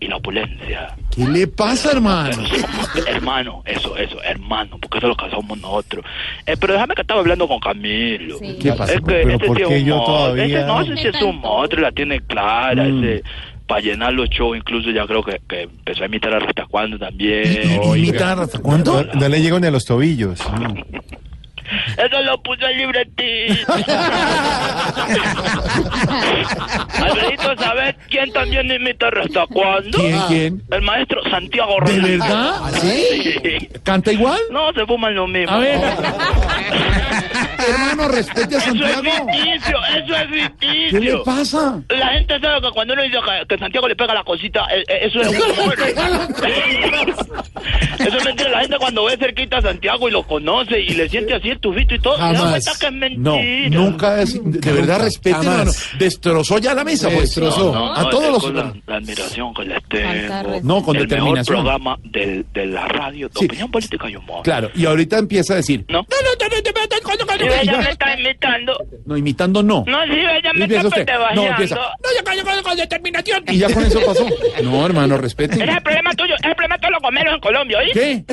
y 0.00 0.08
la 0.08 0.16
opulencia. 0.16 0.94
¿Qué 1.14 1.26
le 1.28 1.46
pasa, 1.46 1.92
hermano? 1.92 2.42
Hermano, 3.06 3.62
eso, 3.66 3.96
eso, 3.96 4.20
hermano, 4.22 4.78
porque 4.80 4.98
eso 4.98 5.06
es 5.10 5.16
lo 5.16 5.16
que 5.24 5.30
somos 5.30 5.58
nosotros. 5.60 6.04
Eh, 6.46 6.56
pero 6.58 6.72
déjame 6.72 6.94
que 6.94 7.02
estaba 7.02 7.20
hablando 7.20 7.46
con 7.46 7.60
Camilo. 7.60 8.38
¿Qué 8.60 8.72
pasa? 8.72 8.94
Es 8.94 9.00
que 9.00 9.04
Pero 9.06 9.30
este 9.32 9.46
¿por 9.46 9.56
sí 9.58 9.62
es 9.62 9.82
un 9.82 9.88
todavía? 10.04 10.44
Ese 10.46 10.66
no 10.66 10.84
sé 10.86 10.96
si 10.96 11.08
es 11.08 11.22
un 11.22 11.36
monstruo, 11.40 11.82
la 11.82 11.92
tiene 11.92 12.20
clara, 12.20 12.84
Mm. 12.84 13.04
ese 13.04 13.22
para 13.66 13.82
llenar 13.82 14.12
los 14.14 14.28
shows, 14.30 14.56
incluso 14.56 14.90
ya 14.90 15.06
creo 15.06 15.22
que, 15.22 15.40
que 15.48 15.62
empezó 15.62 16.02
a 16.02 16.06
imitar 16.06 16.34
a 16.34 16.40
Rasta 16.40 16.66
cuando 16.68 16.98
también. 16.98 17.80
¿Imitar 17.96 18.40
hasta 18.40 18.58
cuándo? 18.58 19.04
No, 19.04 19.14
no 19.20 19.28
le 19.28 19.40
llego 19.40 19.60
ni 19.60 19.68
a 19.68 19.70
los 19.70 19.84
tobillos. 19.84 20.40
Eso 21.96 22.20
lo 22.22 22.42
puso 22.42 22.66
el 22.66 22.76
libretín. 22.78 23.58
Alfredito, 27.02 27.56
¿sabes 27.58 27.94
quién 28.08 28.32
también 28.32 28.70
imita 28.70 29.08
a 29.08 29.10
Rasta 29.10 29.46
cuando? 29.52 29.98
¿Quién, 29.98 30.20
quién? 30.28 30.62
El 30.70 30.82
maestro 30.82 31.22
Santiago 31.30 31.74
¿De 31.74 31.80
Rodríguez. 31.80 32.18
verdad? 32.20 32.54
Sí. 32.80 33.68
¿Canta 33.82 34.12
igual? 34.12 34.40
No, 34.50 34.72
se 34.72 34.86
fuman 34.86 35.14
lo 35.14 35.26
mismo. 35.26 35.54
A 35.54 35.58
ver. 35.58 35.78
Hermano, 37.68 38.08
respete 38.08 38.54
a 38.56 38.58
Eso 38.58 38.70
es 38.72 38.80
Santiago. 38.92 39.02
ficticio, 39.30 39.78
eso 39.96 40.16
es 40.16 40.30
ficticio. 40.30 40.90
¿Qué 40.90 41.00
le 41.00 41.16
pasa? 41.18 41.80
La 41.90 42.08
gente 42.08 42.40
sabe 42.40 42.60
que 42.62 42.70
cuando 42.70 42.94
uno 42.94 43.02
dice 43.02 43.18
que, 43.18 43.46
que 43.48 43.58
Santiago 43.58 43.86
le 43.88 43.96
pega 43.96 44.14
la 44.14 44.24
cosita, 44.24 44.66
eh, 44.74 44.82
eh, 44.88 44.98
eso 45.02 45.20
es 45.20 45.28
humor. 45.58 45.74
Eso 47.98 48.16
es 48.18 48.24
mentira. 48.24 48.50
La 48.50 48.60
gente 48.60 48.78
cuando 48.78 49.04
ve 49.04 49.16
cerquita 49.18 49.58
a 49.58 49.62
Santiago 49.62 50.08
y 50.08 50.12
lo 50.12 50.22
conoce 50.22 50.80
y 50.80 50.90
le 50.94 51.08
siente 51.08 51.34
así 51.34 51.49
el 51.50 51.58
tufito 51.60 51.94
y 51.94 51.98
todo, 52.00 52.16
Jamás. 52.16 52.78
que 52.78 52.86
es 52.86 52.92
No, 52.92 53.36
mentira. 53.36 53.68
nunca 53.80 54.22
es. 54.22 54.34
De, 54.44 54.58
de 54.60 54.72
verdad, 54.72 55.00
respete, 55.02 55.36
hermano. 55.38 55.70
Destrozó 55.98 56.58
ya 56.58 56.74
la 56.74 56.84
mesa, 56.84 57.08
pues. 57.10 57.36
No, 57.38 57.50
no, 57.72 57.94
a 57.94 58.02
no, 58.02 58.08
todos 58.10 58.30
los. 58.30 58.42
con 58.42 58.56
la, 58.56 58.72
la 58.86 58.96
admiración 58.96 59.54
que 59.54 59.64
les 59.64 59.82
tengo. 59.88 60.60
No, 60.62 60.82
con 60.82 60.96
el 60.96 61.02
determinación. 61.02 61.34
mejor 61.58 61.64
programa 61.80 61.98
del, 62.04 62.46
de 62.52 62.66
la 62.66 62.88
radio 62.88 63.28
de 63.28 63.46
opinión 63.46 63.70
política 63.70 64.08
y 64.10 64.16
humor. 64.16 64.42
Claro, 64.42 64.70
y 64.74 64.84
ahorita 64.86 65.18
empieza 65.18 65.54
a 65.54 65.56
decir. 65.56 65.84
¿No? 65.88 66.06
Si 67.38 67.46
ella 67.46 67.78
me 67.78 67.90
está 67.90 68.18
imitando. 68.18 68.76
No, 69.06 69.16
imitando 69.16 69.62
no. 69.62 69.84
No, 69.86 70.04
si 70.04 70.12
ella 70.12 70.52
me 70.54 70.64
Empieza 70.64 70.88
está 70.88 71.00
usted. 71.00 71.06
No, 71.34 71.46
empieza. 71.46 71.74
No, 71.76 71.82
yo 72.16 72.24
callo 72.24 72.44
con, 72.44 72.62
con 72.62 72.76
determinación. 72.76 73.44
Y 73.48 73.58
ya 73.58 73.72
con 73.72 73.84
eso 73.84 74.00
pasó. 74.04 74.26
No, 74.62 74.84
hermano, 74.86 75.16
respete. 75.18 75.54
Ese 75.54 75.64
es 75.64 75.76
el 75.76 75.82
problema 75.82 76.10
tuyo, 76.14 76.34
es 76.34 76.44
el 76.44 76.54
problema 76.54 76.74
de 76.76 76.80
todos 76.80 76.92
los 76.92 77.02
gomeros 77.02 77.34
en 77.34 77.40
Colombia, 77.40 77.78
¿oí? 77.78 77.90
¿Qué? 77.92 78.24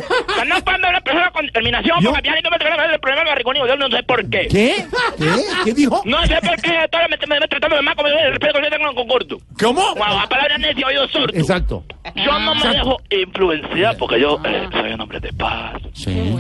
No 0.47 0.55
ver 0.63 0.89
una 0.89 1.01
persona 1.01 1.32
con 1.32 1.45
determinación, 1.45 2.03
porque 2.03 2.22
pianito 2.22 2.49
me 2.51 2.57
tratan 2.57 2.91
el 3.10 3.16
problema 3.16 3.20
del 3.20 3.30
barricón 3.30 3.55
yo 3.68 3.76
no 3.76 3.89
sé 3.97 4.03
por 4.03 4.30
qué. 4.30 4.47
¿Qué? 4.47 4.86
¿Qué? 5.18 5.43
¿Qué 5.66 5.74
dijo? 5.74 6.01
No 6.05 6.26
sé 6.26 6.36
por 6.41 6.55
qué 6.62 6.72
todos 6.91 7.05
me, 7.10 7.18
me, 7.28 7.39
me 7.39 7.47
tratan 7.47 7.72
de 7.72 7.82
más 7.82 7.95
como 7.95 8.10
yo 8.10 8.16
respeto 8.30 8.60
que 8.60 8.64
yo 8.66 8.70
tengo 8.78 8.95
con 8.95 9.08
corto. 9.08 9.38
¿Cómo? 9.60 9.82
Wow, 9.95 10.20
a 10.20 10.28
palabra 10.28 10.58
necia, 10.58 10.88
oído 10.88 11.08
sordo. 11.10 11.34
Exacto. 11.34 11.84
Yo 12.16 12.39
no 12.39 12.55
me 12.55 12.62
Exacto. 12.62 12.78
dejo 12.78 12.97
influenciar 13.10 13.97
porque 13.97 14.20
yo 14.20 14.39
eh, 14.45 14.68
soy 14.72 14.93
un 14.93 15.01
hombre 15.01 15.20
de 15.20 15.34
paz. 15.34 15.82
Sí. 15.93 16.36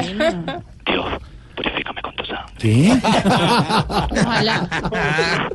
Dios, 0.85 1.05
purifícame 1.55 2.01
con 2.01 2.15
tu 2.15 2.25
sangre. 2.25 2.53
¿Sí? 2.57 2.91
Ojalá. 4.11 4.67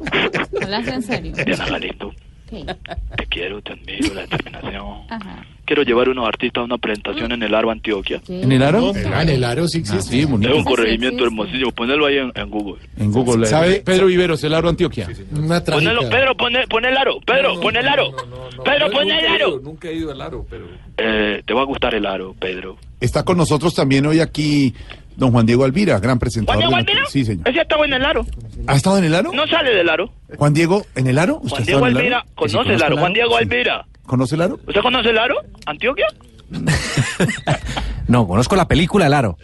Hablas 0.63 0.87
en 0.89 1.03
serio. 1.03 1.33
Diana 1.45 1.67
Galindo, 1.67 2.13
Te 3.17 3.27
quiero, 3.27 3.63
te 3.63 3.73
admiro, 3.73 4.15
la 4.15 4.23
determinación. 4.23 4.85
Ajá. 5.09 5.47
Quiero 5.65 5.83
llevar 5.85 6.09
unos 6.09 6.27
artistas 6.27 6.61
a 6.63 6.65
una 6.65 6.77
presentación 6.77 7.33
en 7.33 7.43
el 7.43 7.55
Aro 7.55 7.71
Antioquia. 7.71 8.21
¿En 8.29 8.51
el 8.53 8.63
aro? 8.63 8.93
En 8.95 9.29
el 9.29 9.45
aro 9.45 9.67
sí 9.69 9.83
Ah, 9.91 10.01
sí, 10.01 10.21
Es 10.21 10.29
bonito. 10.29 10.55
un 10.57 10.65
corregimiento 10.65 11.25
hermosísimo. 11.25 11.71
Ponelo 11.71 12.05
ahí 12.07 12.19
en, 12.19 12.33
en 12.35 12.51
Google. 12.51 12.83
En 12.99 13.13
Google. 13.13 13.47
¿Sabe? 13.47 13.81
Pedro 13.81 14.07
Viveros, 14.07 14.43
el 14.45 14.55
aro 14.55 14.69
Antioquia. 14.69 15.09
Una 15.31 15.63
Ponelo. 15.65 16.09
Pedro, 16.11 16.37
pon 16.37 16.57
el, 16.57 16.67
pon 16.69 16.85
el 16.85 16.97
aro. 16.97 17.21
Pedro, 17.25 17.61
pon 17.61 17.77
el 17.77 17.89
aro. 17.89 18.11
Pedro, 18.65 18.91
pon 18.91 19.11
el 19.11 19.27
aro. 19.27 19.61
Nunca 19.63 19.89
he 19.89 19.95
ido 19.95 20.11
al 20.11 20.21
aro, 20.21 20.45
pero... 20.51 20.67
Eh, 20.99 21.43
te 21.47 21.55
va 21.55 21.63
a 21.63 21.65
gustar 21.65 21.95
el 21.95 22.05
aro, 22.07 22.35
Pedro. 22.39 22.77
Está 23.01 23.25
con 23.25 23.37
nosotros 23.39 23.73
también 23.75 24.05
hoy 24.07 24.21
aquí 24.21 24.75
don 25.17 25.31
Juan 25.33 25.47
Diego 25.47 25.65
Alvira, 25.65 25.99
gran 26.01 26.19
presentador. 26.19 26.63
¿Juan 26.63 26.71
Diego 26.71 26.77
de 26.77 26.85
la- 26.85 26.91
Alvira? 27.01 27.11
Sí, 27.11 27.25
señor. 27.25 27.49
Ese 27.49 27.61
estaba 27.61 27.85
en 27.85 27.93
el 27.93 28.05
aro. 28.05 28.27
¿Ha 28.67 28.75
estado 28.77 28.99
en 28.99 29.05
el 29.05 29.15
aro? 29.15 29.33
No 29.33 29.47
sale 29.47 29.75
del 29.75 29.89
aro. 29.89 30.11
Juan 30.37 30.55
Diego, 30.55 30.85
¿en 30.95 31.07
el 31.07 31.19
aro? 31.19 31.37
¿Usted 31.43 31.49
Juan 31.51 31.63
ha 31.63 31.65
Diego 31.65 31.87
estado 31.87 31.87
en 31.87 31.97
el 31.97 31.99
Alvira 32.03 32.19
aro? 32.19 32.29
conoce 32.35 32.75
el 32.75 32.83
aro. 32.83 32.97
Juan 32.97 33.13
Diego 33.13 33.37
Alvira. 33.37 33.85
¿Conoce 34.07 34.35
el 34.35 34.41
aro? 34.43 34.59
¿Usted 34.67 34.81
conoce 34.83 35.09
el 35.11 35.19
aro? 35.19 35.37
¿Antioquia? 35.67 36.07
No, 38.09 38.27
conozco 38.27 38.57
la 38.57 38.67
película 38.69 39.07
El 39.07 39.15
Aro. 39.15 39.39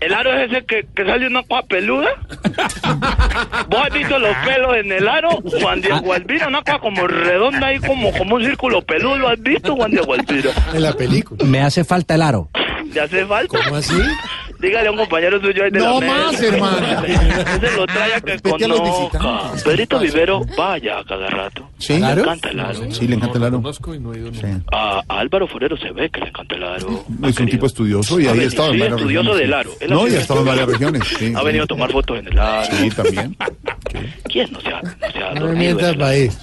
¿El 0.00 0.14
aro 0.14 0.32
es 0.34 0.52
ese 0.52 0.64
que, 0.64 0.86
que 0.94 1.04
sale 1.04 1.26
una 1.26 1.42
cosa 1.42 1.62
peluda? 1.66 2.08
¿Vos 3.68 3.80
has 3.84 3.92
visto 3.92 4.18
los 4.18 4.36
pelos 4.44 4.76
en 4.76 4.92
el 4.92 5.08
aro? 5.08 5.30
Juan 5.60 5.80
Diego 5.80 6.12
Alvira, 6.12 6.46
una 6.48 6.62
cosa 6.62 6.78
como 6.78 7.06
redonda 7.08 7.68
ahí, 7.68 7.78
como, 7.80 8.12
como 8.12 8.36
un 8.36 8.44
círculo 8.44 8.82
peludo. 8.82 9.16
¿Lo 9.18 9.28
has 9.30 9.40
visto, 9.42 9.74
Juan 9.74 9.90
Diego 9.90 10.12
Alvira? 10.14 10.50
En 10.72 10.82
la 10.82 10.92
película. 10.92 11.44
Me 11.44 11.60
hace 11.62 11.82
falta 11.84 12.14
el 12.14 12.22
aro. 12.22 12.48
¿Le 12.94 13.00
hace 13.00 13.26
falta? 13.26 13.58
¿Cómo 13.64 13.76
así? 13.76 13.94
Dígale 14.60 14.86
a 14.86 14.90
un 14.92 14.96
compañero 14.96 15.40
suyo 15.40 15.64
ahí 15.64 15.70
de 15.72 15.80
No 15.80 16.00
la 16.00 16.06
más, 16.06 16.32
mesa. 16.40 16.46
hermano. 16.54 17.04
Ese 17.04 17.76
lo 17.76 17.84
trae 17.86 18.14
a 18.14 18.20
que 18.20 18.30
Respete 18.32 18.64
a 18.64 18.68
los 18.68 18.80
conozca. 18.80 19.52
Pedrito 19.64 19.98
Vivero 19.98 20.42
vaya 20.56 21.00
a 21.00 21.04
cada 21.04 21.26
rato. 21.30 21.68
¿Sí? 21.78 21.98
Le 21.98 22.06
encanta 22.12 22.48
el 22.50 22.60
aro. 22.60 22.92
Sí, 22.92 23.08
le 23.08 23.16
encanta 23.16 23.38
el 23.38 23.44
aro. 23.44 23.72
Sí. 23.74 24.46
A, 24.72 25.02
a 25.08 25.18
Álvaro 25.18 25.48
Forero 25.48 25.76
se 25.76 25.90
ve 25.90 26.08
que 26.10 26.20
le 26.20 26.28
encanta 26.28 26.54
el 26.54 26.62
aro. 26.62 27.04
Es 27.24 27.40
un 27.40 27.46
tipo 27.48 27.66
estudioso 27.66 28.20
y 28.20 28.26
Ha 28.26 28.30
ahí 28.30 28.38
venido- 28.38 28.48
estaba 28.50 28.68
en 28.68 28.78
varias 28.78 28.98
estudioso 29.00 29.22
regiones. 29.30 29.40
del 29.48 29.54
aro. 29.54 29.70
Él 29.80 29.90
No, 29.90 30.04
ha 30.04 30.08
y 30.08 30.14
ha 30.14 30.20
estado 30.20 30.40
en 30.40 30.46
varias 30.46 30.66
regiones. 30.68 31.02
sí, 31.08 31.32
Ha 31.34 31.38
sí. 31.40 31.44
venido 31.46 31.64
a 31.64 31.66
tomar 31.66 31.90
fotos 31.90 32.18
en 32.20 32.26
el 32.28 32.38
aro. 32.38 32.76
Sí, 32.76 32.90
también. 32.90 33.36
¿Quién 34.30 34.52
no 34.52 34.60
se 34.60 34.68
ha, 34.68 34.80
no 34.80 35.10
se 35.12 35.18
ha 35.18 35.28
No 35.30 35.34
me 35.34 35.40
dormido? 35.40 35.56
mientas, 35.56 35.88
en 35.88 35.94
el 35.94 36.02
aro? 36.02 36.06
país. 36.06 36.38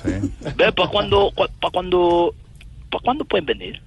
Ve, 0.58 0.72
¿para 0.74 0.90
cuándo, 0.90 1.32
para 1.36 1.72
cuándo, 1.72 2.36
para 2.92 3.02
cuándo 3.02 3.24
pueden 3.24 3.46
venir? 3.46 3.82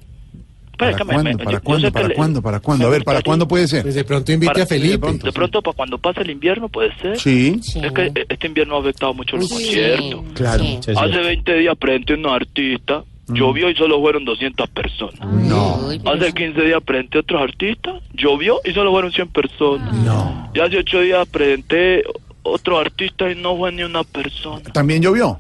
¿Para 0.91 1.05
cuándo? 1.05 1.23
me- 1.25 1.37
¿Para 1.45 1.61
cuándo? 1.61 1.93
¿Para 1.93 2.09
le- 2.09 2.15
cuándo? 2.15 2.43
¿Para 2.43 2.61
cuándo? 2.61 2.87
A 2.87 2.91
ver, 2.91 3.05
¿para 3.05 3.23
cuándo 3.23 3.47
puede 3.49 3.69
ser? 3.69 3.83
Pues 3.83 3.95
de 3.95 4.05
pronto 4.05 4.33
invite 4.33 4.53
Para- 4.53 4.65
a 4.65 4.67
Felipe. 4.67 4.93
de 4.93 4.99
pronto. 4.99 5.27
De 5.27 5.33
pronto, 5.33 5.63
para 5.63 5.77
cuando 5.77 5.99
pase 5.99 6.21
el 6.23 6.31
invierno, 6.31 6.69
puede 6.69 6.95
ser. 6.97 7.19
Sí. 7.19 7.61
Es 7.83 7.93
que 7.93 8.07
eh, 8.07 8.27
este 8.29 8.47
invierno 8.47 8.77
ha 8.77 8.81
afectado 8.81 9.15
mucho 9.15 9.37
los 9.37 9.49
Sí, 9.49 9.55
conciertos. 9.55 10.21
Claro. 10.35 10.65
sí. 10.65 10.79
Hace 10.97 11.19
20 11.19 11.55
días 11.59 11.77
presenté 11.79 12.15
unos 12.15 12.33
artistas, 12.33 13.05
llovió 13.29 13.71
y 13.71 13.75
solo 13.77 14.01
fueron 14.01 14.25
200 14.25 14.69
personas. 14.71 15.21
No. 15.21 15.89
Hace 16.05 16.27
eso- 16.27 16.35
15 16.35 16.61
días 16.63 16.83
presenté 16.85 17.19
otros 17.19 17.41
artistas, 17.43 18.03
llovió 18.15 18.61
y 18.65 18.73
solo 18.73 18.91
fueron 18.91 19.13
100 19.13 19.29
personas. 19.29 19.93
No. 20.05 20.51
Y 20.55 20.61
hace 20.61 20.79
8 20.79 21.01
días 21.01 21.27
presenté 21.29 22.03
otros 22.43 22.81
artistas 22.81 23.33
y 23.37 23.41
no 23.41 23.57
fue 23.57 23.71
ni 23.73 23.85
una 23.85 24.03
persona. 24.05 24.63
¿También 24.73 25.01
llovió? 25.03 25.39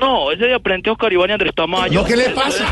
No, 0.00 0.32
ese 0.32 0.46
día 0.46 0.58
presenté 0.58 0.88
a 0.90 0.94
Oscar 0.94 1.12
Iván 1.12 1.28
y 1.30 1.32
Andrés 1.34 1.52
Tamayo. 1.54 2.00
¿No 2.00 2.06
qué 2.06 2.16
le 2.16 2.30
pasa? 2.30 2.64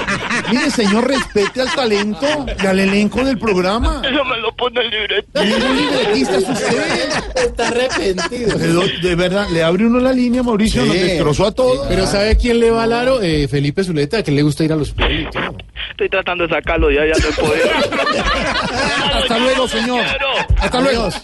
Mire, 0.50 0.70
señor, 0.70 1.06
respete 1.08 1.60
al 1.62 1.74
talento 1.74 2.46
y 2.62 2.66
al 2.66 2.78
elenco 2.78 3.24
del 3.24 3.38
programa. 3.38 4.00
Eso 4.08 4.24
me 4.24 4.36
lo 4.38 4.54
pone 4.54 4.80
el 4.82 4.90
libreto. 4.90 5.42
Ningún 5.44 5.76
libretista 5.76 6.36
es 6.36 6.48
usted. 6.48 7.08
Está 7.34 7.68
arrepentido. 7.68 8.56
De, 8.56 8.98
de 9.08 9.14
verdad, 9.16 9.48
le 9.50 9.64
abre 9.64 9.84
uno 9.86 9.98
la 9.98 10.12
línea, 10.12 10.42
Mauricio, 10.44 10.82
Sí. 10.82 10.88
nos 10.88 10.96
destrozó 10.96 11.46
a 11.46 11.52
todos. 11.52 11.86
Pero 11.88 12.06
¿sabe 12.06 12.36
quién 12.36 12.60
le 12.60 12.70
va 12.70 12.84
al 12.84 12.92
aro? 12.92 13.20
Eh, 13.20 13.48
Felipe 13.48 13.82
Zuleta, 13.82 14.22
que 14.22 14.30
le 14.30 14.42
gusta 14.42 14.62
ir 14.64 14.72
a 14.72 14.76
los 14.76 14.92
pueblos. 14.92 15.20
y 15.20 15.24
todo. 15.30 15.56
Estoy 15.90 16.08
tratando 16.08 16.46
de 16.46 16.54
sacarlo 16.54 16.88
de 16.88 17.00
allá, 17.00 17.14
no 17.20 17.28
he 17.28 17.32
podido. 17.32 17.68
Hasta 19.14 19.38
luego, 19.38 19.66
señor. 19.68 20.04
Hasta 20.60 20.80
luego. 20.80 21.08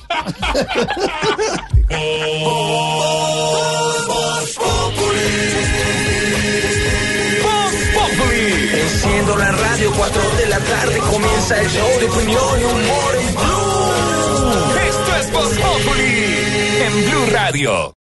Enciendo 8.75 9.37
la 9.37 9.53
radio, 9.53 9.93
4 9.97 10.23
de 10.39 10.47
la 10.49 10.59
tarde 10.59 10.99
comienza 10.99 11.61
el 11.61 11.69
show 11.69 11.89
de 12.01 12.07
opinión 12.07 12.61
y 12.61 12.65
humor 12.65 13.17
en 13.21 13.35
Blue. 13.37 14.81
Esto 14.89 15.17
es 15.21 15.33
Voz 15.33 15.53
Populi 15.59 16.43
en 16.81 16.93
Blue 17.09 17.27
Radio. 17.31 17.95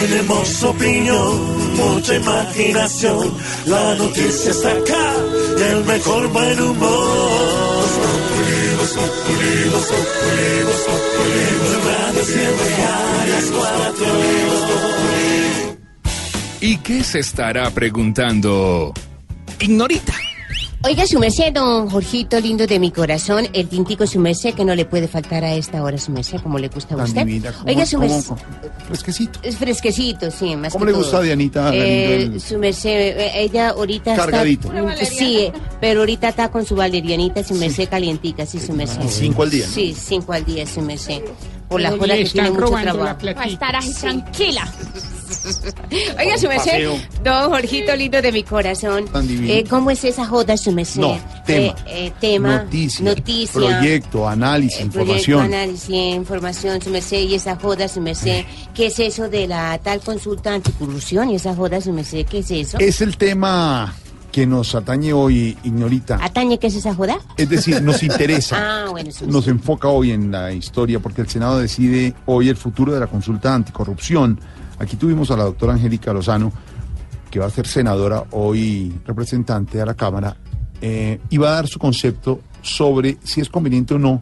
Tenemos 0.00 0.62
opinión, 0.64 1.76
mucha 1.76 2.14
imaginación. 2.16 3.34
La 3.66 3.94
noticia 3.94 4.50
está 4.50 4.72
acá, 4.72 5.14
y 5.58 5.62
el 5.62 5.84
mejor 5.84 6.26
buen 6.28 6.60
humor. 6.60 8.43
¿Y 16.60 16.76
qué 16.78 17.04
se 17.04 17.18
estará 17.18 17.70
preguntando? 17.70 18.92
Ignorita. 19.60 20.14
Oiga, 20.86 21.06
su 21.06 21.18
merced, 21.18 21.50
don 21.54 21.88
Jorgito 21.88 22.38
lindo 22.40 22.66
de 22.66 22.78
mi 22.78 22.90
corazón, 22.90 23.46
el 23.54 23.68
tintico 23.68 24.06
su 24.06 24.20
merced 24.20 24.52
que 24.52 24.66
no 24.66 24.74
le 24.74 24.84
puede 24.84 25.08
faltar 25.08 25.42
a 25.42 25.54
esta 25.54 25.82
hora 25.82 25.96
su 25.96 26.12
merced, 26.12 26.40
como 26.42 26.58
le 26.58 26.68
gusta 26.68 26.94
a 26.94 26.98
Tan 26.98 27.06
usted. 27.06 27.24
divina, 27.24 27.52
¿cómo- 27.52 27.70
Oiga, 27.70 27.86
su 27.86 27.98
merced. 27.98 28.34
Fresquecito. 28.86 29.38
Es 29.42 29.56
fresquecito, 29.56 30.30
sí, 30.30 30.54
más 30.56 30.74
¿Cómo 30.74 30.84
que 30.84 30.92
le 30.92 30.98
gusta 30.98 31.18
a 31.18 31.22
Dianita 31.22 31.74
Eh, 31.74 32.24
el- 32.24 32.40
su 32.40 32.58
merced, 32.58 32.90
eh, 33.18 33.30
ella 33.34 33.70
ahorita 33.70 34.14
Cargadito. 34.14 34.70
está... 34.74 35.04
Sí, 35.06 35.50
pero 35.80 36.00
ahorita 36.00 36.28
está 36.28 36.50
con 36.50 36.66
su 36.66 36.76
valerianita, 36.76 37.42
su 37.42 37.54
merced 37.54 37.88
calientica, 37.88 38.44
sí, 38.44 38.60
su 38.60 38.74
merced. 38.74 39.00
Cinco 39.08 39.42
al 39.44 39.50
día, 39.50 39.66
¿no? 39.66 39.72
Sí, 39.72 39.96
cinco 39.98 40.34
al 40.34 40.44
día, 40.44 40.66
su 40.66 40.82
merced. 40.82 41.22
Por 41.74 41.80
la 41.82 41.90
Le 41.90 41.98
joda 41.98 42.14
que 42.14 42.22
están 42.22 42.44
tiene 42.44 42.50
mucho 42.60 42.72
trabajo. 42.72 43.04
la 43.04 43.18
platica. 43.18 43.46
Estará 43.48 43.80
tranquila. 44.00 44.72
Oiga, 46.18 46.38
su 46.38 46.48
merced, 46.48 46.88
don 47.22 47.50
Jorgito 47.50 47.94
lindo 47.96 48.22
de 48.22 48.32
mi 48.32 48.42
corazón, 48.44 49.04
eh, 49.46 49.64
¿cómo 49.68 49.90
es 49.90 50.04
esa 50.04 50.24
joda, 50.26 50.56
su 50.56 50.72
merced? 50.72 51.00
No, 51.00 51.18
tema. 51.44 51.66
Eh, 51.86 52.06
eh, 52.06 52.12
tema, 52.20 52.62
Noticia. 52.62 53.04
noticia, 53.04 53.52
Proyecto, 53.60 54.28
análisis, 54.28 54.80
eh, 54.80 54.86
proyecto, 54.86 55.00
información. 55.00 55.40
análisis, 55.42 55.90
información, 55.90 56.80
su 56.82 56.90
merced, 56.90 57.18
y 57.22 57.34
esa 57.34 57.56
joda, 57.56 57.88
su 57.88 58.00
merced, 58.00 58.44
¿qué 58.74 58.86
es 58.86 58.98
eso 59.00 59.28
de 59.28 59.46
la 59.46 59.78
tal 59.82 60.00
consulta 60.00 60.54
anticorrupción 60.54 61.30
y 61.30 61.34
esa 61.36 61.54
joda, 61.54 61.80
su 61.80 61.92
merced, 61.92 62.24
qué 62.26 62.38
es 62.38 62.50
eso? 62.50 62.78
Es 62.78 63.00
el 63.00 63.16
tema 63.16 63.94
que 64.34 64.48
nos 64.48 64.74
atañe 64.74 65.12
hoy, 65.12 65.56
Ignorita. 65.62 66.18
¿Atañe 66.20 66.58
qué 66.58 66.66
es 66.66 66.74
esa 66.74 66.92
joda? 66.92 67.18
Es 67.36 67.48
decir, 67.48 67.80
nos 67.80 68.02
interesa. 68.02 68.56
Ah, 68.58 68.90
bueno, 68.90 69.08
nos 69.28 69.46
enfoca 69.46 69.86
hoy 69.86 70.10
en 70.10 70.32
la 70.32 70.50
historia 70.50 70.98
porque 70.98 71.20
el 71.20 71.28
Senado 71.28 71.60
decide 71.60 72.16
hoy 72.26 72.48
el 72.48 72.56
futuro 72.56 72.92
de 72.92 72.98
la 72.98 73.06
consulta 73.06 73.54
anticorrupción. 73.54 74.40
Aquí 74.80 74.96
tuvimos 74.96 75.30
a 75.30 75.36
la 75.36 75.44
doctora 75.44 75.74
Angélica 75.74 76.12
Lozano, 76.12 76.52
que 77.30 77.38
va 77.38 77.46
a 77.46 77.50
ser 77.50 77.68
senadora, 77.68 78.24
hoy 78.32 78.92
representante 79.06 79.80
a 79.80 79.86
la 79.86 79.94
Cámara, 79.94 80.36
eh, 80.80 81.20
y 81.30 81.36
va 81.36 81.50
a 81.50 81.52
dar 81.52 81.68
su 81.68 81.78
concepto 81.78 82.40
sobre 82.60 83.18
si 83.22 83.40
es 83.40 83.48
conveniente 83.48 83.94
o 83.94 84.00
no 84.00 84.20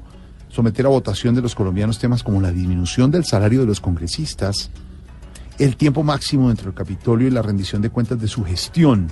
someter 0.50 0.84
a 0.84 0.90
votación 0.90 1.34
de 1.34 1.40
los 1.40 1.54
colombianos 1.54 1.98
temas 1.98 2.22
como 2.22 2.38
la 2.42 2.52
disminución 2.52 3.10
del 3.10 3.24
salario 3.24 3.60
de 3.60 3.66
los 3.66 3.80
congresistas, 3.80 4.70
el 5.58 5.78
tiempo 5.78 6.02
máximo 6.02 6.48
dentro 6.48 6.66
del 6.66 6.74
Capitolio 6.74 7.28
y 7.28 7.30
la 7.30 7.40
rendición 7.40 7.80
de 7.80 7.88
cuentas 7.88 8.20
de 8.20 8.28
su 8.28 8.44
gestión. 8.44 9.08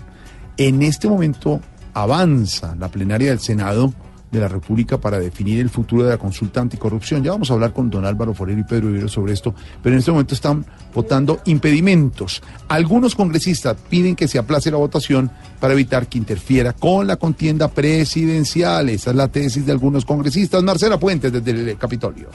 En 0.60 0.82
este 0.82 1.08
momento 1.08 1.58
avanza 1.94 2.76
la 2.78 2.88
plenaria 2.88 3.30
del 3.30 3.40
Senado 3.40 3.94
de 4.30 4.40
la 4.40 4.46
República 4.46 4.98
para 4.98 5.18
definir 5.18 5.58
el 5.58 5.70
futuro 5.70 6.04
de 6.04 6.10
la 6.10 6.18
consulta 6.18 6.60
anticorrupción. 6.60 7.24
Ya 7.24 7.30
vamos 7.30 7.50
a 7.50 7.54
hablar 7.54 7.72
con 7.72 7.88
don 7.88 8.04
Álvaro 8.04 8.34
Forero 8.34 8.60
y 8.60 8.64
Pedro 8.64 8.88
Vivero 8.88 9.08
sobre 9.08 9.32
esto, 9.32 9.54
pero 9.82 9.94
en 9.94 10.00
este 10.00 10.10
momento 10.10 10.34
están 10.34 10.66
votando 10.94 11.40
impedimentos. 11.46 12.42
Algunos 12.68 13.14
congresistas 13.14 13.74
piden 13.88 14.14
que 14.14 14.28
se 14.28 14.38
aplace 14.38 14.70
la 14.70 14.76
votación 14.76 15.30
para 15.58 15.72
evitar 15.72 16.08
que 16.08 16.18
interfiera 16.18 16.74
con 16.74 17.06
la 17.06 17.16
contienda 17.16 17.68
presidencial. 17.68 18.90
Esa 18.90 19.12
es 19.12 19.16
la 19.16 19.28
tesis 19.28 19.64
de 19.64 19.72
algunos 19.72 20.04
congresistas. 20.04 20.62
Marcela 20.62 21.00
Puentes 21.00 21.32
desde 21.32 21.70
el 21.70 21.78
Capitolio. 21.78 22.28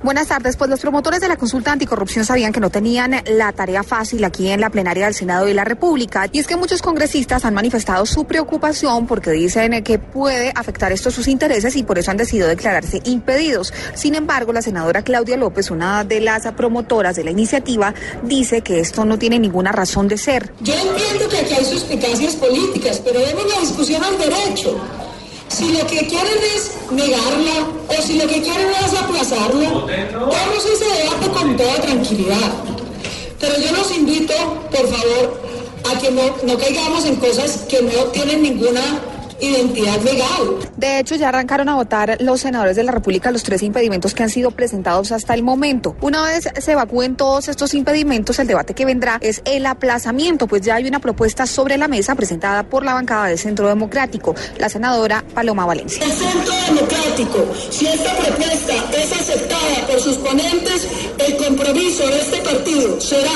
Buenas 0.00 0.28
tardes. 0.28 0.56
Pues 0.56 0.70
los 0.70 0.78
promotores 0.78 1.20
de 1.20 1.26
la 1.26 1.36
consulta 1.36 1.72
anticorrupción 1.72 2.24
sabían 2.24 2.52
que 2.52 2.60
no 2.60 2.70
tenían 2.70 3.20
la 3.26 3.52
tarea 3.52 3.82
fácil 3.82 4.24
aquí 4.24 4.48
en 4.48 4.60
la 4.60 4.70
plenaria 4.70 5.06
del 5.06 5.14
Senado 5.14 5.46
de 5.46 5.54
la 5.54 5.64
República. 5.64 6.28
Y 6.30 6.38
es 6.38 6.46
que 6.46 6.56
muchos 6.56 6.82
congresistas 6.82 7.44
han 7.44 7.54
manifestado 7.54 8.06
su 8.06 8.24
preocupación 8.24 9.08
porque 9.08 9.32
dicen 9.32 9.82
que 9.82 9.98
puede 9.98 10.52
afectar 10.54 10.92
esto 10.92 11.10
sus 11.10 11.26
intereses 11.26 11.74
y 11.74 11.82
por 11.82 11.98
eso 11.98 12.12
han 12.12 12.16
decidido 12.16 12.46
declararse 12.46 13.00
impedidos. 13.04 13.74
Sin 13.94 14.14
embargo, 14.14 14.52
la 14.52 14.62
senadora 14.62 15.02
Claudia 15.02 15.36
López, 15.36 15.70
una 15.72 16.04
de 16.04 16.20
las 16.20 16.46
promotoras 16.52 17.16
de 17.16 17.24
la 17.24 17.32
iniciativa, 17.32 17.92
dice 18.22 18.60
que 18.60 18.78
esto 18.78 19.04
no 19.04 19.18
tiene 19.18 19.40
ninguna 19.40 19.72
razón 19.72 20.06
de 20.06 20.16
ser. 20.16 20.52
Yo 20.60 20.74
entiendo 20.74 21.28
que 21.28 21.38
aquí 21.38 21.54
hay 21.54 21.64
suspicacias 21.64 22.36
políticas, 22.36 23.02
pero 23.04 23.18
demos 23.18 23.52
la 23.52 23.60
discusión 23.60 24.04
al 24.04 24.16
derecho. 24.16 24.80
Si 25.48 25.72
lo 25.72 25.86
que 25.86 26.06
quieren 26.06 26.38
es 26.54 26.72
negarla 26.90 27.68
o 27.88 28.02
si 28.02 28.18
lo 28.18 28.26
que 28.26 28.42
quieren 28.42 28.68
es 28.84 28.94
aplazarla, 28.94 29.70
damos 29.70 30.64
ese 30.64 30.84
debate 30.84 31.28
con 31.32 31.56
toda 31.56 31.74
tranquilidad. 31.80 32.52
Pero 33.40 33.54
yo 33.58 33.72
los 33.72 33.96
invito, 33.96 34.34
por 34.70 34.86
favor, 34.88 35.40
a 35.90 35.98
que 35.98 36.10
no, 36.10 36.22
no 36.44 36.58
caigamos 36.58 37.04
en 37.06 37.16
cosas 37.16 37.64
que 37.68 37.82
no 37.82 38.04
tienen 38.12 38.42
ninguna 38.42 38.82
identidad 39.40 40.00
legal. 40.02 40.58
De 40.76 40.98
hecho, 40.98 41.16
ya 41.16 41.28
arrancaron 41.28 41.68
a 41.68 41.74
votar 41.74 42.18
los 42.20 42.40
senadores 42.40 42.76
de 42.76 42.84
la 42.84 42.92
República 42.92 43.30
los 43.30 43.42
tres 43.42 43.62
impedimentos 43.62 44.14
que 44.14 44.22
han 44.22 44.30
sido 44.30 44.50
presentados 44.50 45.12
hasta 45.12 45.34
el 45.34 45.42
momento. 45.42 45.96
Una 46.00 46.22
vez 46.24 46.48
se 46.58 46.72
evacúen 46.72 47.16
todos 47.16 47.48
estos 47.48 47.74
impedimentos, 47.74 48.38
el 48.38 48.46
debate 48.46 48.74
que 48.74 48.84
vendrá 48.84 49.18
es 49.20 49.42
el 49.44 49.66
aplazamiento, 49.66 50.46
pues 50.46 50.62
ya 50.62 50.76
hay 50.76 50.86
una 50.86 51.00
propuesta 51.00 51.46
sobre 51.46 51.78
la 51.78 51.88
mesa 51.88 52.14
presentada 52.14 52.62
por 52.62 52.84
la 52.84 52.94
bancada 52.94 53.26
del 53.26 53.38
Centro 53.38 53.68
Democrático, 53.68 54.34
la 54.58 54.68
senadora 54.68 55.24
Paloma 55.34 55.66
Valencia. 55.66 56.04
El 56.04 56.12
Centro 56.12 56.54
Democrático, 56.66 57.46
si 57.70 57.86
esta 57.86 58.14
propuesta 58.16 58.74
es 58.96 59.12
aceptada 59.12 59.86
por 59.86 60.00
sus 60.00 60.16
ponentes, 60.18 60.88
el 61.18 61.36
compromiso 61.36 62.06
de 62.06 62.20
este 62.20 62.38
partido 62.38 63.00
será 63.00 63.30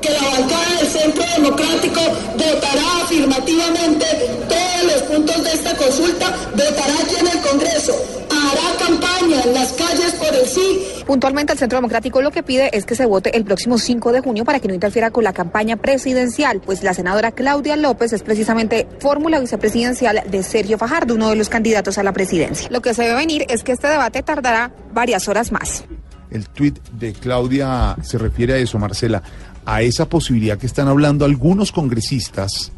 que 0.00 0.10
la 0.10 0.22
bancada 0.38 0.76
del 0.78 0.88
Centro 0.88 1.24
Democrático 1.36 2.00
votará 2.32 3.02
afirmativamente 3.02 4.06
todos 4.48 4.92
los 4.92 5.02
puntos 5.02 5.45
de 5.46 5.52
esta 5.52 5.76
consulta, 5.76 6.30
votará 6.50 6.94
aquí 7.02 7.14
en 7.20 7.28
el 7.28 7.40
Congreso, 7.40 7.94
hará 8.30 8.76
campaña 8.78 9.42
en 9.44 9.54
las 9.54 9.72
calles 9.72 10.12
por 10.14 10.34
el 10.34 10.46
sí. 10.46 11.02
Puntualmente 11.06 11.52
el 11.52 11.58
Centro 11.58 11.78
Democrático 11.78 12.20
lo 12.20 12.32
que 12.32 12.42
pide 12.42 12.76
es 12.76 12.84
que 12.84 12.96
se 12.96 13.06
vote 13.06 13.36
el 13.36 13.44
próximo 13.44 13.78
5 13.78 14.12
de 14.12 14.20
junio 14.20 14.44
para 14.44 14.58
que 14.58 14.66
no 14.66 14.74
interfiera 14.74 15.10
con 15.10 15.22
la 15.22 15.32
campaña 15.32 15.76
presidencial, 15.76 16.60
pues 16.60 16.82
la 16.82 16.94
senadora 16.94 17.30
Claudia 17.30 17.76
López 17.76 18.12
es 18.12 18.22
precisamente 18.22 18.88
fórmula 18.98 19.38
vicepresidencial 19.38 20.22
de 20.28 20.42
Sergio 20.42 20.78
Fajardo, 20.78 21.14
uno 21.14 21.30
de 21.30 21.36
los 21.36 21.48
candidatos 21.48 21.98
a 21.98 22.02
la 22.02 22.12
presidencia. 22.12 22.68
Lo 22.70 22.82
que 22.82 22.92
se 22.92 23.02
ve 23.02 23.14
venir 23.14 23.46
es 23.48 23.62
que 23.62 23.72
este 23.72 23.86
debate 23.86 24.22
tardará 24.22 24.72
varias 24.92 25.28
horas 25.28 25.52
más. 25.52 25.84
El 26.30 26.48
tuit 26.48 26.80
de 26.90 27.12
Claudia 27.12 27.96
se 28.02 28.18
refiere 28.18 28.54
a 28.54 28.56
eso, 28.56 28.78
Marcela, 28.78 29.22
a 29.64 29.82
esa 29.82 30.08
posibilidad 30.08 30.58
que 30.58 30.66
están 30.66 30.88
hablando 30.88 31.24
algunos 31.24 31.70
congresistas 31.70 32.72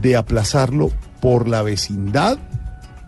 de 0.00 0.16
aplazarlo 0.16 0.90
por 1.20 1.48
la 1.48 1.62
vecindad 1.62 2.38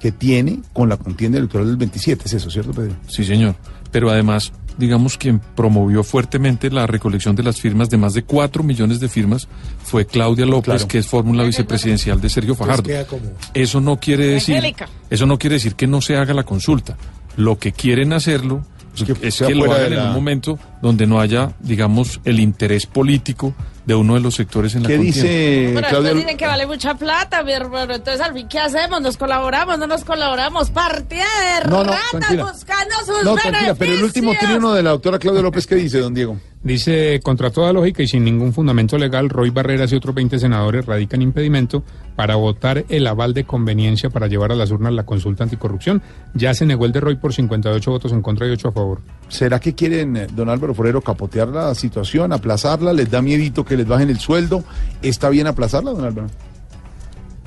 que 0.00 0.12
tiene 0.12 0.60
con 0.72 0.88
la 0.88 0.96
contienda 0.96 1.38
electoral 1.38 1.66
del 1.66 1.76
27. 1.76 2.22
¿Es 2.26 2.32
eso, 2.34 2.50
cierto, 2.50 2.72
Pedro? 2.72 2.94
Sí, 3.06 3.24
señor. 3.24 3.54
Pero 3.92 4.08
además, 4.10 4.52
digamos, 4.78 5.18
quien 5.18 5.40
promovió 5.40 6.02
fuertemente 6.02 6.70
la 6.70 6.86
recolección 6.86 7.36
de 7.36 7.42
las 7.42 7.60
firmas 7.60 7.90
de 7.90 7.98
más 7.98 8.14
de 8.14 8.22
4 8.22 8.62
millones 8.62 8.98
de 9.00 9.08
firmas 9.08 9.46
fue 9.84 10.06
Claudia 10.06 10.46
López, 10.46 10.64
Claro. 10.76 10.88
que 10.88 10.98
es 10.98 11.06
fórmula 11.06 11.42
vicepresidencial 11.44 12.20
de 12.20 12.28
Sergio 12.30 12.54
Fajardo. 12.54 12.82
queda 12.84 13.06
como- 13.06 13.22
Eso 13.52 13.80
no 13.80 13.98
quiere 14.00 14.26
decir, 14.26 14.62
eso 15.10 15.26
no 15.26 15.38
quiere 15.38 15.54
decir 15.56 15.74
que 15.74 15.86
no 15.86 16.00
se 16.00 16.16
haga 16.16 16.32
la 16.32 16.44
consulta. 16.44 16.96
Lo 17.36 17.58
que 17.58 17.72
quieren 17.72 18.12
hacerlo 18.14 18.64
es 18.94 19.04
que, 19.04 19.54
lo 19.54 19.70
hagan 19.72 19.92
en 19.92 20.00
un 20.00 20.12
momento 20.14 20.58
donde 20.80 21.06
no 21.06 21.20
haya, 21.20 21.52
digamos, 21.60 22.20
el 22.24 22.40
interés 22.40 22.86
político 22.86 23.54
de 23.90 23.96
uno 23.96 24.14
de 24.14 24.20
los 24.20 24.36
sectores 24.36 24.76
en 24.76 24.84
la 24.84 24.88
¿Qué 24.88 24.96
contienda. 24.98 25.22
dice 25.28 25.72
Pero 25.74 25.86
estos 25.98 26.14
dicen 26.14 26.36
que 26.36 26.46
vale 26.46 26.64
mucha 26.64 26.94
plata, 26.94 27.42
mi 27.42 27.50
hermano. 27.50 27.92
Entonces, 27.94 28.20
al 28.20 28.32
fin, 28.32 28.46
¿qué 28.48 28.60
hacemos? 28.60 29.00
¿Nos 29.00 29.16
colaboramos? 29.16 29.78
¿No 29.80 29.88
nos 29.88 30.04
colaboramos? 30.04 30.70
Partida 30.70 31.24
de 31.64 31.68
No, 31.68 31.78
no, 31.82 31.90
ratas 31.92 32.10
tranquila. 32.12 32.52
buscando 32.52 32.94
sus 33.04 33.24
No, 33.24 33.34
tranquila, 33.34 33.74
pero 33.74 33.92
el 33.94 34.04
último 34.04 34.32
trino 34.38 34.72
de 34.74 34.82
la 34.84 34.90
doctora 34.90 35.18
Claudia 35.18 35.42
López, 35.42 35.66
¿qué 35.66 35.74
dice, 35.74 35.98
don 35.98 36.14
Diego? 36.14 36.36
Dice, 36.62 37.20
contra 37.22 37.50
toda 37.50 37.72
lógica 37.72 38.02
y 38.02 38.06
sin 38.06 38.22
ningún 38.22 38.52
fundamento 38.52 38.98
legal, 38.98 39.30
Roy 39.30 39.48
Barreras 39.48 39.90
y 39.92 39.96
otros 39.96 40.14
20 40.14 40.38
senadores 40.38 40.84
radican 40.84 41.22
impedimento 41.22 41.82
para 42.16 42.36
votar 42.36 42.84
el 42.90 43.06
aval 43.06 43.32
de 43.32 43.44
conveniencia 43.44 44.10
para 44.10 44.26
llevar 44.26 44.52
a 44.52 44.54
las 44.54 44.70
urnas 44.70 44.92
la 44.92 45.04
consulta 45.06 45.42
anticorrupción. 45.42 46.02
Ya 46.34 46.52
se 46.52 46.66
negó 46.66 46.84
el 46.84 46.92
de 46.92 47.00
Roy 47.00 47.16
por 47.16 47.32
58 47.32 47.90
votos 47.90 48.12
en 48.12 48.20
contra 48.20 48.46
y 48.46 48.50
8 48.50 48.68
a 48.68 48.72
favor. 48.72 49.00
¿Será 49.30 49.58
que 49.58 49.74
quieren, 49.74 50.26
don 50.34 50.50
Álvaro 50.50 50.74
Forero, 50.74 51.00
capotear 51.00 51.48
la 51.48 51.74
situación, 51.74 52.30
aplazarla? 52.30 52.92
¿Les 52.92 53.10
da 53.10 53.22
miedito 53.22 53.64
que 53.64 53.76
les 53.80 53.88
bajen 53.88 54.10
el 54.10 54.18
sueldo? 54.18 54.62
¿Está 55.02 55.30
bien 55.30 55.46
aplazarla, 55.46 55.92
don 55.92 56.04
Álvaro? 56.04 56.28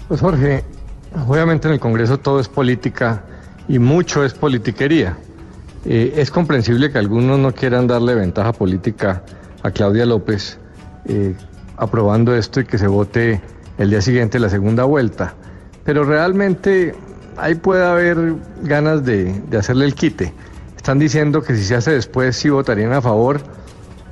Pues 0.08 0.20
Jorge, 0.20 0.64
obviamente 1.28 1.68
en 1.68 1.76
el 1.76 1.80
Congreso 1.80 2.18
todo 2.18 2.40
es 2.40 2.48
política 2.48 3.24
y 3.68 3.80
mucho 3.80 4.26
es 4.26 4.34
politiquería. 4.34 5.16
Eh, 5.86 6.14
es 6.18 6.32
comprensible 6.32 6.92
que 6.92 6.98
algunos 6.98 7.40
no 7.40 7.54
quieran 7.54 7.88
darle 7.88 8.16
ventaja 8.16 8.52
política 8.52 9.24
a 9.62 9.72
Claudia 9.72 10.06
López 10.06 10.58
eh, 11.06 11.36
aprobando 11.78 12.36
esto 12.36 12.60
y 12.62 12.66
que 12.66 12.78
se 12.78 12.88
vote 12.88 13.42
el 13.78 13.90
día 13.92 14.02
siguiente 14.02 14.40
la 14.40 14.50
segunda 14.50 14.86
vuelta. 14.86 15.36
Pero 15.84 16.04
realmente 16.04 16.96
ahí 17.38 17.56
puede 17.56 17.86
haber 17.86 18.36
ganas 18.64 19.06
de, 19.06 19.40
de 19.50 19.58
hacerle 19.58 19.86
el 19.86 19.94
quite. 19.94 20.34
Están 20.78 20.98
diciendo 20.98 21.44
que 21.44 21.56
si 21.56 21.64
se 21.64 21.76
hace 21.76 21.92
después 21.92 22.36
sí 22.36 22.50
votarían 22.50 22.92
a 22.94 23.02
favor, 23.02 23.42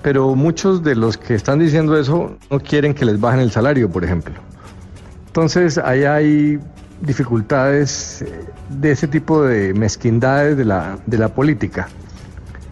pero 0.02 0.36
muchos 0.36 0.84
de 0.84 0.96
los 0.96 1.18
que 1.18 1.36
están 1.36 1.60
diciendo 1.60 1.98
eso 1.98 2.38
no 2.50 2.60
quieren 2.60 2.94
que 2.94 3.06
les 3.06 3.20
bajen 3.20 3.40
el 3.40 3.52
salario, 3.52 3.90
por 3.90 4.04
ejemplo. 4.04 4.34
Entonces, 5.28 5.78
ahí 5.78 6.04
hay 6.04 6.60
dificultades 7.02 8.22
eh, 8.22 8.46
de 8.70 8.92
ese 8.92 9.08
tipo 9.08 9.44
de 9.44 9.74
mezquindades 9.74 10.58
de 10.58 10.66
la, 10.66 10.98
de 11.06 11.18
la 11.18 11.30
política. 11.30 11.88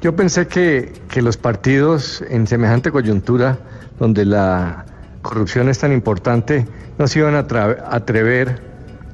Yo 0.01 0.15
pensé 0.15 0.47
que, 0.47 0.93
que 1.10 1.22
los 1.22 1.38
partidos 1.38 2.23
en 2.30 2.47
semejante 2.47 2.91
coyuntura, 2.91 3.57
donde 3.99 4.26
la 4.26 4.85
corrupción 5.22 5.69
es 5.69 5.80
tan 5.80 5.91
importante, 5.91 6.65
no 6.97 7.07
se 7.07 7.19
iban 7.19 7.35
a 7.35 7.39
atrever 7.89 8.61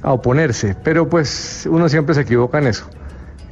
a 0.02 0.12
oponerse, 0.12 0.76
pero 0.84 1.08
pues 1.08 1.68
uno 1.70 1.88
siempre 1.88 2.14
se 2.14 2.20
equivoca 2.22 2.58
en 2.58 2.68
eso. 2.68 2.88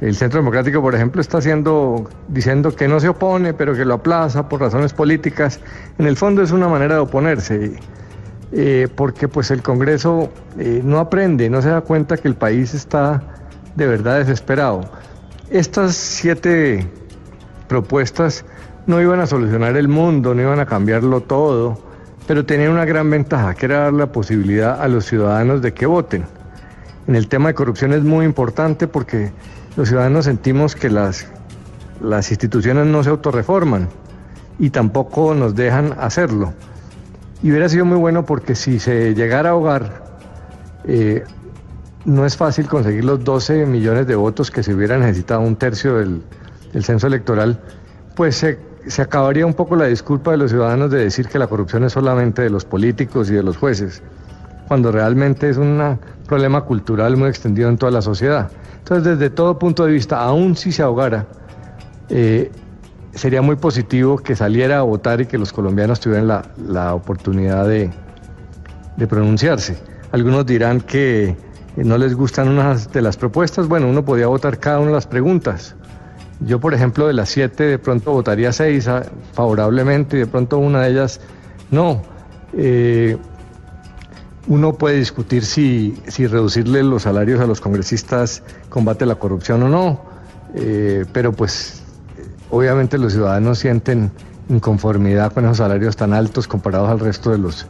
El 0.01 0.15
Centro 0.15 0.39
Democrático, 0.39 0.81
por 0.81 0.93
ejemplo, 0.93 1.21
está 1.21 1.37
haciendo, 1.37 2.09
diciendo 2.27 2.75
que 2.75 2.87
no 2.87 2.99
se 2.99 3.07
opone, 3.07 3.53
pero 3.53 3.73
que 3.73 3.85
lo 3.85 3.95
aplaza 3.95 4.49
por 4.49 4.59
razones 4.59 4.93
políticas. 4.93 5.59
En 5.97 6.05
el 6.05 6.17
fondo 6.17 6.41
es 6.41 6.51
una 6.51 6.67
manera 6.67 6.95
de 6.95 7.01
oponerse 7.01 7.79
eh, 8.51 8.87
porque 8.93 9.27
pues 9.27 9.51
el 9.51 9.61
Congreso 9.61 10.29
eh, 10.59 10.81
no 10.83 10.99
aprende, 10.99 11.49
no 11.49 11.61
se 11.61 11.69
da 11.69 11.81
cuenta 11.81 12.17
que 12.17 12.27
el 12.27 12.35
país 12.35 12.73
está 12.73 13.21
de 13.75 13.87
verdad 13.87 14.19
desesperado. 14.19 14.81
Estas 15.49 15.95
siete 15.95 16.87
propuestas 17.67 18.45
no 18.87 19.01
iban 19.01 19.19
a 19.19 19.27
solucionar 19.27 19.75
el 19.77 19.87
mundo, 19.87 20.35
no 20.35 20.41
iban 20.41 20.59
a 20.59 20.65
cambiarlo 20.65 21.21
todo, 21.21 21.79
pero 22.27 22.45
tenían 22.45 22.71
una 22.71 22.85
gran 22.85 23.09
ventaja, 23.09 23.53
que 23.55 23.65
era 23.65 23.79
dar 23.79 23.93
la 23.93 24.11
posibilidad 24.11 24.81
a 24.81 24.87
los 24.87 25.05
ciudadanos 25.05 25.61
de 25.61 25.73
que 25.73 25.85
voten. 25.85 26.25
En 27.07 27.15
el 27.15 27.27
tema 27.27 27.49
de 27.49 27.55
corrupción 27.55 27.93
es 27.93 28.03
muy 28.03 28.25
importante 28.25 28.87
porque 28.87 29.31
los 29.75 29.89
ciudadanos 29.89 30.25
sentimos 30.25 30.75
que 30.75 30.89
las, 30.89 31.27
las 32.01 32.31
instituciones 32.31 32.85
no 32.85 33.03
se 33.03 33.09
autorreforman 33.09 33.89
y 34.59 34.69
tampoco 34.69 35.33
nos 35.33 35.55
dejan 35.55 35.95
hacerlo. 35.99 36.53
Y 37.43 37.49
hubiera 37.49 37.67
sido 37.69 37.85
muy 37.85 37.97
bueno 37.97 38.25
porque 38.25 38.55
si 38.55 38.79
se 38.79 39.13
llegara 39.13 39.49
a 39.49 39.51
ahogar, 39.51 40.03
eh, 40.85 41.23
no 42.05 42.25
es 42.25 42.37
fácil 42.37 42.67
conseguir 42.67 43.03
los 43.03 43.23
12 43.23 43.65
millones 43.65 44.07
de 44.07 44.15
votos 44.15 44.51
que 44.51 44.63
se 44.63 44.73
hubiera 44.73 44.97
necesitado, 44.97 45.41
un 45.41 45.55
tercio 45.55 45.97
del, 45.97 46.21
del 46.71 46.83
censo 46.83 47.07
electoral, 47.07 47.59
pues 48.15 48.37
se, 48.37 48.59
se 48.87 49.01
acabaría 49.01 49.45
un 49.45 49.53
poco 49.53 49.75
la 49.75 49.85
disculpa 49.85 50.31
de 50.31 50.37
los 50.37 50.51
ciudadanos 50.51 50.91
de 50.91 50.99
decir 50.99 51.27
que 51.27 51.39
la 51.39 51.47
corrupción 51.47 51.83
es 51.83 51.93
solamente 51.93 52.43
de 52.43 52.49
los 52.49 52.63
políticos 52.63 53.29
y 53.29 53.33
de 53.33 53.43
los 53.43 53.57
jueces, 53.57 54.01
cuando 54.67 54.91
realmente 54.91 55.49
es 55.49 55.57
un 55.57 55.99
problema 56.27 56.61
cultural 56.61 57.17
muy 57.17 57.29
extendido 57.29 57.69
en 57.69 57.77
toda 57.77 57.91
la 57.91 58.01
sociedad. 58.01 58.51
Entonces, 58.79 59.17
desde 59.17 59.29
todo 59.29 59.57
punto 59.57 59.85
de 59.85 59.93
vista, 59.93 60.21
aun 60.21 60.55
si 60.55 60.71
se 60.71 60.83
ahogara, 60.83 61.27
eh, 62.09 62.51
sería 63.13 63.41
muy 63.41 63.55
positivo 63.55 64.17
que 64.17 64.35
saliera 64.35 64.79
a 64.79 64.81
votar 64.81 65.21
y 65.21 65.25
que 65.25 65.37
los 65.37 65.51
colombianos 65.51 65.99
tuvieran 65.99 66.27
la, 66.27 66.43
la 66.67 66.93
oportunidad 66.93 67.67
de, 67.67 67.91
de 68.97 69.07
pronunciarse. 69.07 69.77
Algunos 70.11 70.45
dirán 70.45 70.81
que 70.81 71.35
no 71.77 71.97
les 71.97 72.15
gustan 72.15 72.47
unas 72.47 72.91
de 72.91 73.01
las 73.01 73.17
propuestas. 73.17 73.67
Bueno, 73.67 73.89
uno 73.89 74.05
podía 74.05 74.27
votar 74.27 74.59
cada 74.59 74.79
una 74.79 74.87
de 74.87 74.93
las 74.93 75.07
preguntas. 75.07 75.75
Yo, 76.41 76.59
por 76.59 76.73
ejemplo, 76.73 77.07
de 77.07 77.13
las 77.13 77.29
siete, 77.29 77.63
de 77.63 77.79
pronto 77.79 78.11
votaría 78.11 78.51
seis 78.51 78.87
ah, 78.87 79.03
favorablemente 79.33 80.17
y 80.17 80.19
de 80.21 80.27
pronto 80.27 80.57
una 80.57 80.81
de 80.81 80.91
ellas 80.91 81.21
no. 81.71 82.01
Eh, 82.53 83.17
uno 84.47 84.73
puede 84.73 84.97
discutir 84.97 85.45
si, 85.45 85.97
si 86.07 86.27
reducirle 86.27 86.83
los 86.83 87.03
salarios 87.03 87.39
a 87.39 87.45
los 87.45 87.61
congresistas 87.61 88.43
combate 88.69 89.05
la 89.05 89.15
corrupción 89.15 89.63
o 89.63 89.69
no, 89.69 90.01
eh, 90.53 91.05
pero 91.11 91.31
pues 91.33 91.83
obviamente 92.49 92.97
los 92.97 93.13
ciudadanos 93.13 93.59
sienten 93.59 94.11
inconformidad 94.49 95.33
con 95.33 95.45
esos 95.45 95.57
salarios 95.57 95.95
tan 95.95 96.13
altos 96.13 96.47
comparados 96.47 96.89
al 96.89 96.99
resto 96.99 97.31
de 97.31 97.37
los, 97.37 97.67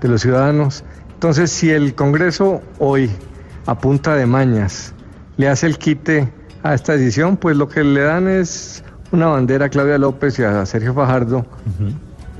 de 0.00 0.08
los 0.08 0.22
ciudadanos. 0.22 0.84
Entonces, 1.14 1.50
si 1.50 1.70
el 1.70 1.94
Congreso 1.94 2.60
hoy, 2.78 3.10
a 3.66 3.78
punta 3.78 4.14
de 4.16 4.26
mañas, 4.26 4.92
le 5.36 5.48
hace 5.48 5.66
el 5.66 5.78
quite 5.78 6.28
a 6.62 6.74
esta 6.74 6.92
decisión, 6.94 7.36
pues 7.36 7.56
lo 7.56 7.68
que 7.68 7.84
le 7.84 8.00
dan 8.02 8.28
es 8.28 8.82
una 9.12 9.26
bandera 9.26 9.66
a 9.66 9.68
Claudia 9.68 9.98
López 9.98 10.38
y 10.38 10.42
a 10.42 10.66
Sergio 10.66 10.92
Fajardo, 10.94 11.46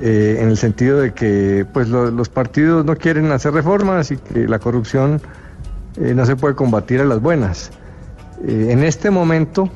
eh, 0.00 0.38
en 0.40 0.48
el 0.48 0.56
sentido 0.56 0.98
de 1.00 1.12
que 1.14 1.66
pues 1.72 1.88
lo- 1.88 2.10
los 2.10 2.28
partidos 2.28 2.84
no 2.84 2.96
quieren 2.96 3.30
hacer 3.32 3.52
reformas 3.52 4.10
y 4.10 4.16
que 4.16 4.46
la 4.46 4.58
corrupción 4.58 5.20
eh, 6.00 6.12
no 6.14 6.26
se 6.26 6.36
puede 6.36 6.54
combatir 6.54 7.00
a 7.00 7.04
las 7.04 7.20
buenas. 7.20 7.70
Eh, 8.46 8.68
en 8.70 8.82
este 8.84 9.10
momento, 9.10 9.70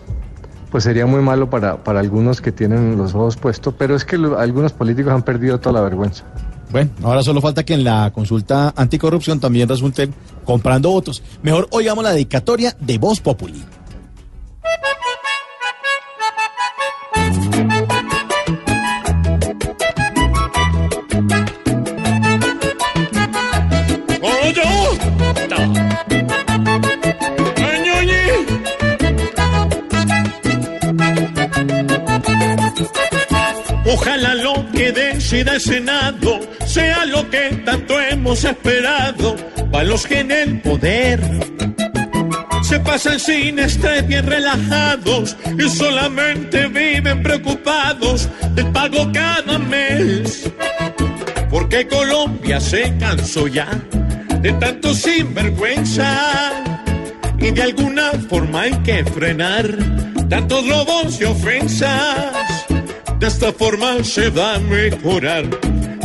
pues 0.71 0.85
sería 0.85 1.07
muy 1.07 1.23
malo 1.23 1.49
para, 1.49 1.83
para 1.83 2.01
algunos 2.01 2.41
que 2.41 2.53
tienen 2.53 2.97
los 2.99 3.15
ojos 3.15 3.37
puestos, 3.37 3.75
pero 3.79 3.97
es 3.97 4.05
que 4.05 4.17
algunos 4.39 4.73
políticos 4.73 5.13
han 5.13 5.23
perdido 5.23 5.59
toda 5.59 5.73
la 5.75 5.81
vergüenza. 5.81 6.25
Bueno, 6.71 6.91
ahora 7.03 7.23
solo 7.25 7.41
falta 7.41 7.65
que 7.65 7.75
en 7.75 7.83
la 7.83 8.13
consulta 8.15 8.73
anticorrupción 8.77 9.41
también 9.41 9.69
resulten 9.69 10.15
comprando 10.45 10.91
votos. 10.91 11.21
Mejor 11.43 11.67
oigamos 11.73 12.05
la 12.05 12.13
dedicatoria 12.13 12.77
de 12.79 12.97
Voz 12.99 13.21
Populi. 13.21 13.65
Ojalá 33.93 34.37
lo 34.37 34.71
que 34.71 34.93
decida 34.93 35.55
el 35.55 35.61
Senado 35.61 36.39
sea 36.65 37.05
lo 37.07 37.29
que 37.29 37.63
tanto 37.65 38.01
hemos 38.01 38.45
esperado 38.45 39.35
para 39.73 39.83
los 39.83 40.07
que 40.07 40.21
en 40.21 40.31
el 40.31 40.61
poder 40.61 41.21
se 42.63 42.79
pasan 42.79 43.19
sin 43.19 43.59
estrés, 43.59 44.07
bien 44.07 44.27
relajados 44.27 45.37
y 45.59 45.69
solamente 45.69 46.69
viven 46.69 47.21
preocupados 47.21 48.29
del 48.55 48.67
pago 48.69 49.11
cada 49.13 49.59
mes. 49.59 50.49
Porque 51.51 51.89
Colombia 51.89 52.61
se 52.61 52.97
cansó 52.97 53.49
ya 53.49 53.67
de 54.41 54.53
tanto 54.53 54.95
sinvergüenza 54.95 56.53
y 57.39 57.51
de 57.51 57.63
alguna 57.63 58.13
forma 58.29 58.63
hay 58.63 58.73
que 58.85 59.05
frenar 59.05 59.67
tantos 60.29 60.69
robos 60.69 61.21
y 61.21 61.25
ofensas. 61.25 62.60
De 63.21 63.27
esta 63.27 63.53
forma 63.53 64.03
se 64.03 64.31
va 64.31 64.55
a 64.55 64.59
mejorar, 64.59 65.45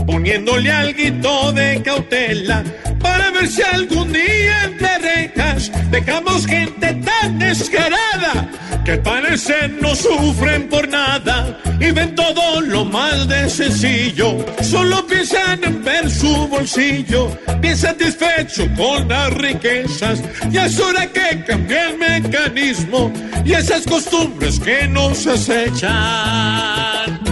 poniéndole 0.05 0.71
algo 0.71 1.51
de 1.51 1.81
cautela 1.83 2.63
para 2.99 3.31
ver 3.31 3.47
si 3.47 3.61
algún 3.61 4.11
día 4.11 4.63
entre 4.63 4.97
rejas 4.99 5.71
dejamos 5.91 6.45
gente 6.45 6.93
tan 6.93 7.39
descarada 7.39 8.49
que 8.85 8.97
parece 8.97 9.67
no 9.81 9.95
sufren 9.95 10.69
por 10.69 10.87
nada 10.87 11.59
y 11.79 11.91
ven 11.91 12.13
todo 12.15 12.61
lo 12.61 12.85
mal 12.85 13.27
de 13.27 13.49
sencillo. 13.49 14.45
Solo 14.61 15.05
piensan 15.07 15.63
en 15.63 15.83
ver 15.83 16.09
su 16.09 16.47
bolsillo, 16.47 17.35
bien 17.59 17.75
satisfecho 17.75 18.67
con 18.77 19.07
las 19.07 19.33
riquezas. 19.33 20.21
Y 20.51 20.57
es 20.57 20.79
hora 20.79 21.07
que 21.07 21.43
cambie 21.47 21.89
el 21.89 21.97
mecanismo 21.97 23.11
y 23.43 23.53
esas 23.53 23.85
costumbres 23.85 24.59
que 24.59 24.87
nos 24.87 25.25
acechan. 25.25 27.24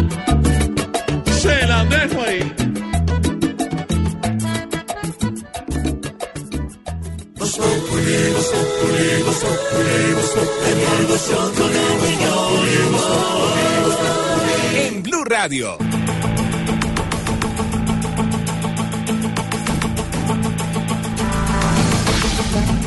En 14.75 15.03
Blue 15.03 15.23
Radio. 15.25 15.77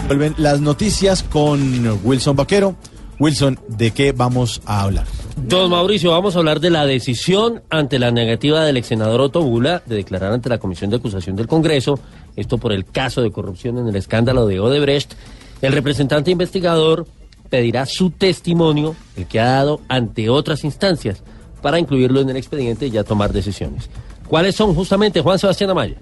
Vuelven 0.07 0.35
las 0.39 0.61
noticias 0.61 1.23
con 1.25 2.01
Wilson 2.05 2.37
Vaquero. 2.37 2.77
Wilson, 3.19 3.59
¿de 3.69 3.91
qué 3.91 4.13
vamos 4.13 4.63
a 4.67 4.83
hablar? 4.83 5.07
Don 5.37 5.71
Mauricio, 5.71 6.13
vamos 6.13 6.37
a 6.37 6.39
hablar 6.39 6.61
de 6.61 6.71
la 6.71 6.87
decisión 6.87 7.63
ante 7.71 7.99
la 7.99 8.11
negativa 8.11 8.65
del 8.65 8.77
ex 8.79 8.87
senador 8.87 9.21
Otto 9.21 9.43
Bula 9.43 9.83
de 9.85 9.97
declarar 9.97 10.33
ante 10.33 10.49
la 10.49 10.59
Comisión 10.59 10.91
de 10.91 10.97
Acusación 10.97 11.37
del 11.37 11.47
Congreso, 11.47 11.99
esto 12.37 12.59
por 12.59 12.73
el 12.73 12.85
caso 12.85 13.23
de 13.23 13.33
corrupción 13.33 13.79
en 13.79 13.89
el 13.89 13.97
escándalo 13.97 14.47
de 14.47 14.61
Odebrecht. 14.61 15.15
El 15.63 15.73
representante 15.73 16.31
investigador 16.31 17.07
pedirá 17.49 17.87
su 17.87 18.11
testimonio, 18.11 18.95
el 19.17 19.27
que 19.27 19.41
ha 19.41 19.47
dado 19.47 19.81
ante 19.89 20.29
otras 20.29 20.65
instancias, 20.65 21.23
para 21.63 21.79
incluirlo 21.79 22.21
en 22.21 22.31
el 22.31 22.37
expediente 22.37 22.87
y 22.87 22.91
ya 22.91 23.05
tomar 23.05 23.33
decisiones. 23.33 23.89
¿Cuáles 24.29 24.55
son 24.55 24.75
justamente, 24.75 25.21
Juan 25.21 25.39
Sebastián 25.39 25.71
Amaya? 25.71 25.97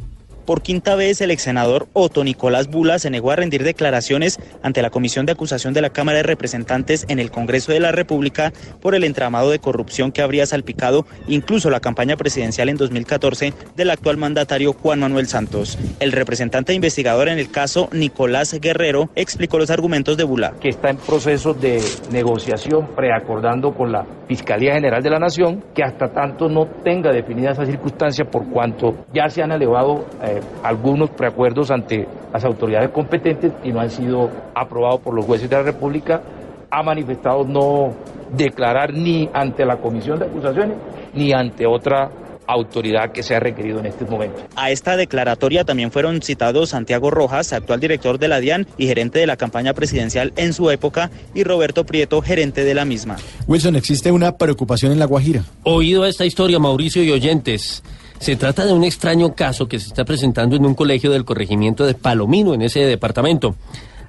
Por 0.44 0.60
quinta 0.60 0.94
vez, 0.94 1.20
el 1.22 1.30
ex 1.30 1.42
senador 1.42 1.88
Otto 1.94 2.22
Nicolás 2.22 2.68
Bula 2.68 2.98
se 2.98 3.08
negó 3.08 3.30
a 3.30 3.36
rendir 3.36 3.64
declaraciones 3.64 4.38
ante 4.62 4.82
la 4.82 4.90
Comisión 4.90 5.24
de 5.24 5.32
Acusación 5.32 5.72
de 5.72 5.80
la 5.80 5.90
Cámara 5.90 6.18
de 6.18 6.22
Representantes 6.24 7.06
en 7.08 7.18
el 7.18 7.30
Congreso 7.30 7.72
de 7.72 7.80
la 7.80 7.92
República 7.92 8.52
por 8.80 8.94
el 8.94 9.04
entramado 9.04 9.50
de 9.50 9.58
corrupción 9.58 10.12
que 10.12 10.20
habría 10.20 10.44
salpicado 10.44 11.06
incluso 11.28 11.70
la 11.70 11.80
campaña 11.80 12.16
presidencial 12.16 12.68
en 12.68 12.76
2014 12.76 13.54
del 13.74 13.90
actual 13.90 14.18
mandatario 14.18 14.74
Juan 14.74 15.00
Manuel 15.00 15.28
Santos. 15.28 15.78
El 15.98 16.12
representante 16.12 16.74
investigador 16.74 17.28
en 17.28 17.38
el 17.38 17.50
caso, 17.50 17.88
Nicolás 17.92 18.52
Guerrero, 18.60 19.08
explicó 19.14 19.58
los 19.58 19.70
argumentos 19.70 20.16
de 20.16 20.24
Bula. 20.24 20.52
que 20.60 20.68
está 20.68 20.90
en 20.90 20.98
proceso 20.98 21.54
de 21.54 21.80
negociación 22.10 22.88
preacordando 22.94 23.72
con 23.72 23.92
la 23.92 24.04
Fiscalía 24.26 24.74
General 24.74 25.02
de 25.02 25.10
la 25.10 25.18
Nación, 25.18 25.62
que 25.74 25.82
hasta 25.82 26.08
tanto 26.12 26.48
no 26.48 26.66
tenga 26.82 27.12
definida 27.12 27.52
esa 27.52 27.66
circunstancia 27.66 28.24
por 28.24 28.48
cuanto 28.50 29.04
ya 29.12 29.28
se 29.28 29.42
han 29.42 29.52
elevado 29.52 30.06
eh, 30.22 30.33
algunos 30.62 31.10
preacuerdos 31.10 31.70
ante 31.70 32.06
las 32.32 32.44
autoridades 32.44 32.90
competentes 32.90 33.52
y 33.62 33.72
no 33.72 33.80
han 33.80 33.90
sido 33.90 34.30
aprobados 34.54 35.00
por 35.00 35.14
los 35.14 35.24
jueces 35.24 35.48
de 35.48 35.56
la 35.56 35.62
República, 35.62 36.22
ha 36.70 36.82
manifestado 36.82 37.44
no 37.44 37.92
declarar 38.36 38.92
ni 38.92 39.28
ante 39.32 39.64
la 39.64 39.76
Comisión 39.76 40.18
de 40.18 40.26
Acusaciones 40.26 40.76
ni 41.14 41.32
ante 41.32 41.66
otra 41.66 42.10
autoridad 42.46 43.12
que 43.12 43.22
sea 43.22 43.40
requerido 43.40 43.78
en 43.80 43.86
este 43.86 44.04
momento. 44.04 44.42
A 44.56 44.70
esta 44.70 44.96
declaratoria 44.96 45.64
también 45.64 45.90
fueron 45.90 46.22
citados 46.22 46.70
Santiago 46.70 47.10
Rojas, 47.10 47.52
actual 47.52 47.80
director 47.80 48.18
de 48.18 48.28
la 48.28 48.40
DIAN 48.40 48.66
y 48.76 48.86
gerente 48.86 49.18
de 49.18 49.26
la 49.26 49.36
campaña 49.36 49.72
presidencial 49.72 50.32
en 50.36 50.52
su 50.52 50.70
época, 50.70 51.10
y 51.34 51.44
Roberto 51.44 51.84
Prieto, 51.84 52.20
gerente 52.22 52.64
de 52.64 52.74
la 52.74 52.84
misma. 52.84 53.16
Wilson, 53.46 53.76
existe 53.76 54.10
una 54.12 54.36
preocupación 54.36 54.92
en 54.92 54.98
La 54.98 55.06
Guajira. 55.06 55.44
Oído 55.62 56.04
esta 56.06 56.26
historia, 56.26 56.58
Mauricio 56.58 57.02
y 57.02 57.10
oyentes. 57.10 57.82
Se 58.18 58.36
trata 58.36 58.64
de 58.64 58.72
un 58.72 58.84
extraño 58.84 59.34
caso 59.34 59.68
que 59.68 59.78
se 59.78 59.88
está 59.88 60.04
presentando 60.04 60.56
en 60.56 60.64
un 60.64 60.74
colegio 60.74 61.10
del 61.10 61.24
corregimiento 61.24 61.84
de 61.84 61.94
Palomino, 61.94 62.54
en 62.54 62.62
ese 62.62 62.80
departamento. 62.80 63.54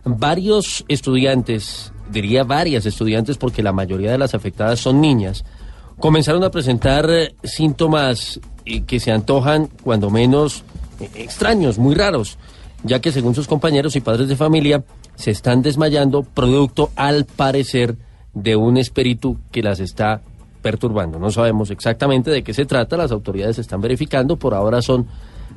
Varios 0.03 0.86
estudiantes, 0.88 1.91
diría 2.11 2.44
varias 2.44 2.86
estudiantes 2.86 3.38
porque 3.38 3.64
la 3.64 3.73
mayoría 3.73 4.11
de 4.11 4.18
las 4.18 4.36
afectadas 4.36 4.80
son 4.80 5.02
niñas, 5.02 5.44
comenzaron 5.99 6.44
a 6.44 6.52
presentar 6.52 7.10
eh, 7.10 7.36
síntomas 7.44 8.40
eh, 8.65 8.84
que 8.84 8.99
se 8.99 9.11
antojan, 9.11 9.69
cuando 9.84 10.10
menos, 10.10 10.64
eh, 10.99 11.10
extraños, 11.15 11.77
muy 11.77 11.95
raros, 11.95 12.38
ya 12.84 12.99
que 12.99 13.11
según 13.11 13.36
sus 13.36 13.48
compañeros 13.48 13.95
y 13.95 14.02
padres 14.02 14.27
de 14.27 14.36
familia, 14.36 14.84
se 15.15 15.32
están 15.32 15.61
desmayando 15.61 16.23
producto, 16.23 16.91
al 16.95 17.26
parecer, 17.26 17.98
de 18.34 18.56
un 18.56 18.77
espíritu 18.77 19.38
que 19.52 19.64
las 19.64 19.80
está 19.80 20.22
perturbando. 20.66 21.20
No 21.20 21.30
sabemos 21.30 21.70
exactamente 21.70 22.32
de 22.32 22.44
qué 22.44 22.52
se 22.52 22.66
trata, 22.66 22.98
las 22.98 23.12
autoridades 23.12 23.60
están 23.60 23.82
verificando, 23.82 24.36
por 24.36 24.56
ahora 24.56 24.82
son 24.82 25.06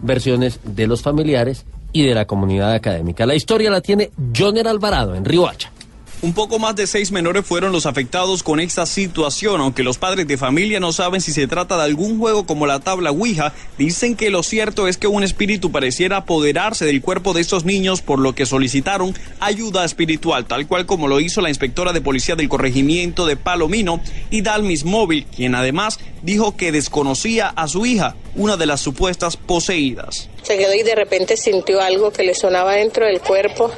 versiones 0.03 0.61
de 0.65 0.87
los 0.87 1.01
familiares 1.01 1.65
y 1.95 2.05
de 2.05 2.15
la 2.15 2.27
comunidad 2.27 2.75
académica. 2.75 3.25
La 3.25 3.35
historia 3.35 3.71
la 3.71 3.81
tiene 3.81 4.11
Joner 4.37 4.69
Alvarado 4.69 5.15
en 5.15 5.25
Riohacha. 5.25 5.73
Un 6.20 6.32
poco 6.32 6.59
más 6.59 6.74
de 6.74 6.89
seis 6.89 7.12
menores 7.12 7.47
fueron 7.47 7.70
los 7.70 7.86
afectados 7.86 8.43
con 8.43 8.59
esta 8.59 8.86
situación, 8.86 9.61
aunque 9.61 9.85
los 9.85 9.99
padres 9.99 10.27
de 10.27 10.36
familia 10.36 10.81
no 10.81 10.90
saben 10.90 11.20
si 11.20 11.32
se 11.32 11.47
trata 11.47 11.77
de 11.77 11.85
algún 11.85 12.19
juego 12.19 12.45
como 12.45 12.66
la 12.66 12.81
tabla 12.81 13.12
Ouija, 13.12 13.53
dicen 13.78 14.16
que 14.16 14.28
lo 14.31 14.43
cierto 14.43 14.89
es 14.89 14.97
que 14.97 15.07
un 15.07 15.23
espíritu 15.23 15.70
pareciera 15.70 16.16
apoderarse 16.16 16.85
del 16.86 17.03
cuerpo 17.03 17.35
de 17.35 17.40
estos 17.40 17.65
niños, 17.65 18.03
por 18.03 18.19
lo 18.19 18.35
que 18.35 18.47
solicitaron 18.47 19.15
ayuda 19.39 19.85
espiritual, 19.85 20.45
tal 20.47 20.66
cual 20.66 20.86
como 20.86 21.07
lo 21.07 21.20
hizo 21.20 21.40
la 21.40 21.51
inspectora 21.51 21.93
de 21.93 22.01
policía 22.01 22.35
del 22.35 22.49
corregimiento 22.49 23.24
de 23.24 23.36
Palomino 23.36 24.01
y 24.28 24.40
Dalmis 24.40 24.85
Móvil, 24.85 25.24
quien 25.24 25.55
además 25.55 26.01
dijo 26.23 26.57
que 26.57 26.73
desconocía 26.73 27.47
a 27.47 27.69
su 27.69 27.86
hija, 27.86 28.16
una 28.35 28.57
de 28.57 28.66
las 28.66 28.81
supuestas 28.81 29.36
poseídas. 29.36 30.28
Se 30.49 30.57
quedó 30.57 30.73
y 30.73 30.83
de 30.83 30.95
repente 30.95 31.37
sintió 31.37 31.79
algo 31.83 32.11
que 32.11 32.23
le 32.23 32.35
sonaba 32.35 32.73
dentro 32.73 33.05
del 33.05 33.20
cuerpo 33.20 33.70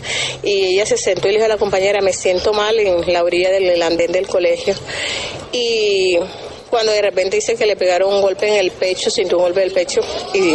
y 0.45 0.67
ella 0.67 0.87
se 0.87 0.97
sentó 0.97 1.27
y 1.27 1.33
le 1.33 1.39
dijo 1.39 1.47
a 1.47 1.49
la 1.49 1.57
compañera, 1.57 2.01
me 2.01 2.13
siento 2.13 2.53
mal 2.53 2.79
en 2.79 3.13
la 3.13 3.25
orilla 3.25 3.51
del 3.51 3.83
andén 3.83 4.13
del 4.13 4.29
colegio. 4.29 4.77
Y 5.51 6.17
cuando 6.71 6.93
de 6.93 7.03
repente 7.03 7.37
dice 7.37 7.57
que 7.57 7.67
le 7.67 7.77
pegaron 7.77 8.15
un 8.15 8.23
golpe 8.23 8.49
en 8.49 8.55
el 8.55 8.71
pecho, 8.71 9.11
sintió 9.11 9.37
un 9.39 9.45
golpe 9.45 9.61
del 9.61 9.73
pecho 9.73 10.01
y 10.33 10.55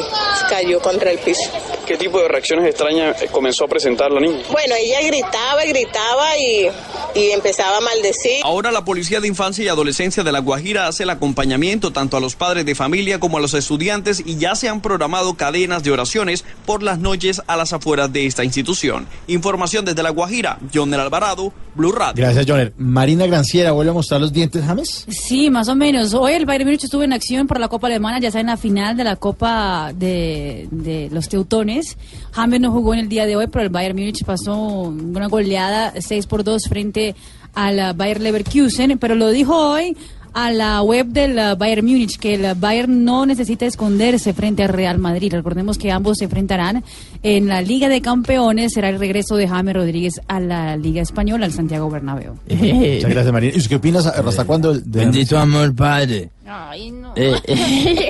cayó 0.50 0.80
contra 0.80 1.12
el 1.12 1.20
piso. 1.20 1.52
¿Qué 1.86 1.98
tipo 1.98 2.20
de 2.20 2.28
reacciones 2.28 2.66
extrañas 2.66 3.18
comenzó 3.32 3.66
a 3.66 3.68
presentar 3.68 4.12
la 4.12 4.20
niña? 4.20 4.42
Bueno, 4.52 4.74
ella 4.76 5.02
gritaba 5.06 5.66
y 5.66 5.70
gritaba 5.70 6.38
y, 6.38 6.68
y 7.14 7.32
empezaba 7.32 7.78
a 7.78 7.82
maldecir. 7.82 8.42
Ahora 8.44 8.72
la 8.72 8.84
Policía 8.84 9.20
de 9.20 9.28
Infancia 9.28 9.64
y 9.64 9.68
Adolescencia 9.68 10.24
de 10.24 10.32
La 10.32 10.40
Guajira 10.40 10.88
hace 10.88 11.04
el 11.04 11.10
acompañamiento 11.12 11.92
tanto 11.92 12.18
a 12.18 12.20
los 12.20 12.36
padres 12.36 12.66
de 12.66 12.74
familia 12.74 13.20
como 13.20 13.38
a 13.38 13.42
los 13.42 13.54
estudiantes 13.54 14.24
y 14.26 14.38
ya 14.38 14.56
se 14.56 14.68
han 14.70 14.82
programado 14.82 15.36
cadenas 15.36 15.84
de 15.84 15.92
oraciones 15.92 16.44
por 16.66 16.82
las 16.82 16.98
noches 16.98 17.42
a 17.46 17.56
las 17.56 17.74
afueras 17.74 18.12
de 18.12 18.26
esta 18.26 18.44
institución. 18.44 19.08
Información 19.28 19.86
desde 19.86 20.02
La 20.02 20.10
Guajira, 20.10 20.58
Joner 20.74 21.00
Alvarado, 21.00 21.54
Blue 21.76 21.92
Radio. 21.92 22.24
Gracias, 22.24 22.46
Joner. 22.48 22.74
Marina 22.78 23.28
Granciera, 23.28 23.74
¿vuelve 23.74 23.92
a 23.92 23.94
mostrar 23.94 24.22
los 24.22 24.32
dientes, 24.32 24.64
James? 24.66 25.06
Sí, 25.10 25.50
más 25.50 25.68
o 25.68 25.76
menos. 25.76 26.05
Hoy 26.14 26.34
el 26.34 26.46
Bayern 26.46 26.66
Múnich 26.66 26.84
estuvo 26.84 27.04
en 27.04 27.14
acción 27.14 27.48
por 27.48 27.60
la 27.60 27.68
Copa 27.68 27.88
Alemana, 27.88 28.20
ya 28.20 28.28
está 28.28 28.40
en 28.40 28.48
la 28.48 28.58
final 28.58 28.96
de 28.96 29.04
la 29.04 29.16
Copa 29.16 29.92
de, 29.96 30.68
de 30.70 31.10
los 31.12 31.30
Teutones. 31.30 31.98
James 32.32 32.62
no 32.62 32.72
jugó 32.72 32.94
en 32.94 33.00
el 33.00 33.10
día 33.10 33.26
de 33.26 33.36
hoy, 33.36 33.48
pero 33.48 33.64
el 33.64 33.70
Bayern 33.70 33.98
Múnich 33.98 34.24
pasó 34.24 34.56
una 34.56 35.28
goleada 35.28 35.94
6 36.00 36.28
por 36.28 36.44
2 36.44 36.68
frente 36.70 37.16
al 37.56 37.94
Bayern 37.96 38.24
Leverkusen, 38.24 38.98
pero 39.00 39.16
lo 39.16 39.30
dijo 39.30 39.56
hoy 39.56 39.98
a 40.36 40.52
la 40.52 40.82
web 40.82 41.08
del 41.08 41.38
uh, 41.38 41.56
Bayern 41.56 41.86
Múnich 41.86 42.18
que 42.20 42.34
el 42.36 42.56
Bayern 42.56 43.06
no 43.06 43.26
necesita 43.26 43.66
esconderse 43.66 44.34
frente 44.34 44.64
al 44.64 44.70
Real 44.70 45.00
Madrid. 45.00 45.34
Recordemos 45.34 45.78
que 45.78 45.92
ambos 45.94 46.18
se 46.18 46.26
enfrentarán 46.26 46.84
en 47.24 47.48
la 47.48 47.62
Liga 47.62 47.88
de 47.88 48.02
Campeones. 48.02 48.74
Será 48.74 48.90
el 48.90 49.00
regreso 49.00 49.38
de 49.38 49.48
James 49.48 49.74
Rodríguez 49.74 50.20
a 50.28 50.42
la 50.42 50.76
Liga 50.76 51.02
Española, 51.02 51.46
al 51.46 51.54
Santiago 51.54 51.90
Bernabéu. 51.90 52.34
Muchas 52.50 53.10
gracias, 53.10 53.32
Marina. 53.32 53.54
¿Y 53.56 53.62
qué 53.66 53.76
opinas? 53.78 54.06
¿Hasta 54.06 54.44
cuándo? 54.44 54.74
de- 54.74 54.82
Bendito 54.86 55.38
amor, 55.40 55.74
padre. 55.74 56.30
Ay, 56.46 56.92
no. 56.92 57.14
Eh, 57.16 57.34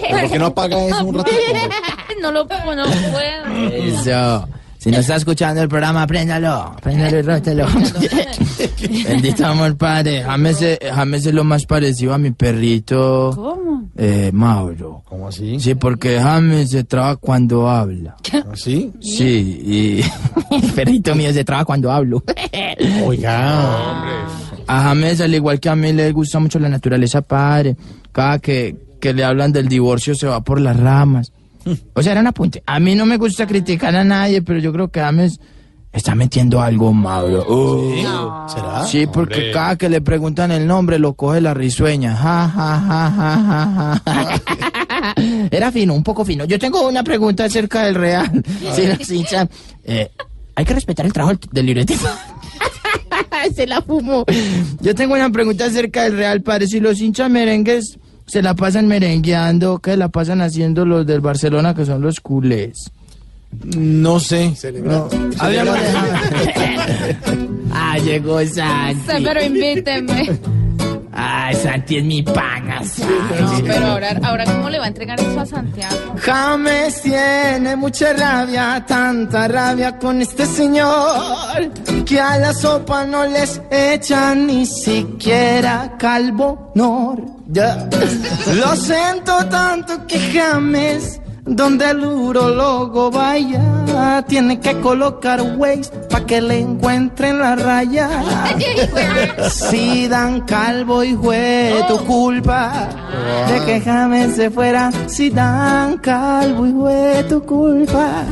¿Pero 0.09 0.19
¿Por 0.21 0.31
qué 0.31 0.39
no 0.39 0.45
apaga 0.47 0.83
eso 0.87 1.05
un 1.05 1.15
rato? 1.15 1.31
no 2.21 2.31
lo 2.31 2.47
puedo, 2.47 2.75
no 2.75 2.83
puedo. 2.85 3.69
Eso. 3.71 4.47
Si 4.85 4.91
no 4.91 4.97
está 4.99 5.15
escuchando 5.15 5.63
el 5.63 5.67
programa, 5.67 6.05
préndalo, 6.05 6.75
préndalo 6.79 7.17
y 7.17 7.21
rótelo. 7.23 7.65
Bendito 9.07 9.43
amor, 9.47 9.75
padre. 9.77 10.21
James, 10.21 10.61
es- 10.61 10.77
James 10.93 11.25
es 11.25 11.33
lo 11.33 11.43
más 11.43 11.65
parecido 11.65 12.13
a 12.13 12.19
mi 12.19 12.29
perrito. 12.29 13.31
¿Cómo? 13.33 13.89
Eh, 13.97 14.29
Mauro. 14.31 15.01
¿Cómo 15.05 15.29
así? 15.29 15.59
Sí, 15.59 15.73
porque 15.73 16.19
James 16.19 16.69
se 16.69 16.83
traba 16.83 17.15
cuando 17.15 17.67
habla. 17.67 18.15
¿Sí? 18.53 18.91
Sí, 19.01 19.23
y 19.65 20.01
el 20.63 20.71
perrito 20.73 21.15
mío 21.15 21.33
se 21.33 21.43
traba 21.43 21.65
cuando 21.65 21.91
hablo. 21.91 22.23
Oiga. 23.03 24.03
A 24.67 24.83
James, 24.83 25.19
al 25.19 25.33
igual 25.33 25.59
que 25.59 25.69
a 25.69 25.75
mí, 25.75 25.93
le 25.93 26.11
gusta 26.11 26.37
mucho 26.37 26.59
la 26.59 26.69
naturaleza, 26.69 27.23
padre. 27.23 27.75
Cada 28.11 28.37
que, 28.37 28.75
que 29.01 29.15
le 29.15 29.23
hablan 29.23 29.51
del 29.51 29.67
divorcio 29.67 30.13
se 30.13 30.27
va 30.27 30.43
por 30.43 30.61
las 30.61 30.77
ramas. 30.79 31.31
O 31.93 32.01
sea, 32.03 32.11
era 32.11 32.21
un 32.21 32.27
apunte. 32.27 32.61
A 32.65 32.79
mí 32.79 32.95
no 32.95 33.05
me 33.05 33.17
gusta 33.17 33.47
criticar 33.47 33.95
a 33.95 34.03
nadie, 34.03 34.41
pero 34.41 34.59
yo 34.59 34.71
creo 34.71 34.89
que 34.89 34.99
James 34.99 35.39
está 35.91 36.13
metiendo 36.13 36.61
algo 36.61 36.91
malo. 36.93 37.45
Uh. 37.47 38.47
¿Será? 38.49 38.85
Sí, 38.85 39.07
porque 39.07 39.35
Hombre. 39.35 39.51
cada 39.51 39.75
que 39.77 39.89
le 39.89 40.01
preguntan 40.01 40.51
el 40.51 40.67
nombre 40.67 40.99
lo 40.99 41.13
coge 41.13 41.41
la 41.41 41.53
risueña. 41.53 42.15
Ja, 42.15 42.49
ja, 42.49 42.79
ja, 42.87 43.11
ja, 43.11 44.01
ja, 44.05 44.13
ja. 44.13 45.15
Era 45.51 45.71
fino, 45.71 45.93
un 45.93 46.03
poco 46.03 46.25
fino. 46.25 46.45
Yo 46.45 46.59
tengo 46.59 46.87
una 46.87 47.03
pregunta 47.03 47.45
acerca 47.45 47.85
del 47.85 47.95
Real. 47.95 48.43
Sí, 48.75 49.23
eh, 49.85 50.11
hay 50.55 50.65
que 50.65 50.73
respetar 50.73 51.05
el 51.05 51.13
trabajo 51.13 51.35
del- 51.39 51.49
del 51.51 51.65
libretista. 51.65 52.17
se 53.55 53.67
la 53.67 53.81
fumó. 53.81 54.25
Yo 54.81 54.95
tengo 54.95 55.13
una 55.13 55.29
pregunta 55.29 55.65
acerca 55.65 56.03
del 56.03 56.17
Real, 56.17 56.41
padre. 56.41 56.67
Si 56.67 56.79
los 56.79 56.99
hinchas 56.99 57.29
merengues 57.29 57.97
se 58.25 58.41
la 58.41 58.55
pasan 58.55 58.87
merengueando, 58.87 59.79
¿qué 59.79 59.97
la 59.97 60.09
pasan 60.09 60.41
haciendo 60.41 60.85
los 60.85 61.05
del 61.05 61.21
Barcelona, 61.21 61.75
que 61.75 61.85
son 61.85 62.01
los 62.01 62.19
culés? 62.19 62.91
No 63.63 64.19
sé. 64.19 64.53
No. 64.83 65.07
Hablemos 65.39 65.75
de 65.75 67.17
Ah, 67.71 67.97
llegó 67.97 68.45
Santi. 68.45 69.01
Sí, 69.01 69.23
pero 69.23 69.43
invítenme. 69.43 70.39
Ah, 71.27 71.51
Santi 71.53 71.97
es 71.97 72.03
mi 72.03 72.21
pana. 72.21 72.83
Santi. 72.83 73.63
Pero 73.65 73.85
ahora, 73.87 74.09
ahora 74.21 74.45
¿cómo 74.45 74.69
le 74.69 74.77
va 74.77 74.85
a 74.85 74.87
entregar 74.89 75.19
eso 75.19 75.39
a 75.39 75.45
Santiago? 75.45 76.15
James 76.21 77.01
tiene 77.01 77.75
mucha 77.75 78.13
rabia, 78.13 78.85
tanta 78.87 79.47
rabia 79.47 79.97
con 79.97 80.21
este 80.21 80.45
señor, 80.45 81.71
que 82.05 82.21
a 82.21 82.37
la 82.37 82.53
sopa 82.53 83.05
no 83.05 83.25
les 83.25 83.59
echan 83.71 84.45
ni 84.45 84.67
siquiera 84.67 85.95
calvo 85.97 86.71
nor. 86.75 87.23
Lo 88.61 88.75
siento 88.75 89.45
tanto 89.49 90.05
que 90.05 90.19
James, 90.31 91.19
donde 91.45 91.91
el 91.91 92.03
urologo 92.03 93.11
vaya, 93.11 94.23
tiene 94.27 94.59
que 94.59 94.79
colocar 94.81 95.41
Waze 95.41 95.91
pa' 96.09 96.25
que 96.25 96.41
le 96.41 96.59
encuentren 96.59 97.39
la 97.39 97.55
raya. 97.55 98.09
Si 99.49 100.07
dan 100.07 100.41
calvo 100.41 101.03
y 101.03 101.15
fue 101.15 101.83
tu 101.87 101.97
culpa 102.05 102.89
de 103.47 103.65
que 103.65 103.81
James 103.81 104.35
se 104.35 104.49
fuera. 104.49 104.91
Si 105.07 105.29
dan 105.29 105.97
calvo 105.99 106.65
y 106.67 106.73
fue 106.73 107.25
tu 107.29 107.43
culpa. 107.45 108.23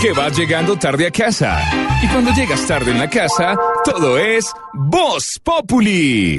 Que 0.00 0.12
vas 0.12 0.36
llegando 0.36 0.76
tarde 0.76 1.06
a 1.06 1.10
casa. 1.10 1.60
Y 2.02 2.08
cuando 2.08 2.32
llegas 2.32 2.66
tarde 2.66 2.90
en 2.90 2.98
la 2.98 3.08
casa, 3.08 3.56
todo 3.84 4.18
es 4.18 4.52
Voz 4.74 5.40
Populi. 5.42 6.38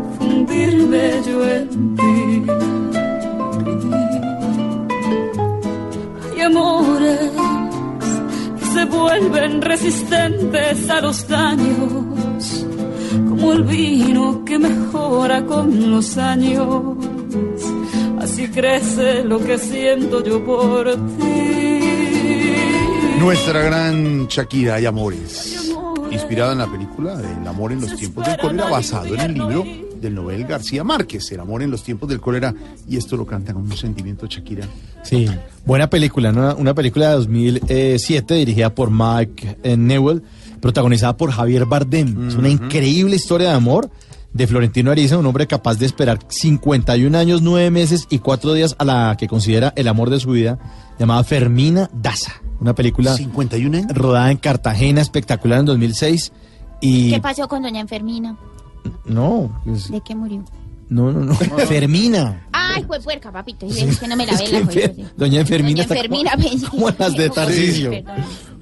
fundirme 0.31 1.21
yo 1.25 1.49
en 1.49 1.95
ti. 1.95 2.43
Hay 6.23 6.41
amores 6.41 7.31
que 8.59 8.65
se 8.65 8.85
vuelven 8.85 9.61
resistentes 9.61 10.89
a 10.89 11.01
los 11.01 11.27
daños, 11.27 12.65
como 13.29 13.53
el 13.53 13.63
vino 13.63 14.43
que 14.45 14.57
mejora 14.57 15.45
con 15.45 15.91
los 15.91 16.17
años. 16.17 16.97
Así 18.19 18.47
crece 18.47 19.23
lo 19.23 19.39
que 19.39 19.57
siento 19.57 20.23
yo 20.23 20.43
por 20.45 20.95
ti. 21.17 21.79
Nuestra 23.19 23.61
gran 23.61 24.27
Shakira 24.27 24.79
y 24.79 24.85
Amores, 24.85 25.71
inspirada 26.09 26.53
en 26.53 26.57
la 26.57 26.65
película 26.65 27.19
El 27.19 27.47
amor 27.47 27.71
en 27.71 27.81
los 27.81 27.95
tiempos 27.95 28.25
del 28.25 28.37
cólera, 28.37 28.67
basado 28.67 29.13
en 29.13 29.19
el 29.19 29.33
libro 29.35 29.90
del 30.01 30.15
Nobel 30.15 30.45
García 30.45 30.83
Márquez, 30.83 31.31
El 31.31 31.39
amor 31.39 31.61
en 31.61 31.71
los 31.71 31.83
tiempos 31.83 32.09
del 32.09 32.19
cólera, 32.19 32.53
y 32.87 32.97
esto 32.97 33.15
lo 33.15 33.25
canta 33.25 33.53
con 33.53 33.63
un 33.63 33.77
sentimiento 33.77 34.25
Shakira. 34.27 34.67
Sí, 35.03 35.27
buena 35.65 35.89
película, 35.89 36.31
¿no? 36.31 36.55
una 36.55 36.73
película 36.73 37.09
de 37.09 37.15
2007 37.15 38.33
dirigida 38.35 38.73
por 38.73 38.89
Mike 38.91 39.57
eh, 39.63 39.77
Newell, 39.77 40.23
protagonizada 40.59 41.15
por 41.17 41.31
Javier 41.31 41.65
Bardem. 41.65 42.27
Es 42.27 42.35
una 42.35 42.49
increíble 42.49 43.15
historia 43.15 43.49
de 43.49 43.55
amor 43.55 43.89
de 44.33 44.47
Florentino 44.47 44.91
Ariza, 44.91 45.17
un 45.17 45.25
hombre 45.25 45.47
capaz 45.47 45.77
de 45.77 45.85
esperar 45.85 46.19
51 46.27 47.17
años, 47.17 47.41
9 47.41 47.69
meses 47.69 48.07
y 48.09 48.19
4 48.19 48.53
días 48.53 48.75
a 48.77 48.85
la 48.85 49.15
que 49.17 49.27
considera 49.27 49.73
el 49.75 49.87
amor 49.87 50.09
de 50.09 50.19
su 50.19 50.31
vida, 50.31 50.59
llamada 50.99 51.23
Fermina 51.23 51.89
Daza. 51.93 52.33
Una 52.59 52.75
película 52.75 53.15
51 53.15 53.77
años? 53.77 53.91
rodada 53.93 54.31
en 54.31 54.37
Cartagena, 54.37 55.01
espectacular 55.01 55.59
en 55.59 55.65
2006. 55.65 56.31
Y 56.79 57.11
¿Qué 57.11 57.19
pasó 57.19 57.47
con 57.47 57.63
doña 57.63 57.79
Enfermina? 57.81 58.37
No, 59.05 59.61
pues, 59.65 59.91
¿De 59.91 60.01
qué 60.01 60.15
murió? 60.15 60.43
no, 60.89 61.11
no, 61.11 61.21
no. 61.21 61.35
Fermina. 61.67 62.47
Ay, 62.51 62.83
fue 62.85 62.99
puerca, 62.99 63.31
papito. 63.31 63.65
Y 63.65 63.79
es 63.79 63.99
que 63.99 64.07
no 64.07 64.15
me 64.15 64.25
la 64.25 64.37
ve 64.37 64.47
la. 64.47 64.59
Doña 65.17 65.39
Enfermina 65.41 65.83
Doña 65.83 65.83
está 65.83 65.95
Enfermina, 65.95 66.31
como, 66.69 66.69
como 66.69 66.89
las 66.97 67.15
de 67.15 67.29
Tarcisio. 67.29 67.91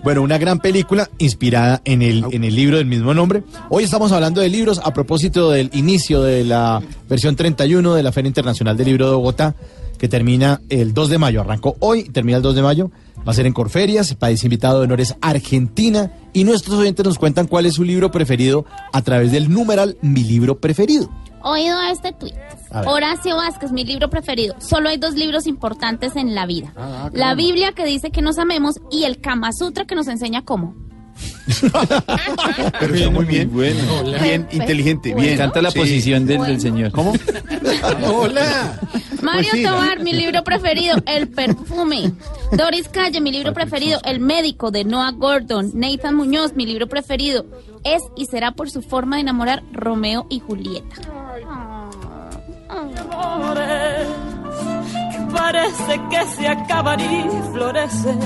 Bueno, 0.04 0.22
una 0.22 0.38
gran 0.38 0.60
película 0.60 1.10
inspirada 1.18 1.82
en 1.84 2.02
el, 2.02 2.26
en 2.32 2.44
el 2.44 2.56
libro 2.56 2.78
del 2.78 2.86
mismo 2.86 3.14
nombre. 3.14 3.44
Hoy 3.70 3.84
estamos 3.84 4.12
hablando 4.12 4.40
de 4.40 4.48
libros 4.48 4.80
a 4.84 4.94
propósito 4.94 5.52
del 5.52 5.70
inicio 5.74 6.24
de 6.24 6.46
la 6.46 6.82
versión 7.10 7.36
31 7.36 7.96
de 7.96 8.04
la 8.04 8.12
Feria 8.12 8.30
Internacional 8.30 8.78
del 8.78 8.88
Libro 8.88 9.10
de 9.10 9.16
Bogotá, 9.16 9.56
que 10.00 10.08
termina 10.08 10.62
el 10.70 10.94
2 10.96 11.10
de 11.10 11.18
mayo. 11.20 11.42
Arrancó 11.42 11.76
hoy, 11.80 12.06
termina 12.06 12.38
el 12.38 12.44
2 12.44 12.56
de 12.56 12.62
mayo. 12.64 12.92
Va 13.28 13.32
a 13.32 13.36
ser 13.36 13.46
en 13.46 13.54
Corferias, 13.54 14.16
país 14.16 14.44
invitado 14.44 14.80
de 14.80 14.86
honores 14.86 15.16
Argentina. 15.22 16.12
Y 16.34 16.46
nuestros 16.46 16.78
oyentes 16.78 17.06
nos 17.06 17.20
cuentan 17.20 17.46
cuál 17.46 17.68
es 17.68 17.76
su 17.76 17.84
libro 17.84 18.10
preferido 18.10 18.66
a 18.94 19.02
través 19.02 19.32
del 19.32 19.52
numeral 19.52 19.98
Mi 20.02 20.24
libro 20.24 20.60
preferido. 20.60 21.12
Oído 21.44 21.78
a 21.78 21.92
este. 21.92 22.16
A 22.72 22.82
ver. 22.82 22.90
Horacio 22.90 23.36
Vázquez, 23.36 23.72
mi 23.72 23.84
libro 23.84 24.10
preferido. 24.10 24.56
Solo 24.60 24.90
hay 24.90 24.98
dos 24.98 25.16
libros 25.16 25.48
importantes 25.48 26.16
en 26.16 26.34
la 26.34 26.46
vida. 26.46 26.74
Ah, 26.76 27.10
la 27.14 27.36
Biblia 27.36 27.74
que 27.74 27.86
dice 27.86 28.12
que 28.12 28.22
nos 28.22 28.38
amemos 28.40 28.80
y 28.92 29.04
el 29.04 29.22
Kama 29.22 29.52
Sutra 29.54 29.86
que 29.86 29.96
nos 29.96 30.08
enseña 30.08 30.44
cómo. 30.44 30.76
Pero 32.80 32.96
está 32.96 33.10
muy 33.10 33.26
bien. 33.26 33.52
bueno. 33.52 33.82
Bien, 34.22 34.48
inteligente, 34.52 35.14
bien. 35.14 35.18
Me 35.28 35.34
encanta 35.34 35.62
la 35.62 35.72
Sí. 35.72 35.80
posición 35.80 36.26
del, 36.26 36.42
del 36.44 36.62
señor. 36.62 36.92
¿Cómo? 36.92 37.14
Hola. 38.14 38.80
Mario 39.22 39.50
Pues 39.52 39.62
sí. 39.62 39.64
Tobar, 39.64 40.00
mi 40.00 40.14
libro 40.14 40.44
preferido, 40.44 40.98
El 41.06 41.28
perfume. 41.30 42.12
Doris 42.52 42.88
Calle, 42.90 43.20
mi 43.22 43.32
libro 43.32 43.54
preferido, 43.54 44.00
El 44.06 44.20
médico 44.20 44.72
de 44.72 44.84
Noah 44.86 45.12
Gordon. 45.12 45.72
Nathan 45.74 46.16
Muñoz, 46.16 46.54
mi 46.56 46.66
libro 46.66 46.88
preferido, 46.88 47.46
Es 47.84 48.02
y 48.16 48.26
será 48.26 48.52
por 48.52 48.70
su 48.70 48.82
forma 48.82 49.16
de 49.18 49.22
enamorar 49.24 49.64
Romeo 49.74 50.28
y 50.30 50.40
Julieta. 50.40 50.96
amores 52.70 54.08
que 55.12 55.20
parece 55.34 56.02
que 56.10 56.26
se 56.38 56.48
acaban 56.48 57.00
y 57.00 57.26
florecen 57.54 58.20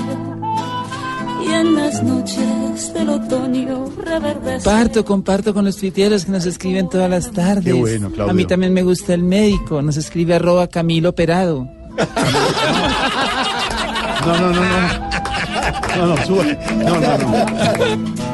y 1.42 1.52
en 1.52 1.74
las 1.74 2.02
noches 2.02 2.92
del 2.94 3.08
otoño 3.08 3.86
reverdece. 3.96 4.64
Comparto, 4.64 5.04
comparto 5.04 5.54
con 5.54 5.64
los 5.64 5.76
tuiteros 5.76 6.24
que 6.24 6.32
nos 6.32 6.46
escriben 6.46 6.88
todas 6.88 7.08
las 7.10 7.30
tardes. 7.30 7.64
Qué 7.64 7.72
bueno, 7.72 8.10
Claudio. 8.10 8.30
A 8.30 8.34
mí 8.34 8.44
también 8.44 8.72
me 8.72 8.82
gusta 8.82 9.14
el 9.14 9.22
médico. 9.22 9.82
Nos 9.82 9.96
escribe 9.96 10.34
arroba 10.34 10.66
Camilo 10.68 11.10
Operado. 11.10 11.68
No, 14.26 14.36
no, 14.38 14.52
no, 14.52 14.60
no. 14.60 15.04
No, 15.96 16.06
no, 16.06 16.26
sube. 16.26 16.58
No, 16.76 16.98
no, 16.98 17.18
no. 17.18 18.33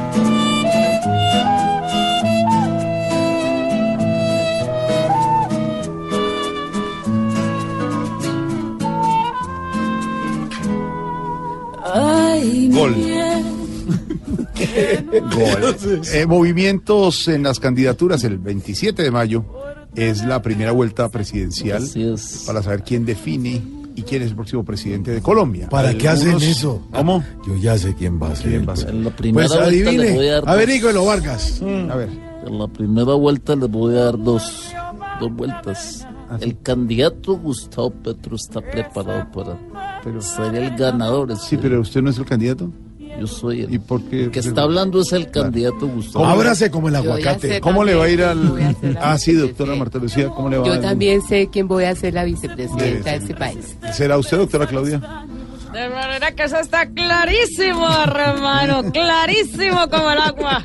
Ay, 11.92 12.68
Gol. 12.72 12.94
Gol. 12.94 13.00
Eh, 16.12 16.26
movimientos 16.26 17.26
en 17.28 17.42
las 17.44 17.58
candidaturas 17.58 18.22
el 18.24 18.38
27 18.38 19.02
de 19.02 19.10
mayo 19.10 19.44
es 19.96 20.22
la 20.24 20.42
primera 20.42 20.72
vuelta 20.72 21.08
presidencial 21.08 21.82
para 22.46 22.62
saber 22.62 22.82
quién 22.84 23.06
define 23.06 23.62
y 23.96 24.02
quién 24.02 24.20
es 24.22 24.28
el 24.28 24.34
próximo 24.36 24.62
presidente 24.64 25.10
de 25.12 25.22
Colombia. 25.22 25.68
¿Para 25.70 25.94
qué 25.94 26.08
hacen 26.08 26.36
eso? 26.36 26.86
¿Cómo? 26.92 27.24
Yo 27.46 27.56
ya 27.56 27.76
sé 27.78 27.94
quién 27.94 28.20
va 28.22 28.32
a 28.32 28.36
ser. 28.36 28.50
¿Quién 28.50 28.68
va 28.68 28.74
a 28.74 28.76
ser? 28.76 28.90
pues. 28.90 29.04
la 29.04 29.10
Pues 29.32 29.48
voy 29.48 29.58
adivine. 29.62 30.28
a 30.28 30.32
dar 30.40 30.48
A 30.48 30.54
ver, 30.54 30.68
dos. 30.68 30.76
Ígolo 30.76 31.04
Vargas. 31.06 31.62
A 31.62 31.96
ver. 31.96 32.08
En 32.46 32.58
la 32.58 32.68
primera 32.68 33.14
vuelta 33.14 33.56
les 33.56 33.70
voy 33.70 33.96
a 33.96 34.04
dar 34.04 34.22
dos, 34.22 34.72
dos 35.20 35.32
vueltas. 35.34 36.06
El 36.40 36.60
candidato 36.62 37.34
Gustavo 37.36 37.90
Petro 37.90 38.36
está 38.36 38.60
preparado 38.60 39.26
para 39.32 40.20
ser 40.20 40.54
el 40.54 40.76
ganador. 40.76 41.36
Sí, 41.36 41.56
pero 41.56 41.80
usted 41.80 42.02
no 42.02 42.10
es 42.10 42.18
el 42.18 42.24
candidato. 42.26 42.70
Yo 43.18 43.26
soy 43.26 43.62
el, 43.62 43.74
¿Y 43.74 43.78
por 43.78 44.02
qué? 44.04 44.24
el 44.24 44.30
que 44.30 44.38
está 44.38 44.62
hablando 44.62 45.00
es 45.00 45.12
el 45.12 45.30
candidato 45.30 45.86
Gustavo. 45.88 46.24
Ábrase 46.24 46.70
como 46.70 46.88
el 46.88 46.96
aguacate. 46.96 47.60
¿Cómo 47.60 47.84
le 47.84 47.94
va 47.94 48.04
a 48.04 48.08
ir 48.08 48.22
al.? 48.22 48.38
voy 48.48 48.62
a 48.62 48.68
hacer 48.68 48.94
la 48.94 49.00
Ah, 49.12 49.18
sí, 49.18 49.32
doctora 49.34 49.74
Marta 49.74 49.98
Lucía, 49.98 50.28
¿cómo 50.28 50.48
le 50.48 50.56
va 50.58 50.64
a 50.64 50.66
Yo 50.68 50.74
ir? 50.76 50.80
también 50.80 51.20
sé 51.26 51.48
quién 51.52 51.66
voy 51.68 51.84
a 51.84 51.94
ser 51.94 52.14
la 52.14 52.24
vicepresidenta 52.24 52.84
Debe 52.84 53.02
de 53.02 53.16
este 53.16 53.34
país. 53.34 53.76
¿Será 53.92 54.16
usted, 54.16 54.38
doctora 54.38 54.66
Claudia? 54.66 55.26
De 55.72 55.88
manera 55.88 56.32
que 56.34 56.44
eso 56.44 56.58
está 56.58 56.86
clarísimo, 56.88 57.86
hermano, 58.04 58.90
clarísimo 58.90 59.88
como 59.90 60.10
el 60.10 60.18
agua. 60.18 60.64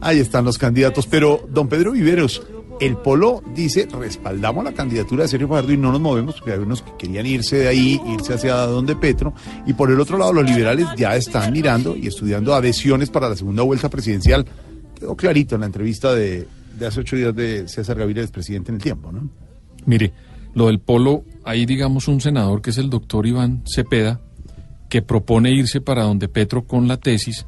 Ahí 0.00 0.18
están 0.18 0.44
los 0.44 0.58
candidatos. 0.58 1.06
Pero, 1.06 1.46
don 1.50 1.68
Pedro 1.68 1.92
Viveros, 1.92 2.42
el 2.82 2.96
Polo 2.96 3.42
dice, 3.54 3.86
respaldamos 3.86 4.64
la 4.64 4.72
candidatura 4.72 5.22
de 5.22 5.28
Sergio 5.28 5.46
Fajardo 5.46 5.72
y 5.72 5.76
no 5.76 5.92
nos 5.92 6.00
movemos, 6.00 6.34
porque 6.34 6.52
hay 6.52 6.58
unos 6.58 6.82
que 6.82 6.90
querían 6.98 7.26
irse 7.26 7.56
de 7.56 7.68
ahí, 7.68 8.00
irse 8.08 8.34
hacia 8.34 8.56
donde 8.56 8.96
Petro. 8.96 9.34
Y 9.66 9.72
por 9.74 9.90
el 9.92 10.00
otro 10.00 10.18
lado, 10.18 10.32
los 10.32 10.44
liberales 10.44 10.88
ya 10.96 11.14
están 11.14 11.52
mirando 11.52 11.96
y 11.96 12.08
estudiando 12.08 12.52
adhesiones 12.54 13.08
para 13.08 13.28
la 13.28 13.36
segunda 13.36 13.62
vuelta 13.62 13.88
presidencial. 13.88 14.44
Quedó 14.98 15.14
clarito 15.14 15.54
en 15.54 15.60
la 15.60 15.66
entrevista 15.66 16.12
de, 16.12 16.48
hace 16.84 17.00
ocho 17.00 17.14
días 17.14 17.34
de 17.36 17.68
César 17.68 17.96
Gaviria, 17.96 18.26
presidente 18.26 18.72
en 18.72 18.76
el 18.76 18.82
tiempo, 18.82 19.12
¿no? 19.12 19.28
Mire, 19.86 20.12
lo 20.54 20.66
del 20.66 20.80
polo, 20.80 21.24
hay 21.44 21.66
digamos 21.66 22.08
un 22.08 22.20
senador 22.20 22.62
que 22.62 22.70
es 22.70 22.78
el 22.78 22.90
doctor 22.90 23.28
Iván 23.28 23.62
Cepeda, 23.64 24.20
que 24.88 25.02
propone 25.02 25.52
irse 25.52 25.80
para 25.80 26.02
donde 26.02 26.28
Petro 26.28 26.66
con 26.66 26.88
la 26.88 26.96
tesis 26.96 27.46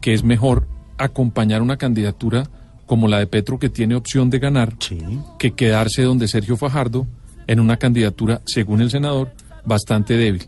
que 0.00 0.14
es 0.14 0.22
mejor 0.22 0.68
acompañar 0.96 1.60
una 1.60 1.76
candidatura 1.76 2.48
como 2.86 3.08
la 3.08 3.18
de 3.18 3.26
Petro 3.26 3.58
que 3.58 3.68
tiene 3.68 3.94
opción 3.94 4.30
de 4.30 4.38
ganar 4.38 4.74
que 5.38 5.52
quedarse 5.52 6.02
donde 6.02 6.28
Sergio 6.28 6.56
Fajardo 6.56 7.06
en 7.46 7.60
una 7.60 7.76
candidatura, 7.76 8.42
según 8.46 8.80
el 8.80 8.90
senador, 8.90 9.32
bastante 9.64 10.16
débil. 10.16 10.46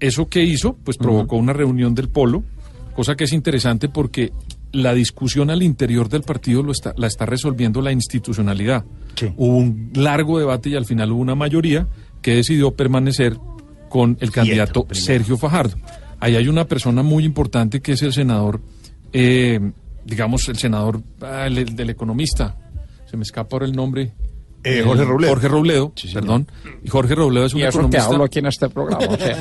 ¿Eso 0.00 0.28
que 0.28 0.44
hizo? 0.44 0.76
Pues 0.84 0.96
provocó 0.96 1.36
una 1.36 1.52
reunión 1.52 1.94
del 1.94 2.08
polo, 2.08 2.44
cosa 2.94 3.16
que 3.16 3.24
es 3.24 3.32
interesante 3.32 3.88
porque 3.88 4.32
la 4.72 4.94
discusión 4.94 5.50
al 5.50 5.62
interior 5.62 6.08
del 6.08 6.22
partido 6.22 6.62
lo 6.62 6.72
está, 6.72 6.94
la 6.96 7.06
está 7.06 7.26
resolviendo 7.26 7.80
la 7.80 7.92
institucionalidad. 7.92 8.84
Hubo 9.36 9.56
un 9.56 9.90
largo 9.94 10.38
debate 10.38 10.68
y 10.70 10.76
al 10.76 10.84
final 10.84 11.12
hubo 11.12 11.20
una 11.20 11.34
mayoría 11.34 11.88
que 12.22 12.34
decidió 12.34 12.72
permanecer 12.72 13.36
con 13.88 14.16
el 14.20 14.30
candidato 14.30 14.86
Sergio 14.92 15.36
Fajardo. 15.36 15.76
Ahí 16.20 16.36
hay 16.36 16.48
una 16.48 16.66
persona 16.66 17.02
muy 17.02 17.24
importante 17.24 17.80
que 17.80 17.92
es 17.92 18.02
el 18.02 18.12
senador, 18.12 18.60
eh, 19.12 19.60
digamos, 20.08 20.48
el 20.48 20.56
senador 20.58 21.00
ah, 21.22 21.46
el- 21.46 21.58
el 21.58 21.76
del 21.76 21.90
economista. 21.90 22.56
Se 23.10 23.16
me 23.16 23.22
escapa 23.22 23.56
ahora 23.56 23.66
el 23.66 23.72
nombre. 23.72 24.14
Eh, 24.64 24.82
Jorge 24.84 25.04
Robledo. 25.04 25.32
Jorge 25.32 25.48
Robledo, 25.48 25.92
perdón. 26.12 26.48
Y 26.82 26.88
Jorge 26.88 27.14
Robledo 27.14 27.46
es 27.46 27.54
un 27.54 27.60
Y 27.60 27.62
eso 27.62 27.70
que 27.70 27.76
economista. 27.86 28.06
hablo 28.06 28.24
aquí 28.24 28.38
en 28.40 28.46
este 28.46 28.68
programa. 28.68 29.06
o 29.06 29.16
sea, 29.16 29.36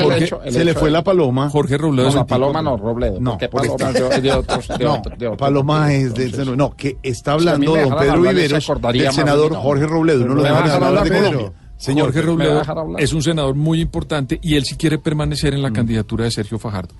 Jorge- 0.00 0.16
el 0.16 0.22
hecho- 0.22 0.42
el 0.44 0.52
se 0.52 0.64
le 0.64 0.74
fue 0.74 0.90
la 0.90 1.02
paloma. 1.02 1.50
Jorge 1.50 1.76
Robledo 1.76 2.04
No, 2.04 2.08
es 2.10 2.14
la 2.14 2.26
paloma 2.26 2.62
no, 2.62 2.76
Robledo. 2.76 3.20
No, 3.20 3.36
paloma 3.38 3.74
este- 3.90 4.16
es 4.16 4.22
de, 4.22 4.32
otros. 4.32 4.68
De 4.68 4.78
no, 4.84 4.94
otro- 4.94 5.16
de 5.16 5.26
otro 5.26 5.36
Paloma 5.36 5.92
es 5.92 6.14
de, 6.14 6.26
Entonces, 6.26 6.56
no, 6.56 6.76
que 6.76 6.96
está 7.02 7.32
hablando 7.32 7.72
me 7.72 7.80
don 7.80 7.90
dejaran 7.90 7.98
Pedro 8.06 8.20
Viveros 8.22 8.64
acordaría 8.64 9.02
del 9.02 9.08
más 9.08 9.14
senador 9.16 9.52
no. 9.52 9.60
Jorge 9.60 9.86
Robledo. 9.86 10.24
No 10.26 10.34
lo 10.36 10.42
¿Me 10.42 10.48
dejan 10.48 10.70
hablar 10.84 11.04
de 11.04 11.10
Colombia. 11.18 11.52
Señor, 11.78 12.12
Jorge 12.12 12.32
¿me 12.34 12.46
va 12.48 12.60
a 12.60 12.64
Robledo 12.64 12.98
es 12.98 13.12
un 13.12 13.22
senador 13.22 13.54
muy 13.54 13.80
importante 13.80 14.38
y 14.42 14.54
él 14.54 14.64
sí 14.64 14.76
quiere 14.76 14.98
permanecer 14.98 15.52
en 15.52 15.62
la 15.62 15.72
candidatura 15.72 16.24
de 16.24 16.30
Sergio 16.30 16.58
Fajardo. 16.58 16.94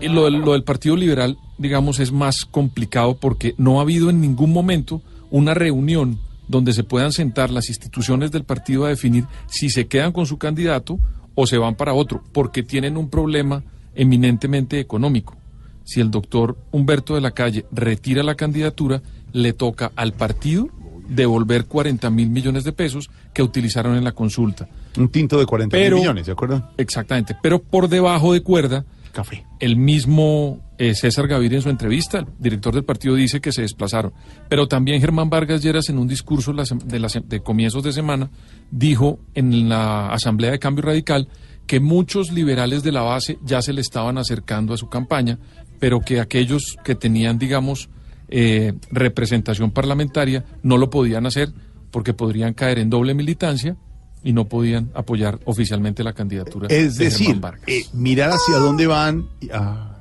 Y 0.00 0.08
lo, 0.08 0.30
lo 0.30 0.52
del 0.52 0.62
Partido 0.62 0.96
Liberal, 0.96 1.36
digamos, 1.58 1.98
es 1.98 2.12
más 2.12 2.44
complicado 2.44 3.16
porque 3.16 3.54
no 3.58 3.78
ha 3.78 3.82
habido 3.82 4.10
en 4.10 4.20
ningún 4.20 4.52
momento 4.52 5.02
una 5.30 5.54
reunión 5.54 6.18
donde 6.46 6.72
se 6.72 6.84
puedan 6.84 7.12
sentar 7.12 7.50
las 7.50 7.68
instituciones 7.68 8.30
del 8.30 8.44
partido 8.44 8.84
a 8.84 8.90
definir 8.90 9.24
si 9.46 9.70
se 9.70 9.86
quedan 9.86 10.12
con 10.12 10.26
su 10.26 10.38
candidato 10.38 10.98
o 11.34 11.46
se 11.46 11.58
van 11.58 11.74
para 11.74 11.94
otro, 11.94 12.22
porque 12.32 12.62
tienen 12.62 12.96
un 12.96 13.10
problema 13.10 13.64
eminentemente 13.94 14.78
económico. 14.78 15.36
Si 15.84 16.00
el 16.00 16.10
doctor 16.10 16.56
Humberto 16.70 17.14
de 17.14 17.20
la 17.20 17.32
Calle 17.32 17.66
retira 17.72 18.22
la 18.22 18.36
candidatura, 18.36 19.02
le 19.32 19.52
toca 19.52 19.92
al 19.96 20.12
partido 20.12 20.68
devolver 21.08 21.66
40 21.66 22.08
mil 22.10 22.30
millones 22.30 22.64
de 22.64 22.72
pesos 22.72 23.10
que 23.32 23.42
utilizaron 23.42 23.96
en 23.96 24.04
la 24.04 24.12
consulta. 24.12 24.68
Un 24.96 25.08
tinto 25.08 25.38
de 25.38 25.46
40 25.46 25.76
Pero- 25.76 25.96
millones, 25.98 26.26
¿de 26.26 26.32
acuerdo? 26.32 26.70
Exactamente, 26.76 27.36
pero 27.42 27.62
por 27.62 27.88
debajo 27.88 28.32
de 28.32 28.42
cuerda, 28.42 28.84
Café. 29.12 29.44
el 29.60 29.76
mismo 29.76 30.60
eh, 30.78 30.94
César 30.94 31.28
Gaviria 31.28 31.56
en 31.58 31.62
su 31.62 31.70
entrevista, 31.70 32.18
el 32.18 32.26
director 32.38 32.74
del 32.74 32.84
partido 32.84 33.14
dice 33.14 33.40
que 33.40 33.52
se 33.52 33.62
desplazaron, 33.62 34.12
pero 34.48 34.66
también 34.66 35.00
Germán 35.00 35.30
Vargas 35.30 35.62
Lleras 35.62 35.88
en 35.88 35.98
un 35.98 36.08
discurso 36.08 36.52
la 36.52 36.64
de 36.64 37.40
comienzos 37.40 37.82
de 37.84 37.92
semana 37.92 38.30
dijo 38.70 39.20
en 39.34 39.68
la 39.68 40.08
Asamblea 40.08 40.50
de 40.50 40.58
Cambio 40.58 40.82
Radical 40.84 41.28
que 41.66 41.78
muchos 41.80 42.32
liberales 42.32 42.82
de 42.82 42.92
la 42.92 43.02
base 43.02 43.38
ya 43.44 43.62
se 43.62 43.72
le 43.72 43.80
estaban 43.80 44.18
acercando 44.18 44.74
a 44.74 44.76
su 44.76 44.88
campaña, 44.88 45.38
pero 45.78 46.00
que 46.00 46.20
aquellos 46.20 46.76
que 46.84 46.94
tenían, 46.94 47.38
digamos, 47.38 47.88
eh, 48.36 48.72
representación 48.90 49.70
parlamentaria 49.70 50.44
no 50.64 50.76
lo 50.76 50.90
podían 50.90 51.24
hacer 51.24 51.50
porque 51.92 52.14
podrían 52.14 52.52
caer 52.52 52.80
en 52.80 52.90
doble 52.90 53.14
militancia 53.14 53.76
y 54.24 54.32
no 54.32 54.46
podían 54.46 54.90
apoyar 54.94 55.38
oficialmente 55.44 56.02
la 56.02 56.14
candidatura. 56.14 56.66
Es 56.68 56.96
de 56.96 57.04
decir, 57.04 57.40
eh, 57.68 57.84
mirar 57.92 58.30
hacia 58.30 58.56
dónde 58.56 58.88
van 58.88 59.28
y, 59.40 59.50
ah, 59.52 59.98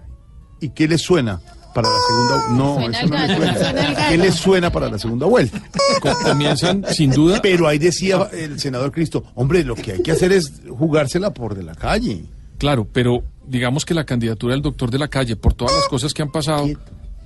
y 0.60 0.70
qué 0.70 0.88
les 0.88 1.04
suena 1.04 1.40
para 1.76 1.88
la 1.90 1.96
segunda 2.08 2.50
no, 2.58 2.74
Suena 2.74 2.98
eso 2.98 3.08
no 3.08 3.18
les 3.20 3.28
gallo, 3.28 3.66
suena. 3.68 4.10
¿Qué 4.10 4.18
les 4.18 4.36
suena 4.36 4.72
para 4.72 4.90
la 4.90 4.98
segunda 4.98 5.28
vuelta? 5.28 5.62
Comienzan 6.24 6.86
sin 6.92 7.12
duda. 7.12 7.40
Pero 7.40 7.68
ahí 7.68 7.78
decía 7.78 8.30
el 8.34 8.60
senador 8.60 8.92
Cristo, 8.92 9.26
hombre, 9.36 9.64
lo 9.64 9.76
que 9.76 9.92
hay 9.92 10.02
que 10.02 10.12
hacer 10.12 10.32
es 10.32 10.54
jugársela 10.68 11.36
por 11.36 11.54
de 11.54 11.62
la 11.62 11.76
calle. 11.76 12.26
Claro, 12.58 12.88
pero 12.92 13.24
digamos 13.46 13.86
que 13.86 13.94
la 13.94 14.06
candidatura 14.06 14.56
del 14.56 14.64
doctor 14.64 14.90
de 14.90 14.98
la 14.98 15.08
calle, 15.08 15.36
por 15.36 15.54
todas 15.54 15.76
las 15.76 15.88
cosas 15.88 16.16
que 16.16 16.24
han 16.24 16.32
pasado, 16.32 16.68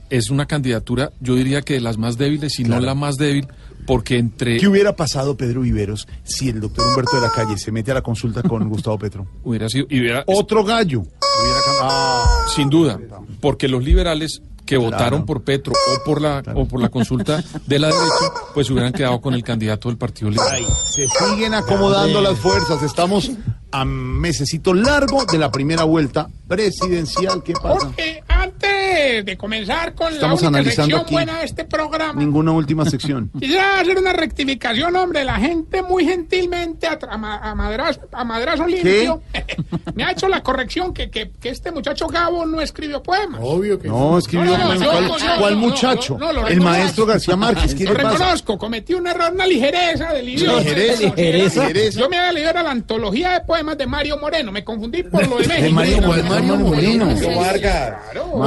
es 0.10 0.30
una 0.30 0.46
candidatura, 0.46 1.12
yo 1.20 1.36
diría 1.36 1.62
que 1.62 1.76
de 1.76 1.82
las 1.82 1.98
más 1.98 2.18
débiles, 2.18 2.54
si 2.54 2.64
no 2.64 2.80
la 2.80 2.96
más 2.96 3.16
débil, 3.18 3.48
porque 3.86 4.18
entre... 4.18 4.58
¿Qué 4.58 4.68
hubiera 4.68 4.96
pasado, 4.96 5.38
Pedro 5.38 5.62
Viveros, 5.62 6.08
si 6.24 6.50
el 6.50 6.60
doctor 6.60 6.86
Humberto 6.88 7.16
de 7.16 7.22
la 7.22 7.32
Calle 7.32 7.58
se 7.58 7.72
mete 7.72 7.92
a 7.92 7.96
la 7.96 8.02
consulta 8.02 8.44
con 8.44 8.68
Gustavo 8.70 8.98
Petro? 9.00 9.26
Hubiera 9.44 9.70
sido... 9.70 9.86
y 9.90 10.00
hubiera- 10.02 10.24
Otro 10.28 10.64
gallo. 10.64 11.00
Hubiera 11.02 11.60
ah, 11.82 12.46
Sin 12.56 12.70
duda, 12.70 13.00
porque 13.42 13.68
los 13.68 13.84
liberales 13.84 14.42
que 14.66 14.76
Claro. 14.76 14.92
votaron 14.92 15.26
por 15.26 15.44
Petro 15.44 15.72
o 15.74 16.04
por 16.04 16.22
la 16.22 16.44
o 16.54 16.66
por 16.68 16.82
la 16.82 16.90
consulta 16.90 17.42
de 17.66 17.80
la 17.80 17.88
derecha, 17.88 18.34
pues 18.54 18.70
hubieran 18.70 18.92
quedado 18.92 19.22
con 19.22 19.34
el 19.34 19.42
candidato 19.42 19.88
del 19.88 19.98
Partido 19.98 20.30
Liberal. 20.30 20.52
Ay, 20.56 20.66
se 20.94 21.08
siguen 21.08 21.54
acomodando 21.54 22.20
las 22.22 22.38
fuerzas. 22.38 22.84
Estamos 22.84 23.32
a 23.72 23.86
mesecito 23.86 24.74
largo 24.74 25.24
de 25.24 25.38
la 25.38 25.50
primera 25.52 25.86
vuelta 25.86 26.28
presidencial. 26.50 27.42
¿Qué 27.44 27.54
pasa? 27.54 27.86
Jorge, 27.86 28.24
antes 28.62 29.26
de 29.26 29.38
comenzar 29.38 29.94
con 29.94 30.14
Estamos 30.14 30.42
la 30.42 30.48
única 30.50 30.60
analizando 30.60 30.98
sección 30.98 31.02
aquí. 31.02 31.14
buena 31.14 31.40
de 31.40 31.46
este 31.46 31.66
programa, 31.66 32.20
Ninguna 32.20 32.52
última 32.52 32.86
sección. 32.90 33.30
quisiera 33.40 33.80
hacer 33.80 33.98
una 33.98 34.14
rectificación, 34.14 34.96
hombre. 34.96 35.24
La 35.24 35.36
gente 35.36 35.82
muy 35.84 36.06
gentilmente 36.06 36.88
a, 36.88 36.98
a 37.02 37.50
a 37.52 37.56
madrazo, 37.56 38.02
a 38.12 38.24
madrazo 38.24 38.66
limpio. 38.68 39.22
me 39.96 40.04
ha 40.04 40.12
hecho 40.12 40.28
la 40.28 40.42
corrección 40.44 40.94
que, 40.94 41.10
que, 41.10 41.32
que 41.40 41.50
este 41.50 41.72
muchacho 41.72 42.08
Gabo 42.08 42.46
no 42.46 42.62
escribió 42.62 43.02
poemas. 43.04 43.40
Obvio 43.44 43.80
que 43.80 43.88
no. 43.88 44.18
escribió. 44.18 44.58
No, 44.58 44.76
no, 44.76 44.76
no, 44.76 45.16
¿Cuál, 45.40 45.56
muchacho? 45.58 46.18
no, 46.20 46.28
no, 46.34 46.42
lo 46.42 46.48
el 46.48 46.62
maestro 46.62 47.06
García 47.06 47.36
Márquez. 47.36 47.76
¿Qué 47.76 47.84
Lo 47.86 47.94
le 47.94 48.04
pasa? 48.04 48.18
reconozco, 48.18 48.58
cometí 48.58 48.94
un 48.94 49.08
error, 49.08 49.32
una 49.34 49.46
ligereza 49.46 50.14
del 50.14 50.26
libro. 50.26 50.58
¿Ligereza? 50.60 51.02
Ligereza. 51.04 51.62
¿Ligereza? 51.68 52.00
Yo 52.00 52.10
me 52.10 52.18
había 52.18 52.32
leído 52.32 52.54
la 52.54 52.72
antología 52.72 53.34
de 53.34 53.42
poemas 53.42 53.78
de 53.78 53.88
Mario 53.88 54.18
Moreno, 54.18 54.52
me 54.52 54.64
confundí 54.64 55.04
por 55.04 55.28
lo 55.28 55.38
de 55.38 55.48
México. 55.48 55.64
De 55.68 55.72
Mario, 55.72 55.98
¿cuál 56.06 56.24
Mario 56.26 56.56
Moreno? 56.58 57.08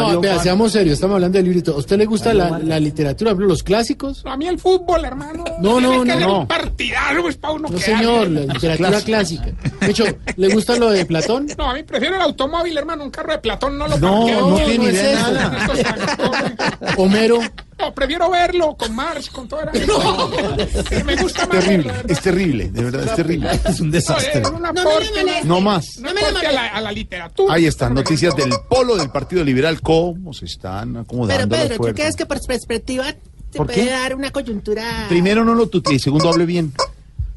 No, 0.01 0.21
vea, 0.21 0.39
seamos 0.39 0.73
serios, 0.73 0.95
estamos 0.95 1.15
hablando 1.15 1.37
del 1.39 1.45
librito. 1.47 1.75
¿A 1.75 1.79
usted 1.79 1.97
le 1.99 2.07
gusta 2.07 2.33
la, 2.35 2.59
la 2.59 2.79
literatura, 2.81 3.33
los 3.33 3.63
clásicos? 3.63 4.25
No, 4.25 4.33
a 4.33 4.37
mí 4.37 4.47
el 4.49 4.59
fútbol, 4.59 5.05
hermano. 5.05 5.45
No, 5.61 5.81
no, 5.81 6.03
Tiene 6.03 6.21
no, 6.21 6.27
no. 6.29 6.39
Un 6.41 6.47
partidazo 6.47 7.29
es 7.29 7.37
para 7.37 7.55
uno 7.55 7.69
No, 7.69 7.79
señor, 7.79 8.29
la 8.31 8.53
literatura 8.53 9.01
clásica. 9.01 9.47
De 9.81 9.91
hecho, 9.91 10.05
¿le 10.37 10.49
gusta 10.55 10.77
lo 10.77 10.91
de 10.91 11.05
Platón? 11.07 11.47
No, 11.57 11.71
a 11.71 11.75
mí 11.75 11.83
prefiero 11.83 12.17
el 12.17 12.23
automóvil, 12.23 12.77
hermano. 12.77 13.05
Un 13.05 13.11
carro 13.11 13.33
de 13.33 13.39
Platón 13.39 13.79
no 13.79 13.87
lo 13.89 13.99
No, 13.99 14.21
parqueo. 14.27 14.51
no 14.51 14.57
tiene 14.65 14.85
idea 14.87 15.31
nada. 15.31 15.59
Estos 15.61 15.79
trancones. 15.81 16.53
Homero. 16.97 17.41
No, 17.81 17.94
prefiero 17.94 18.31
verlo 18.31 18.77
con 18.77 18.94
Marx, 18.94 19.31
con 19.31 19.48
todo 19.48 19.61
eso. 19.73 20.31
Me 21.05 21.16
gusta 21.16 21.47
más 21.47 21.65
Terrible, 21.65 21.93
verlo, 21.93 22.12
es 22.12 22.20
terrible, 22.20 22.69
de 22.70 22.85
verdad, 22.85 23.05
es 23.05 23.15
terrible. 23.15 23.51
Es 23.69 23.81
un 23.81 23.90
desastre. 23.90 24.43
Aporte, 24.43 25.24
No 25.44 25.61
más. 25.61 25.97
un 25.98 26.09
aporte 26.09 26.47
a 26.47 26.52
la, 26.52 26.66
a 26.69 26.81
la 26.81 26.93
literatura. 26.93 27.55
Ahí 27.55 27.66
están 27.66 27.94
noticias 27.94 28.36
del 28.36 28.51
polo 28.69 28.97
del 28.97 29.11
Partido 29.11 29.43
Liberal. 29.44 29.81
¿Cómo 29.81 30.32
se 30.32 30.44
están 30.47 30.90
Pero 30.90 31.01
acomodando 31.02 31.57
las 31.57 31.66
Pedro, 31.69 31.77
¿tú 31.86 31.94
crees 31.94 32.16
que 32.16 32.27
por 32.27 32.40
perspectiva 32.47 33.12
te 33.51 33.57
¿Por 33.59 33.66
puede 33.66 33.85
qué? 33.85 33.90
dar 33.90 34.15
una 34.15 34.31
coyuntura? 34.31 35.07
Primero 35.09 35.44
no 35.44 35.55
lo 35.55 35.66
tutee, 35.69 35.98
segundo 35.98 36.28
hable 36.28 36.44
bien. 36.47 36.73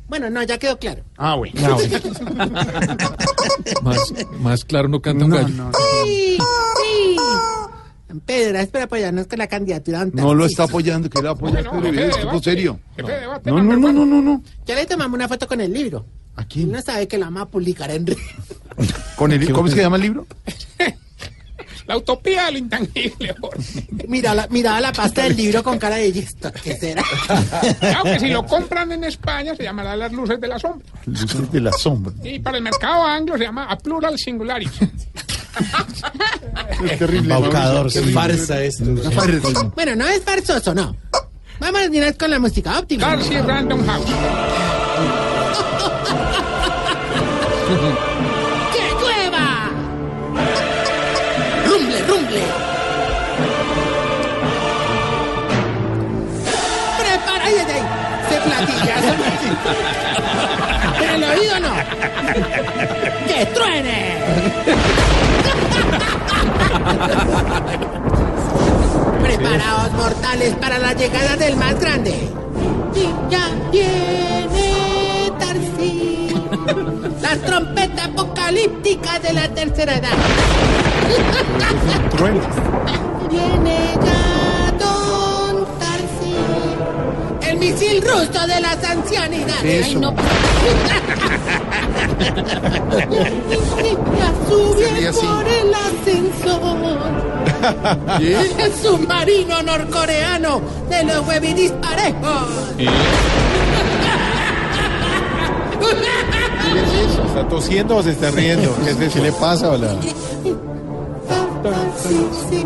Bueno, 0.09 0.29
no, 0.29 0.43
ya 0.43 0.57
quedó 0.59 0.77
claro. 0.77 1.03
Ah, 1.17 1.35
bueno. 1.35 1.59
Más, 3.81 4.13
más 4.39 4.65
claro 4.65 4.87
no 4.89 5.01
canta 5.01 5.25
un 5.25 5.31
gallo. 5.31 5.71
Pedro, 8.19 8.59
es 8.59 8.67
para 8.67 8.85
apoyarnos 8.85 9.27
con 9.27 9.39
la 9.39 9.47
candidatura. 9.47 10.05
No 10.13 10.33
lo 10.33 10.45
está 10.45 10.63
apoyando, 10.63 11.09
que 11.09 11.21
le 11.21 11.29
apoya 11.29 11.61
Bueno, 11.63 11.87
este 11.87 11.91
jefe 11.91 12.01
de 12.13 12.17
debate. 12.19 12.43
serio. 12.43 12.79
Jefe 12.95 13.11
de 13.11 13.19
debate, 13.21 13.49
No, 13.51 13.61
no, 13.63 13.77
no, 13.77 13.93
no, 13.93 14.05
no, 14.05 14.21
no. 14.21 14.43
Ya 14.65 14.75
le 14.75 14.85
tomamos 14.85 15.15
una 15.15 15.27
foto 15.27 15.47
con 15.47 15.61
el 15.61 15.71
libro. 15.73 16.05
¿A 16.35 16.45
quién? 16.45 16.71
No 16.71 16.81
sabe 16.81 17.07
que 17.07 17.17
la 17.17 17.25
vamos 17.25 17.43
a 17.43 17.45
publicar 17.47 17.91
en 17.91 18.07
red. 18.07 18.17
Con 19.15 19.31
el, 19.31 19.51
¿Cómo 19.51 19.67
es 19.67 19.73
que 19.73 19.79
se 19.79 19.83
llama 19.83 19.97
el 19.97 20.01
libro? 20.01 20.25
La 21.85 21.97
utopía 21.97 22.45
de 22.45 22.53
lo 22.53 22.57
intangible. 22.59 23.35
Jorge. 23.41 23.87
Mira 24.07 24.33
la, 24.33 24.47
mira 24.49 24.79
la 24.79 24.93
pasta 24.93 25.23
del 25.23 25.35
libro 25.35 25.61
con 25.63 25.77
cara 25.77 25.97
de 25.97 26.07
"¿Esto 26.07 26.49
¿Qué 26.63 26.77
será? 26.77 27.03
Claro 27.79 28.03
que 28.05 28.19
si 28.21 28.29
lo 28.29 28.45
compran 28.45 28.89
en 28.93 29.03
España 29.03 29.53
se 29.53 29.63
llamará 29.63 29.93
Las 29.97 30.13
Luces 30.13 30.39
de 30.39 30.47
la 30.47 30.57
Sombra. 30.59 30.87
Luces 31.05 31.51
de 31.51 31.59
la 31.59 31.73
sombra. 31.73 32.13
Y 32.23 32.39
para 32.39 32.55
el 32.57 32.63
mercado 32.63 33.03
anglo 33.05 33.37
se 33.37 33.43
llama 33.43 33.65
A 33.65 33.77
Plural 33.77 34.17
Singularity. 34.17 34.89
Es 36.83 36.97
terrible. 36.99 37.35
Sí. 37.89 37.99
terrible. 37.99 38.13
Farsa 38.13 38.63
esto. 38.63 38.85
Bueno, 39.75 39.95
no 39.95 40.07
es 40.07 40.21
farsoso, 40.23 40.73
no. 40.73 40.95
Vamos 41.59 41.79
a 41.79 41.83
terminar 41.83 42.17
con 42.17 42.31
la 42.31 42.39
música 42.39 42.79
óptima. 42.79 43.07
Darcy 43.07 43.37
Random 43.37 43.85
House. 43.85 44.05
¡Que 48.73 48.89
llueva! 48.99 49.69
¡Rumble, 51.65 51.99
rumble! 52.07 52.41
¡Prepara! 56.99 57.45
¡Ay, 57.45 57.55
ay, 57.59 57.65
ay! 57.73 57.83
¡Se 58.29 58.35
platillazo! 58.41 59.13
¡En 61.13 61.23
el 61.23 61.29
oído 61.29 61.55
no! 61.59 61.73
¡Que 63.27 63.45
truene! 63.47 65.12
Preparaos, 69.21 69.91
mortales, 69.93 70.55
para 70.55 70.77
la 70.79 70.93
llegada 70.93 71.35
del 71.35 71.55
más 71.55 71.79
grande. 71.79 72.29
Y 72.95 73.09
ya 73.29 73.49
viene 73.71 75.31
Tarsi. 75.39 76.35
La 77.21 77.35
trompeta 77.37 78.05
apocalíptica 78.05 79.19
de 79.19 79.33
la 79.33 79.47
tercera 79.49 79.95
edad. 79.95 80.17
Viene 83.29 83.93
ya 84.05 84.32
El 87.53 87.59
misil 87.59 88.01
ruso 88.01 88.47
de 88.47 88.59
las 88.61 88.83
ancianidades. 88.83 89.85
Ay, 89.85 89.95
no. 89.95 90.11
Ya 94.17 94.33
sube 94.47 95.11
por 95.13 95.47
el 95.47 95.73
ascensor. 95.73 96.63
El 98.59 98.73
submarino 98.73 99.61
norcoreano 99.61 100.61
de 100.89 101.03
los 101.03 101.27
huevidis 101.27 101.71
parejos. 101.73 102.47
¿Está 107.27 107.47
tosiendo 107.49 107.97
o 107.97 108.03
se 108.03 108.11
está 108.11 108.31
riendo? 108.31 108.75
¿Qué, 108.83 108.91
es 108.91 108.99
eso? 108.99 109.13
¿Qué 109.13 109.21
le 109.21 109.31
pasa, 109.33 109.69
hola? 109.69 109.95
Sí, 112.01 112.27
sí, 112.49 112.65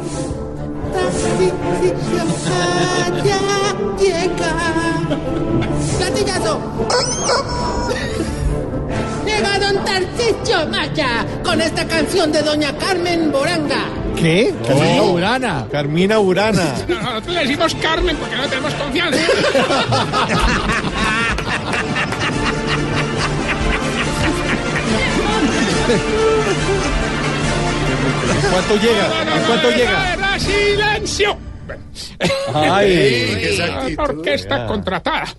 ya, 3.24 3.40
ya 3.40 3.76
llega. 4.00 4.52
¡Platillazo! 5.98 6.60
Llega 9.26 9.60
Don 9.60 9.86
Tarcisio 9.86 10.68
Maya 10.68 11.26
con 11.44 11.62
esta 11.62 11.88
canción 11.88 12.32
de 12.32 12.42
Doña 12.42 12.76
Carmen 12.78 13.32
Boranga. 13.32 13.86
¿Qué? 14.16 14.54
Carmina 14.66 15.02
Burana. 15.02 15.68
Carmina 15.72 16.18
Burana. 16.18 16.74
No, 16.88 16.96
no, 16.96 17.02
nosotros 17.02 17.36
le 17.36 17.42
decimos 17.42 17.76
Carmen 17.76 18.18
porque 18.18 18.36
no 18.36 18.48
tenemos 18.48 18.74
confianza. 18.74 19.20
¿En 28.30 28.52
cuánto 28.52 28.76
llega? 28.76 29.38
¿En 29.38 29.44
cuánto 29.46 29.70
llega? 29.72 30.27
No, 30.38 30.44
no, 30.44 31.00
¡Silencio! 31.00 31.38
Ay. 32.54 33.58
La 33.98 34.04
orquesta 34.04 34.68
contratada. 34.68 35.36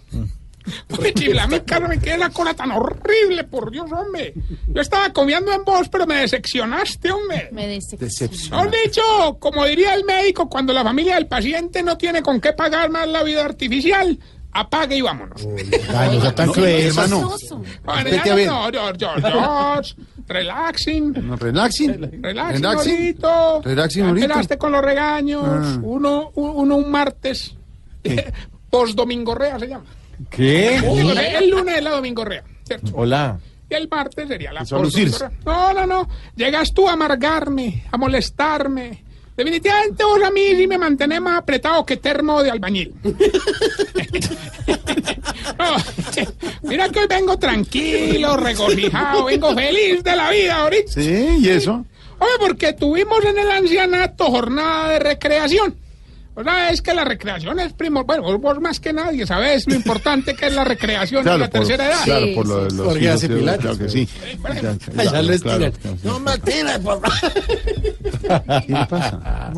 Uy, 0.99 1.13
chifla, 1.15 1.45
a 1.45 1.47
mí, 1.47 1.61
Carmen, 1.61 1.91
me 1.91 1.99
queda 1.99 2.19
la 2.19 2.31
cola 2.31 2.53
tan 2.55 2.71
horrible, 2.73 3.45
por 3.45 3.71
Dios, 3.71 3.91
hombre. 3.91 4.35
Yo 4.67 4.81
estaba 4.81 5.11
confiando 5.13 5.53
en 5.53 5.65
vos, 5.65 5.89
pero 5.89 6.07
me 6.07 6.17
decepcionaste, 6.17 7.11
hombre. 7.11 7.49
Me 7.53 7.67
decepcionó. 7.69 8.65
Mejor 8.65 8.77
dicho, 8.85 9.03
como 9.39 9.65
diría 9.65 9.95
el 9.95 10.05
médico, 10.05 10.49
cuando 10.49 10.73
la 10.73 10.85
familia 10.85 11.15
del 11.15 11.27
paciente 11.27 11.83
no 11.83 11.97
tiene 11.97 12.23
con 12.23 12.41
qué 12.41 12.53
pagar 12.53 12.91
más 12.91 13.09
la 13.09 13.23
vida 13.23 13.45
artificial, 13.45 14.19
apague 14.61 14.97
y 14.97 15.01
vámonos. 15.03 15.47
Ay, 15.95 16.15
no 16.17 16.21
sea 16.23 16.35
tan 16.35 16.47
No, 16.49 16.53
cruel, 16.53 16.87
hermano. 16.87 17.31
Ver. 17.31 18.47
no, 18.47 18.71
no, 18.71 18.99
George, 18.99 19.07
George, 19.31 19.95
relaxing. 20.27 21.13
No, 21.27 21.37
relaxing. 21.37 21.89
Relaxing, 22.23 22.23
Relaxing. 22.23 23.63
Relaxing 23.65 24.03
Ya 24.03 24.09
ahorita. 24.09 24.27
Esperaste 24.27 24.59
con 24.59 24.73
los 24.73 24.83
regaños. 24.83 25.45
Ah. 25.47 25.79
Uno, 25.83 26.31
un- 26.35 26.51
uno 26.57 26.77
un 26.77 26.91
martes. 26.91 27.55
Post 28.71 28.95
domingorrea 28.97 29.59
se 29.59 29.69
llama. 29.69 29.85
¿Qué? 30.31 30.77
El 30.77 31.51
lunes 31.51 31.77
es 31.79 31.83
la 31.83 31.91
domingorrea, 31.91 32.43
¿cierto? 32.65 32.91
Hola. 32.95 33.39
Y 33.71 33.75
el 33.75 33.89
martes 33.89 34.29
sería 34.29 34.53
la 34.53 34.61
Eso 34.63 34.77
a 34.77 34.83
lucirse. 34.83 35.25
post 35.27 35.47
No, 35.47 35.73
no, 35.75 35.87
no. 35.87 36.09
Llegas 36.37 36.73
tú 36.75 36.89
a 36.89 36.93
amargarme, 36.93 37.85
a 37.91 37.97
molestarme. 37.97 39.05
Definitivamente 39.39 40.03
vos 40.03 40.21
a 40.21 40.33
mí 40.33 40.57
sí 40.57 40.67
me 40.67 40.77
mantenés 40.77 41.21
más 41.21 41.39
apretado 41.39 41.87
que 41.87 41.97
termo 41.97 42.43
de 42.43 42.51
albañil. 42.51 42.93
No, 45.59 45.77
mira 46.63 46.89
que 46.89 47.01
hoy 47.01 47.07
vengo 47.09 47.37
tranquilo, 47.39 48.37
regocijado, 48.37 49.25
vengo 49.25 49.55
feliz 49.55 50.05
de 50.05 50.17
la 50.17 50.31
vida 50.31 50.57
ahorita. 50.57 50.93
Sí, 50.93 51.39
¿y 51.41 51.49
eso? 51.49 51.85
Oye, 52.19 52.33
porque 52.39 52.73
tuvimos 52.75 53.25
en 53.25 53.39
el 53.39 53.51
ancianato 53.51 54.27
jornada 54.27 54.91
de 54.91 54.99
recreación. 55.01 55.75
O 56.39 56.45
sea, 56.45 56.71
es 56.71 56.81
que 56.81 56.95
la 56.95 57.05
recreación 57.05 57.59
es 57.59 57.73
primo. 57.73 58.05
Bueno, 58.05 58.39
vos, 58.39 58.61
más 58.61 58.79
que 58.79 58.93
nadie 58.93 59.27
sabes 59.27 59.67
lo 59.67 59.75
importante 59.75 60.37
que 60.37 60.47
es 60.47 60.55
la 60.55 60.63
recreación 60.63 61.27
en 61.27 61.41
la 61.41 61.51
por, 61.51 61.59
tercera 61.61 61.87
edad. 61.89 62.05
claro, 62.05 62.27
por 62.37 62.47
lo 62.47 62.65
de 62.65 62.75
los 62.77 62.87
Porque 62.87 63.05
hijos 63.05 63.15
hace 63.17 63.29
pilates, 63.29 63.61
Claro 63.61 63.77
que 63.79 63.85
pues. 63.85 63.93
sí. 63.93 64.09
Ya, 65.13 65.23
lo 65.23 65.33
estiran. 65.33 65.73
No 66.05 66.21
me 66.21 66.39
tires, 66.39 66.79
por 66.79 67.01
¿Qué 67.03 68.73
le 68.73 68.87
pasa? 68.87 69.51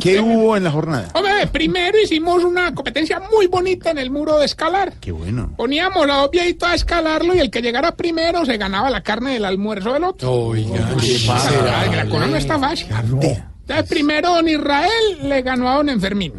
¿Qué 0.00 0.18
hubo 0.20 0.56
en 0.56 0.64
la 0.64 0.72
jornada? 0.72 1.08
Hombre, 1.14 1.46
primero 1.52 1.96
hicimos 2.02 2.42
una 2.42 2.74
competencia 2.74 3.20
muy 3.30 3.46
bonita 3.46 3.92
en 3.92 3.98
el 3.98 4.10
muro 4.10 4.38
de 4.40 4.46
escalar. 4.46 4.92
Qué 5.00 5.12
bueno. 5.12 5.52
Poníamos 5.56 6.08
a 6.10 6.14
dos 6.16 6.30
viejitos 6.32 6.68
a 6.68 6.74
escalarlo 6.74 7.36
y 7.36 7.38
el 7.38 7.50
que 7.50 7.62
llegara 7.62 7.94
primero 7.94 8.44
se 8.44 8.56
ganaba 8.56 8.90
la 8.90 9.02
carne 9.02 9.34
del 9.34 9.44
almuerzo 9.44 9.92
del 9.92 10.02
otro. 10.02 10.32
Oiga, 10.32 10.90
¿qué 11.00 11.16
Ah, 11.30 11.84
La 11.94 12.06
cosa 12.08 12.26
no 12.26 12.36
está 12.36 12.58
fácil. 12.58 12.88
Entonces, 13.66 13.88
primero 13.88 14.28
don 14.34 14.46
Israel 14.46 14.90
le 15.22 15.40
ganó 15.42 15.70
a 15.70 15.76
don 15.76 15.88
Enfermín. 15.88 16.34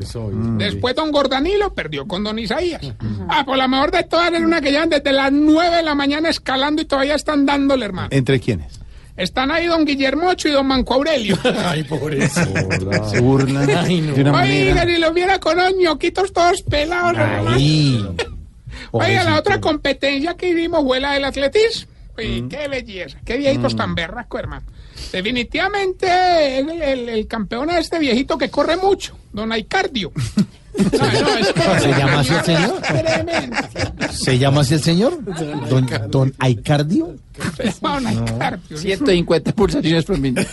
Después 0.60 0.96
don 0.96 1.12
Gordanilo 1.12 1.74
perdió 1.74 2.08
con 2.08 2.24
don 2.24 2.38
Isaías. 2.38 2.82
Ah, 3.30 3.44
pues 3.46 3.58
la 3.58 3.68
mejor 3.68 3.90
de 3.92 4.04
todas 4.04 4.32
es 4.32 4.42
una 4.42 4.62
que 4.62 4.72
llevan 4.72 4.90
desde 4.90 5.12
las 5.12 5.32
9 5.32 5.78
de 5.78 5.82
la 5.84 5.96
mañana 5.96 6.30
escalando 6.30 6.84
y 6.84 6.86
todavía 6.86 7.16
están 7.16 7.46
dándole, 7.48 7.86
hermano. 7.86 8.10
¿Entre 8.12 8.40
quiénes? 8.40 8.80
Están 9.18 9.50
ahí 9.50 9.66
don 9.66 9.86
Guillermo 9.86 10.28
Ocho 10.28 10.50
y 10.50 10.52
don 10.52 10.68
Manco 10.68 10.94
Aurelio. 10.94 11.38
Ay, 11.66 11.84
pobrecito. 11.84 12.52
Se 13.10 13.22
burlan 13.22 13.70
Ay, 13.70 14.02
no. 14.02 14.14
de 14.14 14.22
una 14.22 14.32
Oiga, 14.32 14.76
manera. 14.76 14.86
si 14.86 14.98
lo 15.00 15.14
viera 15.14 15.40
con 15.40 15.58
los 15.58 15.74
ñoquitos 15.74 16.32
todos 16.34 16.62
pelados. 16.64 17.18
hermano. 17.18 17.50
Ay. 17.56 18.06
Oiga, 18.92 19.24
la 19.24 19.40
otra 19.40 19.60
competencia 19.62 20.36
que 20.36 20.50
hicimos 20.50 20.84
fue 20.84 21.00
la 21.00 21.14
del 21.14 21.26
atletismo. 21.26 21.92
Uy, 22.18 22.46
qué 22.50 22.68
belleza, 22.68 23.18
qué 23.26 23.38
viejitos 23.38 23.76
tan 23.76 23.96
berrasco, 23.96 24.38
hermano. 24.38 24.66
Definitivamente 25.12 26.60
el, 26.60 26.70
el- 26.82 27.10
el 27.10 27.28
campeón 27.28 27.70
es 27.70 27.78
este 27.78 28.00
viejito 28.00 28.38
que 28.38 28.50
corre 28.50 28.78
mucho, 28.78 29.18
don 29.34 29.52
Aicardio. 29.52 30.12
No, 30.78 31.00
no, 31.00 31.38
es 31.38 31.54
que- 31.54 31.80
¿Se 31.80 31.88
llama 31.98 32.20
así 32.20 32.34
el 32.34 32.44
señor? 32.44 32.82
¿Se 34.12 34.38
llama 34.38 34.60
así 34.60 34.74
el 34.74 34.82
señor? 34.84 35.20
¿Don, 36.10 36.34
Aicardio? 36.38 37.16
Don 37.82 38.06
Aicardio. 38.08 38.78
150 38.78 39.54
pulsaciones 39.54 40.04
por 40.04 40.18
minuto. 40.20 40.46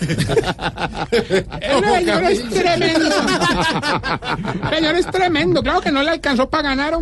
El 1.60 1.85
señor 1.85 2.23
es 2.23 2.48
tremendo. 2.51 3.14
El 4.70 4.77
señor 4.77 4.94
es 4.94 5.06
tremendo. 5.10 5.60
Claro 5.60 5.81
que 5.81 5.90
no 5.90 6.05
le 6.05 6.10
alcanzó 6.10 6.48
para 6.48 6.69
ganar. 6.69 6.94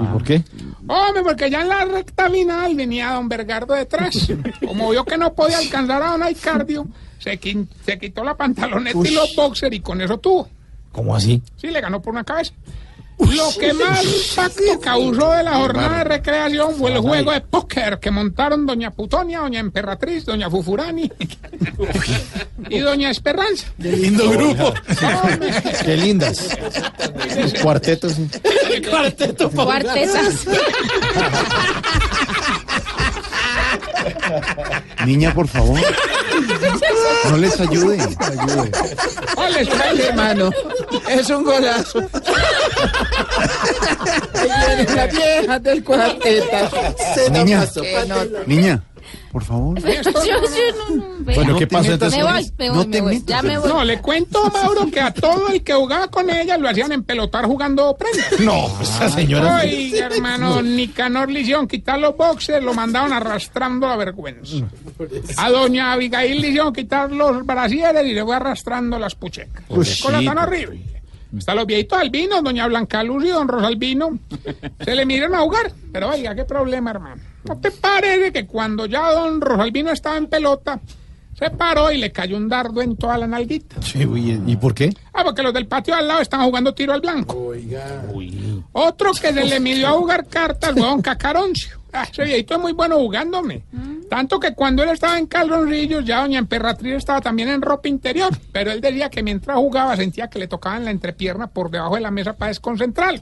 ¿Y 0.00 0.06
por 0.06 0.22
qué? 0.22 0.44
Hombre, 0.86 1.22
porque 1.22 1.50
ya 1.50 1.62
en 1.62 1.68
la 1.68 1.84
recta 1.84 2.30
final 2.30 2.74
venía 2.74 3.12
don 3.12 3.28
Bergardo 3.28 3.74
detrás. 3.74 4.28
Como 4.66 4.90
vio 4.90 5.04
que 5.04 5.18
no 5.18 5.34
podía 5.34 5.58
alcanzar 5.58 6.02
a 6.02 6.10
don 6.12 6.22
Aicardio, 6.22 6.86
se, 7.18 7.38
se 7.84 7.98
quitó 7.98 8.22
la 8.24 8.36
pantaloneta 8.36 8.98
y 9.04 9.10
los 9.12 9.34
boxers 9.34 9.74
y 9.74 9.80
con 9.80 10.00
eso 10.00 10.18
tuvo. 10.18 10.48
¿Cómo 10.92 11.14
así? 11.14 11.42
Sí, 11.56 11.68
le 11.68 11.80
ganó 11.80 12.00
por 12.00 12.12
una 12.12 12.24
cabeza. 12.24 12.52
Lo 13.18 13.50
que 13.58 13.72
más 13.72 14.04
impacto 14.04 14.80
causó 14.80 15.32
de 15.32 15.42
la 15.42 15.54
jornada 15.56 15.98
de 15.98 16.04
recreación 16.04 16.74
fue 16.76 16.92
el 16.92 16.98
juego 16.98 17.32
de 17.32 17.40
póker 17.40 17.98
que 17.98 18.10
montaron 18.10 18.64
doña 18.64 18.90
Putonia, 18.90 19.40
doña 19.40 19.60
Emperatriz, 19.60 20.24
doña 20.24 20.48
Fufurani 20.48 21.10
y 22.68 22.78
doña 22.78 23.10
Esperanza. 23.10 23.66
Qué 23.80 23.92
lindo 23.92 24.30
grupo. 24.30 24.72
Qué 25.84 25.96
lindas. 25.96 26.48
Cuartetos. 27.62 28.14
Cuarteto 28.88 29.50
Cuartetas. 29.50 30.46
Niña, 35.04 35.34
por 35.34 35.48
favor. 35.48 35.80
No 37.30 37.36
les 37.36 37.60
ayude. 37.60 37.98
ayude. 38.00 38.70
Hermano. 40.08 40.50
Es 41.08 41.30
un 41.30 41.44
golazo. 41.44 42.00
Ahí 43.38 44.76
viene 44.76 44.94
la 44.94 45.06
vieja 45.06 45.58
del 45.58 45.84
cuarteta. 45.84 46.70
Se 47.14 47.30
Niña. 47.30 47.60
pasó, 47.60 47.80
patela. 47.82 48.26
Niña, 48.46 48.82
por 49.32 49.42
favor. 49.44 49.78
Yo- 49.80 50.02
yo 50.02 50.94
no-. 50.96 51.18
Bueno, 51.34 51.58
¿qué 51.58 51.66
te 51.66 51.72
pasó 51.74 51.90
metas 51.90 52.12
Me 52.12 52.18
entonces? 52.20 52.52
voy, 52.56 52.66
me 52.66 52.70
voy, 52.70 52.78
No 52.78 52.84
me 52.86 52.92
te 52.92 53.00
voy. 53.02 53.14
metas. 53.14 53.28
Ya 53.28 53.42
me 53.42 53.58
voy. 53.58 53.68
No, 53.68 53.84
le 53.84 54.00
cuento, 54.00 54.50
Mauro, 54.50 54.90
que 54.90 55.00
a 55.00 55.12
todo 55.12 55.48
el 55.48 55.62
que 55.62 55.74
jugaba 55.74 56.08
con 56.08 56.30
ella 56.30 56.56
lo 56.58 56.68
hacían 56.68 56.92
empelotar 56.92 57.44
jugando 57.46 57.96
prenda. 57.96 58.24
No, 58.40 58.70
esa 58.80 59.10
señora. 59.10 59.60
Oiga, 59.62 60.06
hermano, 60.06 60.62
Nicanor 60.62 61.30
le 61.30 61.40
hicieron 61.40 61.68
quitar 61.68 61.98
los 61.98 62.16
boxes, 62.16 62.62
lo 62.62 62.72
mandaban 62.74 63.12
arrastrando 63.12 63.86
la 63.86 63.96
vergüenza. 63.96 64.56
A 65.36 65.50
doña 65.50 65.92
Abigail 65.92 66.40
le 66.40 66.48
hicieron 66.48 66.72
quitar 66.72 67.10
los 67.12 67.44
brasieres 67.44 68.06
y 68.06 68.14
le 68.14 68.24
fue 68.24 68.36
arrastrando 68.36 68.98
las 68.98 69.14
puchecas. 69.14 69.64
Qué 69.68 69.74
cosa 69.74 70.20
tan 70.24 70.38
horrible. 70.38 70.80
Hasta 71.36 71.54
los 71.54 71.66
viejitos 71.66 71.98
albinos, 71.98 72.42
doña 72.42 72.66
Blanca 72.66 73.02
Luz 73.02 73.24
y 73.24 73.28
don 73.28 73.48
Rosalvino, 73.48 74.18
se 74.84 74.94
le 74.94 75.04
miran 75.04 75.34
a 75.34 75.40
jugar. 75.40 75.72
Pero 75.92 76.10
oiga, 76.10 76.34
qué 76.34 76.44
problema, 76.44 76.90
hermano. 76.90 77.22
¿No 77.44 77.58
te 77.58 77.70
parece 77.70 78.32
que 78.32 78.46
cuando 78.46 78.86
ya 78.86 79.12
don 79.12 79.40
Rosalvino 79.40 79.90
estaba 79.90 80.16
en 80.16 80.26
pelota, 80.26 80.80
se 81.38 81.50
paró 81.50 81.92
y 81.92 81.98
le 81.98 82.10
cayó 82.10 82.36
un 82.36 82.48
dardo 82.48 82.82
en 82.82 82.96
toda 82.96 83.16
la 83.16 83.26
nalguita? 83.26 83.80
Sí, 83.82 84.04
uy, 84.04 84.42
¿Y 84.46 84.56
por 84.56 84.74
qué? 84.74 84.92
Ah, 85.12 85.22
porque 85.24 85.42
los 85.42 85.54
del 85.54 85.66
patio 85.66 85.94
al 85.94 86.08
lado 86.08 86.20
estaban 86.20 86.46
jugando 86.46 86.74
tiro 86.74 86.92
al 86.92 87.00
blanco. 87.00 87.52
Otro 88.72 89.12
que 89.12 89.32
se 89.32 89.44
le 89.44 89.60
midió 89.60 89.88
a 89.88 89.92
jugar 89.92 90.26
cartas, 90.26 90.74
huevón 90.74 91.00
Cacaroncio. 91.00 91.78
Ah, 91.92 92.06
ese 92.10 92.24
viejito 92.24 92.54
es 92.54 92.60
muy 92.60 92.72
bueno 92.72 92.96
jugándome. 92.96 93.62
Tanto 94.10 94.40
que 94.40 94.54
cuando 94.54 94.82
él 94.82 94.90
estaba 94.90 95.18
en 95.18 95.26
calzoncillos, 95.26 96.04
ya 96.04 96.20
doña 96.20 96.38
Emperatriz 96.38 96.94
estaba 96.94 97.20
también 97.20 97.48
en 97.48 97.62
ropa 97.62 97.88
interior. 97.88 98.30
Pero 98.52 98.72
él 98.72 98.80
decía 98.80 99.08
que 99.08 99.22
mientras 99.22 99.56
jugaba 99.56 99.96
sentía 99.96 100.28
que 100.28 100.38
le 100.38 100.48
tocaban 100.48 100.84
la 100.84 100.90
entrepierna 100.90 101.46
por 101.46 101.70
debajo 101.70 101.94
de 101.94 102.00
la 102.00 102.10
mesa 102.10 102.34
para 102.34 102.48
desconcentrarlo. 102.48 103.20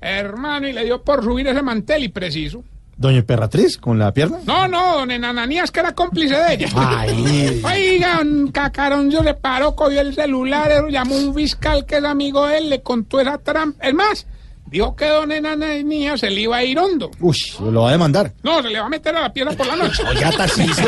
Hermano, 0.00 0.68
y 0.68 0.72
le 0.72 0.84
dio 0.84 1.02
por 1.02 1.22
subir 1.22 1.46
ese 1.46 1.62
mantel 1.62 2.04
y 2.04 2.08
preciso. 2.08 2.62
¿Doña 2.96 3.18
Emperatriz 3.18 3.78
con 3.78 3.98
la 3.98 4.12
pierna? 4.12 4.38
No, 4.46 4.68
no, 4.68 4.98
don 4.98 5.10
Enananías, 5.10 5.70
que 5.70 5.80
era 5.80 5.94
cómplice 5.94 6.36
de 6.36 6.54
ella. 6.54 6.68
Ay. 6.74 7.62
Oiga, 7.64 8.20
un 8.20 8.50
cacaroncio 8.52 9.22
se 9.22 9.34
paró, 9.34 9.74
cogió 9.74 10.00
el 10.00 10.14
celular, 10.14 10.88
llamó 10.88 11.16
a 11.16 11.18
un 11.18 11.34
fiscal 11.34 11.86
que 11.86 11.96
es 11.96 12.04
amigo 12.04 12.46
de 12.46 12.58
él, 12.58 12.70
le 12.70 12.82
contó 12.82 13.20
esa 13.20 13.38
trampa. 13.38 13.86
Es 13.86 13.94
más, 13.94 14.26
dijo 14.66 14.96
que 14.96 15.06
don 15.06 15.30
Enananías 15.30 16.20
se 16.20 16.30
le 16.30 16.42
iba 16.42 16.56
a 16.56 16.64
ir 16.64 16.78
hondo. 16.78 17.10
Uy, 17.20 17.36
lo 17.60 17.82
va 17.82 17.88
a 17.90 17.92
demandar. 17.92 18.32
No, 18.42 18.62
se 18.62 18.68
le 18.68 18.80
va 18.80 18.86
a 18.86 18.88
meter 18.88 19.14
a 19.16 19.22
la 19.22 19.32
piedra 19.32 19.52
por 19.52 19.66
la 19.66 19.76
noche. 19.76 20.02
Oiga, 20.08 20.30
Tarciso. 20.32 20.82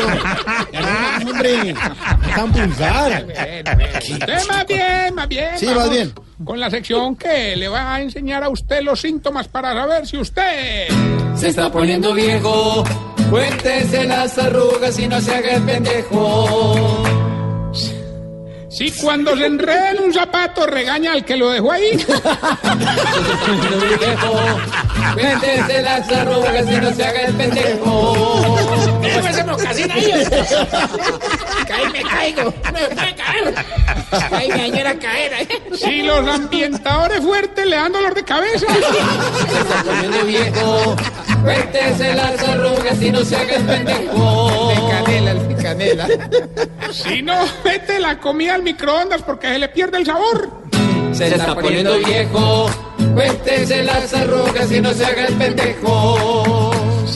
Hombre, 1.21 1.75
vulgar. 2.53 3.25
Usted 4.11 4.47
más 4.49 4.65
bien, 4.67 5.15
más 5.15 5.27
bien. 5.27 5.57
Sí, 5.57 5.65
más 5.67 5.89
bien. 5.89 6.13
Con 6.43 6.59
la 6.59 6.69
sección 6.69 7.15
que 7.15 7.55
le 7.55 7.67
va 7.67 7.95
a 7.95 8.01
enseñar 8.01 8.43
a 8.43 8.49
usted 8.49 8.81
los 8.81 9.01
síntomas 9.01 9.47
para 9.47 9.73
saber 9.73 10.05
si 10.05 10.17
usted... 10.17 10.87
Se 11.35 11.49
está 11.49 11.71
poniendo 11.71 12.13
viejo. 12.13 12.83
Cuéntese 13.29 14.05
las 14.05 14.37
arrugas 14.37 14.97
y 14.99 15.07
no 15.07 15.19
se 15.19 15.35
haga 15.35 15.55
el 15.55 15.63
pendejo. 15.63 17.03
Si 18.69 18.91
cuando 18.91 19.35
se 19.37 19.45
enreda 19.45 19.91
en 19.91 20.01
un 20.03 20.13
zapato 20.13 20.67
regaña 20.67 21.13
al 21.13 21.23
que 21.23 21.37
lo 21.37 21.49
dejó 21.49 21.71
ahí. 21.71 22.05
Cuéntese 25.13 25.81
las 25.81 26.11
arrugas 26.11 26.65
y 26.69 26.75
no 26.75 26.93
se 26.93 27.05
haga 27.05 27.21
el 27.21 27.33
pendejo. 27.33 28.99
Déjame 29.01 29.29
ese 29.29 29.43
mocasín 29.45 29.91
ahí. 29.91 30.11
Caí, 31.67 31.89
me 31.91 32.01
caigo. 32.03 32.53
Me 32.73 32.87
voy 32.87 32.97
a 32.97 33.15
caer. 33.15 33.55
Caí, 34.29 34.49
me 34.49 34.57
dañó 34.57 34.83
la 34.83 34.99
cadera. 34.99 35.37
Si 35.73 36.01
los 36.01 36.27
ambientadores 36.27 37.21
fuertes 37.21 37.65
le 37.65 37.75
dan 37.75 37.93
dolor 37.93 38.13
de 38.15 38.23
cabeza. 38.25 38.65
Se 38.67 39.59
está 39.59 39.83
poniendo 39.83 40.25
viejo. 40.25 40.95
Cuéntese 41.41 42.13
las 42.13 42.43
arrugas 42.43 43.01
y 43.01 43.11
no 43.11 43.23
se 43.23 43.37
haga 43.37 43.55
el 43.55 43.65
pendejo. 43.65 44.67
De 44.69 44.75
canela, 44.91 45.33
de 45.33 45.46
canela. 45.67 46.07
Si 46.91 47.21
no 47.21 47.35
mete 47.65 47.99
la 47.99 48.17
comida 48.19 48.55
al 48.55 48.63
microondas 48.63 49.21
porque 49.21 49.47
se 49.47 49.59
le 49.59 49.67
pierde 49.67 49.97
el 49.97 50.05
sabor. 50.05 50.49
Se 51.11 51.27
está 51.27 51.55
poniendo 51.55 51.97
viejo. 51.99 52.69
Cuéntese 53.13 53.83
las 53.83 54.13
arrugas 54.13 54.71
y 54.71 54.79
no 54.79 54.93
se 54.93 55.05
haga 55.05 55.25
el 55.25 55.33
pendejo. 55.33 56.56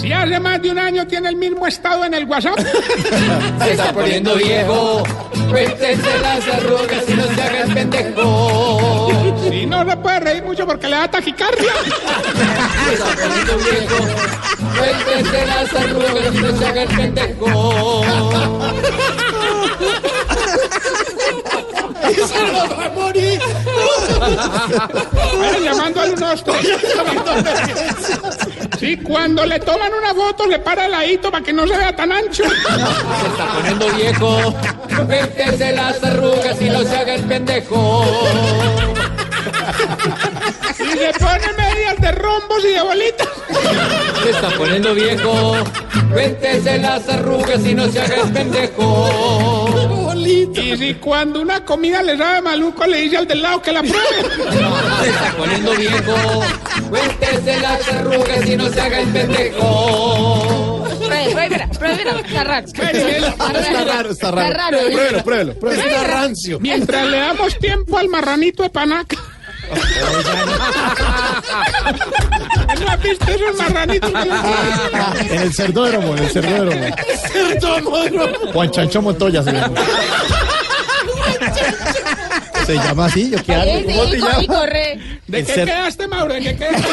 Si 0.01 0.11
hace 0.11 0.39
más 0.39 0.59
de 0.59 0.71
un 0.71 0.79
año 0.79 1.05
tiene 1.05 1.29
el 1.29 1.35
mismo 1.35 1.67
estado 1.67 2.03
en 2.05 2.15
el 2.15 2.25
WhatsApp. 2.25 2.57
se 3.63 3.71
está 3.71 3.93
poniendo 3.93 4.33
viejo. 4.35 5.03
Cuéntese 5.47 6.19
las 6.21 6.47
arrugas 6.47 7.03
y 7.07 7.13
no 7.13 7.27
se 7.27 7.39
haga 7.41 7.61
el 7.61 7.71
pendejo. 7.73 9.11
Si 9.47 9.65
no 9.67 9.87
se 9.87 9.97
puede 9.97 10.19
reír 10.21 10.43
mucho 10.43 10.65
porque 10.65 10.87
le 10.87 10.95
da 10.95 11.07
taquicardia. 11.07 11.71
se 12.87 12.93
está 12.93 13.15
poniendo 13.15 13.57
viejo. 13.57 13.97
Cuéntese 14.75 15.45
las 15.45 15.71
arrugas 15.75 16.33
y 16.33 16.37
no 16.39 16.57
se 16.57 16.65
haga 16.65 16.81
el 16.81 16.89
pendejo. 16.89 18.01
Salvador 22.27 22.77
Ramoni. 22.77 23.39
llamando 25.63 26.01
al 26.01 26.17
123. 26.17 28.47
Sí, 28.79 28.97
cuando 28.97 29.45
le 29.45 29.59
toman 29.59 29.93
una 29.93 30.13
foto 30.13 30.47
le 30.47 30.59
para 30.59 30.85
el 30.85 30.91
ladito 30.91 31.31
para 31.31 31.43
que 31.43 31.53
no 31.53 31.67
se 31.67 31.77
vea 31.77 31.95
tan 31.95 32.11
ancho. 32.11 32.43
Se 32.43 33.27
está 33.27 33.53
poniendo 33.53 33.87
viejo. 33.93 34.55
Véntese 35.07 35.71
las 35.73 36.03
arrugas 36.03 36.61
y 36.61 36.69
no 36.69 36.83
se 36.83 36.97
haga 36.97 37.13
el 37.15 37.23
pendejo. 37.23 38.05
Y 40.79 40.95
le 40.95 41.13
pone 41.13 41.47
medias 41.57 41.97
de 41.99 42.11
rombos 42.11 42.65
y 42.65 42.73
de 42.73 42.81
bolitas. 42.81 43.27
Se 44.23 44.29
está 44.31 44.49
poniendo 44.57 44.93
viejo. 44.93 45.53
Véntese 46.13 46.77
las 46.79 47.07
arrugas 47.07 47.65
y 47.65 47.75
no 47.75 47.87
se 47.87 48.01
haga 48.01 48.15
el 48.15 48.31
pendejo. 48.31 49.80
Y 50.31 50.77
si 50.77 50.93
cuando 50.95 51.41
una 51.41 51.65
comida 51.65 52.01
le 52.01 52.17
sabe 52.17 52.41
maluco 52.41 52.85
le 52.85 53.01
dice 53.01 53.17
al 53.17 53.27
del 53.27 53.41
lado 53.41 53.61
que 53.61 53.71
la 53.71 53.81
pruebe. 53.81 53.99
Se 55.03 55.09
está 55.09 55.33
poniendo 55.37 55.71
viejo. 55.75 56.43
Cuéntese 56.89 57.59
las 57.59 57.87
arrugas 57.89 58.49
y 58.49 58.55
no 58.57 58.69
se 58.69 58.81
haga 58.81 58.99
el 59.01 59.07
pendejo. 59.09 60.85
Pruébela, 60.99 61.67
pruébela. 61.67 62.19
Está 62.19 62.43
raro. 62.43 62.67
Está 62.67 63.83
raro, 63.83 64.11
está 64.11 64.31
raro. 64.31 64.49
Está 64.49 64.57
raro. 64.57 64.77
Pruébelo, 64.77 65.23
pruébelo, 65.23 65.53
pruébelo. 65.59 65.83
Está 65.83 66.03
rancio. 66.03 66.59
Mientras 66.59 67.07
le 67.07 67.17
damos 67.17 67.57
tiempo 67.59 67.97
al 67.97 68.07
marranito 68.07 68.63
de 68.63 68.69
panaca. 68.69 69.17
¿No 72.79 72.87
has 72.91 73.01
visto 73.01 73.25
esos 73.31 73.57
marranitos? 73.57 74.11
En 75.29 75.41
el 75.41 75.53
cerdódromo, 75.53 76.15
en 76.15 76.23
el 76.23 76.29
cerdódromo. 76.29 76.85
Juan 78.53 78.71
Chancho 78.71 79.01
Montoya 79.01 79.43
se 79.43 79.51
llama. 79.51 79.73
Se 82.71 82.77
llama 82.87 83.05
así, 83.05 83.29
yo 83.31 83.43
qué 83.43 83.53
hago. 83.53 83.71
¿Cómo 83.85 84.05
te 84.05 84.17
llamas? 84.17 84.47
¿De 85.27 85.39
El 85.39 85.45
qué 85.45 85.53
quedaste, 85.53 86.07
Mauro? 86.07 86.33
¿De 86.35 86.39
qué 86.41 86.55
quedaste? 86.57 86.87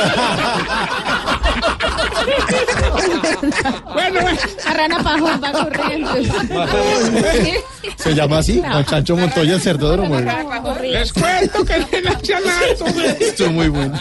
bueno, 3.92 4.20
La 4.64 4.74
rana 4.74 5.02
pajón 5.02 5.40
va 5.42 5.52
corriendo. 5.52 6.10
Se 7.96 8.14
llama 8.14 8.38
así, 8.38 8.60
Juan 8.60 8.84
Chancho 8.84 9.16
Montoya, 9.16 9.54
el 9.54 9.60
cerdódromo. 9.60 10.18
les 10.82 11.12
cuento 11.12 11.64
que 11.64 11.78
le 11.78 12.02
nace 12.02 12.34
nato. 12.34 12.86
Esto 13.20 13.44
es 13.46 13.52
muy 13.52 13.68
bueno. 13.68 13.98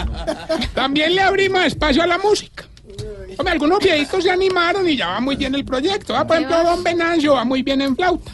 También 0.73 1.13
le 1.15 1.21
abrimos 1.21 1.63
espacio 1.63 2.01
a 2.03 2.07
la 2.07 2.17
música. 2.17 2.65
Hombre, 3.37 3.53
algunos 3.53 3.79
viejitos 3.79 4.23
se 4.23 4.31
animaron 4.31 4.87
y 4.89 4.97
ya 4.97 5.09
va 5.09 5.19
muy 5.19 5.35
bien 5.35 5.53
el 5.53 5.63
proyecto. 5.63 6.13
¿va? 6.13 6.25
Por 6.25 6.37
ejemplo, 6.37 6.63
Don 6.63 6.83
Venancio 6.83 7.33
va 7.35 7.43
muy 7.43 7.61
bien 7.61 7.81
en 7.81 7.95
flauta. 7.95 8.31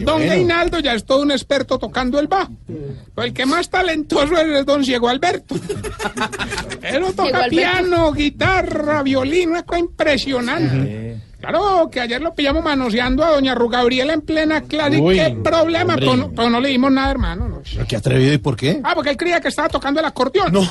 Don 0.00 0.20
Reinaldo 0.20 0.80
ya 0.80 0.94
es 0.94 1.04
todo 1.04 1.22
un 1.22 1.30
experto 1.30 1.78
tocando 1.78 2.18
el 2.18 2.26
bajo. 2.26 2.52
Pero 2.66 3.26
el 3.26 3.32
que 3.32 3.46
más 3.46 3.68
talentoso 3.70 4.34
es 4.34 4.58
el 4.58 4.64
Don 4.64 4.84
Ciego 4.84 5.08
Alberto. 5.08 5.54
Él 6.82 7.00
no 7.00 7.12
toca 7.12 7.44
Alberto. 7.44 7.50
piano, 7.50 8.12
guitarra, 8.12 9.02
violín, 9.02 9.50
una 9.50 9.62
cosa 9.62 9.80
impresionante. 9.80 11.27
Claro, 11.40 11.88
que 11.90 12.00
ayer 12.00 12.20
lo 12.20 12.34
pillamos 12.34 12.64
manoseando 12.64 13.24
a 13.24 13.30
Doña 13.30 13.54
Ru 13.54 13.68
Gabriela 13.68 14.12
en 14.12 14.22
plena 14.22 14.60
clase. 14.62 14.98
Uy, 14.98 15.14
¿Qué 15.14 15.36
problema? 15.42 15.94
Pero 15.94 16.16
no, 16.16 16.30
pero 16.32 16.50
no 16.50 16.60
le 16.60 16.68
dimos 16.70 16.90
nada, 16.90 17.12
hermano. 17.12 17.48
no. 17.48 17.62
¿Qué 17.86 17.94
atrevido 17.96 18.32
y 18.32 18.38
por 18.38 18.56
qué? 18.56 18.80
Ah, 18.82 18.92
porque 18.94 19.10
él 19.10 19.16
creía 19.16 19.40
que 19.40 19.46
estaba 19.48 19.68
tocando 19.68 20.00
el 20.00 20.06
acordeón. 20.06 20.52
No. 20.52 20.68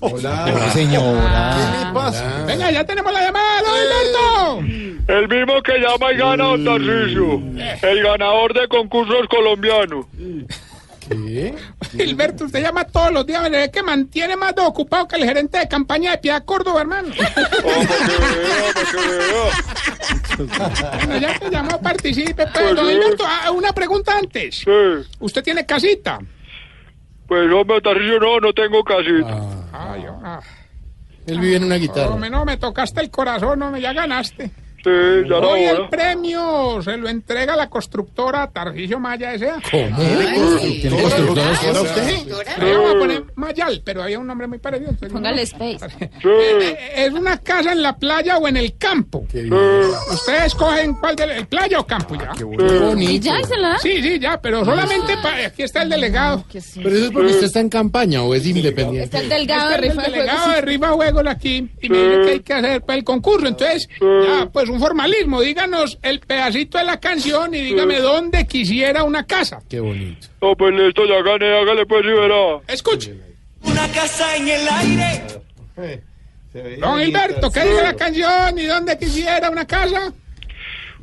Hola, 0.00 0.70
señora. 0.72 1.92
Venga, 2.46 2.70
ya 2.72 2.84
tenemos 2.84 3.12
la 3.12 3.22
llamada, 3.22 3.62
don 3.62 3.70
Alberto. 3.70 5.10
El 5.12 5.28
mismo 5.28 5.62
que 5.62 5.78
llama 5.78 6.12
y 6.12 6.16
gana 6.16 6.44
Don 6.44 6.64
Tarcisio. 6.64 7.42
El 7.82 8.02
ganador 8.02 8.52
de 8.54 8.68
concursos 8.68 9.26
colombianos. 9.28 10.06
Gilberto, 11.92 12.44
usted 12.44 12.62
llama 12.62 12.84
todos 12.84 13.12
los 13.12 13.26
días, 13.26 13.42
¿verdad 13.42 13.70
que 13.70 13.82
mantiene 13.82 14.36
más 14.36 14.54
de 14.54 14.62
ocupado 14.62 15.08
que 15.08 15.16
el 15.16 15.24
gerente 15.24 15.58
de 15.58 15.68
campaña 15.68 16.12
de 16.12 16.18
Piedad 16.18 16.44
Córdoba, 16.44 16.80
hermano? 16.80 17.12
Bueno, 20.38 21.18
ya 21.18 21.38
que 21.38 21.50
llamó, 21.50 21.78
participe. 21.82 22.46
Pero, 22.54 22.74
don 22.74 22.88
Gilberto, 22.88 23.24
ah, 23.26 23.50
una 23.50 23.72
pregunta 23.72 24.16
antes. 24.16 24.64
¿Usted 25.18 25.42
tiene 25.42 25.66
casita? 25.66 26.18
Pues 27.26 27.52
hombre, 27.52 27.80
Tarcisio, 27.82 28.18
no, 28.18 28.40
no 28.40 28.52
tengo 28.52 28.82
casita. 28.82 29.38
Ay, 29.72 30.02
yo, 30.04 30.18
ah. 30.24 30.40
Él 31.26 31.38
vive 31.40 31.56
en 31.56 31.64
una 31.64 31.76
guitarra. 31.76 32.10
Hombre, 32.10 32.30
no, 32.30 32.44
me 32.44 32.56
tocaste 32.56 33.00
el 33.00 33.10
corazón, 33.10 33.58
no, 33.58 33.76
ya 33.76 33.92
ganaste. 33.92 34.50
Sí, 34.82 34.90
ya 35.28 35.36
era 35.36 35.46
Hoy 35.46 35.62
el 35.64 35.88
premio 35.88 36.80
se 36.82 36.96
lo 36.96 37.08
entrega 37.08 37.54
la 37.56 37.68
constructora 37.68 38.48
Tarcisio 38.50 38.98
Maya 38.98 39.34
S.A. 39.34 39.60
¿Cómo? 39.70 39.96
¿Tiene 40.60 41.02
constructora 41.02 41.52
¿Era 41.62 41.80
usted? 41.82 42.26
Le 42.58 42.72
vamos 42.76 42.94
a 42.94 42.98
poner 42.98 43.24
Mayal, 43.34 43.82
pero 43.84 44.02
había 44.02 44.18
un 44.18 44.26
nombre 44.26 44.46
muy 44.46 44.58
parecido. 44.58 44.90
entonces, 44.90 45.12
Póngale 45.12 45.42
space. 45.42 45.78
Eh, 46.22 46.58
eh, 46.62 47.04
Es 47.06 47.12
una 47.12 47.38
casa 47.38 47.72
en 47.72 47.82
la 47.82 47.96
playa 47.96 48.38
o 48.38 48.46
en 48.48 48.56
el 48.56 48.76
campo. 48.76 49.26
Ustedes 50.12 50.44
escogen 50.46 50.94
cuál 50.94 51.16
del 51.16 51.30
el 51.30 51.46
playa 51.46 51.80
o 51.80 51.86
campo 51.86 52.14
ya. 52.14 52.32
¿Y 52.98 53.18
ya 53.20 53.42
se 53.42 53.56
la 53.56 53.68
da? 53.70 53.78
Sí, 53.78 54.00
sí, 54.02 54.18
ya, 54.18 54.40
pero 54.40 54.64
solamente 54.64 55.16
para 55.22 55.46
aquí 55.46 55.62
está 55.62 55.82
el 55.82 55.90
delegado. 55.90 56.44
Pero 56.50 56.88
eso 56.88 57.04
es 57.06 57.10
porque 57.10 57.32
usted 57.32 57.46
está 57.46 57.60
en 57.60 57.68
campaña 57.68 58.22
o 58.22 58.34
es 58.34 58.46
independiente. 58.46 59.04
Está 59.04 59.20
el 59.20 59.28
delgado 59.28 59.68
de 59.70 59.74
es 59.76 59.80
rifa 59.82 60.04
el 60.04 60.12
de 60.12 60.18
delegado 60.18 60.50
de 60.52 60.60
Rifa 60.62 60.88
Juegos 60.90 61.26
aquí 61.26 61.70
y 61.80 61.88
me 61.88 61.98
dice 61.98 62.20
que 62.24 62.30
hay 62.30 62.40
que 62.40 62.52
hacer 62.54 62.82
para 62.82 62.98
el 62.98 63.04
concurso. 63.04 63.46
Entonces, 63.46 63.88
ya, 64.00 64.48
pues 64.52 64.68
un 64.70 64.80
formalismo. 64.80 65.40
Díganos 65.40 65.98
el 66.02 66.20
pedacito 66.20 66.78
de 66.78 66.84
la 66.84 66.98
canción 66.98 67.54
y 67.54 67.60
dígame 67.60 68.00
dónde 68.00 68.46
quisiera 68.46 69.04
una 69.04 69.24
casa. 69.26 69.62
Qué 69.68 69.80
bonito. 69.80 70.28
No, 70.40 70.54
pues 70.56 70.74
listo, 70.74 71.04
ya 71.06 71.22
gané, 71.22 71.58
hágale 71.58 71.86
pues. 71.86 72.04
Escuche. 72.68 73.14
Una 73.62 73.88
casa 73.88 74.36
en 74.36 74.48
el 74.48 74.68
aire. 74.68 75.22
Don 76.80 76.98
Gilberto, 76.98 77.50
¿qué 77.50 77.60
dice 77.60 77.82
la 77.82 77.94
canción 77.94 78.58
y 78.58 78.64
dónde 78.64 78.98
quisiera 78.98 79.50
una 79.50 79.66
casa? 79.66 80.12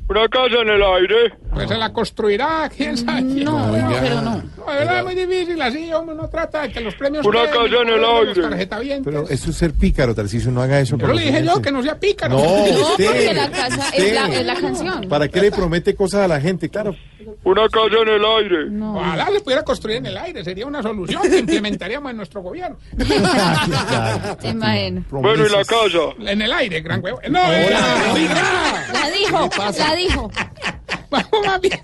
Una 0.09 0.27
casa 0.29 0.61
en 0.61 0.69
el 0.69 0.83
aire. 0.83 1.33
Pues 1.53 1.67
se 1.69 1.77
la 1.77 1.91
construirá, 1.91 2.69
quién 2.75 2.97
sabe. 2.97 3.21
No, 3.21 3.75
no, 3.75 3.95
pero 4.01 4.21
no. 4.21 4.43
No, 4.67 4.73
de 4.73 4.79
verdad 4.79 4.99
es 4.99 5.05
muy 5.05 5.15
difícil 5.15 5.61
así, 5.61 5.93
hombre, 5.93 6.15
no 6.15 6.27
trata 6.27 6.63
de 6.63 6.71
que 6.71 6.81
los 6.81 6.93
premios... 6.95 7.25
Una 7.25 7.43
queden, 7.43 7.53
casa 7.53 7.81
en 7.81 7.89
el 7.89 8.03
aire. 8.05 8.41
tarjetavientes. 8.41 9.05
Pero 9.13 9.29
eso 9.29 9.49
es 9.49 9.55
ser 9.55 9.73
pícaro, 9.73 10.13
Tarcisio, 10.13 10.51
no 10.51 10.61
haga 10.61 10.79
eso. 10.81 10.97
Yo 10.97 11.07
le 11.07 11.21
dije 11.21 11.45
yo 11.45 11.61
que 11.61 11.71
no 11.71 11.81
sea 11.81 11.97
pícaro. 11.97 12.35
No, 12.37 12.43
No, 12.43 12.63
usted, 12.91 13.05
porque 13.05 13.33
la 13.33 13.49
casa 13.49 13.89
es 13.93 14.13
la, 14.13 14.27
es 14.27 14.45
la 14.45 14.55
canción. 14.55 15.07
¿Para 15.07 15.27
qué 15.29 15.39
le 15.41 15.51
promete 15.51 15.95
cosas 15.95 16.25
a 16.25 16.27
la 16.27 16.41
gente? 16.41 16.69
Claro. 16.69 16.95
Una 17.43 17.67
casa 17.69 17.95
en 18.01 18.09
el 18.09 18.25
aire. 18.25 18.67
Ojalá 18.81 19.27
se 19.31 19.39
pudiera 19.39 19.63
construir 19.63 19.97
en 19.97 20.07
el 20.07 20.17
aire, 20.17 20.43
sería 20.43 20.65
una 20.65 20.81
solución 20.83 21.21
que 21.23 21.39
implementaríamos 21.39 22.11
en 22.11 22.17
nuestro 22.17 22.41
gobierno. 22.41 22.77
Te 24.41 24.49
imagino. 24.49 25.05
Bueno, 25.09 25.45
y 25.45 25.49
la 25.49 25.63
casa. 25.63 25.87
En 26.19 26.41
el 26.41 26.51
aire, 26.51 26.81
gran 26.81 27.03
huevo. 27.03 27.19
No, 27.29 27.39
ya, 27.39 28.13
oiga. 28.13 28.85
La 28.93 29.09
dijo, 29.11 29.49
la 29.77 29.95
dijo. 29.95 30.31
Vamos 31.09 31.45
más 31.45 31.61
bien 31.61 31.79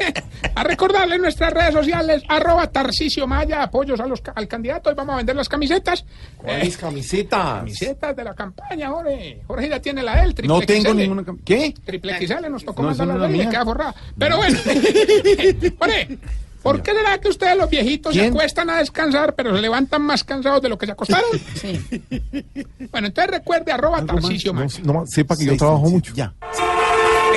a 0.55 0.63
recordarle 0.63 1.15
en 1.15 1.21
nuestras 1.21 1.51
redes 1.53 1.73
sociales, 1.73 2.23
arroba 2.27 2.67
Tarcisio 2.67 3.25
Maya, 3.27 3.63
apoyos 3.63 3.99
a 3.99 4.05
los, 4.05 4.21
ca- 4.21 4.34
al 4.35 4.47
candidato. 4.47 4.89
Hoy 4.89 4.95
vamos 4.95 5.13
a 5.13 5.17
vender 5.17 5.35
las 5.35 5.47
camisetas. 5.49 6.05
¿Cuáles 6.38 6.77
camisetas? 6.77 7.59
Camisetas 7.59 8.15
de 8.15 8.23
la 8.23 8.34
campaña, 8.34 8.89
Jorge. 8.89 9.41
Jorge 9.47 9.69
ya 9.69 9.80
tiene 9.81 10.03
la 10.03 10.17
de 10.17 10.23
él, 10.23 10.35
triple 10.35 10.53
No 10.53 10.61
tengo 10.61 10.89
XL. 10.91 10.97
ninguna 10.97 11.23
¿Qué? 11.45 11.73
Triple 11.85 12.27
XL 12.27 12.49
nos 12.51 12.63
tocó 12.65 12.81
No, 12.84 12.89
mandar 12.89 13.07
la 13.19 13.30
y 13.30 13.38
le 13.38 13.49
queda 13.49 13.63
forrada. 13.65 13.95
Pero 14.17 14.38
bueno, 14.38 14.57
Jorge, 15.80 16.17
¿por 16.61 16.81
qué 16.81 16.91
será 16.93 17.17
que 17.19 17.27
ustedes 17.30 17.57
los 17.57 17.69
viejitos 17.69 18.13
se 18.13 18.25
acuestan 18.27 18.69
a 18.69 18.77
descansar, 18.77 19.34
pero 19.35 19.55
se 19.55 19.61
levantan 19.61 20.01
más 20.01 20.23
cansados 20.23 20.61
de 20.61 20.69
lo 20.69 20.77
que 20.77 20.85
se 20.85 20.91
acostaron? 20.91 21.30
Sí. 21.55 21.80
Bueno, 22.91 23.07
entonces 23.07 23.31
recuerde, 23.31 23.71
arroba 23.71 24.05
Tarcisio 24.05 24.53
Maya. 24.53 24.80
No, 24.84 24.93
no, 24.93 25.05
sepa 25.07 25.35
que 25.38 25.45
yo 25.45 25.57
trabajo 25.57 25.89
mucho. 25.89 26.13
Ya. 26.13 26.34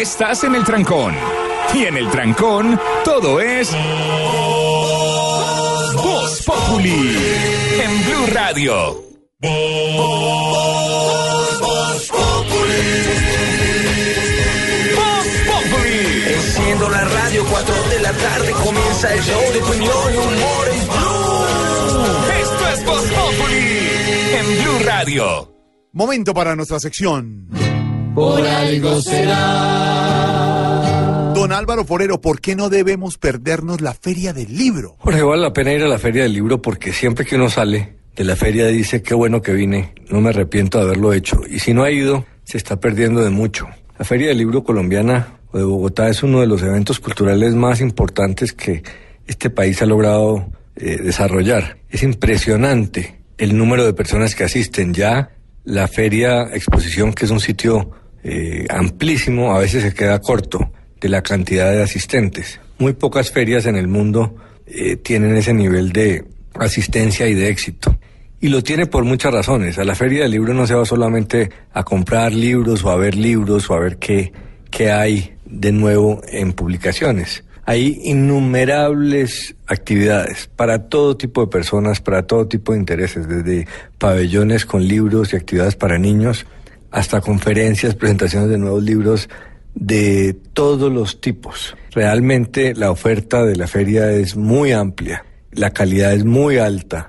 Estás 0.01 0.44
en 0.44 0.55
el 0.55 0.64
trancón. 0.64 1.14
Y 1.74 1.84
en 1.84 1.97
el 1.97 2.10
trancón, 2.10 2.80
todo 3.05 3.40
es. 3.40 3.70
Voz 5.94 6.43
Populi. 6.43 7.16
En 7.82 8.05
Blue 8.05 8.26
Radio. 8.32 9.02
Voz 14.94 15.26
Populi. 15.47 16.24
Enciendo 16.34 16.88
la 16.88 17.05
radio, 17.05 17.44
4 17.51 17.74
de 17.90 18.01
la 18.01 18.12
tarde 18.12 18.52
comienza 18.52 19.12
el 19.12 19.22
show 19.22 19.52
de 19.52 19.60
opinión 19.60 20.14
y 20.14 20.16
humor 20.16 20.68
en 20.72 20.86
Blue. 20.88 21.47
Esto 22.40 22.68
es 22.74 22.84
Voz 22.86 23.05
Populi. 23.05 23.90
En 24.38 24.47
Blue 24.62 24.78
Radio. 24.86 25.52
Momento 25.93 26.32
para 26.32 26.56
nuestra 26.56 26.80
sección. 26.80 27.48
Por 28.14 28.40
algo 28.47 29.01
será. 29.02 30.36
Don 31.37 31.53
Álvaro 31.53 31.85
Forero, 31.85 32.19
¿por 32.19 32.41
qué 32.41 32.57
no 32.57 32.71
debemos 32.71 33.19
perdernos 33.19 33.83
la 33.83 33.93
feria 33.93 34.33
del 34.33 34.57
libro? 34.57 34.97
Jorge, 35.01 35.23
vale 35.23 35.43
la 35.43 35.53
pena 35.53 35.71
ir 35.71 35.83
a 35.83 35.87
la 35.87 35.99
feria 35.99 36.23
del 36.23 36.33
libro 36.33 36.63
porque 36.63 36.95
siempre 36.95 37.27
que 37.27 37.37
uno 37.37 37.51
sale 37.51 37.99
de 38.17 38.25
la 38.25 38.37
feria 38.37 38.69
dice 38.69 39.03
qué 39.03 39.13
bueno 39.13 39.43
que 39.43 39.53
vine, 39.53 39.93
no 40.09 40.23
me 40.23 40.31
arrepiento 40.31 40.79
de 40.79 40.85
haberlo 40.85 41.13
hecho. 41.13 41.43
Y 41.47 41.59
si 41.59 41.75
no 41.75 41.83
ha 41.85 41.91
ido, 41.91 42.25
se 42.45 42.57
está 42.57 42.81
perdiendo 42.81 43.23
de 43.23 43.29
mucho. 43.29 43.69
La 43.99 44.07
feria 44.07 44.29
del 44.29 44.39
libro 44.39 44.65
colombiana 44.65 45.41
o 45.53 45.59
de 45.59 45.65
Bogotá 45.65 46.09
es 46.09 46.23
uno 46.23 46.41
de 46.41 46.47
los 46.47 46.63
eventos 46.63 47.01
culturales 47.01 47.55
más 47.55 47.83
importantes 47.83 48.55
que 48.55 48.83
este 49.27 49.51
país 49.51 49.83
ha 49.83 49.87
logrado 49.87 50.47
eh, 50.75 50.97
desarrollar. 51.03 51.77
Es 51.91 52.03
impresionante 52.03 53.21
el 53.37 53.59
número 53.59 53.85
de 53.85 53.93
personas 53.93 54.35
que 54.35 54.45
asisten. 54.45 54.95
Ya 54.95 55.33
la 55.65 55.87
feria 55.87 56.45
exposición, 56.55 57.13
que 57.13 57.27
es 57.27 57.31
un 57.31 57.41
sitio 57.41 57.91
eh, 58.25 58.65
amplísimo, 58.71 59.55
a 59.55 59.59
veces 59.59 59.83
se 59.83 59.93
queda 59.93 60.19
corto 60.19 60.73
de 61.01 61.09
la 61.09 61.23
cantidad 61.23 61.73
de 61.73 61.82
asistentes. 61.82 62.60
Muy 62.78 62.93
pocas 62.93 63.31
ferias 63.31 63.66
en 63.66 63.77
el 63.77 63.89
mundo 63.89 64.36
eh, 64.66 64.97
tienen 64.97 65.36
ese 65.36 65.55
nivel 65.55 65.93
de 65.93 66.24
asistencia 66.55 67.27
y 67.27 67.35
de 67.35 67.48
éxito. 67.48 67.97
Y 68.40 68.48
lo 68.48 68.62
tiene 68.62 68.86
por 68.86 69.05
muchas 69.05 69.32
razones. 69.32 69.78
A 69.78 69.85
la 69.85 69.94
feria 69.94 70.23
del 70.23 70.32
libro 70.32 70.52
no 70.52 70.66
se 70.66 70.74
va 70.74 70.85
solamente 70.85 71.51
a 71.73 71.82
comprar 71.85 72.32
libros 72.32 72.85
o 72.85 72.90
a 72.90 72.97
ver 72.97 73.14
libros 73.14 73.70
o 73.70 73.74
a 73.74 73.81
ver 73.81 73.97
qué, 73.97 74.32
qué 74.70 74.90
hay 74.90 75.35
de 75.47 75.73
nuevo 75.73 76.20
en 76.28 76.52
publicaciones. 76.52 77.44
Hay 77.64 77.98
innumerables 78.05 79.56
actividades 79.66 80.48
para 80.55 80.89
todo 80.89 81.16
tipo 81.16 81.40
de 81.40 81.48
personas, 81.48 82.01
para 82.01 82.24
todo 82.24 82.47
tipo 82.47 82.73
de 82.73 82.78
intereses, 82.78 83.27
desde 83.27 83.66
pabellones 83.98 84.66
con 84.66 84.86
libros 84.86 85.32
y 85.32 85.36
actividades 85.36 85.74
para 85.74 85.98
niños, 85.98 86.47
hasta 86.93 87.20
conferencias, 87.20 87.97
presentaciones 87.97 88.51
de 88.51 88.59
nuevos 88.59 88.85
libros 88.85 89.28
de 89.77 90.35
todos 90.55 90.93
los 90.93 91.20
tipos. 91.20 91.77
Realmente 91.93 92.74
la 92.74 92.90
oferta 92.90 93.44
de 93.44 93.55
la 93.55 93.69
feria 93.69 94.11
es 94.11 94.35
muy 94.35 94.73
amplia, 94.73 95.24
la 95.53 95.70
calidad 95.70 96.12
es 96.12 96.24
muy 96.24 96.59
alta, 96.59 97.07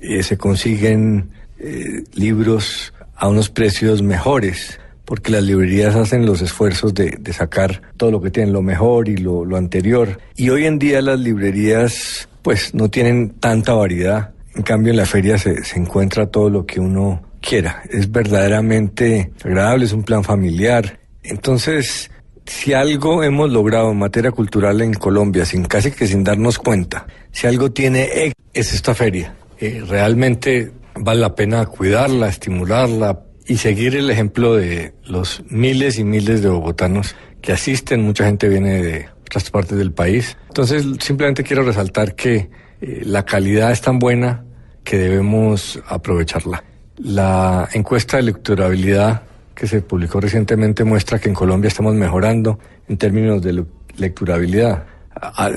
eh, 0.00 0.22
se 0.22 0.36
consiguen 0.36 1.30
eh, 1.58 2.04
libros 2.12 2.92
a 3.16 3.28
unos 3.28 3.48
precios 3.48 4.02
mejores, 4.02 4.78
porque 5.04 5.32
las 5.32 5.42
librerías 5.42 5.94
hacen 5.96 6.26
los 6.26 6.42
esfuerzos 6.42 6.94
de, 6.94 7.16
de 7.18 7.32
sacar 7.32 7.82
todo 7.96 8.10
lo 8.10 8.20
que 8.20 8.30
tienen, 8.30 8.52
lo 8.52 8.62
mejor 8.62 9.08
y 9.08 9.16
lo, 9.16 9.44
lo 9.44 9.56
anterior. 9.56 10.20
Y 10.36 10.50
hoy 10.50 10.66
en 10.66 10.78
día 10.78 11.02
las 11.02 11.18
librerías 11.18 12.28
pues 12.42 12.74
no 12.74 12.90
tienen 12.90 13.30
tanta 13.30 13.74
variedad. 13.74 14.32
En 14.54 14.62
cambio 14.62 14.90
en 14.90 14.96
la 14.96 15.06
feria 15.06 15.38
se, 15.38 15.62
se 15.64 15.78
encuentra 15.78 16.26
todo 16.26 16.48
lo 16.50 16.66
que 16.66 16.80
uno 16.80 17.22
quiera. 17.40 17.82
Es 17.90 18.10
verdaderamente 18.10 19.32
agradable, 19.44 19.84
es 19.84 19.92
un 19.92 20.02
plan 20.02 20.24
familiar. 20.24 20.99
Entonces, 21.22 22.10
si 22.46 22.72
algo 22.72 23.22
hemos 23.22 23.50
logrado 23.50 23.92
en 23.92 23.98
materia 23.98 24.32
cultural 24.32 24.80
en 24.80 24.94
Colombia, 24.94 25.44
sin 25.44 25.64
casi 25.64 25.90
que 25.92 26.06
sin 26.06 26.24
darnos 26.24 26.58
cuenta, 26.58 27.06
si 27.30 27.46
algo 27.46 27.70
tiene 27.70 28.32
es 28.52 28.74
esta 28.74 28.94
feria. 28.94 29.34
Eh, 29.58 29.82
realmente 29.86 30.72
vale 30.94 31.20
la 31.20 31.34
pena 31.34 31.66
cuidarla, 31.66 32.28
estimularla 32.28 33.20
y 33.46 33.58
seguir 33.58 33.96
el 33.96 34.10
ejemplo 34.10 34.54
de 34.56 34.94
los 35.04 35.42
miles 35.48 35.98
y 35.98 36.04
miles 36.04 36.42
de 36.42 36.48
bogotanos 36.48 37.14
que 37.40 37.52
asisten. 37.52 38.02
Mucha 38.02 38.24
gente 38.24 38.48
viene 38.48 38.82
de 38.82 39.08
otras 39.22 39.50
partes 39.50 39.78
del 39.78 39.92
país. 39.92 40.36
Entonces, 40.48 40.84
simplemente 41.00 41.44
quiero 41.44 41.62
resaltar 41.62 42.14
que 42.14 42.50
eh, 42.80 43.02
la 43.04 43.24
calidad 43.24 43.70
es 43.70 43.80
tan 43.80 43.98
buena 43.98 44.44
que 44.82 44.98
debemos 44.98 45.80
aprovecharla. 45.86 46.64
La 46.96 47.68
encuesta 47.72 48.16
de 48.16 48.24
lecturabilidad 48.24 49.22
que 49.60 49.66
se 49.66 49.82
publicó 49.82 50.20
recientemente 50.20 50.84
muestra 50.84 51.18
que 51.18 51.28
en 51.28 51.34
Colombia 51.34 51.68
estamos 51.68 51.94
mejorando 51.94 52.58
en 52.88 52.96
términos 52.96 53.42
de 53.42 53.52
le- 53.52 53.64
lecturabilidad 53.98 54.86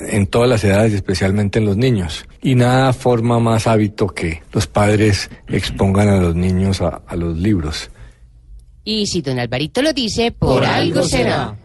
en 0.10 0.28
todas 0.28 0.50
las 0.50 0.62
edades 0.66 0.92
y 0.92 0.96
especialmente 0.96 1.60
en 1.60 1.66
los 1.66 1.78
niños. 1.78 2.26
Y 2.42 2.56
nada 2.56 2.92
forma 2.92 3.40
más 3.40 3.66
hábito 3.66 4.08
que 4.08 4.44
los 4.52 4.68
padres 4.68 5.30
expongan 5.48 6.10
a 6.10 6.18
los 6.18 6.36
niños 6.36 6.82
a, 6.82 7.02
a 7.08 7.16
los 7.16 7.38
libros. 7.38 7.90
Y 8.84 9.08
si 9.08 9.22
don 9.22 9.40
Alvarito 9.40 9.82
lo 9.82 9.94
dice, 9.94 10.34
por, 10.34 10.66
algo 10.66 11.04
será. 11.04 11.56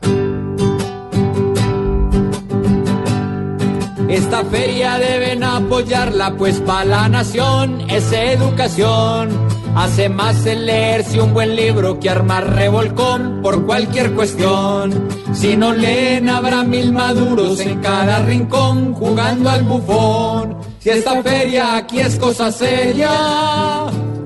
Esta 4.08 4.44
feria 4.44 4.96
deben 4.98 5.42
apoyarla, 5.42 6.36
pues 6.36 6.60
para 6.60 6.84
la 6.84 7.08
nación 7.08 7.82
es 7.90 8.12
educación. 8.12 9.28
Hace 9.74 10.08
más 10.08 10.44
el 10.46 10.66
leerse 10.66 11.20
un 11.20 11.32
buen 11.32 11.54
libro 11.54 12.00
que 12.00 12.10
armar 12.10 12.54
revolcón 12.54 13.40
por 13.42 13.64
cualquier 13.64 14.12
cuestión. 14.14 15.08
Si 15.32 15.56
no 15.56 15.72
leen, 15.72 16.28
habrá 16.28 16.64
mil 16.64 16.92
maduros 16.92 17.60
en 17.60 17.80
cada 17.80 18.18
rincón 18.20 18.94
jugando 18.94 19.50
al 19.50 19.62
bufón. 19.62 20.58
Si 20.80 20.90
esta 20.90 21.22
feria 21.22 21.76
aquí 21.76 22.00
es 22.00 22.16
cosa 22.16 22.50
seria, 22.50 23.10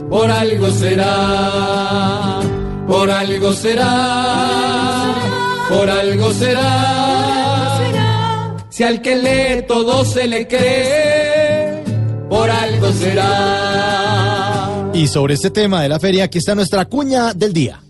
por 0.08 0.30
algo 0.30 0.70
será, 0.70 2.40
por 2.86 3.10
algo 3.10 3.52
será, 3.52 5.14
por 5.68 5.90
algo 5.90 6.32
será. 6.32 7.02
Si 8.68 8.84
al 8.84 9.02
que 9.02 9.16
lee 9.16 9.66
todo 9.68 10.04
se 10.04 10.26
le 10.26 10.48
cree, 10.48 11.84
por 12.28 12.50
algo 12.50 12.90
será. 12.92 14.31
Y 14.94 15.08
sobre 15.08 15.34
este 15.34 15.50
tema 15.50 15.80
de 15.80 15.88
la 15.88 15.98
feria, 15.98 16.24
aquí 16.24 16.36
está 16.36 16.54
nuestra 16.54 16.84
cuña 16.84 17.32
del 17.32 17.54
día. 17.54 17.82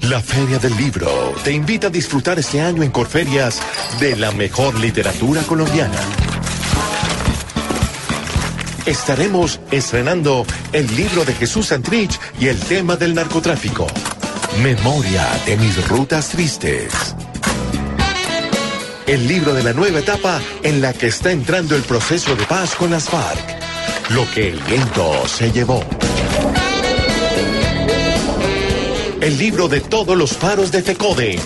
La 0.00 0.20
Feria 0.20 0.58
del 0.58 0.76
Libro 0.76 1.08
te 1.44 1.52
invita 1.52 1.86
a 1.86 1.90
disfrutar 1.90 2.36
este 2.38 2.60
año 2.60 2.82
en 2.82 2.90
Corferias 2.90 3.62
de 4.00 4.16
la 4.16 4.32
mejor 4.32 4.78
literatura 4.80 5.42
colombiana. 5.42 5.98
Estaremos 8.84 9.60
estrenando 9.70 10.44
el 10.72 10.94
libro 10.96 11.24
de 11.24 11.34
Jesús 11.34 11.68
Santrich 11.68 12.18
y 12.40 12.48
el 12.48 12.58
tema 12.58 12.96
del 12.96 13.14
narcotráfico. 13.14 13.86
Memoria 14.60 15.24
de 15.46 15.56
mis 15.56 15.88
rutas 15.88 16.30
tristes. 16.30 17.14
El 19.06 19.28
libro 19.28 19.54
de 19.54 19.62
la 19.62 19.72
nueva 19.72 20.00
etapa 20.00 20.40
en 20.64 20.80
la 20.82 20.92
que 20.92 21.06
está 21.06 21.30
entrando 21.30 21.76
el 21.76 21.82
proceso 21.82 22.34
de 22.34 22.44
paz 22.44 22.74
con 22.74 22.90
las 22.90 23.08
FARC. 23.08 23.61
Lo 24.14 24.30
que 24.30 24.48
el 24.48 24.60
viento 24.60 25.26
se 25.26 25.50
llevó. 25.50 25.82
El 29.22 29.38
libro 29.38 29.68
de 29.68 29.80
todos 29.80 30.18
los 30.18 30.36
faros 30.36 30.70
de 30.70 30.82
FECODE. 30.82 31.38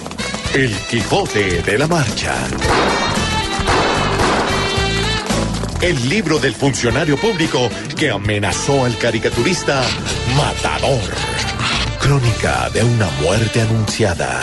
El 0.53 0.75
Quijote 0.91 1.63
de 1.63 1.79
la 1.79 1.87
Marcha. 1.87 2.35
El 5.81 6.09
libro 6.09 6.41
del 6.41 6.55
funcionario 6.55 7.17
público 7.17 7.69
que 7.97 8.11
amenazó 8.11 8.85
al 8.85 8.99
caricaturista 8.99 9.85
Matador. 10.37 11.01
Crónica 12.01 12.69
de 12.71 12.83
una 12.83 13.09
muerte 13.23 13.61
anunciada. 13.61 14.41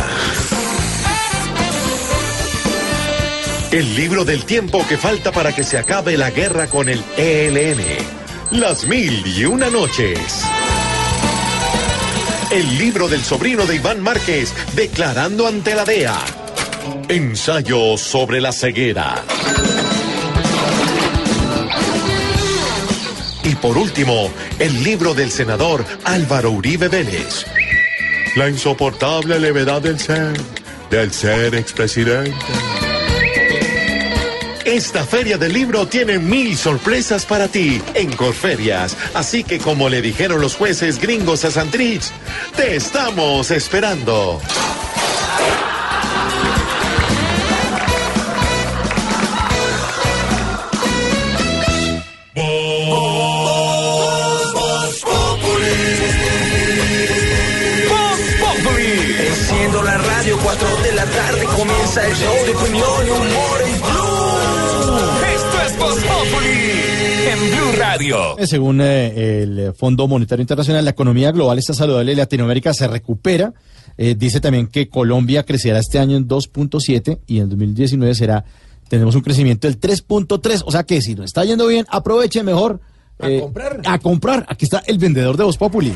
El 3.73 3.95
libro 3.95 4.23
del 4.23 4.45
tiempo 4.45 4.85
que 4.87 4.99
falta 4.99 5.31
para 5.31 5.51
que 5.51 5.63
se 5.63 5.79
acabe 5.79 6.15
la 6.15 6.29
guerra 6.29 6.67
con 6.67 6.89
el 6.89 7.03
ELN. 7.17 7.81
Las 8.51 8.85
mil 8.85 9.25
y 9.25 9.45
una 9.45 9.71
noches. 9.71 10.43
El 12.51 12.77
libro 12.77 13.07
del 13.07 13.23
sobrino 13.23 13.65
de 13.65 13.77
Iván 13.77 13.99
Márquez, 13.99 14.53
declarando 14.75 15.47
ante 15.47 15.73
la 15.73 15.85
DEA. 15.85 16.19
Ensayo 17.09 17.97
sobre 17.97 18.41
la 18.41 18.51
ceguera. 18.51 19.23
Y 23.43 23.55
por 23.55 23.75
último, 23.75 24.31
el 24.59 24.83
libro 24.83 25.15
del 25.15 25.31
senador 25.31 25.83
Álvaro 26.03 26.51
Uribe 26.51 26.89
Vélez. 26.89 27.47
La 28.35 28.47
insoportable 28.47 29.39
levedad 29.39 29.81
del 29.81 29.99
ser, 29.99 30.33
del 30.91 31.11
ser 31.11 31.55
expresidente. 31.55 32.35
Esta 34.65 35.03
feria 35.03 35.37
del 35.37 35.51
libro 35.51 35.87
tiene 35.87 36.19
mil 36.19 36.57
sorpresas 36.57 37.25
para 37.25 37.49
ti 37.49 37.81
en 37.93 38.11
Corferias. 38.15 38.95
Así 39.13 39.43
que 39.43 39.59
como 39.59 39.89
le 39.89 40.01
dijeron 40.01 40.39
los 40.39 40.55
jueces 40.55 40.99
gringos 40.99 41.43
a 41.43 41.51
Santrich, 41.51 42.03
te 42.55 42.77
estamos 42.77 43.51
esperando. 43.51 44.39
Enciendo 59.27 59.83
la 59.83 59.97
radio, 59.97 60.37
4 60.41 60.67
de 60.83 60.91
la 60.93 61.05
tarde 61.05 61.45
comienza 61.55 62.05
el 62.07 62.15
show 62.15 62.45
de 62.45 62.55
opinión 62.55 63.07
y 63.07 63.09
humor 63.09 63.92
en 66.25 67.51
Blue 67.51 67.71
Radio. 67.77 68.37
Eh, 68.37 68.47
Según 68.47 68.79
eh, 68.81 69.43
el 69.43 69.73
Fondo 69.73 70.07
Monetario 70.07 70.41
Internacional, 70.41 70.85
la 70.85 70.91
economía 70.91 71.31
global 71.31 71.57
está 71.59 71.73
saludable 71.73 72.13
y 72.13 72.15
Latinoamérica 72.15 72.73
se 72.73 72.87
recupera. 72.87 73.53
Eh, 73.97 74.15
dice 74.17 74.39
también 74.39 74.67
que 74.67 74.87
Colombia 74.87 75.43
crecerá 75.43 75.79
este 75.79 75.99
año 75.99 76.15
en 76.15 76.27
2.7 76.27 77.19
y 77.27 77.39
en 77.39 77.49
2019 77.49 78.15
será 78.15 78.45
tenemos 78.87 79.15
un 79.15 79.21
crecimiento 79.21 79.67
del 79.67 79.79
3.3. 79.79 80.63
O 80.65 80.71
sea 80.71 80.83
que 80.83 81.01
si 81.01 81.15
nos 81.15 81.25
está 81.25 81.43
yendo 81.43 81.67
bien, 81.67 81.85
aproveche 81.89 82.41
mejor. 82.43 82.79
A 83.19 83.29
comprar. 83.39 83.81
A 83.85 83.99
comprar. 83.99 84.45
Aquí 84.47 84.65
está 84.65 84.81
el 84.85 84.97
vendedor 84.97 85.35
de 85.35 85.43
Voz 85.43 85.57
Populi. 85.57 85.93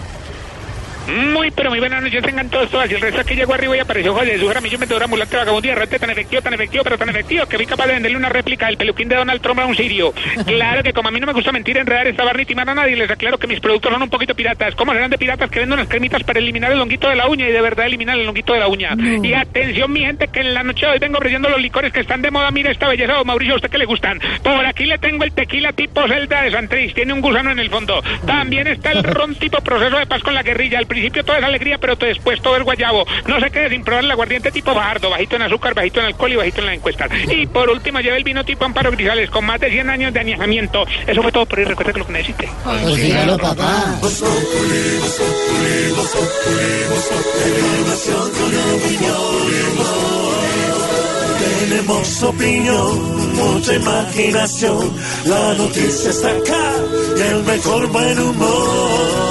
Muy, 1.07 1.51
pero 1.51 1.69
muy 1.69 1.79
buenas 1.79 2.03
noches, 2.03 2.21
tengan 2.21 2.49
todos, 2.49 2.69
todas. 2.69 2.91
Y 2.91 2.95
el 2.95 3.01
resto 3.01 3.23
que 3.23 3.35
llegó 3.35 3.53
arriba 3.53 3.77
y 3.77 3.79
apareció 3.79 4.13
José 4.13 4.31
Jesús 4.31 4.47
Jaramillo, 4.47 4.77
vendedor 4.77 5.03
ambulante, 5.03 5.38
vagabundo 5.38 5.67
y 5.67 5.71
errante 5.71 5.99
tan 5.99 6.09
efectivo, 6.09 6.41
tan 6.41 6.53
efectivo, 6.53 6.84
pero 6.84 6.97
tan 6.97 7.09
efectivo 7.09 7.45
que 7.45 7.55
fui 7.55 7.65
capaz 7.65 7.88
de 7.88 7.93
venderle 7.93 8.17
una 8.17 8.29
réplica 8.29 8.67
del 8.67 8.77
peluquín 8.77 9.07
de 9.07 9.15
Donald 9.15 9.41
Trump 9.41 9.59
a 9.59 9.65
un 9.65 9.75
sirio. 9.75 10.13
Claro 10.57 10.81
que 10.81 10.93
como 10.93 11.09
a 11.09 11.11
mí 11.11 11.19
no 11.19 11.27
me 11.27 11.34
gusta 11.34 11.51
mentir, 11.51 11.77
enredar, 11.77 12.07
estabar 12.07 12.35
ni 12.35 12.45
timar 12.45 12.69
a 12.69 12.73
nadie, 12.73 12.95
les 12.95 13.09
aclaro 13.09 13.38
que 13.38 13.47
mis 13.47 13.59
productos 13.59 13.91
son 13.91 14.01
un 14.01 14.09
poquito 14.09 14.34
piratas. 14.34 14.75
¿Cómo 14.75 14.93
serán 14.93 15.11
de 15.11 15.17
piratas 15.17 15.49
que 15.49 15.59
venden 15.59 15.79
unas 15.79 15.89
cremitas 15.89 16.23
para 16.23 16.39
eliminar 16.39 16.71
el 16.71 16.79
longuito 16.79 17.07
de 17.09 17.15
la 17.15 17.27
uña 17.27 17.47
y 17.47 17.51
de 17.51 17.61
verdad 17.61 17.85
eliminar 17.85 18.17
el 18.17 18.25
longuito 18.25 18.53
de 18.53 18.59
la 18.59 18.67
uña? 18.67 18.95
Y 19.23 19.34
atención, 19.34 19.91
mi 19.91 20.01
gente, 20.01 20.27
que 20.29 20.39
en 20.39 20.53
la 20.53 20.63
noche 20.63 20.85
de 20.85 20.93
hoy 20.93 20.99
vengo 20.99 21.17
ofreciendo 21.17 21.49
los 21.49 21.61
licores 21.61 21.91
que 21.91 21.99
están 21.99 22.21
de 22.21 22.31
moda. 22.31 22.49
Mire 22.51 22.71
esta 22.71 22.88
belleza, 22.88 23.13
don 23.13 23.27
Mauricio, 23.27 23.53
¿a 23.53 23.57
usted 23.57 23.69
que 23.69 23.77
le 23.77 23.85
gustan? 23.85 24.19
Por 24.41 24.65
aquí 24.65 24.85
le 24.85 24.97
tengo 24.97 25.23
el 25.23 25.31
tequila 25.31 25.73
tipo 25.73 26.07
celda 26.07 26.41
de 26.41 26.51
Santrich, 26.51 26.93
tiene 26.93 27.13
un 27.13 27.21
gusano 27.21 27.51
en 27.51 27.59
el 27.59 27.69
fondo. 27.69 28.01
También 28.25 28.67
está 28.67 28.91
el 28.91 29.03
ron 29.03 29.35
tipo 29.35 29.59
proceso 29.61 29.97
de 29.97 30.05
paz 30.05 30.21
con 30.21 30.34
la 30.34 30.43
guerrilla. 30.43 30.79
Principio 30.98 31.24
todo 31.24 31.38
es 31.38 31.44
alegría, 31.44 31.78
pero 31.78 31.95
después 31.95 32.41
todo 32.41 32.57
es 32.57 32.64
guayabo. 32.64 33.06
No 33.28 33.40
se 33.40 33.52
quede 33.52 33.69
sin 33.69 33.84
probar 33.84 34.03
el 34.03 34.11
aguardiente 34.11 34.52
tipo 34.52 34.74
Bajardo, 34.74 35.11
bajito 35.11 35.36
en 35.36 35.44
azúcar, 35.44 35.76
bajito 35.76 35.99
en 35.99 36.07
alcohol 36.07 36.32
y 36.32 36.36
bajito 36.36 36.60
en 36.61 36.65
las 36.65 36.76
encuestas. 36.76 37.10
Y 37.32 37.45
por 37.45 37.69
último 37.69 37.99
lleva 37.99 38.18
el 38.18 38.24
vino 38.24 38.44
tipo 38.44 38.65
Amparo 38.65 38.91
Grisales 38.91 39.30
con 39.30 39.45
más 39.45 39.60
de 39.60 39.69
100 39.69 39.90
años 39.90 40.14
de 40.14 40.19
añejamiento. 40.19 40.86
Eso 41.06 41.22
fue 41.22 41.32
todo 41.32 41.45
por 41.45 41.60
hoy. 41.60 41.65
Recuerda 41.65 41.94
que 41.94 41.99
lo 41.99 42.07
que 42.07 42.14
necesite. 42.14 42.49
Consígalo, 42.64 43.38
papá. 43.38 43.99
tenemos 51.60 52.24
opinión, 52.24 53.36
mucha 53.36 53.74
imaginación. 53.76 54.94
La 55.26 55.53
noticia 55.53 56.10
está 56.10 56.30
acá 56.30 56.74
y 57.18 57.22
el 57.22 57.44
mejor 57.44 57.88
buen 57.88 58.19
humor. 58.19 59.26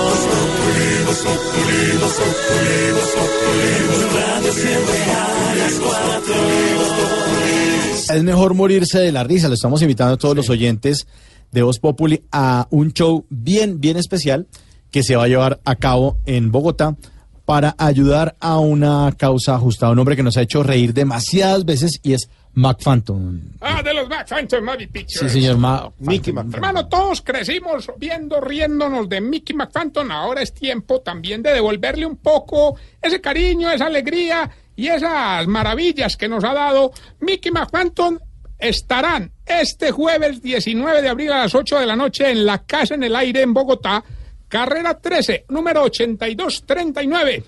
Es 8.14 8.22
mejor 8.22 8.54
morirse 8.54 8.98
de 8.98 9.12
la 9.12 9.24
risa. 9.24 9.48
Lo 9.48 9.54
estamos 9.54 9.82
invitando 9.82 10.14
a 10.14 10.16
todos 10.16 10.36
los 10.36 10.48
oyentes 10.48 11.06
de 11.52 11.62
Voz 11.62 11.78
Populi 11.78 12.22
a 12.32 12.66
un 12.70 12.92
show 12.92 13.26
bien, 13.30 13.80
bien 13.80 13.96
especial 13.96 14.46
que 14.90 15.02
se 15.02 15.16
va 15.16 15.24
a 15.24 15.28
llevar 15.28 15.60
a 15.64 15.76
cabo 15.76 16.18
en 16.24 16.52
Bogotá 16.52 16.96
para 17.44 17.74
ayudar 17.78 18.36
a 18.40 18.58
una 18.58 19.12
causa 19.16 19.58
justa. 19.58 19.90
Un 19.90 19.98
hombre 19.98 20.16
que 20.16 20.22
nos 20.22 20.36
ha 20.36 20.42
hecho 20.42 20.62
reír 20.62 20.94
demasiadas 20.94 21.64
veces 21.64 22.00
y 22.02 22.12
es 22.12 22.28
Mac 22.56 22.78
Phantom. 22.82 23.38
Ah, 23.60 23.82
de 23.82 23.92
los 23.92 24.08
Mac 24.08 24.26
Phantom 24.26 24.64
Movie 24.64 24.88
Pictures. 24.88 25.30
Sí, 25.30 25.40
señor 25.40 25.58
Ma 25.58 25.92
Mickey 25.98 26.32
Mac 26.32 26.46
Hermano, 26.52 26.88
todos 26.88 27.20
crecimos 27.20 27.90
viendo, 27.98 28.40
riéndonos 28.40 29.10
de 29.10 29.20
Mickey 29.20 29.54
McPhantom. 29.54 30.10
Ahora 30.10 30.40
es 30.40 30.54
tiempo 30.54 31.02
también 31.02 31.42
de 31.42 31.52
devolverle 31.52 32.06
un 32.06 32.16
poco 32.16 32.78
ese 33.02 33.20
cariño, 33.20 33.70
esa 33.70 33.86
alegría 33.86 34.50
y 34.74 34.88
esas 34.88 35.46
maravillas 35.46 36.16
que 36.16 36.28
nos 36.28 36.44
ha 36.44 36.54
dado 36.54 36.92
Mickey 37.20 37.52
McPhantom. 37.52 38.18
Estarán 38.58 39.32
este 39.44 39.90
jueves 39.90 40.40
19 40.40 41.02
de 41.02 41.08
abril 41.10 41.32
a 41.32 41.40
las 41.40 41.54
8 41.54 41.78
de 41.78 41.86
la 41.86 41.94
noche 41.94 42.30
en 42.30 42.46
la 42.46 42.64
Casa 42.64 42.94
en 42.94 43.02
el 43.02 43.14
Aire 43.14 43.42
en 43.42 43.52
Bogotá, 43.52 44.02
carrera 44.48 44.98
13, 44.98 45.44
número 45.50 45.82
8239. 45.82 47.44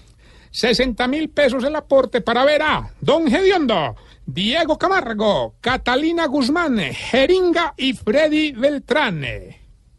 60 0.50 1.08
mil 1.08 1.30
pesos 1.30 1.64
el 1.64 1.76
aporte 1.76 2.20
para 2.20 2.44
ver 2.44 2.62
a 2.62 2.90
Don 3.00 3.26
Gediondo, 3.26 3.96
Diego 4.30 4.76
Camargo, 4.76 5.54
Catalina 5.62 6.26
Guzmán, 6.26 6.78
Jeringa 6.92 7.72
y 7.78 7.94
Freddy 7.94 8.52
Beltrán. 8.52 9.24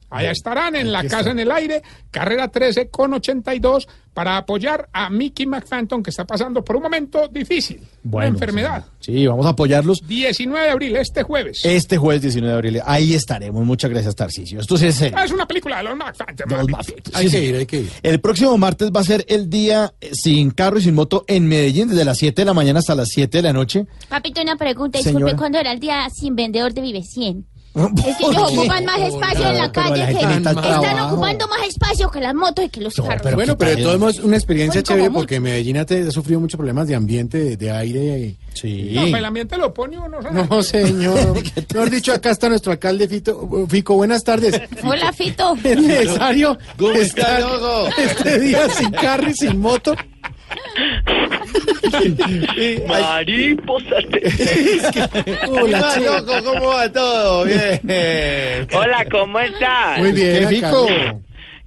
Allá 0.09 0.31
estarán 0.31 0.75
en 0.75 0.91
la 0.91 1.03
Casa 1.03 1.31
en 1.31 1.39
el 1.39 1.51
Aire, 1.51 1.81
carrera 2.11 2.47
13 2.47 2.89
con 2.89 3.13
82, 3.13 3.87
para 4.13 4.37
apoyar 4.37 4.89
a 4.91 5.09
Mickey 5.09 5.45
McPhantom, 5.45 6.03
que 6.03 6.09
está 6.09 6.25
pasando 6.25 6.63
por 6.63 6.75
un 6.75 6.83
momento 6.83 7.27
difícil, 7.29 7.79
una 8.03 8.25
enfermedad. 8.27 8.85
Sí, 8.99 9.25
vamos 9.27 9.45
a 9.45 9.49
apoyarlos 9.49 10.01
19 10.05 10.65
de 10.65 10.71
abril, 10.71 10.95
este 10.97 11.23
jueves. 11.23 11.61
este 11.63 11.97
jueves 11.97 12.21
19 12.23 12.51
de 12.51 12.55
abril. 12.57 12.81
Ahí 12.85 13.13
estaremos. 13.13 13.63
Muchas 13.65 13.89
gracias, 13.91 14.15
Tarcisio. 14.15 14.59
Esto 14.59 14.75
es. 14.75 15.01
Ah, 15.13 15.23
Es 15.23 15.31
una 15.31 15.47
película 15.47 15.77
de 15.77 15.83
los 15.83 15.95
McPhantom. 15.95 16.49
Los 16.49 16.91
Hay 17.13 17.29
que 17.29 17.45
ir, 17.45 17.55
hay 17.55 17.65
que 17.65 17.77
ir. 17.81 17.91
El 18.03 18.19
próximo 18.19 18.57
martes 18.57 18.89
va 18.93 19.01
a 19.01 19.03
ser 19.03 19.23
el 19.29 19.49
día 19.49 19.93
eh, 20.01 20.09
sin 20.13 20.51
carro 20.51 20.79
y 20.79 20.81
sin 20.81 20.95
moto 20.95 21.23
en 21.27 21.47
Medellín, 21.47 21.87
desde 21.87 22.03
las 22.03 22.17
7 22.17 22.41
de 22.41 22.45
la 22.45 22.53
mañana 22.53 22.79
hasta 22.79 22.95
las 22.95 23.09
7 23.09 23.37
de 23.37 23.41
la 23.43 23.53
noche. 23.53 23.85
Papito, 24.09 24.41
una 24.41 24.57
pregunta. 24.57 24.99
Señora. 24.99 25.25
Disculpe, 25.25 25.37
¿cuándo 25.37 25.59
era 25.59 25.71
el 25.71 25.79
día 25.79 26.09
sin 26.09 26.35
vendedor 26.35 26.73
de 26.73 26.81
Vive 26.81 27.03
100? 27.03 27.45
Es 27.75 28.17
que 28.17 28.25
ellos 28.25 28.51
ocupan 28.51 28.83
más 28.85 28.99
espacio 28.99 29.47
en 29.47 29.57
la 29.57 29.71
Pero 29.71 29.89
la 29.95 30.05
calle 30.05 30.17
que 30.17 30.33
están 30.37 30.99
ocupando 31.01 31.47
más 31.47 31.67
espacio 31.67 32.09
que 32.11 32.19
las 32.19 32.33
motos 32.33 32.65
y 32.65 32.69
que 32.69 32.81
los 32.81 32.95
carros. 32.95 33.33
bueno, 33.35 33.57
pero 33.57 33.75
de 33.75 33.83
todos 33.83 33.99
modos, 33.99 34.19
una 34.19 34.35
experiencia 34.37 34.81
chévere 34.81 35.09
mucho. 35.09 35.19
porque 35.19 35.39
Medellín 35.39 35.77
ha, 35.77 35.85
te- 35.85 36.07
ha 36.07 36.11
sufrido 36.11 36.39
muchos 36.39 36.57
problemas 36.57 36.87
de 36.87 36.95
ambiente, 36.95 37.37
de, 37.37 37.57
de 37.57 37.71
aire. 37.71 38.35
Sí. 38.53 38.91
No, 38.93 39.01
pues 39.01 39.13
el 39.13 39.25
ambiente 39.25 39.57
lo 39.57 39.73
pone 39.73 39.97
uno. 39.99 40.21
¿sabe? 40.21 40.47
No, 40.49 40.63
señor. 40.63 41.41
Mejor 41.73 41.89
dicho, 41.89 42.11
acá 42.11 42.31
está 42.31 42.49
nuestro 42.49 42.71
alcalde 42.71 43.07
Fito. 43.07 43.67
Fico, 43.69 43.95
buenas 43.95 44.23
tardes. 44.23 44.59
Hola, 44.83 45.13
Fito. 45.13 45.55
Es 45.63 45.79
necesario 45.81 46.57
¿Cómo 46.77 46.91
está, 46.93 47.39
estar 47.39 47.99
este 47.99 48.39
día 48.39 48.67
sin 48.69 48.91
carro 48.91 49.29
y 49.29 49.33
sin 49.35 49.59
moto. 49.59 49.95
Mariposas. 52.87 54.05
Hola, 55.49 55.95
loco, 55.97 56.33
¿cómo 56.43 56.67
va 56.67 56.91
todo? 56.91 57.45
Bien. 57.45 58.67
Hola, 58.73 59.05
¿cómo 59.11 59.39
estás? 59.39 59.99
Muy 59.99 60.11
bien, 60.11 60.47
¿Qué, 60.49 60.55
alcalde. 60.55 61.15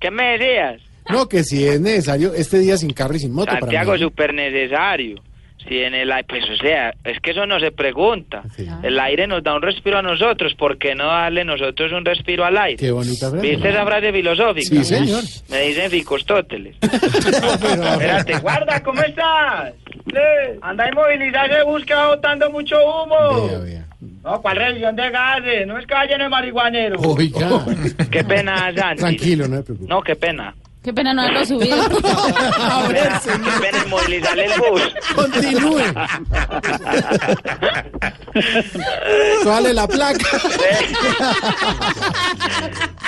¿Qué 0.00 0.10
me 0.10 0.38
decías? 0.38 0.80
No, 1.08 1.28
que 1.28 1.42
si 1.44 1.66
es 1.66 1.80
necesario 1.80 2.32
este 2.34 2.58
día 2.58 2.76
sin 2.76 2.92
carro 2.92 3.16
y 3.16 3.20
sin 3.20 3.32
moto. 3.32 3.46
para 3.46 3.60
Santiago, 3.60 3.92
Medellín. 3.92 4.08
súper 4.08 4.34
necesario. 4.34 5.22
Si 5.68 5.78
en 5.78 5.94
el 5.94 6.10
aire, 6.10 6.26
pues 6.28 6.44
o 6.50 6.56
sea, 6.56 6.94
es 7.04 7.20
que 7.20 7.30
eso 7.30 7.46
no 7.46 7.60
se 7.60 7.70
pregunta. 7.70 8.42
El 8.82 8.98
aire 8.98 9.26
nos 9.26 9.42
da 9.42 9.54
un 9.54 9.62
respiro 9.62 9.98
a 9.98 10.02
nosotros, 10.02 10.54
¿por 10.54 10.78
qué 10.78 10.94
no 10.94 11.06
darle 11.06 11.44
nosotros 11.44 11.92
un 11.92 12.04
respiro 12.04 12.44
al 12.44 12.56
aire? 12.58 12.76
Qué 12.78 12.90
bonita 12.90 13.30
frase. 13.30 13.46
¿Viste 13.46 13.68
esa 13.68 13.84
frase 13.84 14.12
filosófica? 14.12 14.68
Sí, 14.68 14.84
señor. 14.84 15.22
Me 15.48 15.60
dicen 15.62 15.90
Ficostóteles. 15.90 16.76
Espérate, 16.82 18.38
guarda, 18.38 18.82
¿cómo 18.82 19.02
estás? 19.02 19.74
Anda 20.60 20.88
a 20.88 20.92
movilizarse, 20.92 21.62
busca 21.64 22.08
botando 22.08 22.50
mucho 22.50 22.76
humo. 22.76 23.50
No, 24.22 24.40
¿cuál 24.40 24.56
revisión 24.56 24.94
de 24.94 25.10
gases? 25.10 25.66
No 25.66 25.78
es 25.78 25.86
que 25.86 25.94
vaya 25.94 26.12
lleno 26.12 26.24
de 26.24 26.30
marihuanero. 26.30 27.00
Oiga. 27.00 27.64
Qué 28.10 28.22
pena, 28.24 28.72
Santi. 28.74 29.00
Tranquilo, 29.00 29.48
no 29.48 29.56
me 29.56 29.62
preocupe. 29.62 29.88
No, 29.88 30.02
qué 30.02 30.16
pena. 30.16 30.54
Qué 30.82 30.92
pena 30.92 31.14
no 31.14 31.22
haberlo 31.22 31.46
subido. 31.46 31.76
Qué 31.88 32.94
pena, 32.94 33.20
qué 33.22 33.60
pena 33.60 33.84
movilizarle 33.88 34.46
el 34.46 34.52
bus. 34.60 34.82
Continúe. 35.14 35.80
Vale 39.44 39.74
la 39.74 39.86
placa. 39.86 40.26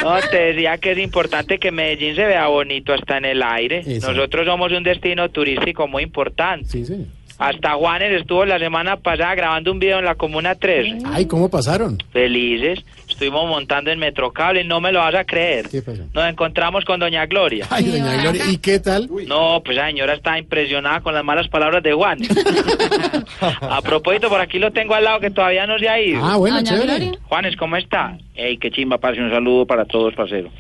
No, 0.03 0.21
te 0.31 0.37
decía 0.37 0.79
que 0.79 0.93
es 0.93 0.99
importante 0.99 1.59
que 1.59 1.73
Medellín 1.73 2.15
se 2.15 2.25
vea 2.25 2.47
bonito 2.47 2.93
hasta 2.93 3.19
en 3.19 3.25
el 3.25 3.43
aire. 3.43 3.83
Nosotros 4.01 4.47
somos 4.47 4.71
un 4.71 4.85
destino 4.85 5.29
turístico 5.31 5.89
muy 5.89 6.05
importante. 6.05 6.69
Sí, 6.69 6.85
señor. 6.85 7.09
Hasta 7.39 7.73
Juanes 7.73 8.13
estuvo 8.21 8.45
la 8.45 8.61
semana 8.61 8.97
pasada 8.97 9.35
grabando 9.35 9.73
un 9.73 9.81
video 9.81 9.99
en 9.99 10.05
la 10.05 10.15
Comuna 10.15 10.55
3. 10.55 11.03
Ay, 11.05 11.27
¿cómo 11.27 11.49
pasaron? 11.49 11.99
Felices. 12.13 12.85
Estuvimos 13.15 13.49
montando 13.49 13.93
en 13.93 14.01
Metrocable, 14.01 14.65
no 14.65 14.81
me 14.81 14.91
lo 14.91 14.99
vas 14.99 15.15
a 15.15 15.25
creer. 15.25 15.69
¿Qué 15.69 15.81
pasó? 15.83 16.03
Nos 16.13 16.29
encontramos 16.29 16.85
con 16.85 16.99
Doña 16.99 17.25
Gloria. 17.27 17.65
Ay, 17.71 17.85
doña 17.85 18.21
Gloria. 18.23 18.43
¿Y 18.51 18.59
qué 18.59 18.81
tal? 18.81 19.09
No, 19.29 19.63
pues 19.65 19.77
la 19.77 19.87
señora 19.87 20.15
está 20.15 20.37
impresionada 20.37 21.01
con 21.01 21.15
las 21.15 21.23
malas 21.23 21.47
palabras 21.47 21.81
de 21.85 21.93
Juan. 21.93 22.19
a 23.41 23.81
propósito, 23.83 24.29
por 24.29 24.41
aquí 24.41 24.59
lo 24.59 24.73
tengo 24.73 24.97
al 24.97 25.05
lado 25.05 25.21
que 25.21 25.31
todavía 25.31 25.65
no 25.65 25.79
se 25.79 25.89
ha 25.89 26.01
ido. 26.01 26.25
Ah, 26.25 26.37
bueno, 26.39 26.57
Doña 26.57 26.71
chévere. 26.71 26.87
Gloria. 26.87 27.21
Juanes, 27.23 27.57
¿cómo 27.57 27.77
está? 27.77 28.19
Ey, 28.35 28.59
qué 28.59 28.73
chimba, 28.73 28.99
parce, 28.99 29.23
un 29.23 29.31
saludo 29.31 29.65
para 29.65 29.85
todos, 29.85 30.13
parcero. 30.15 30.51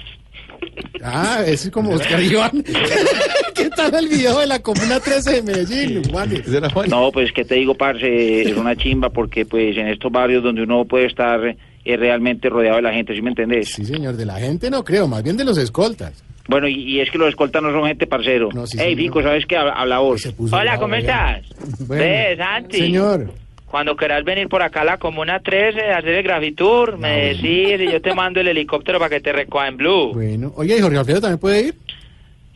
Ah, 1.02 1.40
ese 1.44 1.66
es 1.66 1.70
como 1.72 1.90
Oscar 1.90 2.22
Iván. 2.22 2.62
¿Qué 3.56 3.68
tal 3.70 3.97
el 3.97 4.09
video 4.09 4.39
de 4.39 4.47
la 4.47 4.60
Comuna 4.60 5.01
13 5.01 5.32
de 5.32 5.43
Medellín, 5.43 6.05
Juanes? 6.05 6.47
No, 6.89 7.10
pues 7.10 7.32
que 7.32 7.44
te 7.44 7.56
digo, 7.56 7.74
parce, 7.74 8.43
es 8.43 8.56
una 8.56 8.76
chimba 8.76 9.10
porque 9.10 9.44
pues 9.44 9.76
en 9.76 9.89
estos 9.89 10.12
barrios 10.12 10.44
donde 10.44 10.62
uno 10.62 10.85
puede 10.85 11.06
estar 11.06 11.56
eh, 11.85 11.97
realmente 11.97 12.48
rodeado 12.48 12.77
de 12.77 12.82
la 12.82 12.93
gente, 12.93 13.15
¿sí 13.15 13.23
me 13.23 13.31
entendés? 13.31 13.69
Sí, 13.70 13.85
señor, 13.85 14.16
de 14.16 14.27
la 14.27 14.39
gente 14.39 14.70
no 14.70 14.85
creo, 14.85 15.06
más 15.09 15.23
bien 15.23 15.36
de 15.36 15.44
los 15.44 15.59
escoltas. 15.59 16.23
Bueno, 16.47 16.69
y, 16.69 16.74
y 16.74 17.01
es 17.01 17.11
que 17.11 17.16
los 17.19 17.28
escoltas 17.31 17.62
no 17.62 17.73
son 17.73 17.86
gente, 17.86 18.06
parcero. 18.06 18.51
sí, 18.66 18.78
Ey. 18.78 18.94
Fico, 18.97 19.23
¿sabes 19.23 19.47
qué? 19.47 19.56
Habla, 19.56 19.73
habla 19.73 19.98
vos. 20.01 20.28
Hola, 20.52 20.78
¿cómo 20.78 20.94
ya. 20.97 21.39
estás? 21.39 21.43
Bueno, 21.86 22.02
Ve, 22.05 22.36
Santi. 22.36 22.78
Señor. 22.78 23.31
Cuando 23.66 23.97
quieras 23.97 24.23
venir 24.24 24.48
por 24.48 24.62
acá 24.62 24.82
a 24.82 24.85
la 24.85 24.98
Comuna 24.98 25.40
13 25.40 25.81
a 25.90 25.98
hacer 25.98 26.11
el 26.15 26.23
Grafitour, 26.23 26.97
me 26.98 27.35
decís 27.35 27.81
y 27.81 27.90
yo 27.90 28.01
te 28.01 28.15
mando 28.15 28.40
el 28.40 28.47
helicóptero 28.48 28.98
para 29.01 29.09
que 29.11 29.20
te 29.20 29.32
recoja 29.32 29.66
en 29.69 29.77
Blue. 29.78 30.12
Bueno, 30.12 30.52
oye, 30.56 30.77
¿y 30.77 30.81
Jorge 30.81 30.98
Alfredo 30.98 31.20
también 31.23 31.39
puede 31.40 31.61
ir? 31.69 31.74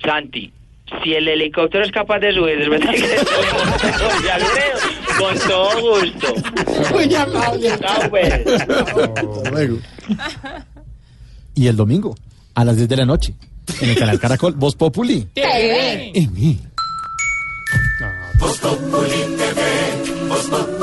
Santi, 0.05 0.53
si 1.03 1.15
el 1.15 1.27
helicóptero 1.27 1.83
es 1.85 1.91
capaz 1.91 2.21
de 2.21 2.33
subir, 2.33 2.61
es 2.61 2.69
verdad 2.69 2.93
que 2.93 3.01
Jorge 3.99 4.31
Alfredo, 4.31 4.79
con 5.19 5.39
todo 5.47 5.81
gusto. 5.81 6.35
Muy 6.95 7.15
amable. 7.15 7.79
Chao, 7.79 8.11
pues. 8.11 8.33
Hasta 8.47 9.51
luego. 9.51 9.79
Y 11.55 11.67
el 11.67 11.77
domingo, 11.77 12.15
a 12.55 12.65
las 12.65 12.77
10 12.77 12.89
de 12.89 12.97
la 12.97 13.05
noche, 13.05 13.35
en 13.81 13.91
el 13.91 13.99
canal 13.99 14.19
Caracol, 14.21 14.55
Voz 14.55 14.75
Populi. 14.77 15.29
TV. 15.35 16.13
En 16.15 16.33
mí. 16.33 16.61
Voz 18.39 18.59
Populi 18.59 19.37
TV, 19.37 20.29
Voz 20.29 20.47
Populi 20.47 20.78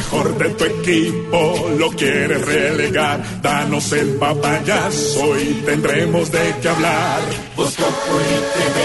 mejor 0.00 0.38
de 0.38 0.48
tu 0.50 0.64
equipo 0.64 1.70
lo 1.78 1.90
quieres 1.90 2.40
relegar, 2.46 3.22
danos 3.42 3.92
el 3.92 4.08
papayazo 4.14 5.38
y 5.38 5.62
tendremos 5.66 6.32
de 6.32 6.54
qué 6.62 6.68
hablar. 6.68 7.20
Voz 7.54 7.74
Populi 7.74 8.36
TV, 8.56 8.78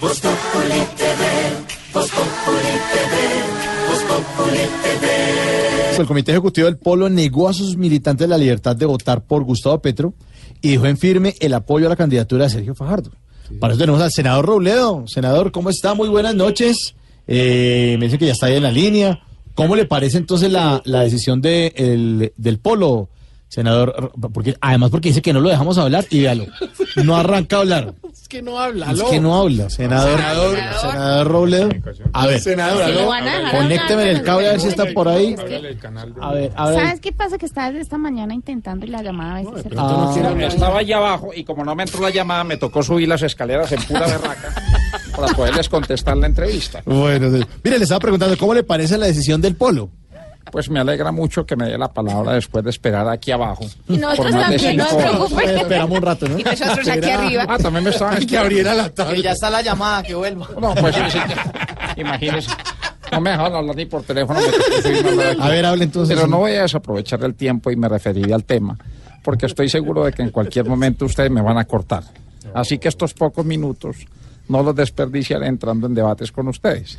Voz 0.00 0.20
Populi 0.20 0.80
TV, 0.96 1.22
Voz 1.92 2.10
Populi 2.10 2.74
TV, 2.92 3.14
Voz 3.88 4.02
Populi 4.04 4.64
TV. 4.84 5.98
El 5.98 6.06
Comité 6.06 6.30
Ejecutivo 6.30 6.66
del 6.66 6.76
Polo 6.76 7.08
negó 7.08 7.48
a 7.48 7.52
sus 7.52 7.76
militantes 7.76 8.28
la 8.28 8.38
libertad 8.38 8.76
de 8.76 8.86
votar 8.86 9.24
por 9.24 9.42
Gustavo 9.42 9.80
Petro 9.80 10.14
y 10.62 10.72
dejó 10.72 10.86
en 10.86 10.98
firme 10.98 11.34
el 11.40 11.52
apoyo 11.54 11.86
a 11.86 11.88
la 11.88 11.96
candidatura 11.96 12.44
de 12.44 12.50
Sergio 12.50 12.76
Fajardo. 12.76 13.10
Para 13.58 13.72
eso 13.72 13.80
tenemos 13.80 14.00
al 14.00 14.12
senador 14.12 14.46
Robledo. 14.46 15.04
Senador, 15.08 15.50
¿cómo 15.50 15.68
está? 15.70 15.94
Muy 15.94 16.08
buenas 16.08 16.34
noches. 16.36 16.94
Eh, 17.26 17.96
me 17.98 18.06
dicen 18.06 18.20
que 18.20 18.26
ya 18.26 18.32
está 18.32 18.46
ahí 18.46 18.56
en 18.56 18.62
la 18.62 18.70
línea. 18.70 19.20
¿Cómo 19.54 19.76
le 19.76 19.84
parece 19.86 20.18
entonces 20.18 20.50
la, 20.50 20.80
la 20.84 21.00
decisión 21.00 21.40
de, 21.40 21.72
el- 21.76 22.32
del 22.36 22.58
Polo, 22.58 23.08
Senador, 23.48 24.10
porque, 24.32 24.56
además 24.60 24.90
porque 24.90 25.10
dice 25.10 25.22
que 25.22 25.32
no 25.32 25.40
lo 25.40 25.48
dejamos 25.48 25.78
hablar 25.78 26.04
y 26.10 26.22
véalo, 26.22 26.46
no 27.04 27.14
arranca 27.16 27.56
a 27.56 27.60
hablar. 27.60 27.94
Es 28.12 28.26
que 28.26 28.42
no 28.42 28.58
habla. 28.58 28.90
Es 28.90 29.00
que 29.04 29.20
no 29.20 29.36
habla, 29.36 29.70
senador. 29.70 30.16
Senador. 30.18 30.56
Senador 30.80 31.28
Robledo. 31.28 31.68
A 32.14 32.26
ver, 32.26 32.40
Senador, 32.40 32.82
aló. 32.82 33.08
conécteme 33.52 34.02
en 34.02 34.08
el 34.08 34.22
cable 34.24 34.48
a 34.48 34.52
ver 34.52 34.60
si 34.60 34.68
está 34.68 34.86
por 34.92 35.06
ahí. 35.08 35.36
A 36.20 36.32
ver, 36.32 36.52
a 36.56 36.68
ver. 36.70 36.80
¿Sabes 36.80 37.00
qué 37.00 37.12
pasa? 37.12 37.38
Que 37.38 37.46
desde 37.46 37.80
esta 37.80 37.96
mañana 37.98 38.34
intentando 38.34 38.86
y 38.86 38.88
la 38.88 39.02
llamada 39.02 39.36
a 39.36 39.42
veces 39.42 39.62
se 39.62 39.68
Ah, 39.76 40.12
Estaba 40.48 40.78
allá 40.80 40.96
abajo 40.96 41.30
y 41.32 41.44
como 41.44 41.64
no 41.64 41.76
me 41.76 41.84
entró 41.84 42.00
la 42.02 42.10
llamada, 42.10 42.42
me 42.42 42.56
tocó 42.56 42.82
subir 42.82 43.06
las 43.08 43.22
escaleras 43.22 43.70
en 43.70 43.82
pura 43.84 44.06
berraca 44.06 44.52
para 45.16 45.32
poderles 45.34 45.68
contestar 45.68 46.16
la 46.16 46.26
entrevista. 46.26 46.82
Bueno, 46.84 47.30
de- 47.30 47.46
mire, 47.62 47.78
le 47.78 47.84
estaba 47.84 48.00
preguntando 48.00 48.36
cómo 48.38 48.54
le 48.54 48.62
parece 48.64 48.98
la 48.98 49.06
decisión 49.06 49.40
del 49.40 49.54
polo. 49.56 49.90
Pues 50.52 50.70
me 50.70 50.78
alegra 50.78 51.10
mucho 51.10 51.44
que 51.46 51.56
me 51.56 51.68
dé 51.68 51.76
la 51.78 51.88
palabra 51.92 52.34
después 52.34 52.62
de 52.62 52.70
esperar 52.70 53.08
aquí 53.08 53.32
abajo. 53.32 53.64
Y 53.88 53.96
nosotros 53.96 54.26
Por 54.30 54.34
más 54.40 54.50
de 54.50 54.56
también, 54.58 54.76
no 54.76 54.84
se 54.84 54.90
cinco 54.90 54.96
horas. 55.02 55.12
preocupe. 55.16 55.54
Esperamos 55.56 55.98
un 55.98 56.04
rato, 56.04 56.28
¿no? 56.28 56.38
Y 56.38 56.42
nosotros 56.44 56.88
aquí 56.88 57.10
arriba. 57.10 57.46
Ah, 57.48 57.58
también 57.58 57.84
me 57.84 57.90
estaban 57.90 58.26
Que 58.26 58.38
abriera 58.38 58.74
la 58.74 58.84
Que 58.84 58.90
tabla. 58.90 59.18
ya 59.20 59.32
está 59.32 59.50
la 59.50 59.62
llamada, 59.62 60.02
que 60.02 60.14
vuelva. 60.14 60.48
No, 60.60 60.74
pues 60.74 60.94
sí, 61.10 61.18
imagínese. 61.96 62.50
No 63.10 63.20
me 63.20 63.30
dejaron 63.30 63.54
hablar 63.56 63.76
ni 63.76 63.86
por 63.86 64.02
teléfono. 64.02 64.38
A 65.40 65.48
ver, 65.48 65.64
hable 65.66 65.84
entonces. 65.84 66.14
Pero 66.14 66.28
no 66.28 66.38
voy 66.38 66.52
a 66.52 66.62
desaprovechar 66.62 67.22
el 67.24 67.34
tiempo 67.34 67.70
y 67.70 67.76
me 67.76 67.88
referiré 67.88 68.32
al 68.34 68.44
tema, 68.44 68.76
porque 69.22 69.46
estoy 69.46 69.68
seguro 69.68 70.04
de 70.04 70.12
que 70.12 70.22
en 70.22 70.30
cualquier 70.30 70.66
momento 70.66 71.04
ustedes 71.06 71.30
me 71.30 71.40
van 71.42 71.58
a 71.58 71.64
cortar. 71.64 72.04
Así 72.54 72.78
que 72.78 72.88
estos 72.88 73.14
pocos 73.14 73.44
minutos 73.44 73.96
no 74.48 74.62
los 74.62 74.74
desperdiciaré 74.76 75.46
entrando 75.46 75.86
en 75.86 75.94
debates 75.94 76.30
con 76.32 76.48
ustedes, 76.48 76.98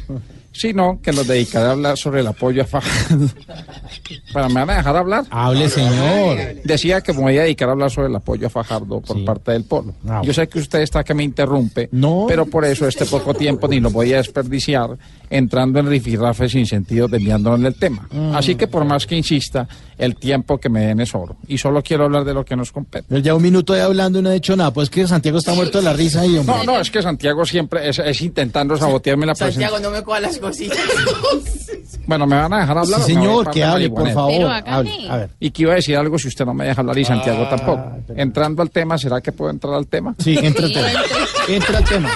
sino 0.52 1.00
que 1.02 1.14
los 1.14 1.28
dedicaré 1.28 1.66
a 1.68 1.72
hablar 1.72 1.98
sobre 1.98 2.22
el 2.22 2.28
apoyo 2.28 2.64
a 2.64 2.66
Fajardo. 2.66 3.28
¿Para 4.34 4.48
me 4.50 4.56
van 4.56 4.70
a 4.72 4.76
dejar 4.78 4.96
hablar? 4.96 5.26
Hable, 5.30 5.70
señor. 5.70 6.38
Decía 6.64 7.02
que 7.02 7.14
me 7.14 7.22
voy 7.22 7.38
a 7.38 7.44
dedicar 7.44 7.70
a 7.70 7.74
hablar 7.74 7.92
sobre 7.92 8.08
el 8.10 8.16
apoyo 8.16 8.48
a 8.48 8.50
Fajardo 8.50 9.02
por 9.02 9.24
parte 9.26 9.52
del 9.52 9.64
polo. 9.64 9.94
Ah, 10.08 10.22
Yo 10.24 10.34
sé 10.34 10.48
que 10.48 10.60
usted 10.60 10.80
está 10.82 11.04
que 11.04 11.14
me 11.14 11.24
interrumpe, 11.24 11.90
pero 12.28 12.46
por 12.46 12.66
eso 12.66 12.88
este 12.88 13.06
poco 13.06 13.34
tiempo 13.34 13.68
ni 13.68 13.80
lo 13.80 13.90
voy 13.90 14.14
a 14.14 14.18
desperdiciar 14.18 14.98
entrando 15.30 15.80
en 15.80 15.88
rifirrafes 15.88 16.52
sin 16.52 16.66
sentido 16.66 17.08
desviándonos 17.08 17.62
del 17.62 17.76
tema. 17.76 18.08
Mm. 18.12 18.36
Así 18.36 18.56
que 18.56 18.68
por 18.68 18.86
más 18.86 19.06
que 19.06 19.16
insista, 19.16 19.68
el 19.98 20.16
tiempo 20.16 20.58
que 20.58 20.70
me 20.70 20.82
den 20.88 21.00
es 21.00 21.14
oro. 21.16 21.38
Y 21.48 21.58
solo 21.58 21.82
quiero 21.82 22.06
hablar 22.06 22.24
de 22.26 22.34
lo 22.34 22.44
que 22.46 22.56
nos 22.56 22.72
compete. 22.72 23.06
Pero 23.08 23.22
ya 23.22 23.34
un 23.36 23.42
minuto 23.42 23.74
de 23.74 23.82
hablando 23.82 24.20
y 24.20 24.22
no 24.22 24.30
ha 24.30 24.34
dicho 24.34 24.56
nada. 24.56 24.72
Pues 24.72 24.90
que 24.90 25.08
Santiago 25.08 25.38
está 25.38 25.54
muerto 25.54 25.78
de 25.80 25.84
la 25.86 25.94
risa 25.94 26.22
ahí, 26.22 26.38
hombre. 26.38 26.56
No, 26.58 26.64
no, 26.64 26.80
es 26.80 26.92
que 26.92 27.02
Santiago 27.02 27.46
siempre 27.46 27.88
es, 27.90 28.00
es 28.00 28.22
intentando 28.22 28.76
sabotearme 28.78 29.26
la 29.26 29.36
Santiago, 29.36 29.76
presentación. 29.76 29.92
no 29.94 29.98
me 30.00 30.04
coja 30.04 30.20
las 30.20 30.38
cositas. 30.38 30.78
Bueno, 32.08 32.28
¿me 32.28 32.36
van 32.36 32.54
a 32.54 32.60
dejar 32.60 32.78
hablar? 32.78 33.00
Sí, 33.02 33.14
señor, 33.14 33.50
que 33.50 33.64
hable, 33.64 33.90
por 33.90 34.08
favor. 34.12 34.32
Pero 34.32 34.50
hágale. 34.50 34.92
Hable. 34.92 35.10
A 35.10 35.18
ver. 35.18 35.30
Y 35.40 35.50
que 35.50 35.64
iba 35.64 35.72
a 35.72 35.76
decir 35.76 35.98
algo 35.98 36.20
si 36.20 36.28
usted 36.28 36.46
no 36.46 36.54
me 36.54 36.66
deja 36.66 36.82
hablar 36.82 36.98
y 37.00 37.04
Santiago 37.06 37.48
tampoco. 37.50 37.84
Entrando 38.16 38.62
al 38.62 38.70
tema, 38.70 38.96
¿será 39.00 39.22
que 39.22 39.32
puedo 39.32 39.50
entrar 39.50 39.74
al 39.74 39.88
tema? 39.88 40.14
Sí, 40.20 40.38
entra 40.40 40.66
al 40.68 40.74
tema. 40.74 40.90
Entra 41.48 41.78
al 41.80 41.84
tema. 41.84 42.12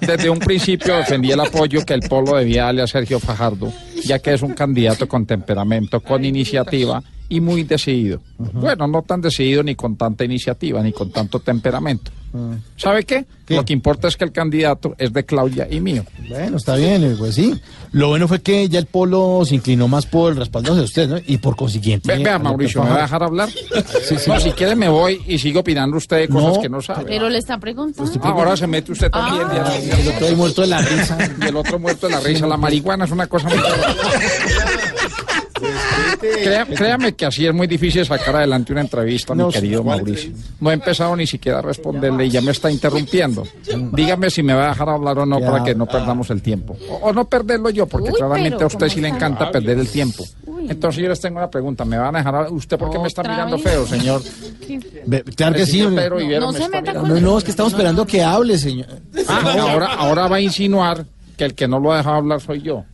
Desde 0.00 0.30
un 0.30 0.38
principio 0.38 0.96
defendí 0.96 1.32
el 1.32 1.40
apoyo 1.40 1.84
que 1.84 1.94
el 1.94 2.00
polo 2.24 2.38
debía 2.38 2.64
darle 2.64 2.82
a 2.82 2.86
Sergio 2.86 3.18
Fajardo, 3.20 3.72
ya 4.04 4.18
que 4.18 4.34
es 4.34 4.42
un 4.42 4.54
candidato 4.54 5.08
con 5.08 5.26
temperamento, 5.26 6.00
con 6.00 6.24
iniciativa 6.24 7.02
y 7.28 7.40
muy 7.40 7.64
decidido. 7.64 8.20
Bueno, 8.38 8.86
no 8.86 9.02
tan 9.02 9.20
decidido 9.20 9.62
ni 9.62 9.74
con 9.74 9.96
tanta 9.96 10.24
iniciativa, 10.24 10.82
ni 10.82 10.92
con 10.92 11.10
tanto 11.10 11.40
temperamento. 11.40 12.10
¿Sabe 12.76 13.04
qué? 13.04 13.24
Lo 13.48 13.64
que 13.64 13.72
importa 13.72 14.06
es 14.06 14.16
que 14.16 14.22
el 14.22 14.30
candidato 14.30 14.94
es 14.96 15.12
de 15.12 15.24
Claudia 15.24 15.66
y 15.68 15.80
mío. 15.80 16.04
Bueno, 16.28 16.56
está 16.56 16.76
bien, 16.76 17.02
eh, 17.02 17.16
pues 17.18 17.34
sí. 17.34 17.52
Lo 17.90 18.06
bueno 18.06 18.28
fue 18.28 18.40
que 18.40 18.68
ya 18.68 18.78
el 18.78 18.86
polo 18.86 19.42
se 19.44 19.56
inclinó 19.56 19.88
más 19.88 20.06
por 20.06 20.30
el 20.30 20.38
respaldo 20.38 20.76
de 20.76 20.82
usted, 20.82 21.08
¿no? 21.08 21.16
Y 21.26 21.38
por 21.38 21.56
consiguiente. 21.56 22.06
Ve- 22.16 22.22
vea, 22.22 22.38
Mauricio, 22.38 22.84
¿me 22.84 22.90
va 22.90 22.98
a 22.98 23.02
dejar 23.02 23.24
hablar? 23.24 23.48
No, 24.28 24.38
si 24.40 24.52
quiere 24.52 24.76
me 24.76 24.88
voy 24.88 25.20
y 25.26 25.38
sigo 25.38 25.60
opinando 25.60 25.96
usted 25.96 26.18
de 26.18 26.28
cosas 26.28 26.54
No. 26.56 26.62
que 26.62 26.68
no 26.68 26.80
sabe. 26.80 27.04
Pero 27.08 27.28
le 27.28 27.38
está 27.38 27.58
preguntando. 27.58 28.08
Ah, 28.22 28.28
Ahora 28.28 28.56
se 28.56 28.68
mete 28.68 28.92
usted 28.92 29.10
también. 29.10 29.42
Ah. 29.50 29.74
El 29.76 30.08
otro 30.08 30.36
muerto 30.36 30.60
de 30.60 30.66
la 30.68 30.80
risa. 30.82 31.18
Y 31.42 31.46
el 31.48 31.56
otro 31.56 31.78
muerto 31.80 32.06
de 32.06 32.12
la 32.12 32.20
risa. 32.20 32.46
La 32.46 32.56
marihuana 32.56 33.04
es 33.06 33.10
una 33.10 33.26
cosa 33.26 33.48
muy... 33.48 33.58
Créame 36.76 37.14
que 37.14 37.26
así 37.26 37.46
es 37.46 37.54
muy 37.54 37.66
difícil 37.66 38.04
sacar 38.04 38.36
adelante 38.36 38.72
una 38.72 38.82
entrevista, 38.82 39.34
mi 39.34 39.42
No, 39.42 39.48
querido 39.50 39.82
¿cuál 39.82 39.98
Mauricio. 39.98 40.32
No 40.60 40.70
he 40.70 40.74
empezado 40.74 41.14
ni 41.16 41.26
siquiera 41.26 41.58
a 41.58 41.62
responderle 41.62 42.26
y 42.26 42.30
ya 42.30 42.40
me 42.40 42.50
está 42.50 42.70
interrumpiendo. 42.70 43.46
Dígame 43.92 44.30
si 44.30 44.42
me 44.42 44.54
va 44.54 44.66
a 44.66 44.68
dejar 44.70 44.88
hablar 44.88 45.18
o 45.18 45.26
no 45.26 45.40
Ya. 45.40 45.50
para 45.50 45.64
que 45.64 45.74
no 45.74 45.86
perdamos 45.86 46.30
el 46.30 46.42
tiempo. 46.42 46.76
O, 46.88 46.94
o 47.08 47.12
no 47.12 47.24
perderlo 47.28 47.70
yo, 47.70 47.86
porque 47.86 48.10
Uy, 48.10 48.16
claramente 48.16 48.50
pero 48.56 48.64
a 48.64 48.66
usted 48.66 48.78
¿cómo 48.80 48.90
sí 48.90 49.00
le 49.00 49.08
encanta 49.08 49.50
perder 49.50 49.78
el 49.78 49.88
tiempo. 49.88 50.24
Entonces 50.68 51.02
yo 51.02 51.08
les 51.08 51.20
tengo 51.20 51.38
una 51.38 51.48
pregunta. 51.50 51.84
¿Me 51.84 51.96
van 51.96 52.14
a 52.14 52.18
dejar 52.18 52.34
hablar? 52.34 52.52
¿Usted 52.52 52.78
por 52.78 52.90
qué 52.90 52.98
me 52.98 53.08
está 53.08 53.22
¿Otra 53.22 53.32
mirando 53.32 53.56
vez? 53.56 53.64
feo, 53.64 53.86
señor? 53.86 54.22
Claro 55.34 55.56
que 55.56 55.66
sí. 55.66 55.80
No 55.82 55.90
me 55.90 56.02
se 56.02 56.08
está 56.64 56.68
meta 56.68 56.92
mirando. 56.92 57.08
No, 57.14 57.20
no, 57.20 57.38
es 57.38 57.44
que 57.44 57.50
estamos 57.50 57.72
esperando 57.72 58.06
que 58.06 58.22
hable, 58.22 58.58
señor. 58.58 58.86
Ah, 59.28 59.56
ahora, 59.70 59.86
ahora 59.94 60.28
va 60.28 60.36
a 60.36 60.40
insinuar 60.40 61.04
que 61.36 61.44
el 61.44 61.54
que 61.54 61.66
no 61.66 61.78
lo 61.80 61.92
ha 61.92 61.98
dejado 61.98 62.16
hablar 62.16 62.40
soy 62.40 62.60
yo. 62.62 62.84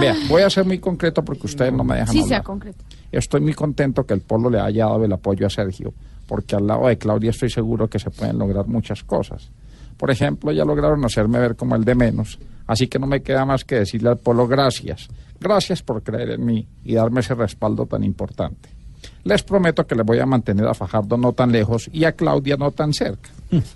Vea, 0.00 0.14
voy 0.28 0.42
a 0.42 0.50
ser 0.50 0.64
muy 0.64 0.78
concreto 0.78 1.24
porque 1.24 1.46
ustedes 1.46 1.72
no 1.72 1.84
me 1.84 1.96
dejan 1.96 2.12
Sí, 2.12 2.22
sea 2.22 2.42
concreto. 2.42 2.84
Estoy 3.10 3.40
muy 3.40 3.54
contento 3.54 4.04
que 4.04 4.14
el 4.14 4.20
Polo 4.20 4.50
le 4.50 4.60
haya 4.60 4.86
dado 4.86 5.04
el 5.04 5.12
apoyo 5.12 5.46
a 5.46 5.50
Sergio, 5.50 5.92
porque 6.26 6.56
al 6.56 6.66
lado 6.66 6.86
de 6.86 6.96
Claudia 6.98 7.30
estoy 7.30 7.50
seguro 7.50 7.88
que 7.88 7.98
se 7.98 8.10
pueden 8.10 8.38
lograr 8.38 8.66
muchas 8.66 9.02
cosas. 9.04 9.50
Por 9.96 10.10
ejemplo, 10.10 10.52
ya 10.52 10.64
lograron 10.64 11.04
hacerme 11.04 11.38
ver 11.38 11.56
como 11.56 11.76
el 11.76 11.84
de 11.84 11.94
menos, 11.94 12.38
así 12.66 12.86
que 12.86 12.98
no 12.98 13.06
me 13.06 13.22
queda 13.22 13.44
más 13.44 13.64
que 13.64 13.76
decirle 13.76 14.08
al 14.08 14.18
Polo 14.18 14.46
gracias. 14.46 15.08
Gracias 15.40 15.82
por 15.82 16.02
creer 16.02 16.30
en 16.30 16.44
mí 16.44 16.66
y 16.84 16.94
darme 16.94 17.20
ese 17.20 17.34
respaldo 17.34 17.86
tan 17.86 18.04
importante. 18.04 18.79
Les 19.24 19.42
prometo 19.42 19.86
que 19.86 19.94
les 19.94 20.04
voy 20.06 20.18
a 20.18 20.24
mantener 20.26 20.66
a 20.66 20.72
Fajardo 20.74 21.16
no 21.18 21.32
tan 21.34 21.52
lejos 21.52 21.90
y 21.92 22.04
a 22.04 22.12
Claudia 22.12 22.56
no 22.56 22.70
tan 22.70 22.92
cerca. 22.94 23.28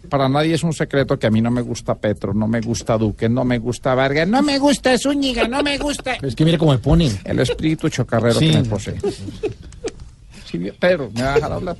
Para 0.09 0.29
nadie 0.29 0.55
es 0.55 0.63
un 0.63 0.73
secreto 0.73 1.19
que 1.19 1.27
a 1.27 1.31
mí 1.31 1.41
no 1.43 1.51
me 1.51 1.61
gusta 1.61 1.95
Petro, 1.97 2.33
no 2.33 2.47
me 2.49 2.61
gusta 2.61 2.97
Duque, 2.97 3.29
no 3.29 3.45
me 3.45 3.59
gusta 3.59 3.95
Vargas, 3.95 4.27
no 4.27 4.41
me 4.43 4.59
gusta 4.59 4.97
Zúñiga, 4.97 5.47
no 5.49 5.63
me 5.63 5.77
gusta 5.79 6.15
es 6.23 6.35
que 6.35 6.45
mire 6.45 6.57
cómo 6.57 6.73
me 6.73 6.79
pone. 6.79 7.11
el 7.25 7.41
espíritu 7.41 7.89
chocarrero 7.91 8.39
Sí. 8.39 8.51
que 8.51 8.59
me 8.59 8.65
posee. 8.65 8.95
Sí, 10.51 10.71
Pedro, 10.79 11.11
¿me 11.15 11.23
va 11.23 11.33
a 11.33 11.35
dejar 11.35 11.53
hablar? 11.53 11.77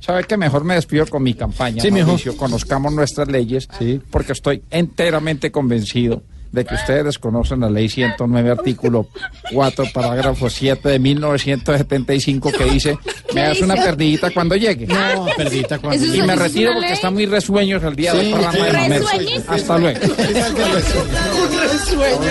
¿Sabe 0.00 0.24
que 0.24 0.36
mejor 0.36 0.64
me 0.64 0.74
despido 0.74 1.06
con 1.06 1.22
mi 1.22 1.34
campaña, 1.34 1.82
Sí, 1.82 1.90
mejor. 1.90 2.08
Mauricio? 2.08 2.36
Conozcamos 2.36 2.92
nuestras 2.92 3.28
leyes, 3.28 3.68
porque 4.10 4.32
estoy 4.32 4.62
enteramente 4.70 5.50
convencido 5.52 6.22
de 6.52 6.64
que 6.64 6.74
ustedes 6.74 7.04
desconocen 7.04 7.60
la 7.60 7.70
ley 7.70 7.88
109, 7.88 8.50
artículo 8.50 9.06
4, 9.52 9.84
parágrafo 9.94 10.50
7 10.50 10.88
de 10.88 10.98
1975, 10.98 12.50
que 12.52 12.64
dice, 12.64 12.98
me 13.34 13.42
das 13.42 13.60
una 13.60 13.74
perdidita 13.76 14.30
cuando 14.30 14.56
llegue. 14.56 14.86
No, 14.86 15.26
perdita 15.36 15.78
cuando 15.78 16.04
Eso 16.04 16.14
Y 16.14 16.22
me 16.22 16.24
¿eso 16.24 16.32
es 16.32 16.38
retiro 16.40 16.72
porque 16.72 16.86
ley? 16.86 16.92
está 16.94 17.10
muy 17.10 17.26
resueños 17.26 17.82
el 17.84 17.94
día 17.96 18.14
de 18.14 18.24
Sí, 18.24 18.30
programa 18.32 18.52
de 18.64 18.70
sí. 18.70 18.76
Mamer. 18.76 19.00
Resueñísimo. 19.02 19.44
Hasta 19.54 19.78
luego. 19.78 20.00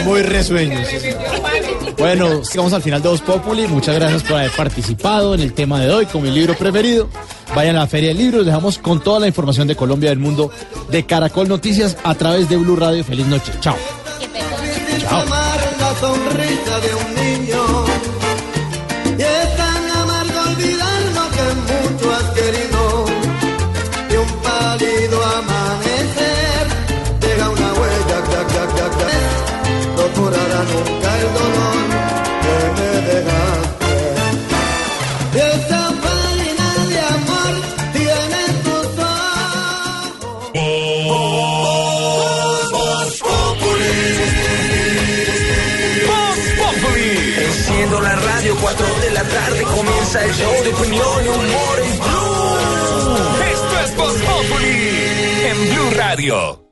Muy 0.06 0.22
resueños. 0.24 0.88
Bueno, 1.98 2.42
llegamos 2.42 2.74
al 2.74 2.82
final 2.82 3.02
de 3.02 3.10
Voz 3.10 3.22
Populi. 3.22 3.68
Muchas 3.68 3.96
gracias 3.96 4.24
por 4.24 4.38
haber 4.38 4.52
participado 4.52 5.36
en 5.36 5.42
el 5.42 5.54
tema 5.54 5.80
de 5.82 5.92
hoy 5.92 6.06
con 6.06 6.22
mi 6.24 6.32
libro 6.32 6.56
preferido. 6.56 7.10
Vayan 7.56 7.76
a 7.76 7.80
la 7.80 7.88
Feria 7.88 8.10
del 8.10 8.18
Libro. 8.18 8.38
Les 8.38 8.48
dejamos 8.48 8.78
con 8.78 9.02
toda 9.02 9.20
la 9.20 9.28
información 9.28 9.68
de 9.68 9.76
Colombia 9.76 10.10
del 10.10 10.20
mundo 10.20 10.52
de 10.90 11.06
Caracol 11.06 11.48
Noticias 11.48 11.98
a 12.04 12.16
través 12.16 12.50
de 12.50 12.58
Blue 12.58 12.76
Radio. 12.76 13.04
Feliz 13.04 13.26
noche. 13.26 13.52
Chao. 13.60 13.76
Chao. 15.00 15.26
Comienza 50.10 50.26
el 50.26 50.34
show 50.34 50.64
de 50.64 50.74
opinión 50.74 51.26
y 51.26 51.30
humor 51.30 51.80
en 51.84 52.00
Blue. 52.00 53.44
Esto 53.52 53.80
es 53.80 53.96
Voz 53.96 54.16
en 55.46 55.70
Blue 55.70 55.92
Radio. 55.98 56.69